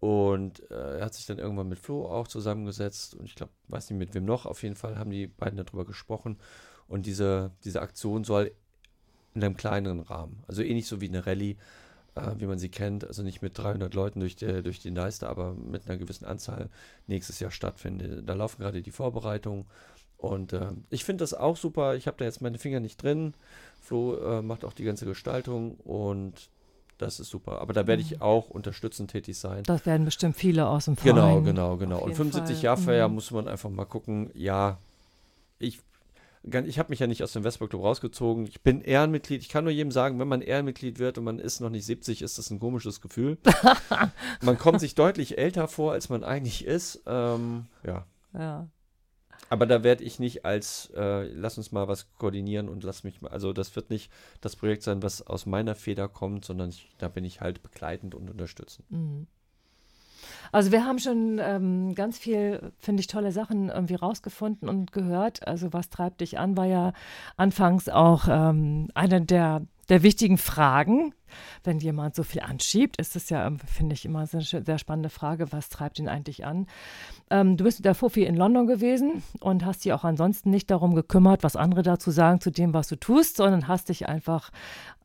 Und 0.00 0.70
äh, 0.70 0.98
er 0.98 1.04
hat 1.06 1.14
sich 1.14 1.26
dann 1.26 1.38
irgendwann 1.38 1.68
mit 1.68 1.78
Flo 1.78 2.06
auch 2.06 2.28
zusammengesetzt 2.28 3.14
und 3.14 3.24
ich 3.24 3.34
glaube, 3.34 3.52
weiß 3.68 3.90
nicht 3.90 3.98
mit 3.98 4.14
wem 4.14 4.24
noch, 4.24 4.44
auf 4.44 4.62
jeden 4.62 4.76
Fall 4.76 4.98
haben 4.98 5.10
die 5.10 5.26
beiden 5.26 5.56
darüber 5.56 5.84
gesprochen. 5.84 6.38
Und 6.88 7.06
diese, 7.06 7.52
diese 7.64 7.80
Aktion 7.80 8.24
soll 8.24 8.52
in 9.34 9.42
einem 9.42 9.56
kleineren 9.56 10.00
Rahmen, 10.00 10.44
also 10.46 10.62
ähnlich 10.62 10.86
so 10.86 11.00
wie 11.00 11.08
eine 11.08 11.26
Rallye, 11.26 11.56
äh, 12.14 12.32
wie 12.36 12.46
man 12.46 12.58
sie 12.58 12.68
kennt, 12.68 13.04
also 13.04 13.22
nicht 13.22 13.42
mit 13.42 13.56
300 13.58 13.94
Leuten 13.94 14.20
durch, 14.20 14.36
die, 14.36 14.62
durch 14.62 14.80
den 14.80 14.94
Leiste, 14.94 15.28
aber 15.28 15.54
mit 15.54 15.88
einer 15.88 15.96
gewissen 15.96 16.24
Anzahl 16.24 16.68
nächstes 17.06 17.40
Jahr 17.40 17.50
stattfindet. 17.50 18.28
Da 18.28 18.34
laufen 18.34 18.62
gerade 18.62 18.82
die 18.82 18.92
Vorbereitungen 18.92 19.64
und 20.18 20.52
äh, 20.52 20.68
ich 20.90 21.04
finde 21.04 21.22
das 21.22 21.34
auch 21.34 21.56
super. 21.56 21.96
Ich 21.96 22.06
habe 22.06 22.16
da 22.18 22.24
jetzt 22.24 22.40
meine 22.40 22.58
Finger 22.58 22.80
nicht 22.80 23.02
drin. 23.02 23.34
Flo 23.80 24.14
äh, 24.16 24.42
macht 24.42 24.64
auch 24.64 24.72
die 24.72 24.84
ganze 24.84 25.04
Gestaltung 25.04 25.74
und 25.84 26.48
das 26.98 27.18
ist 27.20 27.28
super. 27.28 27.60
Aber 27.60 27.72
da 27.72 27.86
werde 27.86 28.00
ich 28.02 28.22
auch 28.22 28.48
unterstützend 28.50 29.10
tätig 29.10 29.36
sein. 29.36 29.64
Das 29.64 29.84
werden 29.84 30.04
bestimmt 30.04 30.36
viele 30.36 30.68
aus 30.68 30.84
dem 30.86 30.96
Genau, 30.96 31.14
Verein. 31.16 31.44
genau, 31.44 31.76
genau. 31.76 31.96
Auf 31.96 32.02
Und 32.04 32.08
jeden 32.10 32.16
75 32.32 32.56
Fall. 32.56 32.64
Jahr 32.64 32.76
Feier 32.76 33.08
Mhm. 33.08 33.14
muss 33.14 33.30
man 33.32 33.48
einfach 33.48 33.68
mal 33.68 33.84
gucken. 33.84 34.30
Ja, 34.32 34.78
ich, 35.58 35.80
ich 36.66 36.78
habe 36.78 36.90
mich 36.90 37.00
ja 37.00 37.06
nicht 37.08 37.22
aus 37.22 37.32
dem 37.32 37.42
Vespa 37.42 37.66
Club 37.66 37.82
rausgezogen. 37.82 38.46
Ich 38.46 38.60
bin 38.62 38.80
Ehrenmitglied. 38.80 39.42
Ich 39.42 39.48
kann 39.48 39.64
nur 39.64 39.72
jedem 39.72 39.90
sagen, 39.90 40.18
wenn 40.20 40.28
man 40.28 40.40
Ehrenmitglied 40.40 40.98
wird 41.00 41.18
und 41.18 41.24
man 41.24 41.38
ist 41.40 41.60
noch 41.60 41.70
nicht 41.70 41.84
70, 41.84 42.22
ist 42.22 42.38
das 42.38 42.50
ein 42.50 42.60
komisches 42.60 43.00
Gefühl. 43.00 43.38
man 44.42 44.56
kommt 44.56 44.80
sich 44.80 44.94
deutlich 44.94 45.36
älter 45.36 45.68
vor, 45.68 45.92
als 45.92 46.08
man 46.08 46.22
eigentlich 46.24 46.64
ist. 46.64 47.02
Ähm, 47.06 47.66
ja. 47.84 48.06
Ja. 48.32 48.68
Aber 49.50 49.66
da 49.66 49.84
werde 49.84 50.04
ich 50.04 50.18
nicht 50.18 50.44
als, 50.44 50.90
äh, 50.96 51.24
lass 51.28 51.58
uns 51.58 51.72
mal 51.72 51.88
was 51.88 52.12
koordinieren 52.18 52.68
und 52.68 52.82
lass 52.82 53.04
mich 53.04 53.20
mal, 53.20 53.28
also 53.30 53.52
das 53.52 53.74
wird 53.76 53.90
nicht 53.90 54.10
das 54.40 54.56
Projekt 54.56 54.82
sein, 54.82 55.02
was 55.02 55.26
aus 55.26 55.46
meiner 55.46 55.74
Feder 55.74 56.08
kommt, 56.08 56.44
sondern 56.44 56.70
ich, 56.70 56.94
da 56.98 57.08
bin 57.08 57.24
ich 57.24 57.40
halt 57.40 57.62
begleitend 57.62 58.14
und 58.14 58.30
unterstützend. 58.30 58.90
Mhm. 58.90 59.26
Also 60.52 60.72
wir 60.72 60.84
haben 60.84 60.98
schon 60.98 61.40
ähm, 61.42 61.94
ganz 61.94 62.18
viel, 62.18 62.72
finde 62.78 63.00
ich, 63.00 63.06
tolle 63.06 63.32
Sachen 63.32 63.70
irgendwie 63.70 63.94
rausgefunden 63.94 64.68
und 64.68 64.92
gehört. 64.92 65.46
Also 65.46 65.72
was 65.72 65.90
treibt 65.90 66.20
dich 66.20 66.38
an, 66.38 66.56
war 66.56 66.66
ja 66.66 66.92
anfangs 67.36 67.88
auch 67.88 68.26
ähm, 68.28 68.88
eine 68.94 69.20
der, 69.20 69.62
der 69.90 70.02
wichtigen 70.02 70.38
Fragen. 70.38 71.14
Wenn 71.64 71.80
jemand 71.80 72.14
so 72.14 72.22
viel 72.22 72.42
anschiebt, 72.42 72.96
ist 72.98 73.16
es 73.16 73.28
ja, 73.28 73.46
ähm, 73.46 73.58
finde 73.58 73.94
ich, 73.94 74.04
immer 74.04 74.26
so 74.26 74.38
eine 74.38 74.64
sehr 74.64 74.78
spannende 74.78 75.08
Frage, 75.08 75.50
was 75.52 75.68
treibt 75.68 75.98
ihn 75.98 76.08
eigentlich 76.08 76.44
an? 76.44 76.66
Ähm, 77.30 77.56
du 77.56 77.64
bist 77.64 77.80
mit 77.80 77.84
der 77.84 77.94
Fofi 77.94 78.24
in 78.24 78.36
London 78.36 78.66
gewesen 78.66 79.22
und 79.40 79.64
hast 79.64 79.84
dich 79.84 79.92
auch 79.92 80.04
ansonsten 80.04 80.50
nicht 80.50 80.70
darum 80.70 80.94
gekümmert, 80.94 81.42
was 81.42 81.56
andere 81.56 81.82
dazu 81.82 82.10
sagen 82.10 82.40
zu 82.40 82.50
dem, 82.50 82.72
was 82.72 82.88
du 82.88 82.96
tust, 82.96 83.36
sondern 83.38 83.66
hast 83.66 83.88
dich 83.88 84.08
einfach 84.08 84.50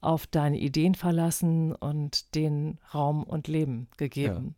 auf 0.01 0.27
deine 0.27 0.59
Ideen 0.59 0.95
verlassen 0.95 1.73
und 1.73 2.35
den 2.35 2.77
Raum 2.93 3.23
und 3.23 3.47
Leben 3.47 3.87
gegeben. 3.97 4.55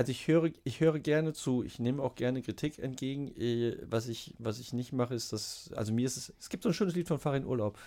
Also 0.00 0.12
ich 0.12 0.28
höre, 0.28 0.50
ich 0.64 0.80
höre 0.80 0.98
gerne 0.98 1.34
zu, 1.34 1.62
ich 1.62 1.78
nehme 1.78 2.02
auch 2.02 2.14
gerne 2.14 2.40
Kritik 2.40 2.78
entgegen. 2.78 3.28
Eh, 3.36 3.76
Was 3.90 4.08
ich, 4.08 4.34
was 4.38 4.58
ich 4.58 4.72
nicht 4.72 4.92
mache, 4.92 5.14
ist 5.14 5.32
das, 5.32 5.70
also 5.76 5.92
mir 5.92 6.06
ist 6.06 6.16
es, 6.16 6.32
es 6.40 6.48
gibt 6.48 6.62
so 6.62 6.70
ein 6.70 6.72
schönes 6.72 6.94
Lied 6.94 7.06
von 7.06 7.18
Fahr 7.18 7.36
in 7.36 7.44
Urlaub. 7.44 7.78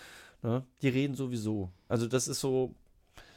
Ne? 0.43 0.63
Die 0.81 0.89
reden 0.89 1.15
sowieso. 1.15 1.71
Also 1.87 2.07
das 2.07 2.27
ist 2.27 2.39
so, 2.41 2.75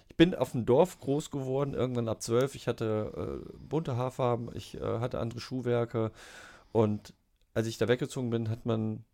ich 0.09 0.17
bin 0.17 0.35
auf 0.35 0.53
dem 0.53 0.67
Dorf 0.67 0.99
groß 1.01 1.31
geworden, 1.31 1.73
irgendwann 1.73 2.09
ab 2.09 2.21
zwölf. 2.21 2.55
Ich 2.55 2.69
hatte 2.69 3.43
äh, 3.47 3.57
bunte 3.59 3.97
Haarfarben, 3.97 4.51
ich 4.55 4.75
äh, 4.75 4.99
hatte 4.99 5.21
andere 5.21 5.41
Schuhwerke 5.41 6.13
und 6.73 7.15
als 7.55 7.67
ich 7.69 7.79
da 7.79 7.89
weggezogen 7.89 8.29
bin, 8.31 8.51
hat 8.51 8.67
man, 8.67 9.05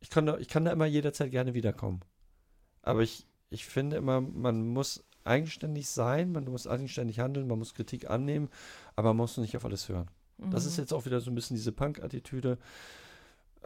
ich 0.00 0.10
kann 0.10 0.26
da, 0.26 0.38
ich 0.38 0.48
kann 0.48 0.64
da 0.64 0.72
immer 0.72 0.86
jederzeit 0.86 1.30
gerne 1.30 1.54
wiederkommen. 1.54 2.00
Aber 2.82 3.02
ich, 3.02 3.26
ich 3.50 3.66
finde 3.66 3.96
immer, 3.96 4.20
man 4.20 4.66
muss 4.66 5.04
eigenständig 5.24 5.88
sein, 5.88 6.32
man 6.32 6.44
muss 6.44 6.66
eigenständig 6.66 7.20
handeln, 7.20 7.46
man 7.46 7.58
muss 7.58 7.74
Kritik 7.74 8.08
annehmen, 8.10 8.48
aber 8.96 9.10
man 9.10 9.18
muss 9.18 9.36
nicht 9.36 9.56
auf 9.56 9.64
alles 9.64 9.88
hören. 9.88 10.08
Das 10.38 10.64
Mhm. 10.64 10.68
ist 10.70 10.76
jetzt 10.78 10.92
auch 10.92 11.04
wieder 11.06 11.20
so 11.20 11.30
ein 11.30 11.34
bisschen 11.34 11.56
diese 11.56 11.72
Punk-Attitüde. 11.72 12.58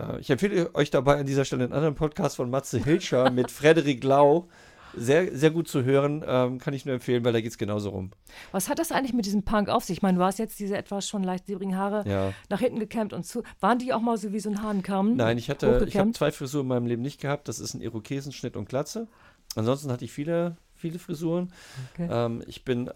Äh, 0.01 0.21
ich 0.21 0.31
empfehle 0.31 0.75
euch 0.75 0.91
dabei 0.91 1.19
an 1.19 1.27
dieser 1.27 1.45
Stelle 1.45 1.65
einen 1.65 1.73
anderen 1.73 1.95
Podcast 1.95 2.37
von 2.37 2.51
Matze 2.51 2.79
Hilscher 2.83 3.31
mit 3.31 3.51
Frederik 3.51 4.03
Lau. 4.05 4.49
Sehr, 4.97 5.37
sehr 5.37 5.53
gut 5.53 5.69
zu 5.69 5.85
hören, 5.85 6.25
ähm, 6.27 6.59
kann 6.59 6.75
ich 6.75 6.85
nur 6.85 6.95
empfehlen, 6.97 7.25
weil 7.25 7.33
da 7.33 7.41
geht 7.41 7.53
es 7.53 7.59
genauso 7.59 7.91
rum. 7.91 8.11
Was 8.51 8.69
hat 8.69 8.81
das 8.81 8.91
eigentlich 8.91 9.13
mit 9.13 9.25
diesem 9.25 9.45
Punk 9.45 9.69
auf 9.69 9.85
sich? 9.85 9.99
Ich 9.99 10.03
meine, 10.03 10.19
du 10.19 10.25
hast 10.25 10.41
jetzt 10.41 10.59
diese 10.59 10.77
etwas 10.77 11.07
schon 11.09 11.23
leicht 11.23 11.47
silbrigen 11.47 11.77
Haare 11.77 12.03
Ja. 12.09 12.33
nach 12.49 12.59
hinten 12.59 12.81
gekämmt 12.81 13.13
und 13.13 13.25
zu. 13.25 13.45
Waren 13.61 13.79
die 13.79 13.93
auch 13.93 14.01
mal 14.01 14.17
so 14.17 14.33
wie 14.33 14.41
so 14.41 14.51
ein 14.51 14.61
Hahnkamm? 14.65 15.15
Nein, 15.15 15.39
ich 15.39 15.49
hatte, 15.49 15.85
ich 15.87 15.97
habe 15.97 16.11
zwei 16.11 16.33
Frisuren 16.33 16.65
in 16.65 16.69
meinem 16.71 16.87
Leben 16.87 17.03
nicht 17.03 17.21
gehabt. 17.21 17.47
Das 17.47 17.61
ist 17.61 17.75
ein 17.75 17.83
Irokesenschnitt 17.83 18.57
und 18.57 18.69
Glatze. 18.69 19.07
Ansonsten 19.55 19.93
hatte 19.93 20.05
ich 20.05 20.11
viele, 20.11 20.57
viele 20.75 20.99
Frisuren. 20.99 21.53
Okay. 21.95 22.09
Ähm, 22.11 22.43
ich, 22.49 22.65
bin, 22.65 22.89
äh, 22.89 22.93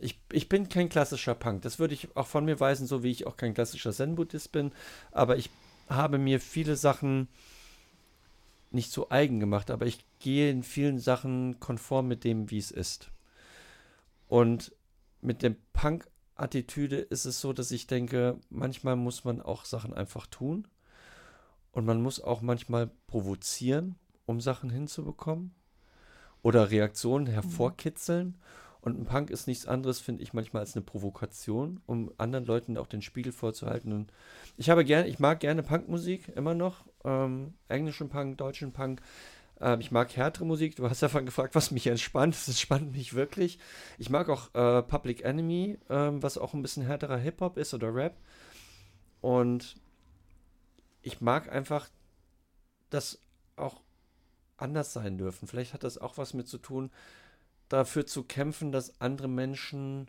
ich, 0.00 0.20
ich 0.30 0.48
bin 0.48 0.68
kein 0.68 0.88
klassischer 0.88 1.34
Punk. 1.34 1.62
Das 1.62 1.80
würde 1.80 1.94
ich 1.94 2.16
auch 2.16 2.28
von 2.28 2.44
mir 2.44 2.60
weisen, 2.60 2.86
so 2.86 3.02
wie 3.02 3.10
ich 3.10 3.26
auch 3.26 3.36
kein 3.36 3.52
klassischer 3.52 3.90
Zen-Buddhist 3.90 4.52
bin. 4.52 4.70
Aber 5.10 5.36
ich 5.36 5.50
habe 5.88 6.18
mir 6.18 6.40
viele 6.40 6.76
Sachen 6.76 7.28
nicht 8.70 8.90
so 8.90 9.10
eigen 9.10 9.40
gemacht, 9.40 9.70
aber 9.70 9.86
ich 9.86 10.04
gehe 10.18 10.50
in 10.50 10.62
vielen 10.62 10.98
Sachen 10.98 11.60
konform 11.60 12.08
mit 12.08 12.24
dem, 12.24 12.50
wie 12.50 12.58
es 12.58 12.70
ist. 12.70 13.10
Und 14.28 14.72
mit 15.20 15.42
der 15.42 15.54
Punk-Attitüde 15.72 16.96
ist 16.96 17.26
es 17.26 17.40
so, 17.40 17.52
dass 17.52 17.70
ich 17.70 17.86
denke, 17.86 18.38
manchmal 18.48 18.96
muss 18.96 19.24
man 19.24 19.42
auch 19.42 19.64
Sachen 19.64 19.92
einfach 19.92 20.26
tun. 20.26 20.66
Und 21.72 21.86
man 21.86 22.02
muss 22.02 22.20
auch 22.20 22.42
manchmal 22.42 22.90
provozieren, 23.06 23.96
um 24.26 24.40
Sachen 24.40 24.70
hinzubekommen. 24.70 25.54
Oder 26.42 26.70
Reaktionen 26.70 27.26
hervorkitzeln. 27.26 28.36
Und 28.82 28.98
ein 28.98 29.04
Punk 29.04 29.30
ist 29.30 29.46
nichts 29.46 29.66
anderes, 29.66 30.00
finde 30.00 30.24
ich, 30.24 30.32
manchmal 30.32 30.60
als 30.60 30.74
eine 30.74 30.84
Provokation, 30.84 31.80
um 31.86 32.12
anderen 32.18 32.44
Leuten 32.44 32.76
auch 32.76 32.88
den 32.88 33.00
Spiegel 33.00 33.32
vorzuhalten. 33.32 33.92
Und 33.92 34.12
ich 34.56 34.70
habe 34.70 34.84
gerne, 34.84 35.06
ich 35.06 35.20
mag 35.20 35.38
gerne 35.38 35.62
Punkmusik 35.62 36.28
immer 36.34 36.54
noch. 36.54 36.84
Ähm, 37.04 37.54
englischen 37.68 38.08
Punk, 38.08 38.38
deutschen 38.38 38.72
Punk. 38.72 39.00
Ähm, 39.60 39.80
ich 39.80 39.92
mag 39.92 40.14
härtere 40.16 40.44
Musik. 40.44 40.74
Du 40.74 40.90
hast 40.90 41.00
ja 41.00 41.08
vorhin 41.08 41.26
gefragt, 41.26 41.54
was 41.54 41.70
mich 41.70 41.86
entspannt. 41.86 42.34
Das 42.34 42.48
entspannt 42.48 42.90
mich 42.90 43.14
wirklich. 43.14 43.60
Ich 43.98 44.10
mag 44.10 44.28
auch 44.28 44.52
äh, 44.54 44.82
Public 44.82 45.22
Enemy, 45.24 45.78
ähm, 45.88 46.20
was 46.20 46.36
auch 46.36 46.52
ein 46.52 46.62
bisschen 46.62 46.82
härterer 46.82 47.18
Hip-Hop 47.18 47.58
ist 47.58 47.72
oder 47.74 47.94
Rap. 47.94 48.16
Und 49.20 49.76
ich 51.02 51.20
mag 51.20 51.52
einfach, 51.52 51.88
dass 52.90 53.20
auch 53.54 53.80
anders 54.56 54.92
sein 54.92 55.18
dürfen. 55.18 55.46
Vielleicht 55.46 55.72
hat 55.72 55.84
das 55.84 55.98
auch 55.98 56.18
was 56.18 56.34
mit 56.34 56.48
zu 56.48 56.58
tun, 56.58 56.90
dafür 57.72 58.06
zu 58.06 58.24
kämpfen, 58.24 58.70
dass 58.70 59.00
andere 59.00 59.28
Menschen 59.28 60.08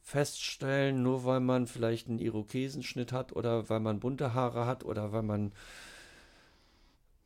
feststellen, 0.00 1.02
nur 1.02 1.24
weil 1.24 1.40
man 1.40 1.66
vielleicht 1.66 2.08
einen 2.08 2.18
Irokesenschnitt 2.18 3.12
hat 3.12 3.32
oder 3.32 3.68
weil 3.68 3.80
man 3.80 4.00
bunte 4.00 4.32
Haare 4.34 4.66
hat 4.66 4.84
oder 4.84 5.12
weil 5.12 5.22
man 5.22 5.52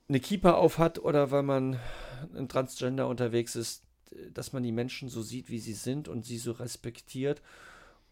eine 0.08 0.20
Kieper 0.20 0.56
auf 0.56 0.78
hat 0.78 0.98
oder 0.98 1.30
weil 1.30 1.42
man 1.42 1.78
ein 2.34 2.48
Transgender 2.48 3.08
unterwegs 3.08 3.56
ist, 3.56 3.84
dass 4.32 4.52
man 4.52 4.62
die 4.62 4.72
Menschen 4.72 5.08
so 5.08 5.22
sieht, 5.22 5.48
wie 5.50 5.60
sie 5.60 5.74
sind 5.74 6.08
und 6.08 6.24
sie 6.24 6.38
so 6.38 6.52
respektiert 6.52 7.42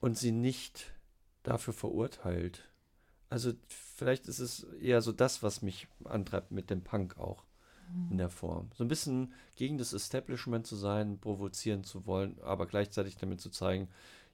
und 0.00 0.18
sie 0.18 0.32
nicht 0.32 0.92
dafür 1.42 1.74
verurteilt. 1.74 2.68
Also 3.30 3.52
vielleicht 3.66 4.26
ist 4.26 4.40
es 4.40 4.64
eher 4.80 5.00
so 5.00 5.12
das, 5.12 5.42
was 5.42 5.62
mich 5.62 5.88
antreibt 6.04 6.50
mit 6.50 6.70
dem 6.70 6.82
Punk 6.82 7.18
auch 7.18 7.44
in 8.10 8.18
der 8.18 8.30
Form. 8.30 8.70
So 8.74 8.84
ein 8.84 8.88
bisschen 8.88 9.32
gegen 9.54 9.78
das 9.78 9.92
Establishment 9.92 10.66
zu 10.66 10.76
sein, 10.76 11.18
provozieren 11.18 11.84
zu 11.84 12.06
wollen, 12.06 12.38
aber 12.42 12.66
gleichzeitig 12.66 13.16
damit 13.16 13.40
zu 13.40 13.50
zeigen, 13.50 13.88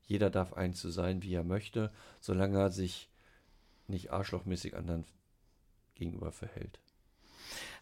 jeder 0.06 0.30
darf 0.30 0.54
eigentlich 0.54 0.80
so 0.80 0.90
sein, 0.90 1.22
wie 1.22 1.34
er 1.34 1.44
möchte, 1.44 1.92
solange 2.20 2.58
er 2.58 2.70
sich 2.70 3.10
nicht 3.86 4.12
arschlochmäßig 4.12 4.76
anderen 4.76 5.04
gegenüber 5.94 6.32
verhält. 6.32 6.80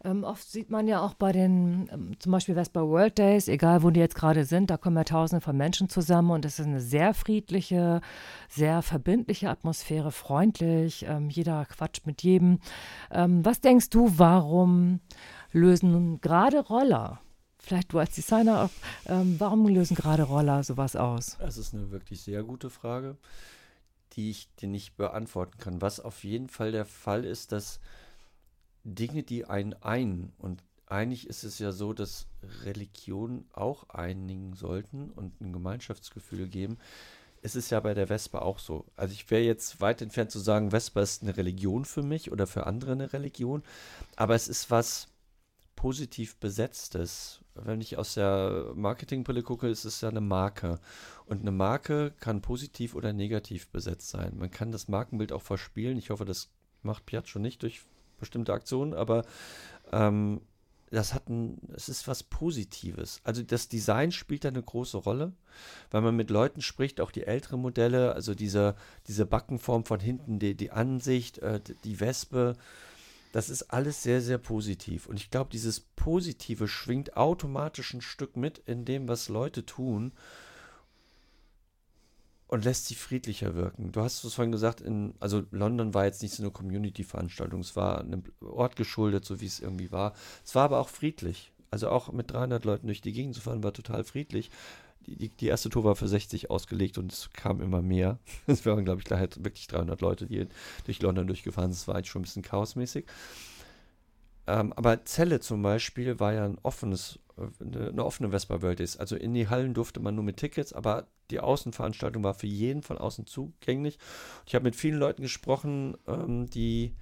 Ähm, 0.04 0.24
oft 0.24 0.48
sieht 0.48 0.70
man 0.70 0.86
ja 0.86 1.00
auch 1.00 1.14
bei 1.14 1.32
den, 1.32 1.88
ähm, 1.92 2.12
zum 2.20 2.32
Beispiel 2.32 2.54
Vespa 2.54 2.82
World 2.82 3.18
Days, 3.18 3.48
egal 3.48 3.82
wo 3.82 3.90
die 3.90 4.00
jetzt 4.00 4.14
gerade 4.14 4.44
sind, 4.44 4.70
da 4.70 4.76
kommen 4.76 4.96
ja 4.96 5.04
tausende 5.04 5.40
von 5.40 5.56
Menschen 5.56 5.88
zusammen 5.88 6.30
und 6.30 6.44
es 6.44 6.58
ist 6.58 6.66
eine 6.66 6.80
sehr 6.80 7.14
friedliche, 7.14 8.00
sehr 8.48 8.82
verbindliche 8.82 9.50
Atmosphäre, 9.50 10.12
freundlich, 10.12 11.06
ähm, 11.08 11.30
jeder 11.30 11.64
quatscht 11.64 12.06
mit 12.06 12.22
jedem. 12.22 12.60
Ähm, 13.10 13.44
was 13.44 13.60
denkst 13.60 13.90
du, 13.90 14.12
warum 14.16 15.00
lösen 15.52 16.20
gerade 16.20 16.60
Roller 16.60 17.20
vielleicht 17.66 17.92
du 17.92 17.98
als 17.98 18.14
Designer, 18.14 18.70
ähm, 19.06 19.36
warum 19.38 19.66
lösen 19.66 19.96
gerade 19.96 20.22
Roller 20.22 20.62
sowas 20.62 20.96
aus? 20.96 21.36
Das 21.40 21.58
ist 21.58 21.74
eine 21.74 21.90
wirklich 21.90 22.22
sehr 22.22 22.42
gute 22.42 22.70
Frage, 22.70 23.16
die 24.12 24.30
ich 24.30 24.48
dir 24.56 24.68
nicht 24.68 24.96
beantworten 24.96 25.58
kann. 25.58 25.82
Was 25.82 26.00
auf 26.00 26.24
jeden 26.24 26.48
Fall 26.48 26.72
der 26.72 26.86
Fall 26.86 27.24
ist, 27.24 27.52
dass 27.52 27.80
Dinge, 28.84 29.24
die 29.24 29.44
einen 29.44 29.74
ein 29.74 30.32
und 30.38 30.62
eigentlich 30.88 31.28
ist 31.28 31.42
es 31.42 31.58
ja 31.58 31.72
so, 31.72 31.92
dass 31.92 32.28
Religionen 32.62 33.48
auch 33.52 33.88
einigen 33.88 34.54
sollten 34.54 35.10
und 35.10 35.40
ein 35.40 35.52
Gemeinschaftsgefühl 35.52 36.46
geben. 36.46 36.78
Es 37.42 37.56
ist 37.56 37.70
ja 37.70 37.80
bei 37.80 37.92
der 37.92 38.06
Vespa 38.06 38.38
auch 38.38 38.60
so. 38.60 38.86
Also 38.94 39.12
ich 39.12 39.28
wäre 39.28 39.42
jetzt 39.42 39.80
weit 39.80 40.00
entfernt 40.00 40.30
zu 40.30 40.38
sagen, 40.38 40.70
Vespa 40.70 41.00
ist 41.00 41.22
eine 41.22 41.36
Religion 41.36 41.84
für 41.84 42.04
mich 42.04 42.30
oder 42.30 42.46
für 42.46 42.66
andere 42.68 42.92
eine 42.92 43.12
Religion, 43.12 43.64
aber 44.14 44.36
es 44.36 44.46
ist 44.46 44.70
was 44.70 45.08
positiv 45.76 46.36
besetztes. 46.36 47.40
Wenn 47.54 47.80
ich 47.80 47.96
aus 47.96 48.14
der 48.14 48.72
Marketingbrille 48.74 49.42
gucke, 49.42 49.68
ist 49.68 49.84
es 49.84 50.00
ja 50.00 50.08
eine 50.08 50.20
Marke. 50.20 50.80
Und 51.26 51.42
eine 51.42 51.52
Marke 51.52 52.12
kann 52.18 52.42
positiv 52.42 52.94
oder 52.94 53.12
negativ 53.12 53.68
besetzt 53.68 54.08
sein. 54.08 54.36
Man 54.36 54.50
kann 54.50 54.72
das 54.72 54.88
Markenbild 54.88 55.32
auch 55.32 55.42
verspielen. 55.42 55.98
Ich 55.98 56.10
hoffe, 56.10 56.24
das 56.24 56.50
macht 56.82 57.06
Piaggio 57.06 57.40
nicht 57.40 57.62
durch 57.62 57.82
bestimmte 58.18 58.52
Aktionen, 58.52 58.94
aber 58.94 59.24
ähm, 59.92 60.40
das 60.90 61.14
hat 61.14 61.28
ein, 61.28 61.58
es 61.74 61.88
ist 61.88 62.06
was 62.06 62.22
Positives. 62.22 63.20
Also 63.24 63.42
das 63.42 63.68
Design 63.68 64.12
spielt 64.12 64.44
da 64.44 64.48
eine 64.48 64.62
große 64.62 64.96
Rolle, 64.96 65.32
weil 65.90 66.00
man 66.00 66.16
mit 66.16 66.30
Leuten 66.30 66.62
spricht, 66.62 67.00
auch 67.00 67.10
die 67.10 67.24
älteren 67.24 67.60
Modelle, 67.60 68.14
also 68.14 68.34
diese, 68.34 68.76
diese 69.06 69.26
Backenform 69.26 69.84
von 69.84 70.00
hinten, 70.00 70.38
die, 70.38 70.54
die 70.54 70.70
Ansicht, 70.70 71.38
äh, 71.38 71.60
die 71.84 72.00
Wespe, 72.00 72.56
das 73.36 73.50
ist 73.50 73.64
alles 73.64 74.02
sehr, 74.02 74.22
sehr 74.22 74.38
positiv. 74.38 75.06
Und 75.06 75.16
ich 75.16 75.30
glaube, 75.30 75.50
dieses 75.52 75.80
Positive 75.80 76.68
schwingt 76.68 77.18
automatisch 77.18 77.92
ein 77.92 78.00
Stück 78.00 78.34
mit 78.34 78.62
in 78.64 78.86
dem, 78.86 79.08
was 79.08 79.28
Leute 79.28 79.66
tun 79.66 80.12
und 82.46 82.64
lässt 82.64 82.86
sie 82.86 82.94
friedlicher 82.94 83.54
wirken. 83.54 83.92
Du 83.92 84.00
hast 84.00 84.24
es 84.24 84.32
vorhin 84.32 84.52
gesagt, 84.52 84.80
in, 84.80 85.12
also 85.20 85.42
London 85.50 85.92
war 85.92 86.06
jetzt 86.06 86.22
nicht 86.22 86.34
so 86.34 86.42
eine 86.42 86.50
Community-Veranstaltung, 86.50 87.60
es 87.60 87.76
war 87.76 88.00
einem 88.00 88.22
Ort 88.40 88.74
geschuldet, 88.74 89.26
so 89.26 89.38
wie 89.38 89.46
es 89.46 89.60
irgendwie 89.60 89.92
war. 89.92 90.14
Es 90.42 90.54
war 90.54 90.64
aber 90.64 90.78
auch 90.78 90.88
friedlich. 90.88 91.52
Also 91.70 91.90
auch 91.90 92.10
mit 92.12 92.30
300 92.30 92.64
Leuten 92.64 92.86
durch 92.86 93.02
die 93.02 93.12
Gegend 93.12 93.34
zu 93.34 93.42
fahren, 93.42 93.62
war 93.62 93.74
total 93.74 94.04
friedlich. 94.04 94.50
Die, 95.06 95.28
die, 95.28 95.46
erste 95.46 95.70
Tour 95.70 95.84
war 95.84 95.96
für 95.96 96.08
60 96.08 96.50
ausgelegt 96.50 96.98
und 96.98 97.12
es 97.12 97.30
kam 97.32 97.60
immer 97.60 97.82
mehr. 97.82 98.18
Es 98.46 98.66
waren, 98.66 98.84
glaube 98.84 99.00
ich, 99.00 99.04
gleich 99.04 99.28
wirklich 99.36 99.66
300 99.68 100.00
Leute, 100.00 100.26
die 100.26 100.46
durch 100.84 101.00
London 101.00 101.26
durchgefahren 101.26 101.72
sind. 101.72 101.80
Es 101.80 101.88
war 101.88 101.94
eigentlich 101.94 102.10
schon 102.10 102.22
ein 102.22 102.24
bisschen 102.24 102.42
chaosmäßig. 102.42 103.06
Ähm, 104.46 104.72
aber 104.74 105.04
Celle 105.04 105.40
zum 105.40 105.62
Beispiel 105.62 106.20
war 106.20 106.32
ja 106.32 106.44
ein 106.44 106.58
offenes, 106.62 107.18
äh, 107.36 107.64
eine 107.64 108.04
offene 108.04 108.30
Vespa 108.30 108.62
World 108.62 108.80
ist. 108.80 108.98
Also 108.98 109.16
in 109.16 109.34
die 109.34 109.48
Hallen 109.48 109.74
durfte 109.74 110.00
man 110.00 110.14
nur 110.14 110.24
mit 110.24 110.36
Tickets, 110.36 110.72
aber 110.72 111.08
die 111.30 111.40
Außenveranstaltung 111.40 112.22
war 112.22 112.34
für 112.34 112.46
jeden 112.46 112.82
von 112.82 112.98
außen 112.98 113.26
zugänglich. 113.26 113.98
Ich 114.46 114.54
habe 114.54 114.64
mit 114.64 114.76
vielen 114.76 114.98
Leuten 114.98 115.22
gesprochen, 115.22 115.96
ähm, 116.06 116.46
die, 116.46 116.94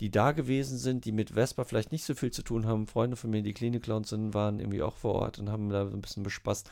die 0.00 0.10
da 0.10 0.32
gewesen 0.32 0.78
sind, 0.78 1.04
die 1.04 1.12
mit 1.12 1.30
Vespa 1.30 1.64
vielleicht 1.64 1.92
nicht 1.92 2.04
so 2.04 2.14
viel 2.14 2.32
zu 2.32 2.42
tun 2.42 2.66
haben. 2.66 2.88
Freunde 2.88 3.16
von 3.16 3.30
mir, 3.30 3.42
die 3.42 3.54
Klinik-Clowns 3.54 4.10
sind, 4.10 4.34
waren 4.34 4.58
irgendwie 4.58 4.82
auch 4.82 4.96
vor 4.96 5.14
Ort 5.14 5.38
und 5.38 5.50
haben 5.50 5.70
da 5.70 5.86
so 5.86 5.96
ein 5.96 6.02
bisschen 6.02 6.24
bespaßt. 6.24 6.68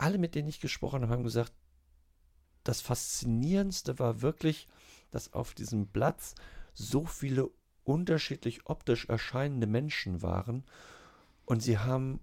Alle, 0.00 0.18
mit 0.18 0.36
denen 0.36 0.48
ich 0.48 0.60
gesprochen 0.60 1.02
habe, 1.02 1.12
haben 1.12 1.24
gesagt, 1.24 1.52
das 2.62 2.80
Faszinierendste 2.80 3.98
war 3.98 4.22
wirklich, 4.22 4.68
dass 5.10 5.32
auf 5.32 5.54
diesem 5.54 5.88
Platz 5.88 6.36
so 6.72 7.04
viele 7.04 7.50
unterschiedlich 7.82 8.66
optisch 8.66 9.08
erscheinende 9.08 9.66
Menschen 9.66 10.22
waren 10.22 10.62
und 11.46 11.62
sie 11.62 11.78
haben 11.78 12.20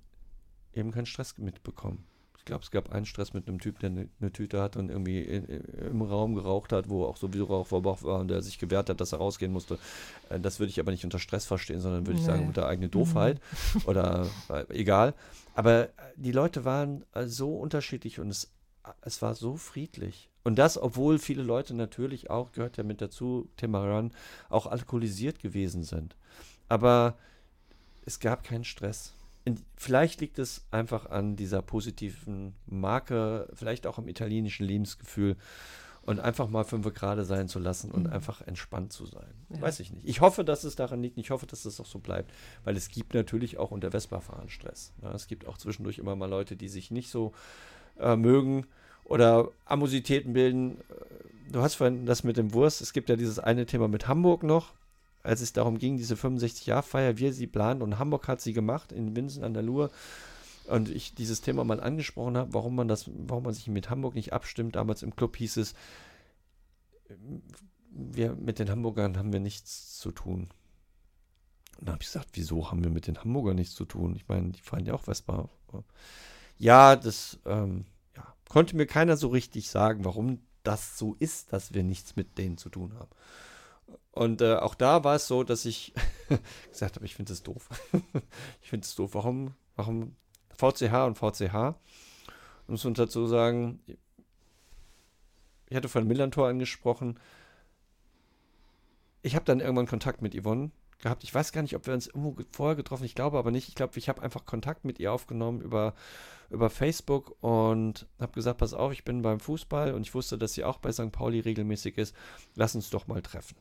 eben 0.71 0.91
keinen 0.91 1.05
Stress 1.05 1.37
mitbekommen. 1.37 2.05
Ich 2.45 2.47
glaube, 2.47 2.63
es 2.63 2.69
gab 2.69 2.91
einen 2.91 3.07
Stress 3.07 3.33
mit 3.33 3.47
einem 3.47 3.59
Typ, 3.59 3.79
der 3.79 3.89
eine, 3.89 4.07
eine 4.21 4.31
Tüte 4.31 4.61
hat 4.61 4.77
und 4.77 4.89
irgendwie 4.89 5.19
in, 5.19 5.45
im 5.45 6.03
Raum 6.03 6.35
geraucht 6.35 6.73
hat, 6.73 6.89
wo 6.89 7.05
auch 7.05 7.17
sowieso 7.17 7.45
Rauchverbrauch 7.45 8.03
war 8.03 8.19
und 8.19 8.27
der 8.27 8.43
sich 8.43 8.59
gewehrt 8.59 8.87
hat, 8.87 9.01
dass 9.01 9.13
er 9.13 9.17
rausgehen 9.17 9.51
musste. 9.51 9.79
Äh, 10.29 10.39
das 10.39 10.59
würde 10.59 10.69
ich 10.69 10.79
aber 10.79 10.91
nicht 10.91 11.03
unter 11.03 11.17
Stress 11.17 11.47
verstehen, 11.47 11.81
sondern 11.81 12.05
würde 12.05 12.17
nee. 12.17 12.19
ich 12.19 12.25
sagen, 12.27 12.45
unter 12.45 12.67
eigene 12.67 12.87
Doofheit 12.87 13.41
mhm. 13.73 13.81
oder 13.85 14.27
äh, 14.49 14.63
egal. 14.69 15.15
Aber 15.55 15.89
die 16.17 16.31
Leute 16.31 16.65
waren 16.65 17.03
äh, 17.13 17.25
so 17.25 17.57
unterschiedlich 17.57 18.19
und 18.19 18.29
es, 18.29 18.53
es 19.01 19.23
war 19.23 19.33
so 19.33 19.57
friedlich. 19.57 20.29
Und 20.43 20.59
das, 20.59 20.77
obwohl 20.77 21.17
viele 21.17 21.41
Leute 21.41 21.73
natürlich 21.73 22.29
auch, 22.29 22.51
gehört 22.51 22.77
ja 22.77 22.83
mit 22.83 23.01
dazu, 23.01 23.49
Temaran, 23.57 24.11
auch 24.49 24.67
alkoholisiert 24.67 25.39
gewesen 25.39 25.81
sind. 25.81 26.15
Aber 26.69 27.17
es 28.05 28.19
gab 28.19 28.43
keinen 28.43 28.65
Stress. 28.65 29.15
Vielleicht 29.77 30.21
liegt 30.21 30.39
es 30.39 30.65
einfach 30.71 31.09
an 31.09 31.35
dieser 31.35 31.61
positiven 31.61 32.55
Marke, 32.65 33.47
vielleicht 33.53 33.85
auch 33.85 33.97
am 33.97 34.07
italienischen 34.07 34.65
Lebensgefühl 34.65 35.37
und 36.05 36.19
einfach 36.19 36.47
mal 36.47 36.63
fünf 36.63 36.91
Grad 36.93 37.25
sein 37.25 37.47
zu 37.47 37.59
lassen 37.59 37.91
und 37.91 38.03
mhm. 38.03 38.13
einfach 38.13 38.41
entspannt 38.41 38.93
zu 38.93 39.05
sein. 39.05 39.33
Ja. 39.49 39.61
Weiß 39.61 39.79
ich 39.79 39.91
nicht. 39.91 40.07
Ich 40.07 40.21
hoffe, 40.21 40.43
dass 40.43 40.63
es 40.63 40.75
daran 40.75 41.01
liegt. 41.01 41.17
Ich 41.17 41.31
hoffe, 41.31 41.47
dass 41.47 41.65
es 41.65 41.79
auch 41.79 41.85
so 41.85 41.99
bleibt, 41.99 42.31
weil 42.63 42.77
es 42.77 42.89
gibt 42.89 43.13
natürlich 43.13 43.57
auch 43.57 43.71
unter 43.71 43.91
Vespa-Fahren 43.91 44.49
Stress. 44.49 44.93
Ja, 45.01 45.11
es 45.13 45.27
gibt 45.27 45.47
auch 45.47 45.57
zwischendurch 45.57 45.97
immer 45.97 46.15
mal 46.15 46.29
Leute, 46.29 46.55
die 46.55 46.67
sich 46.67 46.91
nicht 46.91 47.09
so 47.09 47.33
äh, 47.99 48.15
mögen 48.15 48.67
oder 49.03 49.49
Amositäten 49.65 50.33
bilden. 50.33 50.77
Du 51.51 51.61
hast 51.61 51.75
vorhin 51.75 52.05
das 52.05 52.23
mit 52.23 52.37
dem 52.37 52.53
Wurst. 52.53 52.81
Es 52.81 52.93
gibt 52.93 53.09
ja 53.09 53.15
dieses 53.15 53.39
eine 53.39 53.65
Thema 53.65 53.87
mit 53.87 54.07
Hamburg 54.07 54.43
noch, 54.43 54.73
als 55.25 55.41
es 55.41 55.53
darum 55.53 55.77
ging, 55.77 55.97
diese 55.97 56.15
65-Jahr-Feier, 56.15 57.17
wie 57.17 57.31
sie 57.31 57.47
plant. 57.47 57.81
Und 57.81 57.99
Hamburg 57.99 58.27
hat 58.27 58.41
sie 58.41 58.53
gemacht 58.53 58.91
in 58.91 59.15
Winsen 59.15 59.43
an 59.43 59.53
der 59.53 59.63
Luhr. 59.63 59.91
Und 60.67 60.89
ich 60.89 61.13
dieses 61.13 61.41
Thema 61.41 61.63
mal 61.63 61.79
angesprochen 61.79 62.37
habe, 62.37 62.53
warum 62.53 62.75
man 62.75 62.87
das, 62.87 63.09
warum 63.13 63.43
man 63.43 63.53
sich 63.53 63.67
mit 63.67 63.89
Hamburg 63.89 64.15
nicht 64.15 64.33
abstimmt. 64.33 64.75
Damals 64.75 65.03
im 65.03 65.15
Club 65.15 65.35
hieß 65.37 65.57
es, 65.57 65.73
wir 67.91 68.35
mit 68.35 68.59
den 68.59 68.69
Hamburgern 68.69 69.17
haben 69.17 69.31
wir 69.31 69.39
nichts 69.39 69.97
zu 69.99 70.11
tun. 70.11 70.49
Und 71.77 71.87
da 71.87 71.93
habe 71.93 72.01
ich 72.01 72.07
gesagt, 72.07 72.29
wieso 72.33 72.71
haben 72.71 72.83
wir 72.83 72.91
mit 72.91 73.07
den 73.07 73.17
Hamburgern 73.17 73.55
nichts 73.55 73.75
zu 73.75 73.85
tun? 73.85 74.15
Ich 74.15 74.27
meine, 74.27 74.51
die 74.51 74.61
fahren 74.61 74.85
ja 74.85 74.93
auch 74.93 75.03
Vespa. 75.03 75.49
Ja, 76.57 76.95
das, 76.95 77.37
ähm, 77.45 77.85
konnte 78.49 78.75
mir 78.75 78.85
keiner 78.85 79.17
so 79.17 79.27
richtig 79.27 79.69
sagen, 79.69 80.05
warum 80.05 80.39
das 80.63 80.97
so 80.97 81.15
ist, 81.19 81.53
dass 81.53 81.73
wir 81.73 81.83
nichts 81.83 82.15
mit 82.15 82.37
denen 82.37 82.57
zu 82.57 82.69
tun 82.69 82.93
haben. 82.93 83.11
Und 84.11 84.41
äh, 84.41 84.55
auch 84.55 84.75
da 84.75 85.03
war 85.03 85.15
es 85.15 85.27
so, 85.27 85.43
dass 85.43 85.65
ich 85.65 85.93
gesagt 86.71 86.95
habe, 86.95 87.05
ich 87.05 87.15
finde 87.15 87.33
es 87.33 87.43
doof. 87.43 87.69
ich 88.61 88.69
finde 88.69 88.85
es 88.85 88.95
doof. 88.95 89.13
Warum, 89.13 89.53
warum 89.75 90.15
VCH 90.57 90.93
und 91.05 91.17
VCH? 91.17 91.75
Muss 92.67 92.83
man 92.83 92.93
dazu 92.93 93.27
sagen, 93.27 93.79
ich 95.67 95.75
hatte 95.75 95.89
von 95.89 96.07
Millantor 96.07 96.47
angesprochen. 96.47 97.19
Ich 99.21 99.35
habe 99.35 99.45
dann 99.45 99.59
irgendwann 99.59 99.87
Kontakt 99.87 100.21
mit 100.21 100.39
Yvonne 100.39 100.71
gehabt. 100.99 101.23
Ich 101.23 101.33
weiß 101.33 101.51
gar 101.51 101.61
nicht, 101.61 101.75
ob 101.75 101.85
wir 101.85 101.93
uns 101.93 102.07
irgendwo 102.07 102.35
vorher 102.51 102.75
getroffen. 102.75 103.03
Ich 103.03 103.15
glaube 103.15 103.37
aber 103.37 103.51
nicht. 103.51 103.67
Ich 103.67 103.75
glaube, 103.75 103.97
ich 103.97 104.07
habe 104.07 104.21
einfach 104.21 104.45
Kontakt 104.45 104.85
mit 104.85 104.99
ihr 104.99 105.11
aufgenommen 105.11 105.61
über 105.61 105.93
über 106.49 106.69
Facebook 106.69 107.35
und 107.41 108.07
habe 108.19 108.33
gesagt, 108.33 108.59
pass 108.59 108.73
auf, 108.73 108.91
ich 108.91 109.03
bin 109.03 109.21
beim 109.21 109.39
Fußball 109.39 109.93
und 109.93 110.01
ich 110.03 110.13
wusste, 110.13 110.37
dass 110.37 110.53
sie 110.53 110.63
auch 110.63 110.77
bei 110.77 110.91
St. 110.91 111.11
Pauli 111.11 111.39
regelmäßig 111.39 111.97
ist. 111.97 112.15
Lass 112.55 112.75
uns 112.75 112.89
doch 112.89 113.07
mal 113.07 113.21
treffen. 113.21 113.55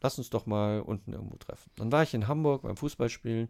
Lass 0.00 0.18
uns 0.18 0.30
doch 0.30 0.46
mal 0.46 0.80
unten 0.80 1.12
irgendwo 1.12 1.36
treffen. 1.36 1.70
Dann 1.76 1.92
war 1.92 2.02
ich 2.02 2.14
in 2.14 2.28
Hamburg 2.28 2.62
beim 2.62 2.76
Fußballspielen 2.76 3.48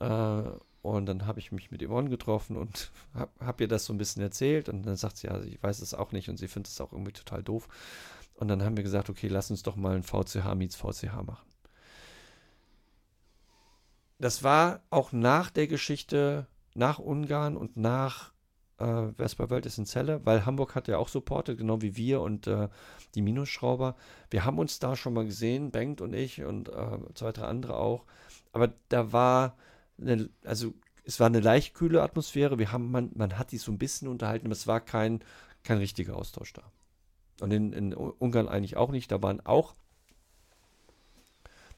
äh, 0.00 0.42
und 0.82 1.06
dann 1.06 1.26
habe 1.26 1.40
ich 1.40 1.52
mich 1.52 1.70
mit 1.70 1.82
Yvonne 1.82 2.10
getroffen 2.10 2.56
und 2.56 2.90
habe 3.14 3.30
hab 3.40 3.60
ihr 3.60 3.68
das 3.68 3.84
so 3.84 3.92
ein 3.92 3.98
bisschen 3.98 4.22
erzählt 4.22 4.68
und 4.68 4.84
dann 4.84 4.96
sagt 4.96 5.18
sie, 5.18 5.28
ja, 5.28 5.40
ich 5.42 5.62
weiß 5.62 5.80
es 5.80 5.94
auch 5.94 6.12
nicht 6.12 6.28
und 6.28 6.36
sie 6.36 6.48
findet 6.48 6.72
es 6.72 6.80
auch 6.80 6.92
irgendwie 6.92 7.12
total 7.12 7.42
doof. 7.42 7.68
Und 8.34 8.48
dann 8.48 8.62
haben 8.62 8.76
wir 8.76 8.84
gesagt, 8.84 9.10
okay, 9.10 9.28
lass 9.28 9.50
uns 9.50 9.64
doch 9.64 9.74
mal 9.74 9.96
ein 9.96 10.04
VCH 10.04 10.54
meets 10.54 10.76
VCH 10.76 11.22
machen. 11.26 11.48
Das 14.20 14.42
war 14.42 14.82
auch 14.90 15.12
nach 15.12 15.50
der 15.50 15.66
Geschichte 15.66 16.46
nach 16.74 16.98
Ungarn 16.98 17.56
und 17.56 17.76
nach 17.76 18.32
äh, 18.78 19.12
Vespa 19.16 19.50
World 19.50 19.66
ist 19.66 19.78
in 19.78 19.86
Celle, 19.86 20.24
weil 20.24 20.46
Hamburg 20.46 20.74
hat 20.74 20.88
ja 20.88 20.98
auch 20.98 21.08
supportet, 21.08 21.58
genau 21.58 21.82
wie 21.82 21.96
wir 21.96 22.20
und 22.20 22.46
äh, 22.46 22.68
die 23.14 23.22
Minusschrauber. 23.22 23.96
Wir 24.30 24.44
haben 24.44 24.58
uns 24.58 24.78
da 24.78 24.96
schon 24.96 25.14
mal 25.14 25.24
gesehen, 25.24 25.70
Bengt 25.70 26.00
und 26.00 26.14
ich 26.14 26.42
und 26.44 26.68
äh, 26.68 26.98
zwei, 27.14 27.32
drei 27.32 27.46
andere 27.46 27.76
auch. 27.76 28.04
Aber 28.52 28.72
da 28.88 29.12
war, 29.12 29.56
eine, 30.00 30.30
also 30.44 30.74
es 31.04 31.20
war 31.20 31.26
eine 31.26 31.40
leicht 31.40 31.74
kühle 31.74 32.02
Atmosphäre. 32.02 32.58
Wir 32.58 32.72
haben, 32.72 32.90
man, 32.90 33.10
man 33.14 33.38
hat 33.38 33.52
die 33.52 33.58
so 33.58 33.72
ein 33.72 33.78
bisschen 33.78 34.08
unterhalten, 34.08 34.46
aber 34.46 34.52
es 34.52 34.66
war 34.66 34.80
kein, 34.80 35.20
kein 35.64 35.78
richtiger 35.78 36.16
Austausch 36.16 36.52
da. 36.52 36.62
Und 37.40 37.52
in, 37.52 37.72
in 37.72 37.94
Ungarn 37.94 38.48
eigentlich 38.48 38.76
auch 38.76 38.90
nicht. 38.90 39.10
Da 39.10 39.22
waren 39.22 39.40
auch 39.44 39.74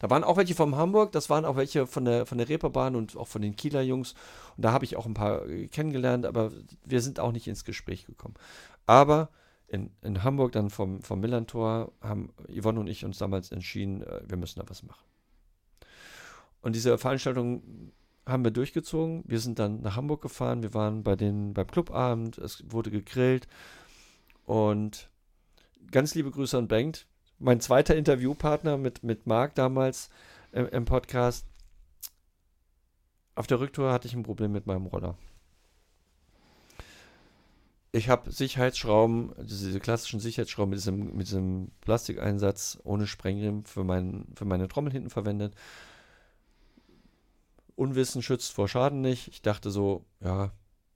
da 0.01 0.09
waren 0.09 0.25
auch 0.25 0.39
welche 0.39 0.55
vom 0.55 0.77
Hamburg, 0.77 1.13
das 1.13 1.29
waren 1.29 1.45
auch 1.45 1.57
welche 1.57 1.87
von 1.87 2.07
der, 2.07 2.25
von 2.25 2.39
der 2.39 2.49
Reeperbahn 2.49 2.97
und 2.97 3.17
auch 3.19 3.29
von 3.29 3.43
den 3.43 3.55
Kieler 3.55 3.83
Jungs. 3.83 4.15
Und 4.57 4.65
da 4.65 4.73
habe 4.73 4.87
ich 4.87 4.97
auch 4.97 5.05
ein 5.05 5.15
paar 5.15 5.47
äh, 5.47 5.69
kennengelernt, 5.69 6.25
aber 6.25 6.51
wir 6.85 7.03
sind 7.03 7.21
auch 7.21 7.33
nicht 7.33 7.47
ins 7.47 7.67
Gespräch 7.67 8.07
gekommen. 8.07 8.35
Aber 8.87 9.29
in, 9.69 9.91
in 10.01 10.25
Hamburg 10.25 10.53
dann 10.53 10.71
vom, 10.71 11.03
vom 11.03 11.21
Millantor 11.21 11.93
haben 12.01 12.33
Yvonne 12.49 12.81
und 12.81 12.87
ich 12.87 13.05
uns 13.05 13.19
damals 13.19 13.53
entschieden, 13.53 14.03
äh, 14.03 14.23
wir 14.27 14.39
müssen 14.39 14.59
da 14.59 14.69
was 14.69 14.83
machen. 14.83 15.05
Und 16.63 16.75
diese 16.75 16.97
Veranstaltung 16.97 17.93
haben 18.27 18.43
wir 18.43 18.53
durchgezogen. 18.53 19.23
Wir 19.27 19.39
sind 19.39 19.59
dann 19.59 19.83
nach 19.83 19.97
Hamburg 19.97 20.23
gefahren. 20.23 20.63
Wir 20.63 20.73
waren 20.73 21.03
bei 21.03 21.15
den, 21.15 21.53
beim 21.53 21.67
Clubabend. 21.67 22.39
Es 22.39 22.65
wurde 22.71 22.91
gegrillt. 22.91 23.49
Und 24.47 25.11
ganz 25.91 26.15
liebe 26.15 26.31
Grüße 26.31 26.57
an 26.57 26.69
Bengt 26.69 27.07
mein 27.41 27.61
zweiter 27.61 27.97
Interviewpartner 27.97 28.77
mit, 28.77 29.03
mit 29.03 29.27
Marc 29.27 29.55
damals 29.55 30.11
im, 30.53 30.69
im 30.69 30.85
Podcast. 30.85 31.47
Auf 33.35 33.47
der 33.47 33.61
Rücktour 33.61 33.93
hatte 33.93 34.07
ich 34.07 34.15
ein 34.15 34.23
Problem 34.23 34.53
mit 34.53 34.67
meinem 34.67 34.87
Roller. 34.87 35.17
Ich 37.93 38.09
habe 38.09 38.31
Sicherheitsschrauben, 38.31 39.33
diese 39.39 39.81
klassischen 39.81 40.21
Sicherheitsschrauben 40.21 40.71
mit 40.71 40.79
diesem, 40.79 41.17
mit 41.17 41.27
diesem 41.27 41.73
Plastikeinsatz 41.81 42.79
ohne 42.85 43.09
Sprengriemen 43.09 43.65
für, 43.65 43.83
mein, 43.83 44.27
für 44.37 44.45
meine 44.45 44.69
Trommel 44.69 44.93
hinten 44.93 45.11
verwendet. 45.11 45.55
Unwissen 47.75 48.23
schützt 48.23 48.53
vor 48.53 48.69
Schaden 48.69 49.01
nicht. 49.01 49.29
Ich 49.29 49.43
dachte 49.43 49.71
so, 49.71 50.05
ja, 50.21 50.53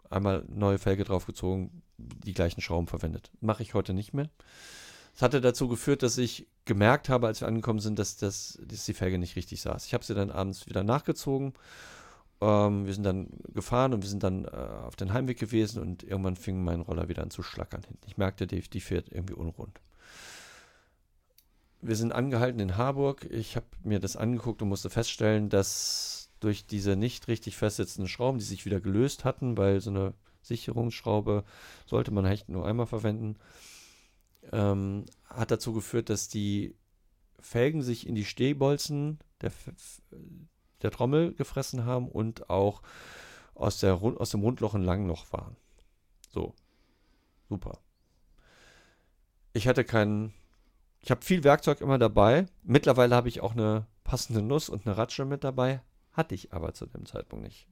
einmal 0.09 0.45
neue 0.49 0.79
Felge 0.79 1.03
draufgezogen, 1.03 1.83
die 1.97 2.35
gleichen 2.35 2.61
Schrauben 2.61 2.87
verwendet. 2.87 3.31
Mache 3.41 3.63
ich 3.63 3.75
heute 3.75 3.95
nicht 3.95 4.13
mehr. 4.13 4.29
Das 5.15 5.23
hatte 5.23 5.41
dazu 5.41 5.69
geführt, 5.69 6.03
dass 6.03 6.19
ich 6.19 6.47
gemerkt 6.65 7.09
habe, 7.09 7.29
als 7.29 7.41
wir 7.41 7.49
angekommen 7.49 7.79
sind, 7.79 7.99
dass, 7.99 8.17
das, 8.17 8.59
dass 8.67 8.85
die 8.85 8.95
Felge 8.95 9.19
nicht 9.19 9.37
richtig 9.37 9.61
saß. 9.63 9.87
Ich 9.87 9.95
habe 9.95 10.05
sie 10.05 10.15
dann 10.15 10.31
abends 10.31 10.67
wieder 10.67 10.83
nachgezogen. 10.83 11.55
Ähm, 12.41 12.85
wir 12.85 12.95
sind 12.95 13.05
dann 13.05 13.29
gefahren 13.53 13.95
und 13.95 14.03
wir 14.03 14.09
sind 14.09 14.25
dann 14.25 14.45
äh, 14.45 14.49
auf 14.49 14.97
den 14.97 15.13
Heimweg 15.13 15.39
gewesen 15.39 15.81
und 15.81 16.03
irgendwann 16.03 16.35
fing 16.35 16.65
mein 16.65 16.81
Roller 16.81 17.09
wieder 17.09 17.23
an 17.23 17.31
zu 17.31 17.45
schlackern 17.45 17.83
hinten. 17.85 18.07
Ich 18.09 18.17
merkte, 18.17 18.49
die, 18.49 18.61
die 18.61 18.81
fährt 18.81 19.09
irgendwie 19.11 19.35
unrund. 19.35 19.81
Wir 21.81 21.95
sind 21.95 22.13
angehalten 22.13 22.59
in 22.59 22.77
Harburg. 22.77 23.25
Ich 23.31 23.55
habe 23.55 23.67
mir 23.85 24.01
das 24.01 24.17
angeguckt 24.17 24.63
und 24.63 24.69
musste 24.69 24.91
feststellen, 24.91 25.49
dass 25.49 26.29
durch 26.41 26.67
diese 26.67 26.97
nicht 26.97 27.29
richtig 27.29 27.57
festsitzenden 27.57 28.09
Schrauben, 28.09 28.39
die 28.39 28.45
sich 28.45 28.65
wieder 28.65 28.81
gelöst 28.81 29.25
hatten, 29.25 29.57
weil 29.57 29.81
so 29.81 29.91
eine 29.91 30.15
Sicherungsschraube 30.43 31.45
sollte 31.87 32.11
man 32.11 32.27
echt 32.27 32.49
nur 32.49 32.67
einmal 32.67 32.87
verwenden, 32.87 33.37
ähm, 34.53 35.05
hat 35.25 35.51
dazu 35.51 35.73
geführt, 35.73 36.11
dass 36.11 36.29
die 36.29 36.77
Felgen 37.41 37.83
sich 37.83 38.07
in 38.07 38.15
die 38.15 38.25
Stehbolzen 38.25 39.19
der, 39.41 39.53
der 40.83 40.91
Trommel 40.91 41.35
gefressen 41.35 41.85
haben 41.85 42.09
und 42.09 42.49
auch 42.51 42.83
aus, 43.55 43.79
der, 43.79 43.95
aus 43.95 44.31
dem 44.31 44.41
Rundloch 44.41 44.75
ein 44.75 44.85
Langloch 44.85 45.33
waren. 45.33 45.57
So. 46.33 46.55
Super. 47.49 47.79
Ich 49.53 49.69
hatte 49.69 49.85
keinen. 49.85 50.33
Ich 51.01 51.11
habe 51.11 51.23
viel 51.23 51.45
Werkzeug 51.45 51.81
immer 51.81 51.99
dabei. 51.99 52.47
Mittlerweile 52.63 53.15
habe 53.15 53.29
ich 53.29 53.43
auch 53.43 53.53
eine 53.53 53.87
passende 54.03 54.43
Nuss 54.43 54.69
und 54.69 54.87
eine 54.87 54.97
Ratsche 54.97 55.25
mit 55.25 55.45
dabei. 55.45 55.83
Hatte 56.13 56.35
ich 56.35 56.53
aber 56.53 56.73
zu 56.73 56.87
dem 56.87 57.07
Zeitpunkt 57.07 57.45
nicht. 57.45 57.69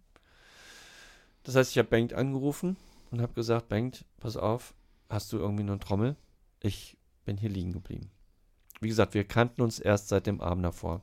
Das 1.43 1.57
heißt, 1.57 1.71
ich 1.71 1.79
habe 1.79 1.89
Bengt 1.89 2.13
angerufen 2.13 2.77
und 3.11 3.21
habe 3.21 3.33
gesagt: 3.33 3.69
Bengt, 3.69 4.05
pass 4.21 4.37
auf, 4.37 4.75
hast 5.09 5.33
du 5.33 5.39
irgendwie 5.39 5.63
eine 5.63 5.79
Trommel? 5.79 6.17
Ich 6.63 6.97
bin 7.25 7.37
hier 7.37 7.51
liegen 7.51 7.73
geblieben. 7.73 8.11
Wie 8.81 8.89
gesagt, 8.89 9.15
wir 9.15 9.25
kannten 9.25 9.63
uns 9.63 9.79
erst 9.79 10.09
seit 10.09 10.27
dem 10.27 10.41
Abend 10.41 10.65
davor. 10.65 11.03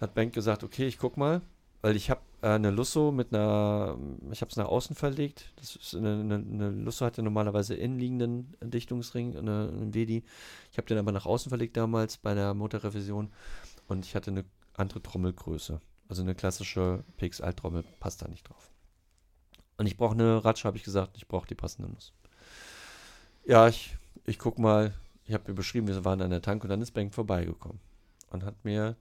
Hat 0.00 0.14
Bank 0.14 0.32
gesagt, 0.32 0.64
okay, 0.64 0.86
ich 0.86 0.98
guck 0.98 1.16
mal, 1.16 1.42
weil 1.82 1.96
ich 1.96 2.10
habe 2.10 2.20
äh, 2.42 2.48
eine 2.48 2.70
Lusso 2.70 3.10
mit 3.10 3.34
einer, 3.34 3.98
ich 4.30 4.40
habe 4.40 4.50
es 4.50 4.56
nach 4.56 4.66
außen 4.66 4.96
verlegt. 4.96 5.52
Das 5.56 5.76
ist 5.76 5.94
eine, 5.94 6.20
eine, 6.20 6.36
eine 6.36 6.70
Lusso 6.70 7.04
hat 7.04 7.16
ja 7.16 7.22
normalerweise 7.22 7.74
innenliegenden 7.74 8.56
Dichtungsring, 8.62 9.36
eine, 9.36 9.70
eine 9.72 9.94
Wedi. 9.94 10.24
Ich 10.70 10.78
habe 10.78 10.86
den 10.86 10.98
aber 10.98 11.12
nach 11.12 11.26
außen 11.26 11.48
verlegt 11.48 11.76
damals 11.76 12.16
bei 12.16 12.34
der 12.34 12.54
Motorrevision 12.54 13.32
und 13.88 14.06
ich 14.06 14.14
hatte 14.14 14.30
eine 14.30 14.44
andere 14.74 15.02
Trommelgröße. 15.02 15.80
Also 16.08 16.22
eine 16.22 16.34
klassische 16.34 17.04
PX-Alt-Trommel 17.18 17.84
passt 18.00 18.22
da 18.22 18.28
nicht 18.28 18.48
drauf. 18.48 18.70
Und 19.76 19.86
ich 19.86 19.96
brauche 19.96 20.14
eine 20.14 20.44
Ratsche, 20.44 20.66
habe 20.66 20.76
ich 20.76 20.84
gesagt, 20.84 21.16
ich 21.16 21.28
brauche 21.28 21.46
die 21.46 21.54
passende 21.54 21.88
Nuss. 21.88 22.12
Ja, 23.46 23.68
ich 23.68 23.96
ich 24.24 24.38
guck 24.38 24.58
mal, 24.58 24.94
ich 25.24 25.34
habe 25.34 25.48
mir 25.48 25.54
beschrieben, 25.54 25.86
wir 25.86 26.04
waren 26.04 26.22
an 26.22 26.30
der 26.30 26.42
Tank 26.42 26.62
und 26.64 26.70
dann 26.70 26.82
ist 26.82 26.92
Bank 26.92 27.14
vorbeigekommen 27.14 27.80
und 28.30 28.44
hat 28.44 28.64
mir 28.64 28.96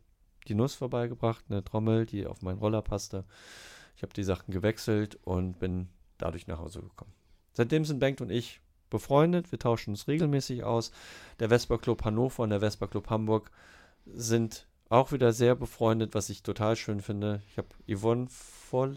die 0.47 0.55
Nuss 0.55 0.75
vorbeigebracht, 0.75 1.45
eine 1.49 1.63
Trommel, 1.63 2.05
die 2.05 2.25
auf 2.25 2.41
meinen 2.41 2.59
Roller 2.59 2.81
passte. 2.81 3.25
Ich 3.95 4.03
habe 4.03 4.13
die 4.13 4.23
Sachen 4.23 4.51
gewechselt 4.51 5.19
und 5.23 5.59
bin 5.59 5.89
dadurch 6.17 6.47
nach 6.47 6.59
Hause 6.59 6.81
gekommen. 6.81 7.13
Seitdem 7.53 7.85
sind 7.85 7.99
Bank 7.99 8.21
und 8.21 8.31
ich 8.31 8.61
befreundet, 8.89 9.51
wir 9.51 9.59
tauschen 9.59 9.91
uns 9.91 10.07
regelmäßig 10.07 10.63
aus. 10.63 10.91
Der 11.39 11.49
Vespa 11.49 11.77
Club 11.77 12.03
Hannover 12.03 12.43
und 12.43 12.49
der 12.49 12.61
Vespa 12.61 12.87
Club 12.87 13.09
Hamburg 13.09 13.51
sind 14.05 14.67
auch 14.89 15.11
wieder 15.11 15.33
sehr 15.33 15.55
befreundet, 15.55 16.15
was 16.15 16.29
ich 16.29 16.41
total 16.41 16.75
schön 16.75 17.01
finde. 17.01 17.41
Ich 17.49 17.57
habe 17.57 17.69
Yvonne 17.87 18.27
vor, 18.29 18.91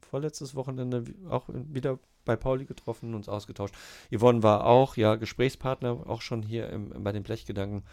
vorletztes 0.00 0.54
Wochenende 0.54 1.04
auch 1.28 1.48
wieder 1.48 1.98
bei 2.24 2.36
Pauli 2.36 2.64
getroffen, 2.64 3.14
uns 3.14 3.28
ausgetauscht. 3.28 3.74
Yvonne 4.14 4.42
war 4.42 4.66
auch, 4.66 4.96
ja, 4.96 5.16
Gesprächspartner, 5.16 6.08
auch 6.08 6.22
schon 6.22 6.42
hier 6.42 6.68
im, 6.70 6.90
bei 7.02 7.12
den 7.12 7.22
Blechgedanken. 7.22 7.84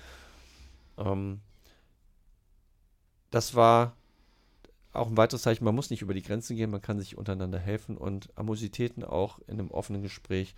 Ähm, 0.98 1.42
das 3.30 3.56
war 3.56 3.96
auch 4.94 5.08
ein 5.08 5.18
weiteres 5.18 5.44
Zeichen, 5.44 5.64
man 5.64 5.76
muss 5.76 5.90
nicht 5.90 6.02
über 6.02 6.14
die 6.14 6.22
Grenzen 6.22 6.58
gehen, 6.58 6.70
man 6.70 6.82
kann 6.82 7.00
sich 7.00 7.18
untereinander 7.18 7.60
helfen 7.60 7.98
und 7.98 8.30
Amositäten 8.38 9.04
auch 9.04 9.40
in 9.48 9.60
einem 9.60 9.72
offenen 9.72 10.02
Gespräch 10.02 10.54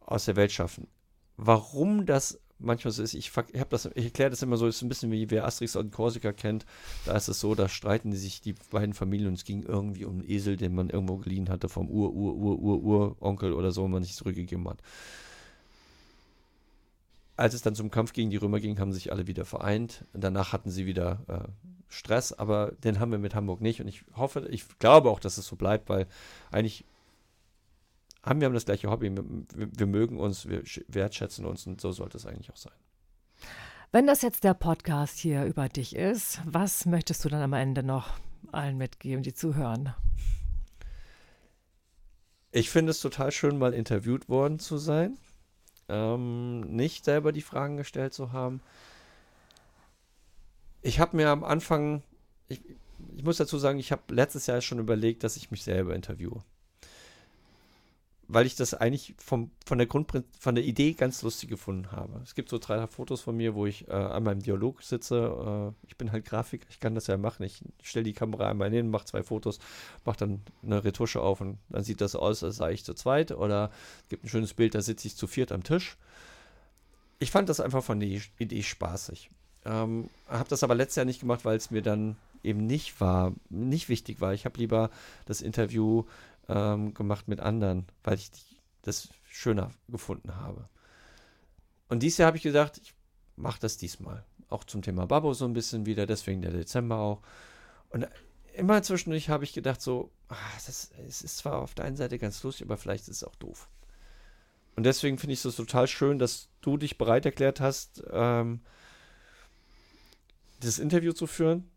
aus 0.00 0.24
der 0.24 0.36
Welt 0.36 0.52
schaffen. 0.52 0.88
Warum 1.36 2.04
das 2.04 2.40
manchmal 2.58 2.92
so 2.92 3.02
ist, 3.02 3.14
ich, 3.14 3.30
ich, 3.36 3.54
ich 3.94 4.04
erkläre 4.04 4.30
das 4.30 4.42
immer 4.42 4.56
so, 4.56 4.66
ist 4.66 4.82
ein 4.82 4.88
bisschen 4.88 5.10
wie 5.10 5.30
wer 5.30 5.46
Asterix 5.46 5.76
und 5.76 5.92
Korsika 5.92 6.32
kennt. 6.32 6.64
Da 7.04 7.16
ist 7.16 7.28
es 7.28 7.40
so, 7.40 7.54
da 7.54 7.68
streiten 7.68 8.12
sich 8.12 8.40
die 8.40 8.54
beiden 8.70 8.94
Familien 8.94 9.28
und 9.28 9.34
es 9.34 9.44
ging 9.44 9.62
irgendwie 9.62 10.04
um 10.04 10.20
einen 10.20 10.30
Esel, 10.30 10.56
den 10.56 10.74
man 10.74 10.90
irgendwo 10.90 11.16
geliehen 11.16 11.48
hatte 11.48 11.68
vom 11.68 11.88
Ur, 11.88 12.12
Ur, 12.12 12.34
Ur, 12.34 12.58
Ur, 12.58 12.82
Ur-Onkel 12.82 13.52
oder 13.52 13.72
so 13.72 13.84
und 13.84 13.90
man 13.90 14.02
nicht 14.02 14.16
zurückgegeben 14.16 14.68
hat. 14.68 14.78
Als 17.36 17.54
es 17.54 17.62
dann 17.62 17.74
zum 17.74 17.90
Kampf 17.90 18.12
gegen 18.12 18.30
die 18.30 18.36
Römer 18.36 18.60
ging, 18.60 18.78
haben 18.78 18.92
sich 18.92 19.10
alle 19.10 19.26
wieder 19.26 19.44
vereint. 19.44 20.04
Danach 20.12 20.52
hatten 20.52 20.70
sie 20.70 20.86
wieder 20.86 21.24
äh, 21.26 21.48
Stress, 21.88 22.32
aber 22.32 22.72
den 22.84 23.00
haben 23.00 23.10
wir 23.10 23.18
mit 23.18 23.34
Hamburg 23.34 23.60
nicht. 23.60 23.80
Und 23.80 23.88
ich 23.88 24.04
hoffe, 24.14 24.46
ich 24.50 24.78
glaube 24.78 25.10
auch, 25.10 25.18
dass 25.18 25.36
es 25.36 25.46
so 25.46 25.56
bleibt, 25.56 25.88
weil 25.88 26.06
eigentlich 26.52 26.84
haben 28.24 28.40
wir 28.40 28.46
haben 28.46 28.54
das 28.54 28.64
gleiche 28.64 28.90
Hobby. 28.90 29.14
Wir, 29.14 29.24
wir, 29.54 29.86
mögen 29.86 30.18
uns, 30.18 30.48
wir 30.48 30.62
wertschätzen 30.88 31.44
uns 31.44 31.66
und 31.66 31.80
so 31.80 31.92
sollte 31.92 32.16
es 32.16 32.26
eigentlich 32.26 32.50
auch 32.50 32.56
sein. 32.56 32.72
Wenn 33.92 34.06
das 34.06 34.22
jetzt 34.22 34.44
der 34.44 34.54
Podcast 34.54 35.18
hier 35.18 35.44
über 35.44 35.68
dich 35.68 35.94
ist, 35.94 36.40
was 36.44 36.86
möchtest 36.86 37.24
du 37.24 37.28
dann 37.28 37.42
am 37.42 37.52
Ende 37.52 37.82
noch 37.82 38.10
allen 38.50 38.76
mitgeben, 38.76 39.22
die 39.22 39.34
zuhören? 39.34 39.94
Ich 42.50 42.70
finde 42.70 42.90
es 42.90 43.00
total 43.00 43.30
schön, 43.30 43.58
mal 43.58 43.74
interviewt 43.74 44.28
worden 44.28 44.58
zu 44.58 44.78
sein. 44.78 45.18
Ähm, 45.88 46.60
nicht 46.60 47.04
selber 47.04 47.30
die 47.30 47.42
Fragen 47.42 47.76
gestellt 47.76 48.14
zu 48.14 48.32
haben. 48.32 48.62
Ich 50.80 50.98
habe 50.98 51.16
mir 51.16 51.28
am 51.28 51.44
Anfang, 51.44 52.02
ich, 52.48 52.60
ich 53.16 53.22
muss 53.22 53.36
dazu 53.36 53.58
sagen, 53.58 53.78
ich 53.78 53.92
habe 53.92 54.02
letztes 54.08 54.46
Jahr 54.46 54.60
schon 54.60 54.78
überlegt, 54.78 55.24
dass 55.24 55.36
ich 55.36 55.50
mich 55.50 55.62
selber 55.62 55.94
interviewe 55.94 56.42
weil 58.28 58.46
ich 58.46 58.56
das 58.56 58.74
eigentlich 58.74 59.14
vom, 59.18 59.50
von, 59.66 59.78
der 59.78 59.86
Grund, 59.86 60.10
von 60.38 60.54
der 60.54 60.64
Idee 60.64 60.92
ganz 60.92 61.22
lustig 61.22 61.48
gefunden 61.48 61.92
habe. 61.92 62.20
Es 62.22 62.34
gibt 62.34 62.48
so 62.48 62.58
drei 62.58 62.86
Fotos 62.86 63.20
von 63.20 63.36
mir, 63.36 63.54
wo 63.54 63.66
ich 63.66 63.88
äh, 63.88 63.92
einmal 63.92 64.34
im 64.34 64.42
Dialog 64.42 64.82
sitze. 64.82 65.72
Äh, 65.74 65.86
ich 65.88 65.96
bin 65.96 66.12
halt 66.12 66.24
Grafiker, 66.24 66.66
ich 66.70 66.80
kann 66.80 66.94
das 66.94 67.06
ja 67.06 67.16
machen. 67.16 67.42
Ich 67.42 67.62
stelle 67.82 68.04
die 68.04 68.12
Kamera 68.12 68.48
einmal 68.48 68.70
hin, 68.70 68.90
mache 68.90 69.06
zwei 69.06 69.22
Fotos, 69.22 69.58
mache 70.04 70.18
dann 70.18 70.42
eine 70.62 70.84
Retusche 70.84 71.20
auf 71.20 71.40
und 71.40 71.58
dann 71.68 71.84
sieht 71.84 72.00
das 72.00 72.16
aus, 72.16 72.42
als 72.42 72.56
sei 72.56 72.72
ich 72.72 72.84
zu 72.84 72.94
zweit. 72.94 73.32
Oder 73.32 73.70
es 74.02 74.08
gibt 74.08 74.24
ein 74.24 74.28
schönes 74.28 74.54
Bild, 74.54 74.74
da 74.74 74.82
sitze 74.82 75.08
ich 75.08 75.16
zu 75.16 75.26
viert 75.26 75.52
am 75.52 75.62
Tisch. 75.62 75.96
Ich 77.18 77.30
fand 77.30 77.48
das 77.48 77.60
einfach 77.60 77.84
von 77.84 78.00
der 78.00 78.20
Idee 78.38 78.62
spaßig. 78.62 79.30
Ähm, 79.64 80.10
habe 80.28 80.48
das 80.48 80.62
aber 80.62 80.74
letztes 80.74 80.96
Jahr 80.96 81.06
nicht 81.06 81.20
gemacht, 81.20 81.44
weil 81.44 81.56
es 81.56 81.70
mir 81.70 81.82
dann 81.82 82.16
eben 82.42 82.66
nicht 82.66 83.00
war, 83.00 83.32
nicht 83.48 83.88
wichtig 83.88 84.20
war. 84.20 84.34
Ich 84.34 84.44
habe 84.44 84.58
lieber 84.58 84.90
das 85.26 85.40
Interview 85.40 86.04
ähm, 86.48 86.94
gemacht 86.94 87.28
mit 87.28 87.40
anderen, 87.40 87.86
weil 88.02 88.14
ich 88.14 88.30
das 88.82 89.08
schöner 89.28 89.70
gefunden 89.88 90.36
habe. 90.36 90.68
Und 91.88 92.02
dieses 92.02 92.18
Jahr 92.18 92.28
habe 92.28 92.36
ich 92.36 92.42
gedacht, 92.42 92.78
ich 92.82 92.94
mache 93.36 93.60
das 93.60 93.76
diesmal. 93.76 94.24
Auch 94.48 94.64
zum 94.64 94.82
Thema 94.82 95.06
Babbo 95.06 95.32
so 95.34 95.44
ein 95.44 95.52
bisschen 95.52 95.86
wieder, 95.86 96.06
deswegen 96.06 96.42
der 96.42 96.52
Dezember 96.52 96.98
auch. 96.98 97.22
Und 97.90 98.06
immer 98.54 98.82
zwischendurch 98.82 99.28
habe 99.28 99.44
ich 99.44 99.52
gedacht, 99.52 99.80
so, 99.80 100.10
ach, 100.28 100.54
das, 100.66 100.90
es 101.06 101.22
ist 101.22 101.38
zwar 101.38 101.58
auf 101.58 101.74
der 101.74 101.84
einen 101.84 101.96
Seite 101.96 102.18
ganz 102.18 102.42
lustig, 102.42 102.66
aber 102.66 102.76
vielleicht 102.76 103.08
ist 103.08 103.16
es 103.16 103.24
auch 103.24 103.34
doof. 103.36 103.68
Und 104.76 104.84
deswegen 104.84 105.18
finde 105.18 105.34
ich 105.34 105.44
es 105.44 105.56
total 105.56 105.86
schön, 105.86 106.18
dass 106.18 106.48
du 106.60 106.76
dich 106.76 106.98
bereit 106.98 107.26
erklärt 107.26 107.60
hast, 107.60 108.02
ähm, 108.10 108.60
dieses 110.62 110.78
Interview 110.78 111.12
zu 111.12 111.26
führen. 111.26 111.70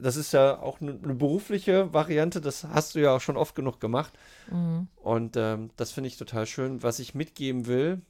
Das 0.00 0.16
ist 0.16 0.32
ja 0.32 0.60
auch 0.60 0.80
eine 0.80 0.94
ne 0.94 1.14
berufliche 1.14 1.92
Variante, 1.92 2.40
das 2.40 2.64
hast 2.64 2.94
du 2.94 3.00
ja 3.00 3.16
auch 3.16 3.20
schon 3.20 3.36
oft 3.36 3.54
genug 3.54 3.80
gemacht. 3.80 4.12
Mhm. 4.50 4.88
Und 4.96 5.36
ähm, 5.36 5.70
das 5.76 5.92
finde 5.92 6.08
ich 6.08 6.16
total 6.16 6.46
schön. 6.46 6.82
Was 6.82 6.98
ich 6.98 7.14
mitgeben 7.14 7.66
will, 7.66 8.00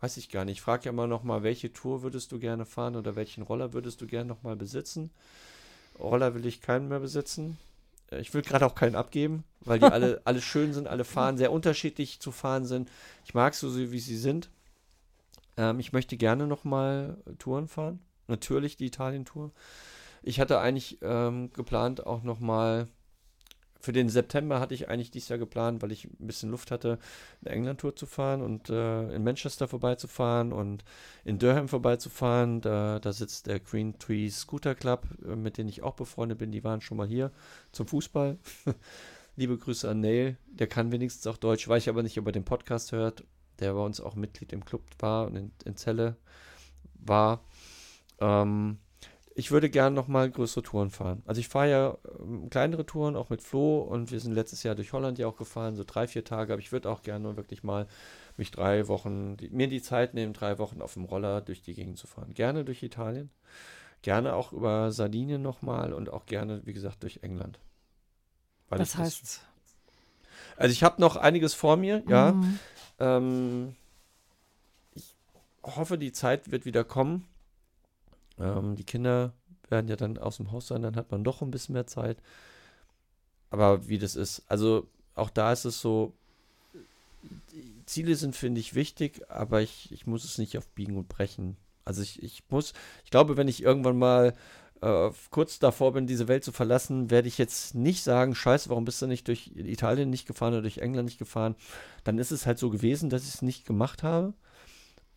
weiß 0.00 0.16
ich 0.16 0.30
gar 0.30 0.44
nicht. 0.44 0.58
Ich 0.58 0.62
frage 0.62 0.86
ja 0.86 0.90
immer 0.90 1.06
noch 1.06 1.22
mal, 1.22 1.42
welche 1.42 1.72
Tour 1.72 2.02
würdest 2.02 2.32
du 2.32 2.38
gerne 2.38 2.66
fahren 2.66 2.96
oder 2.96 3.16
welchen 3.16 3.42
Roller 3.42 3.72
würdest 3.72 4.00
du 4.00 4.06
gerne 4.06 4.28
noch 4.28 4.42
mal 4.42 4.56
besitzen? 4.56 5.10
Roller 5.98 6.34
will 6.34 6.46
ich 6.46 6.60
keinen 6.60 6.88
mehr 6.88 7.00
besitzen. 7.00 7.58
Äh, 8.10 8.20
ich 8.20 8.32
will 8.34 8.42
gerade 8.42 8.66
auch 8.66 8.74
keinen 8.74 8.94
abgeben, 8.94 9.44
weil 9.60 9.78
die 9.78 9.86
alle, 9.92 10.20
alle 10.24 10.40
schön 10.40 10.72
sind, 10.72 10.88
alle 10.88 11.04
fahren, 11.04 11.38
sehr 11.38 11.52
unterschiedlich 11.52 12.20
zu 12.20 12.32
fahren 12.32 12.64
sind. 12.64 12.90
Ich 13.24 13.34
mag 13.34 13.54
so, 13.54 13.76
wie 13.76 14.00
sie 14.00 14.16
sind. 14.16 14.50
Ähm, 15.56 15.80
ich 15.80 15.92
möchte 15.92 16.16
gerne 16.16 16.46
noch 16.46 16.64
mal 16.64 17.18
Touren 17.38 17.68
fahren 17.68 18.00
natürlich 18.28 18.76
die 18.76 18.86
Italien-Tour. 18.86 19.50
Ich 20.28 20.40
hatte 20.40 20.60
eigentlich 20.60 20.98
ähm, 21.00 21.50
geplant, 21.54 22.06
auch 22.06 22.22
nochmal 22.22 22.86
für 23.80 23.92
den 23.92 24.10
September 24.10 24.60
hatte 24.60 24.74
ich 24.74 24.90
eigentlich 24.90 25.10
dieses 25.10 25.30
Jahr 25.30 25.38
geplant, 25.38 25.80
weil 25.80 25.90
ich 25.90 26.04
ein 26.04 26.26
bisschen 26.26 26.50
Luft 26.50 26.70
hatte, 26.70 26.98
eine 27.40 27.54
England-Tour 27.54 27.96
zu 27.96 28.04
fahren 28.04 28.42
und 28.42 28.68
äh, 28.68 29.10
in 29.14 29.24
Manchester 29.24 29.68
vorbeizufahren 29.68 30.52
und 30.52 30.84
in 31.24 31.38
Durham 31.38 31.66
vorbeizufahren. 31.66 32.60
Da, 32.60 32.98
da 32.98 33.12
sitzt 33.14 33.46
der 33.46 33.58
Green 33.58 33.98
Tree 33.98 34.28
Scooter 34.28 34.74
Club, 34.74 35.06
äh, 35.24 35.34
mit 35.34 35.56
dem 35.56 35.66
ich 35.66 35.82
auch 35.82 35.94
befreundet 35.94 36.36
bin. 36.36 36.52
Die 36.52 36.62
waren 36.62 36.82
schon 36.82 36.98
mal 36.98 37.08
hier 37.08 37.32
zum 37.72 37.86
Fußball. 37.86 38.36
Liebe 39.36 39.56
Grüße 39.56 39.88
an 39.88 40.02
Neil. 40.02 40.36
Der 40.48 40.66
kann 40.66 40.92
wenigstens 40.92 41.26
auch 41.26 41.38
Deutsch, 41.38 41.66
weiß 41.66 41.84
ich 41.84 41.88
aber 41.88 42.02
nicht, 42.02 42.18
ob 42.18 42.26
er 42.26 42.32
den 42.32 42.44
Podcast 42.44 42.92
hört. 42.92 43.24
Der 43.60 43.72
bei 43.72 43.80
uns 43.80 43.98
auch 43.98 44.14
Mitglied 44.14 44.52
im 44.52 44.66
Club 44.66 44.82
war 44.98 45.26
und 45.26 45.36
in, 45.36 45.52
in 45.64 45.76
Celle 45.76 46.18
war. 46.96 47.42
Ähm, 48.20 48.76
ich 49.38 49.52
würde 49.52 49.70
gerne 49.70 49.94
noch 49.94 50.08
mal 50.08 50.28
größere 50.28 50.64
Touren 50.64 50.90
fahren. 50.90 51.22
Also 51.24 51.40
ich 51.40 51.46
fahre 51.46 51.70
ja 51.70 51.98
ähm, 52.18 52.50
kleinere 52.50 52.84
Touren, 52.84 53.14
auch 53.14 53.30
mit 53.30 53.40
Flo 53.40 53.78
und 53.78 54.10
wir 54.10 54.18
sind 54.18 54.32
letztes 54.32 54.64
Jahr 54.64 54.74
durch 54.74 54.92
Holland 54.92 55.16
ja 55.16 55.28
auch 55.28 55.36
gefahren, 55.36 55.76
so 55.76 55.84
drei, 55.86 56.08
vier 56.08 56.24
Tage, 56.24 56.52
aber 56.52 56.60
ich 56.60 56.72
würde 56.72 56.90
auch 56.90 57.02
gerne 57.02 57.36
wirklich 57.36 57.62
mal 57.62 57.86
mich 58.36 58.50
drei 58.50 58.88
Wochen, 58.88 59.36
die, 59.36 59.48
mir 59.50 59.68
die 59.68 59.80
Zeit 59.80 60.12
nehmen, 60.12 60.32
drei 60.32 60.58
Wochen 60.58 60.82
auf 60.82 60.94
dem 60.94 61.04
Roller 61.04 61.40
durch 61.40 61.62
die 61.62 61.74
Gegend 61.74 61.98
zu 61.98 62.08
fahren. 62.08 62.34
Gerne 62.34 62.64
durch 62.64 62.82
Italien, 62.82 63.30
gerne 64.02 64.34
auch 64.34 64.52
über 64.52 64.90
Sardinien 64.90 65.40
nochmal 65.40 65.92
und 65.92 66.10
auch 66.10 66.26
gerne, 66.26 66.60
wie 66.64 66.72
gesagt, 66.72 67.04
durch 67.04 67.20
England. 67.22 67.60
Weil 68.68 68.80
Was 68.80 68.96
heißt? 68.96 69.22
Das, 69.22 69.40
also 70.56 70.72
ich 70.72 70.82
habe 70.82 71.00
noch 71.00 71.14
einiges 71.14 71.54
vor 71.54 71.76
mir, 71.76 72.02
ja. 72.08 72.32
Mhm. 72.32 72.58
Ähm, 72.98 73.76
ich 74.96 75.14
hoffe, 75.62 75.96
die 75.96 76.10
Zeit 76.10 76.50
wird 76.50 76.64
wieder 76.64 76.82
kommen 76.82 77.24
ähm, 78.40 78.76
die 78.76 78.84
Kinder 78.84 79.32
werden 79.68 79.88
ja 79.88 79.96
dann 79.96 80.18
aus 80.18 80.38
dem 80.38 80.52
Haus 80.52 80.68
sein, 80.68 80.82
dann 80.82 80.96
hat 80.96 81.10
man 81.10 81.24
doch 81.24 81.42
ein 81.42 81.50
bisschen 81.50 81.74
mehr 81.74 81.86
Zeit. 81.86 82.18
Aber 83.50 83.88
wie 83.88 83.98
das 83.98 84.16
ist, 84.16 84.42
also 84.48 84.86
auch 85.14 85.30
da 85.30 85.52
ist 85.52 85.64
es 85.64 85.80
so, 85.80 86.12
Ziele 87.86 88.14
sind, 88.14 88.36
finde 88.36 88.60
ich, 88.60 88.74
wichtig, 88.74 89.22
aber 89.28 89.62
ich, 89.62 89.90
ich 89.92 90.06
muss 90.06 90.24
es 90.24 90.38
nicht 90.38 90.56
auf 90.58 90.68
Biegen 90.68 90.96
und 90.96 91.08
Brechen. 91.08 91.56
Also 91.84 92.02
ich, 92.02 92.22
ich 92.22 92.42
muss, 92.50 92.74
ich 93.04 93.10
glaube, 93.10 93.36
wenn 93.36 93.48
ich 93.48 93.62
irgendwann 93.62 93.98
mal 93.98 94.34
äh, 94.82 95.10
kurz 95.30 95.58
davor 95.58 95.92
bin, 95.92 96.06
diese 96.06 96.28
Welt 96.28 96.44
zu 96.44 96.52
verlassen, 96.52 97.10
werde 97.10 97.28
ich 97.28 97.38
jetzt 97.38 97.74
nicht 97.74 98.02
sagen, 98.04 98.34
scheiße, 98.34 98.68
warum 98.68 98.84
bist 98.84 99.00
du 99.00 99.06
nicht 99.06 99.26
durch 99.28 99.52
Italien 99.56 100.10
nicht 100.10 100.26
gefahren 100.26 100.52
oder 100.52 100.62
durch 100.62 100.78
England 100.78 101.06
nicht 101.06 101.18
gefahren? 101.18 101.56
Dann 102.04 102.18
ist 102.18 102.30
es 102.30 102.46
halt 102.46 102.58
so 102.58 102.70
gewesen, 102.70 103.10
dass 103.10 103.22
ich 103.22 103.34
es 103.34 103.42
nicht 103.42 103.66
gemacht 103.66 104.02
habe. 104.02 104.34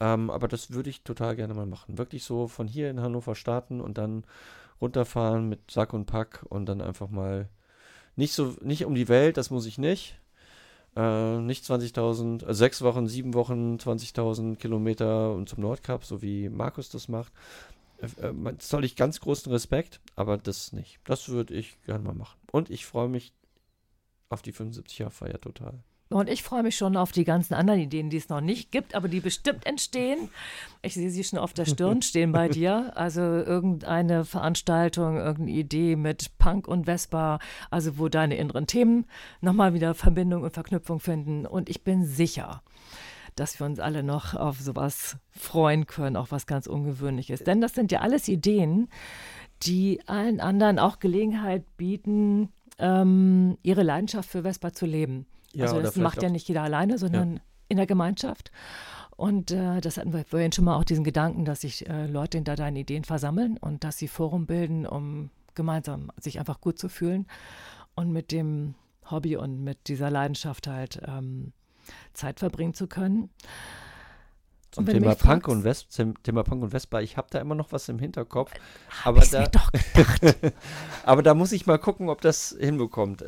Ähm, 0.02 0.32
aber 0.32 0.48
das 0.48 0.72
würde 0.72 0.90
ich 0.90 1.04
total 1.04 1.36
gerne 1.36 1.54
mal 1.54 1.68
machen. 1.68 2.00
Wirklich 2.00 2.24
so 2.24 2.48
von 2.48 2.68
hier 2.68 2.90
in 2.90 3.02
Hannover 3.02 3.36
starten 3.36 3.80
und 3.80 4.00
dann 4.00 4.24
runterfahren 4.82 5.48
mit 5.48 5.70
Sack 5.70 5.94
und 5.94 6.08
Pack 6.08 6.44
und 6.50 6.66
dann 6.66 6.82
einfach 6.82 7.10
mal 7.10 7.50
nicht 8.16 8.34
so, 8.34 8.56
nicht 8.62 8.86
um 8.86 8.96
die 8.96 9.10
Welt, 9.10 9.38
das 9.38 9.52
muss 9.52 9.68
ich 9.68 9.78
nicht. 9.78 10.20
Äh, 10.96 11.38
nicht 11.38 11.64
20.000, 11.66 12.48
äh, 12.48 12.54
sechs 12.56 12.82
Wochen, 12.82 13.08
sieben 13.08 13.36
Wochen, 13.36 13.78
20.000 13.78 14.56
Kilometer 14.56 15.34
und 15.34 15.48
zum 15.48 15.62
Nordkap, 15.62 16.04
so 16.04 16.24
wie 16.24 16.50
Markus 16.50 16.90
das 16.90 17.08
macht. 17.08 17.32
Äh, 18.02 18.28
äh 18.28 18.58
zoll 18.58 18.84
ich 18.84 18.96
ganz 18.96 19.20
großen 19.20 19.52
Respekt, 19.52 20.02
aber 20.16 20.40
das 20.40 20.74
nicht. 20.74 21.00
Das 21.04 21.30
würde 21.30 21.54
ich 21.54 21.80
gerne 21.84 22.04
mal 22.04 22.16
machen. 22.16 22.40
Und 22.52 22.72
ich 22.72 22.88
freue 22.88 23.08
mich 23.08 23.34
auf 24.30 24.42
die 24.42 24.54
75-Jahr-Feier 24.54 25.40
total. 25.40 25.84
Und 26.12 26.30
ich 26.30 26.44
freue 26.44 26.64
mich 26.64 26.76
schon 26.76 26.98
auf 26.98 27.12
die 27.12 27.24
ganzen 27.24 27.54
anderen 27.54 27.80
Ideen, 27.80 28.10
die 28.10 28.18
es 28.18 28.30
noch 28.30 28.42
nicht 28.42 28.72
gibt, 28.72 28.96
aber 28.96 29.08
die 29.08 29.20
bestimmt 29.20 29.66
entstehen. 29.66 30.30
Ich 30.82 30.94
sehe 30.94 31.10
sie 31.10 31.24
schon 31.24 31.40
auf 31.40 31.54
der 31.54 31.66
Stirn 31.66 32.02
stehen 32.02 32.32
bei 32.32 32.50
dir. 32.50 32.92
Also 32.96 33.22
irgendeine 33.22 34.26
Veranstaltung, 34.26 35.18
irgendeine 35.18 35.52
Idee 35.52 35.96
mit 35.96 36.38
Punk 36.38 36.68
und 36.68 36.86
Vespa, 36.86 37.40
also 37.70 37.98
wo 37.98 38.10
deine 38.10 38.36
inneren 38.36 38.68
Themen 38.68 39.06
nochmal 39.40 39.74
wieder 39.74 39.94
Verbindung 39.94 40.44
und 40.44 40.54
Verknüpfung 40.54 41.00
finden. 41.00 41.46
Und 41.46 41.70
ich 41.70 41.84
bin 41.84 42.06
sicher, 42.06 42.62
dass 43.36 43.60
wir 43.60 43.66
uns 43.66 43.80
alle 43.80 44.04
noch 44.04 44.34
auf 44.34 44.60
sowas 44.60 45.18
freuen 45.32 45.88
können, 45.88 46.16
auch 46.16 46.32
was 46.32 46.46
ganz 46.46 46.68
Ungewöhnliches. 46.68 47.44
Denn 47.44 47.62
das 47.62 47.74
sind 47.74 47.92
ja 47.92 48.02
alles 48.02 48.28
Ideen, 48.28 48.90
die 49.64 50.02
allen 50.08 50.40
anderen 50.40 50.80
auch 50.80 51.00
Gelegenheit 51.00 51.64
bieten, 51.78 52.50
ähm, 52.80 53.58
ihre 53.64 53.84
Leidenschaft 53.84 54.30
für 54.30 54.44
Vespa 54.44 54.74
zu 54.74 54.86
leben. 54.86 55.26
Ja, 55.54 55.66
also 55.66 55.82
das 55.82 55.96
macht 55.96 56.22
ja 56.24 56.30
nicht 56.30 56.48
jeder 56.48 56.64
alleine, 56.64 56.98
sondern 56.98 57.36
ja. 57.36 57.42
in 57.70 57.78
der 57.78 57.88
Gemeinschaft. 57.88 58.52
Und 59.18 59.52
äh, 59.52 59.82
das 59.82 59.98
hatten 59.98 60.14
wir 60.14 60.26
vorhin 60.26 60.52
schon 60.52 60.66
mal 60.66 60.76
auch 60.76 60.84
diesen 60.84 61.04
Gedanken, 61.04 61.46
dass 61.46 61.62
sich 61.62 61.88
äh, 61.88 62.08
Leute 62.08 62.38
hinter 62.38 62.56
deinen 62.56 62.78
Ideen 62.78 63.04
versammeln 63.04 63.58
und 63.58 63.84
dass 63.84 63.98
sie 63.98 64.08
Forum 64.08 64.46
bilden, 64.48 64.88
um 64.88 65.30
gemeinsam 65.54 66.12
sich 66.18 66.40
einfach 66.40 66.62
gut 66.62 66.80
zu 66.80 66.90
fühlen 66.90 67.28
und 67.94 68.12
mit 68.12 68.32
dem 68.32 68.76
Hobby 69.10 69.36
und 69.36 69.64
mit 69.64 69.88
dieser 69.90 70.10
Leidenschaft 70.10 70.68
halt 70.68 71.02
ähm, 71.06 71.54
Zeit 72.14 72.40
verbringen 72.40 72.74
zu 72.74 72.88
können. 72.88 73.30
Zum 74.72 74.86
Thema 74.86 75.16
Punk, 75.16 75.50
und 75.50 75.66
West, 75.66 76.02
Thema 76.24 76.44
Punk 76.44 76.64
und 76.64 76.70
Vespa, 76.70 77.02
ich 77.02 77.18
habe 77.18 77.28
da 77.30 77.40
immer 77.40 77.56
noch 77.56 77.74
was 77.74 77.90
im 77.90 78.00
Hinterkopf. 78.00 78.54
Hab 79.04 79.18
aber 79.18 79.26
da, 79.30 79.42
mir 79.42 79.48
doch 79.50 79.70
gedacht. 79.72 80.54
aber 81.06 81.24
da 81.24 81.34
muss 81.34 81.52
ich 81.52 81.66
mal 81.68 81.78
gucken, 81.78 82.08
ob 82.08 82.22
das 82.22 82.56
hinbekommt. 82.58 83.22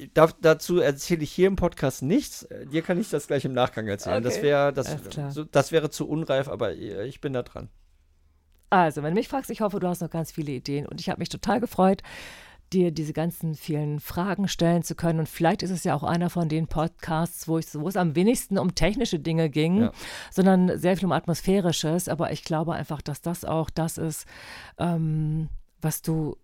Äh, 0.00 0.08
darf, 0.14 0.34
dazu 0.40 0.80
erzähle 0.80 1.22
ich 1.22 1.32
hier 1.32 1.46
im 1.46 1.56
Podcast 1.56 2.02
nichts. 2.02 2.48
Dir 2.72 2.82
kann 2.82 2.98
ich 2.98 3.10
das 3.10 3.26
gleich 3.26 3.44
im 3.44 3.52
Nachgang 3.52 3.86
erzählen. 3.88 4.16
Okay. 4.16 4.24
Das, 4.24 4.42
wär, 4.42 4.72
das, 4.72 4.96
so, 5.34 5.44
das 5.44 5.72
wäre 5.72 5.90
zu 5.90 6.08
unreif, 6.08 6.48
aber 6.48 6.74
ich 6.74 7.20
bin 7.20 7.32
da 7.32 7.42
dran. 7.42 7.68
Also, 8.70 9.02
wenn 9.02 9.14
du 9.14 9.20
mich 9.20 9.28
fragst, 9.28 9.50
ich 9.50 9.60
hoffe, 9.62 9.80
du 9.80 9.88
hast 9.88 10.00
noch 10.00 10.10
ganz 10.10 10.30
viele 10.30 10.52
Ideen 10.52 10.86
und 10.86 11.00
ich 11.00 11.08
habe 11.08 11.18
mich 11.18 11.28
total 11.28 11.60
gefreut, 11.60 12.02
dir 12.72 12.92
diese 12.92 13.12
ganzen 13.12 13.56
vielen 13.56 13.98
Fragen 13.98 14.46
stellen 14.46 14.84
zu 14.84 14.94
können. 14.94 15.18
Und 15.18 15.28
vielleicht 15.28 15.64
ist 15.64 15.70
es 15.72 15.82
ja 15.82 15.94
auch 15.94 16.04
einer 16.04 16.30
von 16.30 16.48
den 16.48 16.68
Podcasts, 16.68 17.48
wo, 17.48 17.58
ich, 17.58 17.66
wo 17.74 17.88
es 17.88 17.96
am 17.96 18.14
wenigsten 18.14 18.58
um 18.58 18.76
technische 18.76 19.18
Dinge 19.18 19.50
ging, 19.50 19.82
ja. 19.82 19.92
sondern 20.30 20.78
sehr 20.78 20.96
viel 20.96 21.06
um 21.06 21.12
Atmosphärisches. 21.12 22.08
Aber 22.08 22.30
ich 22.30 22.44
glaube 22.44 22.74
einfach, 22.74 23.02
dass 23.02 23.20
das 23.20 23.44
auch 23.44 23.70
das 23.70 23.98
ist, 23.98 24.24
ähm, 24.78 25.48
was 25.80 26.02
du 26.02 26.36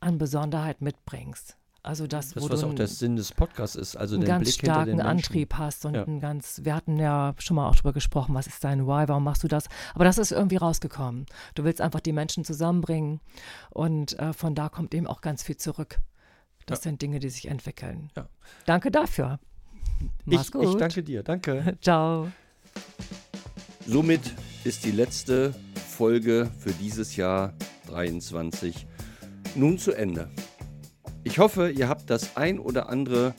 an 0.00 0.18
Besonderheit 0.18 0.80
mitbringst. 0.80 1.56
Also 1.84 2.06
das, 2.06 2.30
das 2.30 2.48
was 2.48 2.64
auch 2.64 2.74
der 2.74 2.86
Sinn 2.86 3.16
des 3.16 3.32
Podcasts 3.32 3.76
ist, 3.76 3.94
also 3.94 4.14
einen 4.16 4.24
ganz 4.24 4.44
Blick 4.44 4.54
starken 4.54 5.02
Antrieb 5.02 5.52
hast 5.58 5.84
und 5.84 5.94
ja. 5.94 6.04
einen 6.04 6.18
ganz, 6.18 6.62
wir 6.64 6.74
hatten 6.74 6.98
ja 6.98 7.34
schon 7.38 7.56
mal 7.56 7.68
auch 7.68 7.76
drüber 7.76 7.92
gesprochen, 7.92 8.34
was 8.34 8.46
ist 8.46 8.64
dein 8.64 8.86
Why, 8.86 9.06
warum 9.06 9.22
machst 9.22 9.44
du 9.44 9.48
das? 9.48 9.66
Aber 9.94 10.04
das 10.04 10.16
ist 10.16 10.32
irgendwie 10.32 10.56
rausgekommen. 10.56 11.26
Du 11.54 11.62
willst 11.64 11.82
einfach 11.82 12.00
die 12.00 12.14
Menschen 12.14 12.42
zusammenbringen 12.42 13.20
und 13.68 14.18
äh, 14.18 14.32
von 14.32 14.54
da 14.54 14.70
kommt 14.70 14.94
eben 14.94 15.06
auch 15.06 15.20
ganz 15.20 15.42
viel 15.42 15.58
zurück. 15.58 15.98
Das 16.64 16.78
ja. 16.78 16.82
sind 16.84 17.02
Dinge, 17.02 17.18
die 17.18 17.28
sich 17.28 17.48
entwickeln. 17.48 18.10
Ja. 18.16 18.30
Danke 18.64 18.90
dafür. 18.90 19.38
Mach's 20.24 20.46
ich, 20.46 20.52
gut. 20.52 20.64
Ich 20.64 20.76
danke 20.76 21.02
dir. 21.02 21.22
Danke. 21.22 21.76
Ciao. 21.82 22.32
Somit 23.86 24.22
ist 24.64 24.86
die 24.86 24.90
letzte 24.90 25.54
Folge 25.86 26.50
für 26.58 26.72
dieses 26.72 27.16
Jahr 27.16 27.52
23 27.88 28.86
nun 29.54 29.76
zu 29.76 29.92
Ende. 29.92 30.30
Ich 31.26 31.38
hoffe, 31.38 31.70
ihr 31.70 31.88
habt 31.88 32.10
das 32.10 32.36
ein 32.36 32.58
oder 32.58 32.90
andere 32.90 33.34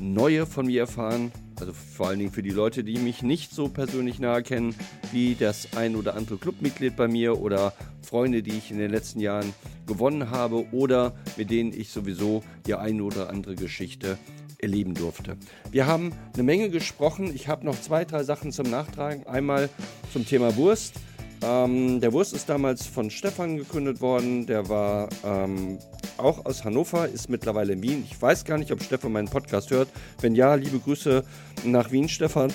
Neue 0.00 0.46
von 0.46 0.66
mir 0.66 0.80
erfahren. 0.80 1.30
Also 1.60 1.74
vor 1.74 2.08
allen 2.08 2.18
Dingen 2.18 2.32
für 2.32 2.42
die 2.42 2.50
Leute, 2.50 2.82
die 2.82 2.96
mich 2.98 3.22
nicht 3.22 3.52
so 3.52 3.68
persönlich 3.68 4.18
nahe 4.18 4.42
kennen, 4.42 4.74
wie 5.12 5.34
das 5.34 5.68
ein 5.76 5.96
oder 5.96 6.14
andere 6.14 6.38
Clubmitglied 6.38 6.96
bei 6.96 7.08
mir 7.08 7.38
oder 7.38 7.74
Freunde, 8.02 8.42
die 8.42 8.56
ich 8.56 8.70
in 8.70 8.78
den 8.78 8.90
letzten 8.90 9.20
Jahren 9.20 9.52
gewonnen 9.86 10.30
habe 10.30 10.66
oder 10.72 11.14
mit 11.36 11.50
denen 11.50 11.78
ich 11.78 11.90
sowieso 11.90 12.42
die 12.66 12.74
eine 12.74 13.04
oder 13.04 13.28
andere 13.28 13.54
Geschichte 13.54 14.16
erleben 14.58 14.94
durfte. 14.94 15.36
Wir 15.70 15.86
haben 15.86 16.12
eine 16.32 16.42
Menge 16.42 16.70
gesprochen. 16.70 17.34
Ich 17.34 17.48
habe 17.48 17.66
noch 17.66 17.78
zwei, 17.78 18.06
drei 18.06 18.24
Sachen 18.24 18.50
zum 18.50 18.70
Nachtragen. 18.70 19.26
Einmal 19.26 19.68
zum 20.10 20.26
Thema 20.26 20.56
Wurst. 20.56 20.94
Ähm, 21.42 22.00
der 22.00 22.12
Wurst 22.12 22.32
ist 22.32 22.48
damals 22.48 22.86
von 22.86 23.10
Stefan 23.10 23.56
gegründet 23.56 24.00
worden. 24.00 24.46
Der 24.46 24.68
war 24.68 25.08
ähm, 25.24 25.78
auch 26.16 26.44
aus 26.44 26.64
Hannover, 26.64 27.08
ist 27.08 27.28
mittlerweile 27.28 27.74
in 27.74 27.82
Wien. 27.82 28.06
Ich 28.10 28.20
weiß 28.20 28.44
gar 28.44 28.58
nicht, 28.58 28.72
ob 28.72 28.82
Stefan 28.82 29.12
meinen 29.12 29.28
Podcast 29.28 29.70
hört. 29.70 29.88
Wenn 30.20 30.34
ja, 30.34 30.54
liebe 30.54 30.78
Grüße 30.78 31.24
nach 31.64 31.92
Wien, 31.92 32.08
Stefan. 32.08 32.52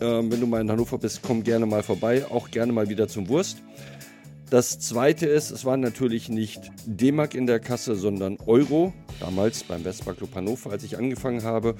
Ähm, 0.00 0.30
wenn 0.30 0.40
du 0.40 0.46
mal 0.46 0.60
in 0.60 0.70
Hannover 0.70 0.98
bist, 0.98 1.22
komm 1.22 1.42
gerne 1.42 1.66
mal 1.66 1.82
vorbei. 1.82 2.26
Auch 2.28 2.50
gerne 2.50 2.72
mal 2.72 2.88
wieder 2.88 3.08
zum 3.08 3.28
Wurst. 3.28 3.62
Das 4.50 4.78
zweite 4.78 5.26
ist, 5.26 5.50
es 5.50 5.64
war 5.64 5.76
natürlich 5.76 6.28
nicht 6.28 6.70
D-Mark 6.84 7.34
in 7.34 7.46
der 7.46 7.58
Kasse, 7.58 7.96
sondern 7.96 8.38
Euro. 8.46 8.92
Damals 9.18 9.64
beim 9.64 9.82
Vespa 9.82 10.12
Club 10.12 10.34
Hannover, 10.34 10.70
als 10.70 10.84
ich 10.84 10.98
angefangen 10.98 11.42
habe. 11.42 11.74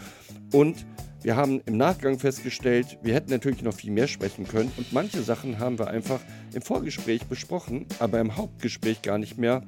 Und 0.52 0.84
wir 1.26 1.34
haben 1.34 1.60
im 1.66 1.76
Nachgang 1.76 2.20
festgestellt, 2.20 2.98
wir 3.02 3.12
hätten 3.12 3.30
natürlich 3.32 3.60
noch 3.60 3.74
viel 3.74 3.90
mehr 3.90 4.06
sprechen 4.06 4.46
können. 4.46 4.70
Und 4.76 4.92
manche 4.92 5.22
Sachen 5.22 5.58
haben 5.58 5.76
wir 5.76 5.88
einfach 5.88 6.20
im 6.54 6.62
Vorgespräch 6.62 7.24
besprochen, 7.24 7.84
aber 7.98 8.20
im 8.20 8.36
Hauptgespräch 8.36 9.02
gar 9.02 9.18
nicht 9.18 9.36
mehr 9.36 9.64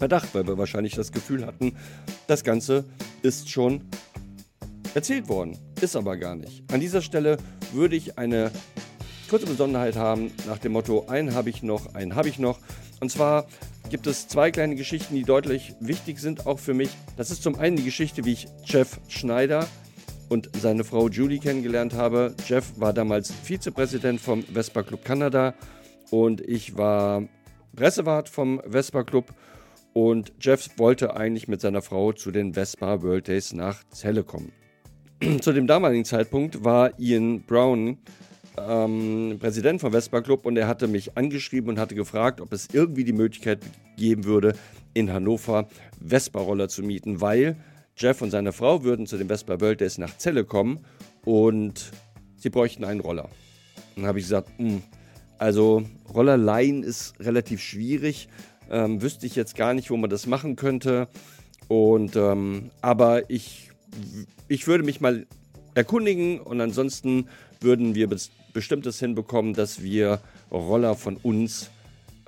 bedacht, 0.00 0.30
weil 0.32 0.44
wir 0.44 0.58
wahrscheinlich 0.58 0.96
das 0.96 1.12
Gefühl 1.12 1.46
hatten, 1.46 1.76
das 2.26 2.42
Ganze 2.42 2.84
ist 3.22 3.48
schon 3.48 3.82
erzählt 4.92 5.28
worden. 5.28 5.56
Ist 5.80 5.94
aber 5.94 6.16
gar 6.16 6.34
nicht. 6.34 6.64
An 6.72 6.80
dieser 6.80 7.00
Stelle 7.00 7.36
würde 7.72 7.94
ich 7.94 8.18
eine 8.18 8.50
kurze 9.30 9.46
Besonderheit 9.46 9.94
haben, 9.94 10.32
nach 10.48 10.58
dem 10.58 10.72
Motto, 10.72 11.06
einen 11.06 11.32
habe 11.32 11.48
ich 11.48 11.62
noch, 11.62 11.94
einen 11.94 12.16
habe 12.16 12.28
ich 12.28 12.40
noch. 12.40 12.58
Und 12.98 13.12
zwar 13.12 13.46
gibt 13.88 14.08
es 14.08 14.26
zwei 14.26 14.50
kleine 14.50 14.74
Geschichten, 14.74 15.14
die 15.14 15.22
deutlich 15.22 15.76
wichtig 15.78 16.18
sind, 16.18 16.44
auch 16.48 16.58
für 16.58 16.74
mich. 16.74 16.90
Das 17.16 17.30
ist 17.30 17.44
zum 17.44 17.56
einen 17.56 17.76
die 17.76 17.84
Geschichte, 17.84 18.24
wie 18.24 18.32
ich 18.32 18.48
Jeff 18.64 18.98
Schneider 19.06 19.68
und 20.32 20.48
seine 20.56 20.82
Frau 20.82 21.08
Julie 21.08 21.38
kennengelernt 21.38 21.92
habe. 21.92 22.34
Jeff 22.46 22.72
war 22.80 22.94
damals 22.94 23.30
Vizepräsident 23.30 24.18
vom 24.18 24.42
Vespa 24.42 24.82
Club 24.82 25.04
Kanada 25.04 25.52
und 26.10 26.40
ich 26.40 26.78
war 26.78 27.24
Pressewart 27.76 28.30
vom 28.30 28.62
Vespa 28.66 29.04
Club. 29.04 29.34
Und 29.92 30.32
Jeff 30.40 30.70
wollte 30.78 31.16
eigentlich 31.16 31.48
mit 31.48 31.60
seiner 31.60 31.82
Frau 31.82 32.12
zu 32.12 32.30
den 32.30 32.54
Vespa 32.54 33.02
World 33.02 33.28
Days 33.28 33.52
nach 33.52 33.84
Celle 33.90 34.24
kommen. 34.24 34.52
zu 35.42 35.52
dem 35.52 35.66
damaligen 35.66 36.06
Zeitpunkt 36.06 36.64
war 36.64 36.98
Ian 36.98 37.42
Brown 37.42 37.98
ähm, 38.56 39.36
Präsident 39.38 39.82
vom 39.82 39.92
Vespa 39.92 40.22
Club 40.22 40.46
und 40.46 40.56
er 40.56 40.66
hatte 40.66 40.88
mich 40.88 41.14
angeschrieben 41.18 41.68
und 41.68 41.78
hatte 41.78 41.94
gefragt, 41.94 42.40
ob 42.40 42.54
es 42.54 42.68
irgendwie 42.72 43.04
die 43.04 43.12
Möglichkeit 43.12 43.60
geben 43.98 44.24
würde, 44.24 44.54
in 44.94 45.12
Hannover 45.12 45.68
Vespa-Roller 46.02 46.68
zu 46.68 46.82
mieten, 46.82 47.20
weil 47.20 47.56
Jeff 47.96 48.22
und 48.22 48.30
seine 48.30 48.52
Frau 48.52 48.84
würden 48.84 49.06
zu 49.06 49.16
dem 49.16 49.28
Vespa 49.28 49.60
World 49.60 49.80
Days 49.80 49.98
nach 49.98 50.16
Celle 50.18 50.44
kommen 50.44 50.84
und 51.24 51.90
sie 52.36 52.50
bräuchten 52.50 52.84
einen 52.84 53.00
Roller. 53.00 53.28
Dann 53.96 54.06
habe 54.06 54.18
ich 54.18 54.24
gesagt, 54.24 54.50
hm, 54.58 54.82
also 55.38 55.82
Roller 56.12 56.36
leihen 56.36 56.82
ist 56.82 57.14
relativ 57.20 57.60
schwierig, 57.60 58.28
ähm, 58.70 59.02
wüsste 59.02 59.26
ich 59.26 59.36
jetzt 59.36 59.56
gar 59.56 59.74
nicht, 59.74 59.90
wo 59.90 59.96
man 59.96 60.10
das 60.10 60.26
machen 60.26 60.56
könnte. 60.56 61.08
Und 61.68 62.16
ähm, 62.16 62.70
aber 62.80 63.30
ich, 63.30 63.70
ich 64.48 64.66
würde 64.66 64.84
mich 64.84 65.00
mal 65.00 65.26
erkundigen 65.74 66.40
und 66.40 66.60
ansonsten 66.60 67.28
würden 67.60 67.94
wir 67.94 68.08
bestimmtes 68.52 68.98
hinbekommen, 68.98 69.54
dass 69.54 69.82
wir 69.82 70.20
Roller 70.50 70.94
von 70.94 71.16
uns 71.16 71.70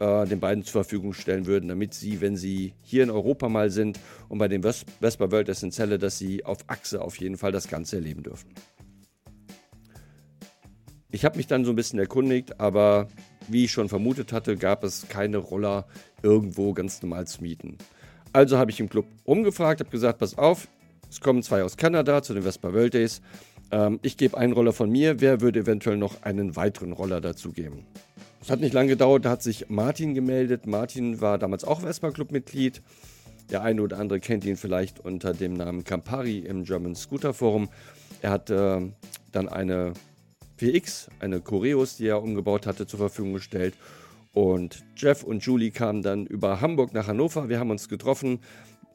äh, 0.05 0.27
den 0.27 0.41
beiden 0.41 0.65
zur 0.65 0.85
Verfügung 0.85 1.15
stellen 1.15 1.47
würden, 1.47 1.69
damit 1.69 1.95
sie, 1.95 2.21
wenn 2.21 2.37
sie 2.37 2.75
hier 2.83 3.03
in 3.03 3.11
Europa 3.11 3.49
mal 3.49 3.71
sind 3.71 3.99
und 4.29 4.39
bei 4.39 4.49
den 4.49 4.63
Vespa 4.63 5.31
World 5.31 5.51
Celle, 5.55 5.99
dass 5.99 6.19
sie 6.19 6.45
auf 6.45 6.59
Achse 6.67 7.01
auf 7.01 7.17
jeden 7.17 7.39
Fall 7.39 7.53
das 7.53 7.69
Ganze 7.69 7.97
erleben 7.97 8.23
dürfen. 8.23 8.51
Ich 11.11 11.25
habe 11.25 11.37
mich 11.37 11.47
dann 11.47 11.65
so 11.65 11.73
ein 11.73 11.77
bisschen 11.77 11.99
erkundigt, 11.99 12.61
aber 12.61 13.09
wie 13.49 13.65
ich 13.65 13.73
schon 13.73 13.89
vermutet 13.89 14.33
hatte, 14.33 14.57
gab 14.57 14.85
es 14.85 15.09
keine 15.09 15.39
Roller 15.39 15.87
irgendwo 16.23 16.75
ganz 16.75 17.01
normal 17.01 17.27
zu 17.27 17.43
mieten. 17.43 17.79
Also 18.33 18.59
habe 18.59 18.73
ich 18.73 18.81
im 18.81 18.89
Club 18.89 19.07
umgefragt, 19.23 19.81
habe 19.81 19.91
gesagt, 19.91 20.19
pass 20.19 20.37
auf, 20.37 20.69
es 21.09 21.21
kommen 21.21 21.43
zwei 21.43 21.63
aus 21.63 21.77
Kanada 21.77 22.23
zu 22.23 22.35
den 22.35 22.43
Vespa 22.43 22.73
World 22.73 22.95
Days. 22.95 23.23
Ähm, 23.71 24.01
ich 24.03 24.17
gebe 24.17 24.37
einen 24.37 24.53
Roller 24.53 24.73
von 24.73 24.91
mir. 24.91 25.21
Wer 25.21 25.41
würde 25.41 25.61
eventuell 25.61 25.97
noch 25.97 26.23
einen 26.23 26.57
weiteren 26.57 26.93
Roller 26.93 27.21
dazu 27.21 27.53
geben? 27.53 27.87
Es 28.45 28.51
hat 28.51 28.61
nicht 28.61 28.75
lange 28.75 28.91
gedauert, 28.91 29.25
da 29.25 29.31
hat 29.31 29.43
sich 29.43 29.71
Martin 29.71 30.13
gemeldet. 30.13 30.67
Martin 30.67 31.23
war 31.23 31.39
damals 31.39 31.65
auch 31.65 31.81
Vespa 31.81 32.11
Club 32.11 32.31
Mitglied. 32.31 32.83
Der 33.51 33.63
eine 33.63 33.81
oder 33.81 33.99
andere 33.99 34.21
kennt 34.21 34.45
ihn 34.45 34.59
vielleicht 34.59 35.01
unter 35.01 35.33
dem 35.33 35.55
Namen 35.55 35.83
Campari 35.83 36.41
im 36.41 36.65
German 36.65 36.95
Scooter 36.95 37.33
Forum. 37.33 37.71
Er 38.21 38.31
hat 38.33 38.51
äh, 38.51 38.83
dann 39.33 39.49
eine 39.49 39.95
PX, 40.59 41.09
eine 41.21 41.41
Choreos, 41.41 41.97
die 41.97 42.07
er 42.07 42.23
umgebaut 42.23 42.67
hatte, 42.67 42.87
zur 42.87 42.99
Verfügung 42.99 43.33
gestellt. 43.33 43.73
Und 44.35 44.85
Jeff 44.95 45.23
und 45.23 45.43
Julie 45.43 45.71
kamen 45.71 46.03
dann 46.03 46.27
über 46.27 46.61
Hamburg 46.61 46.93
nach 46.93 47.07
Hannover. 47.07 47.49
Wir 47.49 47.59
haben 47.59 47.71
uns 47.71 47.89
getroffen. 47.89 48.41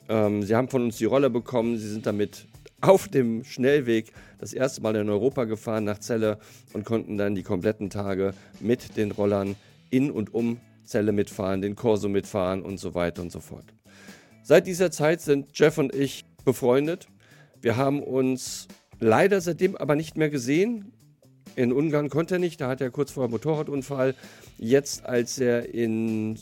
Ähm, 0.10 0.44
sie 0.44 0.56
haben 0.56 0.70
von 0.70 0.84
uns 0.84 0.98
die 0.98 1.06
Rolle 1.06 1.32
bekommen. 1.32 1.80
Sie 1.80 1.90
sind 1.90 2.06
damit 2.06 2.46
auf 2.82 3.08
dem 3.08 3.44
Schnellweg 3.44 4.12
das 4.40 4.54
erste 4.54 4.82
Mal 4.82 4.96
in 4.96 5.10
Europa 5.10 5.46
gefahren 5.46 5.84
nach 5.84 6.00
Celle 6.00 6.38
und 6.74 6.86
konnten 6.86 7.18
dann 7.18 7.36
die 7.36 7.44
kompletten 7.44 7.90
Tage 7.90 8.34
mit 8.60 8.98
den 8.98 9.12
Rollern 9.12 9.56
in 9.90 10.12
und 10.12 10.34
um 10.34 10.60
Celle 10.86 11.12
mitfahren, 11.12 11.62
den 11.62 11.76
Corso 11.76 12.10
mitfahren 12.10 12.62
und 12.62 12.80
so 12.80 12.96
weiter 12.96 13.22
und 13.22 13.32
so 13.32 13.40
fort. 13.40 13.66
Seit 14.44 14.66
dieser 14.66 14.92
Zeit 14.92 15.22
sind 15.22 15.48
Jeff 15.54 15.78
und 15.78 15.94
ich 15.94 16.26
befreundet. 16.44 17.08
Wir 17.62 17.78
haben 17.78 18.02
uns 18.02 18.68
leider 19.00 19.42
seitdem 19.42 19.76
aber 19.76 19.96
nicht 19.96 20.18
mehr 20.18 20.30
gesehen. 20.30 20.94
In 21.56 21.74
Ungarn 21.74 22.10
konnte 22.10 22.36
er 22.36 22.40
nicht, 22.40 22.62
da 22.62 22.70
hat 22.70 22.82
er 22.82 22.90
kurz 22.90 23.12
vor 23.12 23.24
einem 23.24 23.32
Motorradunfall. 23.32 24.16
Jetzt, 24.58 25.06
als 25.06 25.40
er 25.40 25.74
in, 25.74 26.40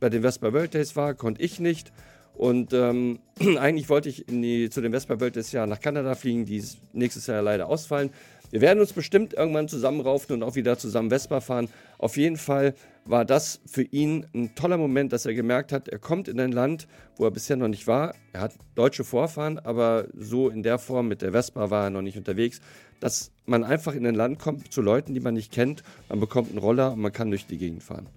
bei 0.00 0.10
den 0.10 0.22
Vespa 0.22 0.52
World 0.52 0.74
Days 0.74 0.96
war, 0.96 1.14
konnte 1.14 1.42
ich 1.42 1.60
nicht. 1.60 1.92
Und 2.36 2.72
ähm, 2.72 3.18
eigentlich 3.58 3.88
wollte 3.88 4.08
ich 4.08 4.24
die, 4.28 4.70
zu 4.70 4.80
den 4.80 4.92
Vespa 4.92 5.18
World 5.20 5.36
das 5.36 5.52
Jahr 5.52 5.66
nach 5.66 5.80
Kanada 5.80 6.14
fliegen, 6.14 6.44
die 6.44 6.62
nächstes 6.92 7.26
Jahr 7.26 7.42
leider 7.42 7.68
ausfallen. 7.68 8.10
Wir 8.50 8.60
werden 8.60 8.78
uns 8.78 8.92
bestimmt 8.92 9.34
irgendwann 9.34 9.68
zusammenraufen 9.68 10.34
und 10.34 10.42
auch 10.42 10.54
wieder 10.54 10.78
zusammen 10.78 11.10
Vespa 11.10 11.40
fahren. 11.40 11.68
Auf 11.98 12.16
jeden 12.16 12.36
Fall 12.36 12.74
war 13.04 13.24
das 13.24 13.60
für 13.66 13.82
ihn 13.82 14.26
ein 14.34 14.54
toller 14.54 14.76
Moment, 14.76 15.12
dass 15.12 15.26
er 15.26 15.34
gemerkt 15.34 15.72
hat, 15.72 15.88
er 15.88 15.98
kommt 15.98 16.28
in 16.28 16.38
ein 16.38 16.52
Land, 16.52 16.86
wo 17.16 17.24
er 17.24 17.30
bisher 17.30 17.56
noch 17.56 17.68
nicht 17.68 17.86
war. 17.86 18.14
Er 18.32 18.42
hat 18.42 18.52
deutsche 18.74 19.04
Vorfahren, 19.04 19.58
aber 19.58 20.06
so 20.16 20.48
in 20.48 20.62
der 20.62 20.78
Form 20.78 21.08
mit 21.08 21.22
der 21.22 21.32
Vespa 21.32 21.70
war 21.70 21.84
er 21.84 21.90
noch 21.90 22.02
nicht 22.02 22.18
unterwegs, 22.18 22.60
dass 23.00 23.32
man 23.46 23.64
einfach 23.64 23.94
in 23.94 24.06
ein 24.06 24.14
Land 24.14 24.38
kommt 24.38 24.72
zu 24.72 24.80
Leuten, 24.80 25.14
die 25.14 25.20
man 25.20 25.34
nicht 25.34 25.52
kennt. 25.52 25.82
Man 26.08 26.20
bekommt 26.20 26.50
einen 26.50 26.58
Roller 26.58 26.92
und 26.92 27.00
man 27.00 27.12
kann 27.12 27.30
durch 27.30 27.46
die 27.46 27.58
Gegend 27.58 27.82
fahren. 27.82 28.08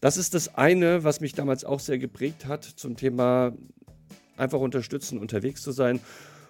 Das 0.00 0.16
ist 0.16 0.34
das 0.34 0.54
eine, 0.54 1.04
was 1.04 1.20
mich 1.20 1.32
damals 1.34 1.64
auch 1.64 1.80
sehr 1.80 1.98
geprägt 1.98 2.46
hat 2.46 2.64
zum 2.64 2.96
Thema 2.96 3.52
einfach 4.36 4.60
unterstützen, 4.60 5.18
unterwegs 5.18 5.62
zu 5.62 5.72
sein. 5.72 6.00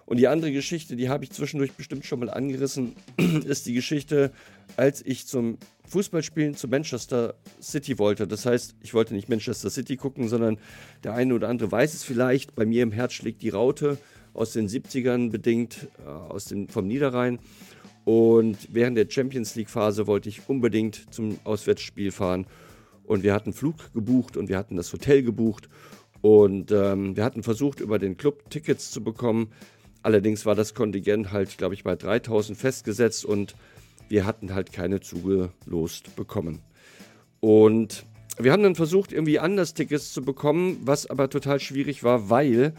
Und 0.05 0.17
die 0.17 0.27
andere 0.29 0.53
Geschichte, 0.53 0.95
die 0.95 1.09
habe 1.09 1.25
ich 1.25 1.31
zwischendurch 1.31 1.73
bestimmt 1.73 2.05
schon 2.05 2.19
mal 2.19 2.29
angerissen, 2.29 2.95
ist 3.45 3.65
die 3.65 3.73
Geschichte, 3.73 4.31
als 4.77 5.05
ich 5.05 5.27
zum 5.27 5.57
Fußballspielen 5.89 6.55
zu 6.55 6.67
Manchester 6.67 7.35
City 7.61 7.99
wollte. 7.99 8.25
Das 8.25 8.45
heißt, 8.45 8.75
ich 8.81 8.93
wollte 8.93 9.13
nicht 9.13 9.27
Manchester 9.27 9.69
City 9.69 9.97
gucken, 9.97 10.29
sondern 10.29 10.59
der 11.03 11.13
eine 11.13 11.33
oder 11.35 11.49
andere 11.49 11.71
weiß 11.71 11.93
es 11.93 12.03
vielleicht. 12.03 12.55
Bei 12.55 12.65
mir 12.65 12.83
im 12.83 12.91
Herz 12.93 13.13
schlägt 13.13 13.41
die 13.41 13.49
Raute 13.49 13.97
aus 14.33 14.53
den 14.53 14.69
70ern 14.69 15.29
bedingt, 15.29 15.87
äh, 16.05 16.09
aus 16.09 16.45
dem, 16.45 16.69
vom 16.69 16.87
Niederrhein. 16.87 17.39
Und 18.05 18.57
während 18.71 18.97
der 18.97 19.09
Champions 19.09 19.55
League 19.55 19.69
Phase 19.69 20.07
wollte 20.07 20.29
ich 20.29 20.47
unbedingt 20.47 21.13
zum 21.13 21.37
Auswärtsspiel 21.43 22.11
fahren 22.11 22.45
und 23.07 23.23
wir 23.23 23.33
hatten 23.33 23.53
Flug 23.53 23.93
gebucht 23.93 24.37
und 24.37 24.49
wir 24.49 24.57
hatten 24.57 24.75
das 24.75 24.93
Hotel 24.93 25.23
gebucht 25.23 25.69
und 26.21 26.71
ähm, 26.71 27.15
wir 27.15 27.23
hatten 27.23 27.41
versucht, 27.41 27.79
über 27.79 27.99
den 27.99 28.17
Club 28.17 28.49
Tickets 28.49 28.91
zu 28.91 29.03
bekommen. 29.03 29.51
Allerdings 30.03 30.45
war 30.45 30.55
das 30.55 30.73
Kontingent 30.73 31.31
halt, 31.31 31.57
glaube 31.57 31.73
ich, 31.73 31.83
bei 31.83 31.95
3000 31.95 32.57
festgesetzt 32.57 33.25
und 33.25 33.55
wir 34.09 34.25
hatten 34.25 34.53
halt 34.53 34.71
keine 34.71 34.99
zugelost 34.99 36.15
bekommen. 36.15 36.61
Und 37.39 38.05
wir 38.37 38.51
haben 38.51 38.63
dann 38.63 38.75
versucht, 38.75 39.11
irgendwie 39.11 39.39
anders 39.39 39.73
Tickets 39.73 40.13
zu 40.13 40.21
bekommen, 40.21 40.77
was 40.83 41.09
aber 41.09 41.29
total 41.29 41.59
schwierig 41.59 42.03
war, 42.03 42.29
weil 42.29 42.73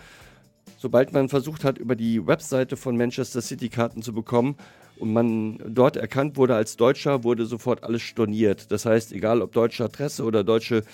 sobald 0.77 1.13
man 1.13 1.29
versucht 1.29 1.65
hat, 1.65 1.79
über 1.79 1.97
die 1.97 2.27
Webseite 2.27 2.77
von 2.77 2.97
Manchester 2.97 3.43
City 3.43 3.69
Karten 3.69 4.03
zu 4.03 4.13
bekommen, 4.13 4.57
und 4.99 5.13
man 5.13 5.59
dort 5.67 5.97
erkannt 5.97 6.37
wurde 6.37 6.55
als 6.55 6.77
Deutscher, 6.77 7.25
wurde 7.25 7.47
sofort 7.47 7.85
alles 7.85 8.03
storniert. 8.03 8.71
Das 8.73 8.85
heißt, 8.85 9.13
egal 9.13 9.43
ob 9.43 9.53
deutsche 9.53 9.85
Adresse 9.85 10.25
oder 10.25 10.45
deutsche 10.45 10.85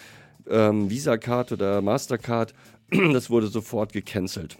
ähm, 0.48 0.90
Visa-Card 0.90 1.52
oder 1.52 1.82
Mastercard, 1.82 2.55
das 2.90 3.31
wurde 3.31 3.47
sofort 3.47 3.93
gecancelt. 3.93 4.59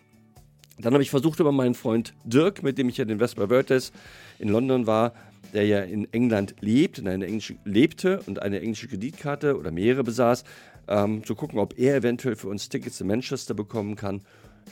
Dann 0.79 0.93
habe 0.93 1.03
ich 1.03 1.11
versucht, 1.11 1.39
über 1.41 1.53
meinen 1.53 1.75
Freund 1.75 2.15
Dirk, 2.25 2.63
mit 2.63 2.79
dem 2.79 2.89
ich 2.89 2.97
ja 2.97 3.05
den 3.05 3.19
Vespa 3.19 3.47
Vertes 3.47 3.93
in 4.39 4.49
London 4.49 4.87
war, 4.87 5.13
der 5.53 5.67
ja 5.67 5.81
in 5.81 6.13
England 6.13 6.57
lebt, 6.61 6.99
in 6.99 7.07
eine 7.07 7.27
englische, 7.27 7.55
lebte 7.65 8.21
und 8.27 8.43
eine 8.43 8.61
englische 8.61 8.89
Kreditkarte 8.89 9.57
oder 9.57 9.71
mehrere 9.71 10.03
besaß, 10.03 10.45
ähm, 10.89 11.25
zu 11.25 11.35
gucken, 11.35 11.59
ob 11.61 11.79
er 11.79 11.97
eventuell 11.97 12.35
für 12.35 12.49
uns 12.49 12.69
Tickets 12.69 13.01
in 13.01 13.07
Manchester 13.07 13.55
bekommen 13.55 13.95
kann. 13.95 14.23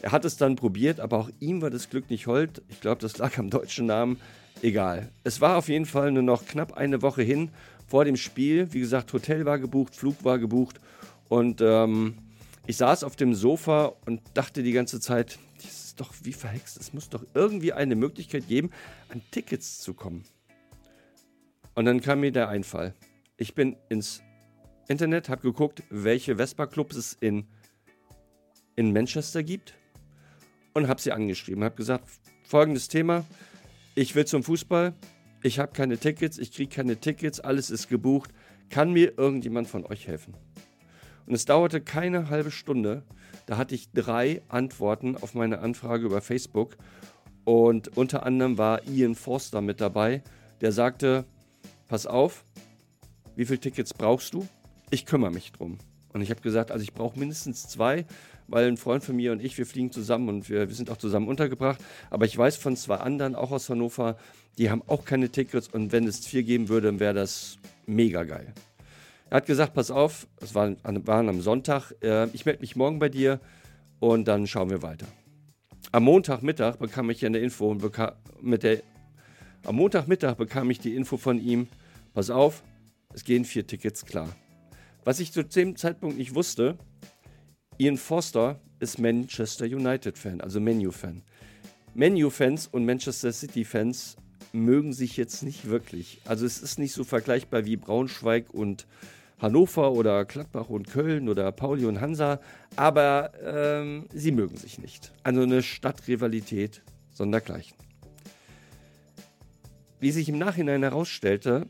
Er 0.00 0.10
hat 0.10 0.24
es 0.24 0.36
dann 0.36 0.56
probiert, 0.56 0.98
aber 0.98 1.18
auch 1.18 1.30
ihm 1.38 1.62
war 1.62 1.70
das 1.70 1.88
Glück 1.88 2.10
nicht 2.10 2.26
hold. 2.26 2.62
Ich 2.68 2.80
glaube, 2.80 3.00
das 3.00 3.18
lag 3.18 3.38
am 3.38 3.50
deutschen 3.50 3.86
Namen. 3.86 4.18
Egal. 4.62 5.10
Es 5.24 5.40
war 5.40 5.56
auf 5.56 5.68
jeden 5.68 5.86
Fall 5.86 6.12
nur 6.12 6.22
noch 6.22 6.46
knapp 6.46 6.74
eine 6.74 7.02
Woche 7.02 7.22
hin 7.22 7.50
vor 7.88 8.04
dem 8.04 8.16
Spiel. 8.16 8.72
Wie 8.72 8.78
gesagt, 8.78 9.12
Hotel 9.12 9.44
war 9.44 9.58
gebucht, 9.58 9.96
Flug 9.96 10.24
war 10.24 10.38
gebucht. 10.38 10.78
Und 11.28 11.60
ähm, 11.60 12.14
ich 12.66 12.76
saß 12.76 13.02
auf 13.02 13.16
dem 13.16 13.34
Sofa 13.34 13.92
und 14.06 14.22
dachte 14.34 14.62
die 14.62 14.70
ganze 14.70 15.00
Zeit, 15.00 15.40
das 15.62 15.86
ist 15.86 16.00
doch 16.00 16.12
wie 16.22 16.32
verhext. 16.32 16.78
Es 16.80 16.92
muss 16.92 17.08
doch 17.08 17.26
irgendwie 17.34 17.72
eine 17.72 17.96
Möglichkeit 17.96 18.46
geben, 18.46 18.70
an 19.08 19.20
Tickets 19.32 19.80
zu 19.80 19.94
kommen. 19.94 20.22
Und 21.74 21.86
dann 21.86 22.00
kam 22.00 22.20
mir 22.20 22.30
der 22.30 22.48
Einfall. 22.48 22.94
Ich 23.38 23.56
bin 23.56 23.76
ins 23.88 24.22
Internet, 24.86 25.28
habe 25.28 25.42
geguckt, 25.42 25.82
welche 25.90 26.36
Vespa-Clubs 26.36 26.94
es 26.96 27.12
in, 27.14 27.48
in 28.76 28.92
Manchester 28.92 29.42
gibt 29.42 29.74
und 30.72 30.86
habe 30.86 31.00
sie 31.00 31.10
angeschrieben. 31.10 31.64
Habe 31.64 31.74
gesagt, 31.74 32.04
folgendes 32.44 32.86
Thema, 32.86 33.24
ich 33.94 34.14
will 34.14 34.24
zum 34.24 34.42
Fußball, 34.42 34.94
ich 35.42 35.58
habe 35.58 35.72
keine 35.72 35.98
Tickets, 35.98 36.38
ich 36.38 36.52
kriege 36.52 36.74
keine 36.74 36.98
Tickets, 36.98 37.40
alles 37.40 37.70
ist 37.70 37.88
gebucht. 37.88 38.30
Kann 38.70 38.92
mir 38.92 39.18
irgendjemand 39.18 39.68
von 39.68 39.84
euch 39.84 40.06
helfen? 40.06 40.34
Und 41.26 41.34
es 41.34 41.44
dauerte 41.44 41.80
keine 41.80 42.30
halbe 42.30 42.50
Stunde. 42.50 43.02
Da 43.46 43.56
hatte 43.56 43.74
ich 43.74 43.90
drei 43.92 44.42
Antworten 44.48 45.16
auf 45.16 45.34
meine 45.34 45.58
Anfrage 45.58 46.06
über 46.06 46.20
Facebook. 46.20 46.76
Und 47.44 47.96
unter 47.96 48.24
anderem 48.24 48.56
war 48.56 48.86
Ian 48.86 49.14
Forster 49.14 49.60
mit 49.60 49.80
dabei, 49.80 50.22
der 50.60 50.72
sagte, 50.72 51.24
pass 51.88 52.06
auf, 52.06 52.44
wie 53.34 53.44
viele 53.44 53.60
Tickets 53.60 53.92
brauchst 53.92 54.32
du? 54.34 54.46
Ich 54.90 55.06
kümmere 55.06 55.32
mich 55.32 55.52
drum. 55.52 55.78
Und 56.12 56.22
ich 56.22 56.30
habe 56.30 56.40
gesagt, 56.40 56.70
also 56.70 56.82
ich 56.82 56.92
brauche 56.92 57.18
mindestens 57.18 57.68
zwei, 57.68 58.06
weil 58.52 58.68
ein 58.68 58.76
Freund 58.76 59.02
von 59.02 59.16
mir 59.16 59.32
und 59.32 59.42
ich, 59.42 59.56
wir 59.56 59.66
fliegen 59.66 59.90
zusammen 59.90 60.28
und 60.28 60.50
wir, 60.50 60.68
wir 60.68 60.74
sind 60.74 60.90
auch 60.90 60.98
zusammen 60.98 61.26
untergebracht. 61.26 61.80
Aber 62.10 62.26
ich 62.26 62.36
weiß 62.36 62.56
von 62.56 62.76
zwei 62.76 62.96
anderen, 62.96 63.34
auch 63.34 63.50
aus 63.50 63.68
Hannover, 63.70 64.16
die 64.58 64.70
haben 64.70 64.82
auch 64.86 65.04
keine 65.04 65.30
Tickets 65.30 65.68
und 65.68 65.90
wenn 65.90 66.06
es 66.06 66.26
vier 66.26 66.42
geben 66.42 66.68
würde, 66.68 67.00
wäre 67.00 67.14
das 67.14 67.56
mega 67.86 68.24
geil. 68.24 68.52
Er 69.30 69.36
hat 69.38 69.46
gesagt, 69.46 69.72
pass 69.72 69.90
auf, 69.90 70.26
es 70.40 70.54
waren, 70.54 70.76
waren 70.84 71.30
am 71.30 71.40
Sonntag, 71.40 71.92
äh, 72.02 72.26
ich 72.34 72.44
melde 72.44 72.60
mich 72.60 72.76
morgen 72.76 72.98
bei 72.98 73.08
dir 73.08 73.40
und 73.98 74.28
dann 74.28 74.46
schauen 74.46 74.68
wir 74.68 74.82
weiter. 74.82 75.06
Am 75.90 76.04
Montagmittag 76.04 76.76
bekam 76.76 77.08
ich 77.08 77.24
eine 77.24 77.38
Info 77.38 77.74
bekam, 77.74 78.12
mit 78.42 78.62
der, 78.62 78.82
am 79.64 79.76
Montagmittag 79.76 80.34
bekam 80.34 80.70
ich 80.70 80.80
die 80.80 80.94
Info 80.94 81.16
von 81.16 81.38
ihm, 81.38 81.68
pass 82.12 82.28
auf, 82.28 82.62
es 83.14 83.24
gehen 83.24 83.46
vier 83.46 83.66
Tickets 83.66 84.04
klar. 84.04 84.28
Was 85.04 85.18
ich 85.18 85.32
zu 85.32 85.42
dem 85.42 85.76
Zeitpunkt 85.76 86.18
nicht 86.18 86.34
wusste, 86.34 86.76
Ian 87.78 87.96
Foster 87.96 88.60
ist 88.80 88.98
Manchester 88.98 89.64
United-Fan, 89.64 90.40
also 90.40 90.60
Menu-Fan. 90.60 91.22
Menu-Fans 91.94 92.66
und 92.68 92.84
Manchester 92.84 93.32
City-Fans 93.32 94.16
mögen 94.52 94.92
sich 94.92 95.16
jetzt 95.16 95.42
nicht 95.42 95.68
wirklich. 95.68 96.20
Also 96.24 96.44
es 96.44 96.62
ist 96.62 96.78
nicht 96.78 96.92
so 96.92 97.04
vergleichbar 97.04 97.64
wie 97.64 97.76
Braunschweig 97.76 98.52
und 98.52 98.86
Hannover 99.38 99.92
oder 99.92 100.24
Gladbach 100.24 100.68
und 100.68 100.88
Köln 100.88 101.28
oder 101.28 101.50
Pauli 101.50 101.84
und 101.86 102.00
Hansa, 102.00 102.40
aber 102.76 103.32
ähm, 103.42 104.06
sie 104.12 104.30
mögen 104.30 104.56
sich 104.56 104.78
nicht. 104.78 105.12
Also 105.22 105.42
eine 105.42 105.62
Stadtrivalität 105.62 106.82
sondergleichen. 107.12 107.76
Wie 109.98 110.10
sich 110.10 110.28
im 110.28 110.38
Nachhinein 110.38 110.82
herausstellte, 110.82 111.66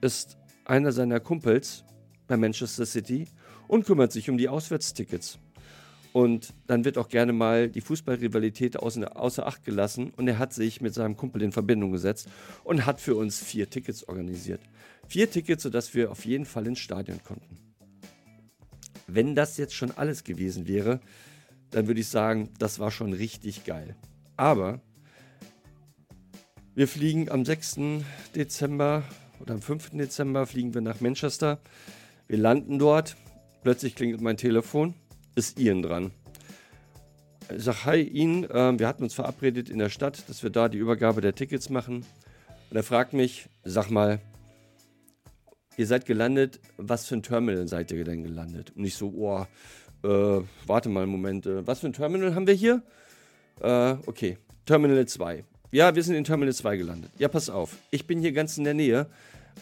ist 0.00 0.38
einer 0.64 0.92
seiner 0.92 1.20
Kumpels 1.20 1.84
bei 2.26 2.36
Manchester 2.36 2.86
City 2.86 3.26
und 3.68 3.84
kümmert 3.84 4.12
sich 4.12 4.30
um 4.30 4.38
die 4.38 4.48
Auswärtstickets. 4.48 5.38
Und 6.12 6.54
dann 6.68 6.84
wird 6.84 6.96
auch 6.96 7.08
gerne 7.08 7.32
mal 7.32 7.68
die 7.68 7.80
Fußballrivalität 7.80 8.76
außer, 8.76 9.16
außer 9.16 9.46
Acht 9.46 9.64
gelassen. 9.64 10.12
Und 10.16 10.28
er 10.28 10.38
hat 10.38 10.52
sich 10.52 10.80
mit 10.80 10.94
seinem 10.94 11.16
Kumpel 11.16 11.42
in 11.42 11.50
Verbindung 11.50 11.90
gesetzt 11.90 12.28
und 12.62 12.86
hat 12.86 13.00
für 13.00 13.16
uns 13.16 13.42
vier 13.42 13.68
Tickets 13.68 14.06
organisiert. 14.06 14.60
Vier 15.08 15.28
Tickets, 15.28 15.64
sodass 15.64 15.92
wir 15.92 16.12
auf 16.12 16.24
jeden 16.24 16.44
Fall 16.44 16.68
ins 16.68 16.78
Stadion 16.78 17.20
konnten. 17.24 17.58
Wenn 19.08 19.34
das 19.34 19.56
jetzt 19.56 19.74
schon 19.74 19.90
alles 19.90 20.22
gewesen 20.22 20.68
wäre, 20.68 21.00
dann 21.72 21.88
würde 21.88 22.00
ich 22.00 22.08
sagen, 22.08 22.50
das 22.60 22.78
war 22.78 22.92
schon 22.92 23.12
richtig 23.12 23.64
geil. 23.64 23.96
Aber 24.36 24.80
wir 26.76 26.86
fliegen 26.86 27.28
am 27.28 27.44
6. 27.44 27.80
Dezember 28.36 29.02
oder 29.40 29.54
am 29.54 29.62
5. 29.62 29.90
Dezember 29.90 30.46
fliegen 30.46 30.74
wir 30.74 30.80
nach 30.80 31.00
Manchester. 31.00 31.60
Wir 32.28 32.38
landen 32.38 32.78
dort. 32.78 33.16
Plötzlich 33.64 33.94
klingelt 33.94 34.20
mein 34.20 34.36
Telefon 34.36 34.92
ist 35.36 35.58
Ian 35.58 35.80
dran. 35.80 36.10
Ich 37.56 37.64
sage, 37.64 37.86
hi 37.86 38.02
Ian, 38.02 38.44
äh, 38.44 38.78
wir 38.78 38.86
hatten 38.86 39.02
uns 39.02 39.14
verabredet 39.14 39.70
in 39.70 39.78
der 39.78 39.88
Stadt, 39.88 40.28
dass 40.28 40.42
wir 40.42 40.50
da 40.50 40.68
die 40.68 40.76
Übergabe 40.76 41.22
der 41.22 41.34
Tickets 41.34 41.70
machen. 41.70 42.04
Und 42.70 42.76
er 42.76 42.82
fragt 42.82 43.14
mich, 43.14 43.48
sag 43.64 43.90
mal, 43.90 44.20
ihr 45.78 45.86
seid 45.86 46.04
gelandet, 46.04 46.60
was 46.76 47.06
für 47.06 47.14
ein 47.14 47.22
Terminal 47.22 47.66
seid 47.66 47.90
ihr 47.90 48.04
denn 48.04 48.22
gelandet? 48.22 48.74
Und 48.76 48.84
ich 48.84 48.96
so, 48.96 49.08
oh, 49.16 49.46
äh, 50.06 50.44
warte 50.66 50.90
mal 50.90 51.04
einen 51.04 51.12
Moment, 51.12 51.46
äh, 51.46 51.66
was 51.66 51.80
für 51.80 51.86
ein 51.86 51.94
Terminal 51.94 52.34
haben 52.34 52.46
wir 52.46 52.52
hier? 52.52 52.82
Äh, 53.62 53.94
okay, 54.04 54.36
Terminal 54.66 55.06
2. 55.06 55.42
Ja, 55.72 55.94
wir 55.94 56.02
sind 56.02 56.16
in 56.16 56.24
Terminal 56.24 56.54
2 56.54 56.76
gelandet. 56.76 57.12
Ja, 57.16 57.28
pass 57.28 57.48
auf, 57.48 57.78
ich 57.90 58.06
bin 58.06 58.20
hier 58.20 58.32
ganz 58.32 58.58
in 58.58 58.64
der 58.64 58.74
Nähe. 58.74 59.06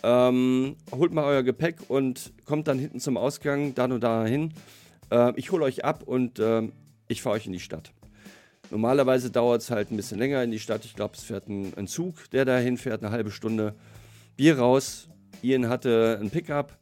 Ähm, 0.03 0.77
holt 0.91 1.13
mal 1.13 1.25
euer 1.25 1.43
Gepäck 1.43 1.77
und 1.89 2.33
kommt 2.45 2.69
dann 2.69 2.79
hinten 2.79 3.01
zum 3.01 3.17
Ausgang, 3.17 3.75
da 3.75 3.85
und 3.85 4.01
da 4.01 4.25
hin. 4.25 4.53
Äh, 5.11 5.33
ich 5.37 5.53
hole 5.53 5.65
euch 5.65 5.85
ab 5.85 6.03
und 6.05 6.39
äh, 6.39 6.69
ich 7.09 7.23
fahre 7.23 7.37
euch 7.37 7.47
in 7.47 7.53
die 7.53 7.61
Stadt. 7.61 7.93
Normalerweise 8.71 9.31
dauert 9.31 9.61
es 9.61 9.71
halt 9.71 9.91
ein 9.91 9.97
bisschen 9.97 10.19
länger 10.19 10.43
in 10.43 10.51
die 10.51 10.59
Stadt. 10.59 10.85
Ich 10.85 10.97
glaube, 10.97 11.15
es 11.17 11.23
fährt 11.23 11.49
ein, 11.49 11.75
ein, 11.77 11.87
Zug, 11.87 12.31
der 12.31 12.45
dahin 12.45 12.79
fährt, 12.79 13.03
eine 13.03 13.13
halbe 13.13 13.31
Stunde. 13.31 13.75
Wir 14.37 14.59
raus. 14.59 15.09
Ian 15.43 15.69
hatte 15.69 16.19
ein 16.21 16.31
Pickup, 16.31 16.79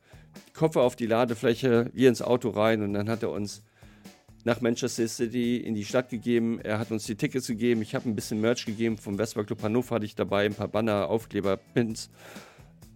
Koffer 0.54 0.82
auf 0.82 0.94
die 0.94 1.06
Ladefläche, 1.06 1.90
wir 1.94 2.08
ins 2.08 2.22
Auto 2.22 2.50
rein 2.50 2.82
und 2.82 2.92
dann 2.92 3.08
hat 3.08 3.22
er 3.22 3.30
uns 3.30 3.62
nach 4.44 4.60
Manchester 4.60 5.08
City 5.08 5.56
in 5.56 5.74
die 5.74 5.84
Stadt 5.84 6.10
gegeben. 6.10 6.60
Er 6.60 6.78
hat 6.78 6.90
uns 6.90 7.04
die 7.04 7.16
Tickets 7.16 7.46
gegeben. 7.46 7.82
Ich 7.82 7.94
habe 7.94 8.08
ein 8.08 8.14
bisschen 8.14 8.40
Merch 8.40 8.64
gegeben. 8.64 8.96
Vom 8.96 9.16
Vespa 9.16 9.44
Club 9.44 9.62
Hannover 9.62 9.96
hatte 9.96 10.06
ich 10.06 10.14
dabei, 10.14 10.46
ein 10.46 10.54
paar 10.54 10.68
Banner, 10.68 11.08
Aufkleber, 11.08 11.56
Pins. 11.56 12.10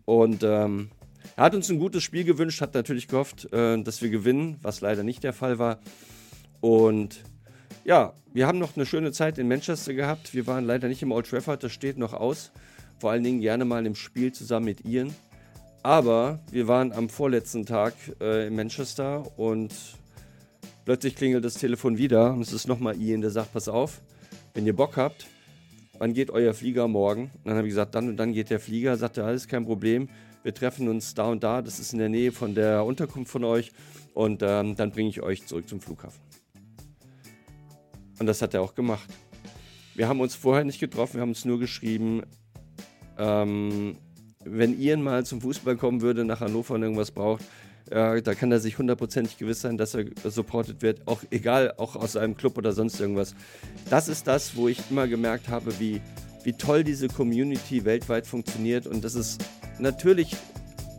Und 0.04 0.42
ähm, 0.42 0.90
er 1.36 1.44
hat 1.44 1.54
uns 1.54 1.70
ein 1.70 1.78
gutes 1.78 2.02
Spiel 2.02 2.24
gewünscht, 2.24 2.60
hat 2.60 2.74
natürlich 2.74 3.08
gehofft, 3.08 3.52
äh, 3.52 3.82
dass 3.82 4.02
wir 4.02 4.10
gewinnen, 4.10 4.58
was 4.62 4.80
leider 4.80 5.02
nicht 5.02 5.24
der 5.24 5.32
Fall 5.32 5.58
war. 5.58 5.78
Und 6.60 7.24
ja, 7.84 8.14
wir 8.32 8.46
haben 8.46 8.58
noch 8.58 8.76
eine 8.76 8.86
schöne 8.86 9.12
Zeit 9.12 9.38
in 9.38 9.48
Manchester 9.48 9.94
gehabt. 9.94 10.34
Wir 10.34 10.46
waren 10.46 10.64
leider 10.64 10.88
nicht 10.88 11.02
im 11.02 11.12
Old 11.12 11.28
Trafford, 11.28 11.62
das 11.62 11.72
steht 11.72 11.98
noch 11.98 12.12
aus. 12.12 12.52
Vor 12.98 13.10
allen 13.10 13.24
Dingen 13.24 13.40
gerne 13.40 13.64
mal 13.64 13.84
im 13.84 13.94
Spiel 13.94 14.32
zusammen 14.32 14.66
mit 14.66 14.84
Ian. 14.84 15.14
Aber 15.82 16.40
wir 16.50 16.66
waren 16.66 16.92
am 16.92 17.10
vorletzten 17.10 17.66
Tag 17.66 17.92
äh, 18.20 18.46
in 18.46 18.56
Manchester 18.56 19.38
und 19.38 19.74
plötzlich 20.86 21.14
klingelt 21.14 21.44
das 21.44 21.54
Telefon 21.54 21.98
wieder 21.98 22.32
und 22.32 22.40
es 22.40 22.52
ist 22.54 22.66
nochmal 22.66 22.98
Ian, 22.98 23.20
der 23.20 23.30
sagt, 23.30 23.52
pass 23.52 23.68
auf, 23.68 24.00
wenn 24.54 24.66
ihr 24.66 24.74
Bock 24.74 24.96
habt, 24.96 25.26
wann 25.98 26.12
geht 26.12 26.30
euer 26.30 26.54
Flieger 26.54 26.88
morgen? 26.88 27.30
Und 27.34 27.46
dann 27.46 27.56
habe 27.56 27.66
ich 27.66 27.72
gesagt, 27.72 27.94
dann 27.94 28.08
und 28.08 28.16
dann 28.16 28.32
geht 28.32 28.50
der 28.50 28.60
Flieger, 28.60 28.96
sagt 28.96 29.18
er, 29.18 29.26
alles 29.26 29.48
kein 29.48 29.64
Problem 29.64 30.08
wir 30.44 30.54
treffen 30.54 30.88
uns 30.88 31.14
da 31.14 31.30
und 31.30 31.42
da, 31.42 31.62
das 31.62 31.80
ist 31.80 31.94
in 31.94 31.98
der 31.98 32.10
Nähe 32.10 32.30
von 32.30 32.54
der 32.54 32.84
Unterkunft 32.84 33.32
von 33.32 33.44
euch 33.44 33.72
und 34.12 34.42
ähm, 34.42 34.76
dann 34.76 34.92
bringe 34.92 35.08
ich 35.08 35.22
euch 35.22 35.46
zurück 35.46 35.66
zum 35.66 35.80
Flughafen. 35.80 36.20
Und 38.20 38.26
das 38.26 38.42
hat 38.42 38.52
er 38.54 38.60
auch 38.60 38.74
gemacht. 38.74 39.08
Wir 39.94 40.06
haben 40.06 40.20
uns 40.20 40.34
vorher 40.34 40.64
nicht 40.64 40.78
getroffen, 40.78 41.14
wir 41.14 41.22
haben 41.22 41.30
uns 41.30 41.46
nur 41.46 41.58
geschrieben, 41.58 42.22
ähm, 43.18 43.96
wenn 44.44 44.78
Ian 44.78 45.02
mal 45.02 45.24
zum 45.24 45.40
Fußball 45.40 45.76
kommen 45.76 46.02
würde, 46.02 46.26
nach 46.26 46.40
Hannover 46.40 46.74
und 46.74 46.82
irgendwas 46.82 47.10
braucht, 47.10 47.42
da 47.90 48.34
kann 48.34 48.50
er 48.50 48.60
sich 48.60 48.78
hundertprozentig 48.78 49.36
gewiss 49.38 49.60
sein, 49.60 49.76
dass 49.76 49.94
er 49.94 50.06
supported 50.24 50.82
wird, 50.82 51.06
auch 51.06 51.22
egal, 51.30 51.74
auch 51.76 51.96
aus 51.96 52.16
einem 52.16 52.36
Club 52.36 52.56
oder 52.56 52.72
sonst 52.72 52.98
irgendwas. 53.00 53.34
Das 53.90 54.08
ist 54.08 54.26
das, 54.26 54.56
wo 54.56 54.68
ich 54.68 54.80
immer 54.90 55.06
gemerkt 55.06 55.48
habe, 55.48 55.78
wie, 55.78 56.00
wie 56.44 56.54
toll 56.54 56.82
diese 56.82 57.08
Community 57.08 57.84
weltweit 57.84 58.26
funktioniert 58.26 58.86
und 58.86 59.04
das 59.04 59.14
ist 59.14 59.44
natürlich 59.78 60.36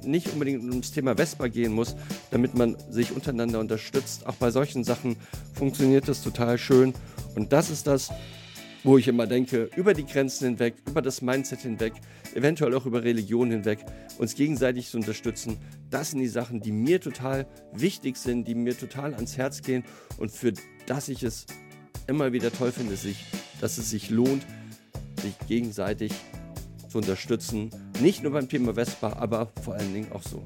nicht 0.05 0.31
unbedingt 0.33 0.63
ums 0.63 0.91
Thema 0.91 1.15
Vespa 1.15 1.47
gehen 1.47 1.73
muss, 1.73 1.95
damit 2.31 2.55
man 2.55 2.77
sich 2.89 3.11
untereinander 3.11 3.59
unterstützt. 3.59 4.27
Auch 4.27 4.35
bei 4.35 4.51
solchen 4.51 4.83
Sachen 4.83 5.15
funktioniert 5.53 6.07
das 6.07 6.21
total 6.21 6.57
schön. 6.57 6.93
Und 7.35 7.51
das 7.51 7.69
ist 7.69 7.87
das, 7.87 8.11
wo 8.85 8.99
ich 8.99 9.07
immer 9.07 9.25
denke, 9.25 9.67
über 9.75 9.95
die 9.95 10.05
Grenzen 10.05 10.45
hinweg, 10.45 10.75
über 10.87 11.01
das 11.01 11.23
Mindset 11.23 11.61
hinweg, 11.61 11.93
eventuell 12.35 12.75
auch 12.75 12.85
über 12.85 13.03
Religion 13.03 13.49
hinweg, 13.49 13.79
uns 14.19 14.35
gegenseitig 14.35 14.89
zu 14.89 14.97
unterstützen. 14.97 15.57
Das 15.89 16.11
sind 16.11 16.19
die 16.19 16.27
Sachen, 16.27 16.61
die 16.61 16.71
mir 16.71 17.01
total 17.01 17.47
wichtig 17.73 18.15
sind, 18.15 18.47
die 18.47 18.53
mir 18.53 18.77
total 18.77 19.15
ans 19.15 19.37
Herz 19.37 19.63
gehen 19.63 19.83
und 20.17 20.31
für 20.31 20.53
das 20.85 21.09
ich 21.09 21.23
es 21.23 21.47
immer 22.05 22.31
wieder 22.31 22.53
toll 22.53 22.71
finde, 22.71 22.95
dass 23.59 23.79
es 23.79 23.89
sich 23.89 24.11
lohnt, 24.11 24.45
sich 25.19 25.33
gegenseitig 25.47 26.13
zu 26.87 26.99
unterstützen. 26.99 27.71
Nicht 28.01 28.21
nur 28.21 28.33
beim 28.33 28.47
Thema 28.47 28.75
Vespa, 28.75 29.13
aber 29.13 29.51
vor 29.63 29.73
allen 29.73 29.93
Dingen 29.95 30.11
auch 30.11 30.21
so. 30.21 30.43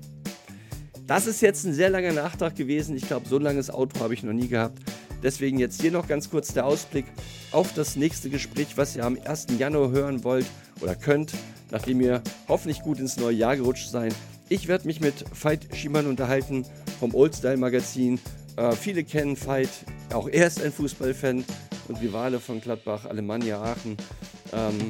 Das 1.08 1.28
ist 1.28 1.42
jetzt 1.42 1.66
ein 1.66 1.74
sehr 1.74 1.90
langer 1.90 2.14
Nachtrag 2.14 2.56
gewesen. 2.56 2.96
Ich 2.96 3.06
glaube, 3.06 3.28
so 3.28 3.38
langes 3.38 3.70
Auto 3.70 4.00
habe 4.00 4.14
ich 4.14 4.24
noch 4.24 4.32
nie 4.32 4.48
gehabt. 4.48 4.80
Deswegen 5.24 5.60
jetzt 5.60 5.82
hier 5.82 5.92
noch 5.92 6.08
ganz 6.08 6.30
kurz 6.30 6.54
der 6.54 6.66
Ausblick 6.66 7.06
auf 7.52 7.74
das 7.74 7.96
nächste 7.96 8.30
Gespräch, 8.30 8.78
was 8.78 8.96
ihr 8.96 9.06
am 9.06 9.18
1. 9.24 9.48
Januar 9.58 9.92
hören 9.92 10.24
wollt 10.24 10.46
oder 10.82 10.96
könnt, 10.96 11.34
nachdem 11.72 12.02
ihr 12.02 12.22
hoffentlich 12.48 12.82
gut 12.82 13.00
ins 13.00 13.18
neue 13.18 13.36
Jahr 13.36 13.56
gerutscht 13.56 13.90
seid. 13.90 14.16
Ich 14.48 14.68
werde 14.68 14.88
mich 14.88 15.00
mit 15.00 15.26
Veit 15.32 15.68
Schiemann 15.76 16.08
unterhalten 16.08 16.66
vom 17.00 17.14
Oldstyle 17.14 17.58
Magazin. 17.58 18.20
Äh, 18.56 18.72
viele 18.72 19.04
kennen 19.04 19.38
Veit, 19.38 19.70
auch 20.14 20.28
er 20.28 20.48
ist 20.48 20.62
ein 20.62 20.72
Fußballfan 20.72 21.46
und 21.88 22.02
Rivale 22.02 22.40
von 22.40 22.62
Gladbach, 22.62 23.06
Alemannia 23.06 23.62
Aachen. 23.62 23.98
Ähm, 24.54 24.90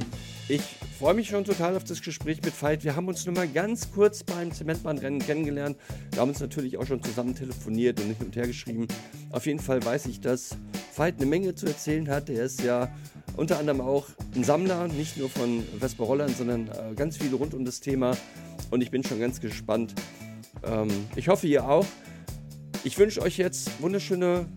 ich 0.49 0.61
freue 0.97 1.13
mich 1.13 1.29
schon 1.29 1.45
total 1.45 1.77
auf 1.77 1.83
das 1.83 2.01
Gespräch 2.01 2.41
mit 2.43 2.59
Veit. 2.59 2.83
Wir 2.83 2.95
haben 2.95 3.07
uns 3.07 3.23
nur 3.25 3.35
mal 3.35 3.47
ganz 3.47 3.91
kurz 3.91 4.23
beim 4.23 4.51
Zementbahnrennen 4.51 5.19
kennengelernt. 5.19 5.77
Wir 6.11 6.21
haben 6.21 6.29
uns 6.29 6.39
natürlich 6.39 6.77
auch 6.79 6.87
schon 6.87 7.03
zusammen 7.03 7.35
telefoniert 7.35 7.99
und 7.99 8.07
hin 8.07 8.15
und 8.19 8.35
her 8.35 8.47
geschrieben. 8.47 8.87
Auf 9.31 9.45
jeden 9.45 9.59
Fall 9.59 9.85
weiß 9.85 10.07
ich, 10.07 10.21
dass 10.21 10.57
Veit 10.95 11.17
eine 11.17 11.27
Menge 11.27 11.53
zu 11.53 11.67
erzählen 11.67 12.09
hat. 12.09 12.29
Er 12.29 12.45
ist 12.45 12.63
ja 12.63 12.91
unter 13.37 13.59
anderem 13.59 13.79
auch 13.79 14.07
ein 14.35 14.43
Sammler, 14.43 14.87
nicht 14.87 15.17
nur 15.17 15.29
von 15.29 15.63
Vespa 15.79 16.03
Rollern, 16.03 16.33
sondern 16.35 16.67
äh, 16.67 16.95
ganz 16.95 17.17
viele 17.17 17.35
rund 17.35 17.53
um 17.53 17.63
das 17.63 17.79
Thema. 17.79 18.17
Und 18.71 18.81
ich 18.81 18.89
bin 18.89 19.03
schon 19.03 19.19
ganz 19.19 19.39
gespannt. 19.39 19.93
Ähm, 20.63 20.89
ich 21.15 21.27
hoffe, 21.27 21.45
ihr 21.45 21.69
auch. 21.69 21.85
Ich 22.83 22.97
wünsche 22.97 23.21
euch 23.21 23.37
jetzt 23.37 23.69
wunderschöne 23.81 24.47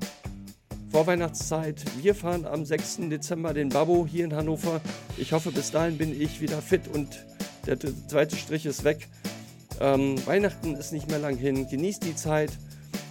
Vorweihnachtszeit. 0.93 1.83
Wir 2.03 2.15
fahren 2.15 2.45
am 2.45 2.67
6. 2.67 3.09
Dezember 3.09 3.55
den 3.55 3.71
Babbo 3.71 4.07
hier 4.07 4.27
in 4.27 4.35
Hannover. 4.35 4.83
Ich 5.17 5.33
hoffe, 5.33 5.51
bis 5.51 5.71
dahin 5.71 5.97
bin 5.97 6.21
ich 6.21 6.43
wieder 6.43 6.61
fit 6.61 6.83
und 6.87 7.25
der 7.67 7.79
zweite 8.09 8.37
Strich 8.37 8.67
ist 8.67 8.85
weg. 8.85 9.09
Ähm, 9.81 10.17
Weihnachten 10.27 10.75
ist 10.75 10.93
nicht 10.93 11.09
mehr 11.09 11.19
lang 11.19 11.39
hin. 11.39 11.67
Genießt 11.67 12.05
die 12.05 12.15
Zeit. 12.15 12.51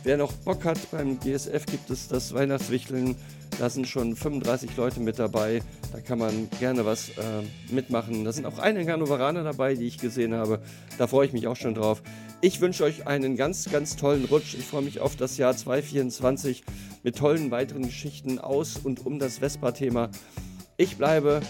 Wer 0.04 0.18
noch 0.18 0.32
Bock 0.32 0.64
hat, 0.64 0.78
beim 0.92 1.20
GSF 1.20 1.66
gibt 1.66 1.90
es 1.90 2.08
das 2.08 2.36
Weihnachtswichteln. 2.36 3.16
Da 3.58 3.68
sind 3.68 3.88
schon 3.88 4.16
35 4.16 4.78
Leute 4.78 5.00
mit 5.00 5.18
dabei. 5.18 5.64
Da 5.92 6.02
kann 6.02 6.20
man 6.20 6.50
gerne 6.60 6.86
was 6.86 7.10
äh, 7.10 7.74
mitmachen. 7.74 8.26
Da 8.26 8.32
sind 8.32 8.46
auch 8.46 8.60
einige 8.60 8.92
Hannoveraner 8.92 9.44
dabei, 9.44 9.74
die 9.74 9.88
ich 9.88 9.98
gesehen 9.98 10.36
habe. 10.36 10.60
Da 11.00 11.08
freue 11.08 11.26
ich 11.26 11.34
mich 11.34 11.48
auch 11.48 11.56
schon 11.56 11.74
drauf. 11.74 12.04
Ich 12.44 12.60
wünsche 12.60 12.84
euch 12.84 13.06
einen 13.06 13.36
ganz, 13.36 13.70
ganz 13.70 13.96
tollen 13.98 14.26
Rutsch. 14.26 14.56
Ich 14.56 14.66
freue 14.66 14.82
mich 14.82 15.00
auf 15.00 15.16
das 15.16 15.38
Jahr 15.38 15.56
2024 15.56 16.64
mit 17.04 17.16
tollen 17.16 17.52
weiteren 17.52 17.84
Geschichten 17.84 18.40
aus 18.40 18.78
und 18.84 19.06
um 19.06 19.20
das 19.20 19.38
Vespa-Thema. 19.38 20.10
Ich 20.76 20.98
bleibe 20.98 21.42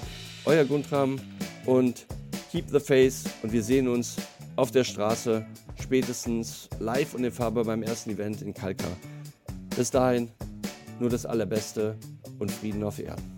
euer 0.44 0.66
Guntram 0.66 1.18
und 1.66 2.06
keep 2.52 2.66
the 2.70 2.82
face 2.82 3.24
und 3.42 3.54
wir 3.54 3.64
sehen 3.64 3.88
uns 3.88 4.18
auf 4.58 4.72
der 4.72 4.84
Straße 4.84 5.46
spätestens 5.82 6.68
live 6.80 7.14
und 7.14 7.24
in 7.24 7.32
Farbe 7.32 7.64
beim 7.64 7.84
ersten 7.84 8.10
Event 8.10 8.42
in 8.42 8.54
Kalka. 8.54 8.90
Bis 9.78 9.92
dahin 9.92 10.30
nur 11.00 11.10
das 11.10 11.26
Allerbeste 11.26 11.96
und 12.38 12.52
Frieden 12.52 12.84
auf 12.84 13.00
Erden. 13.00 13.31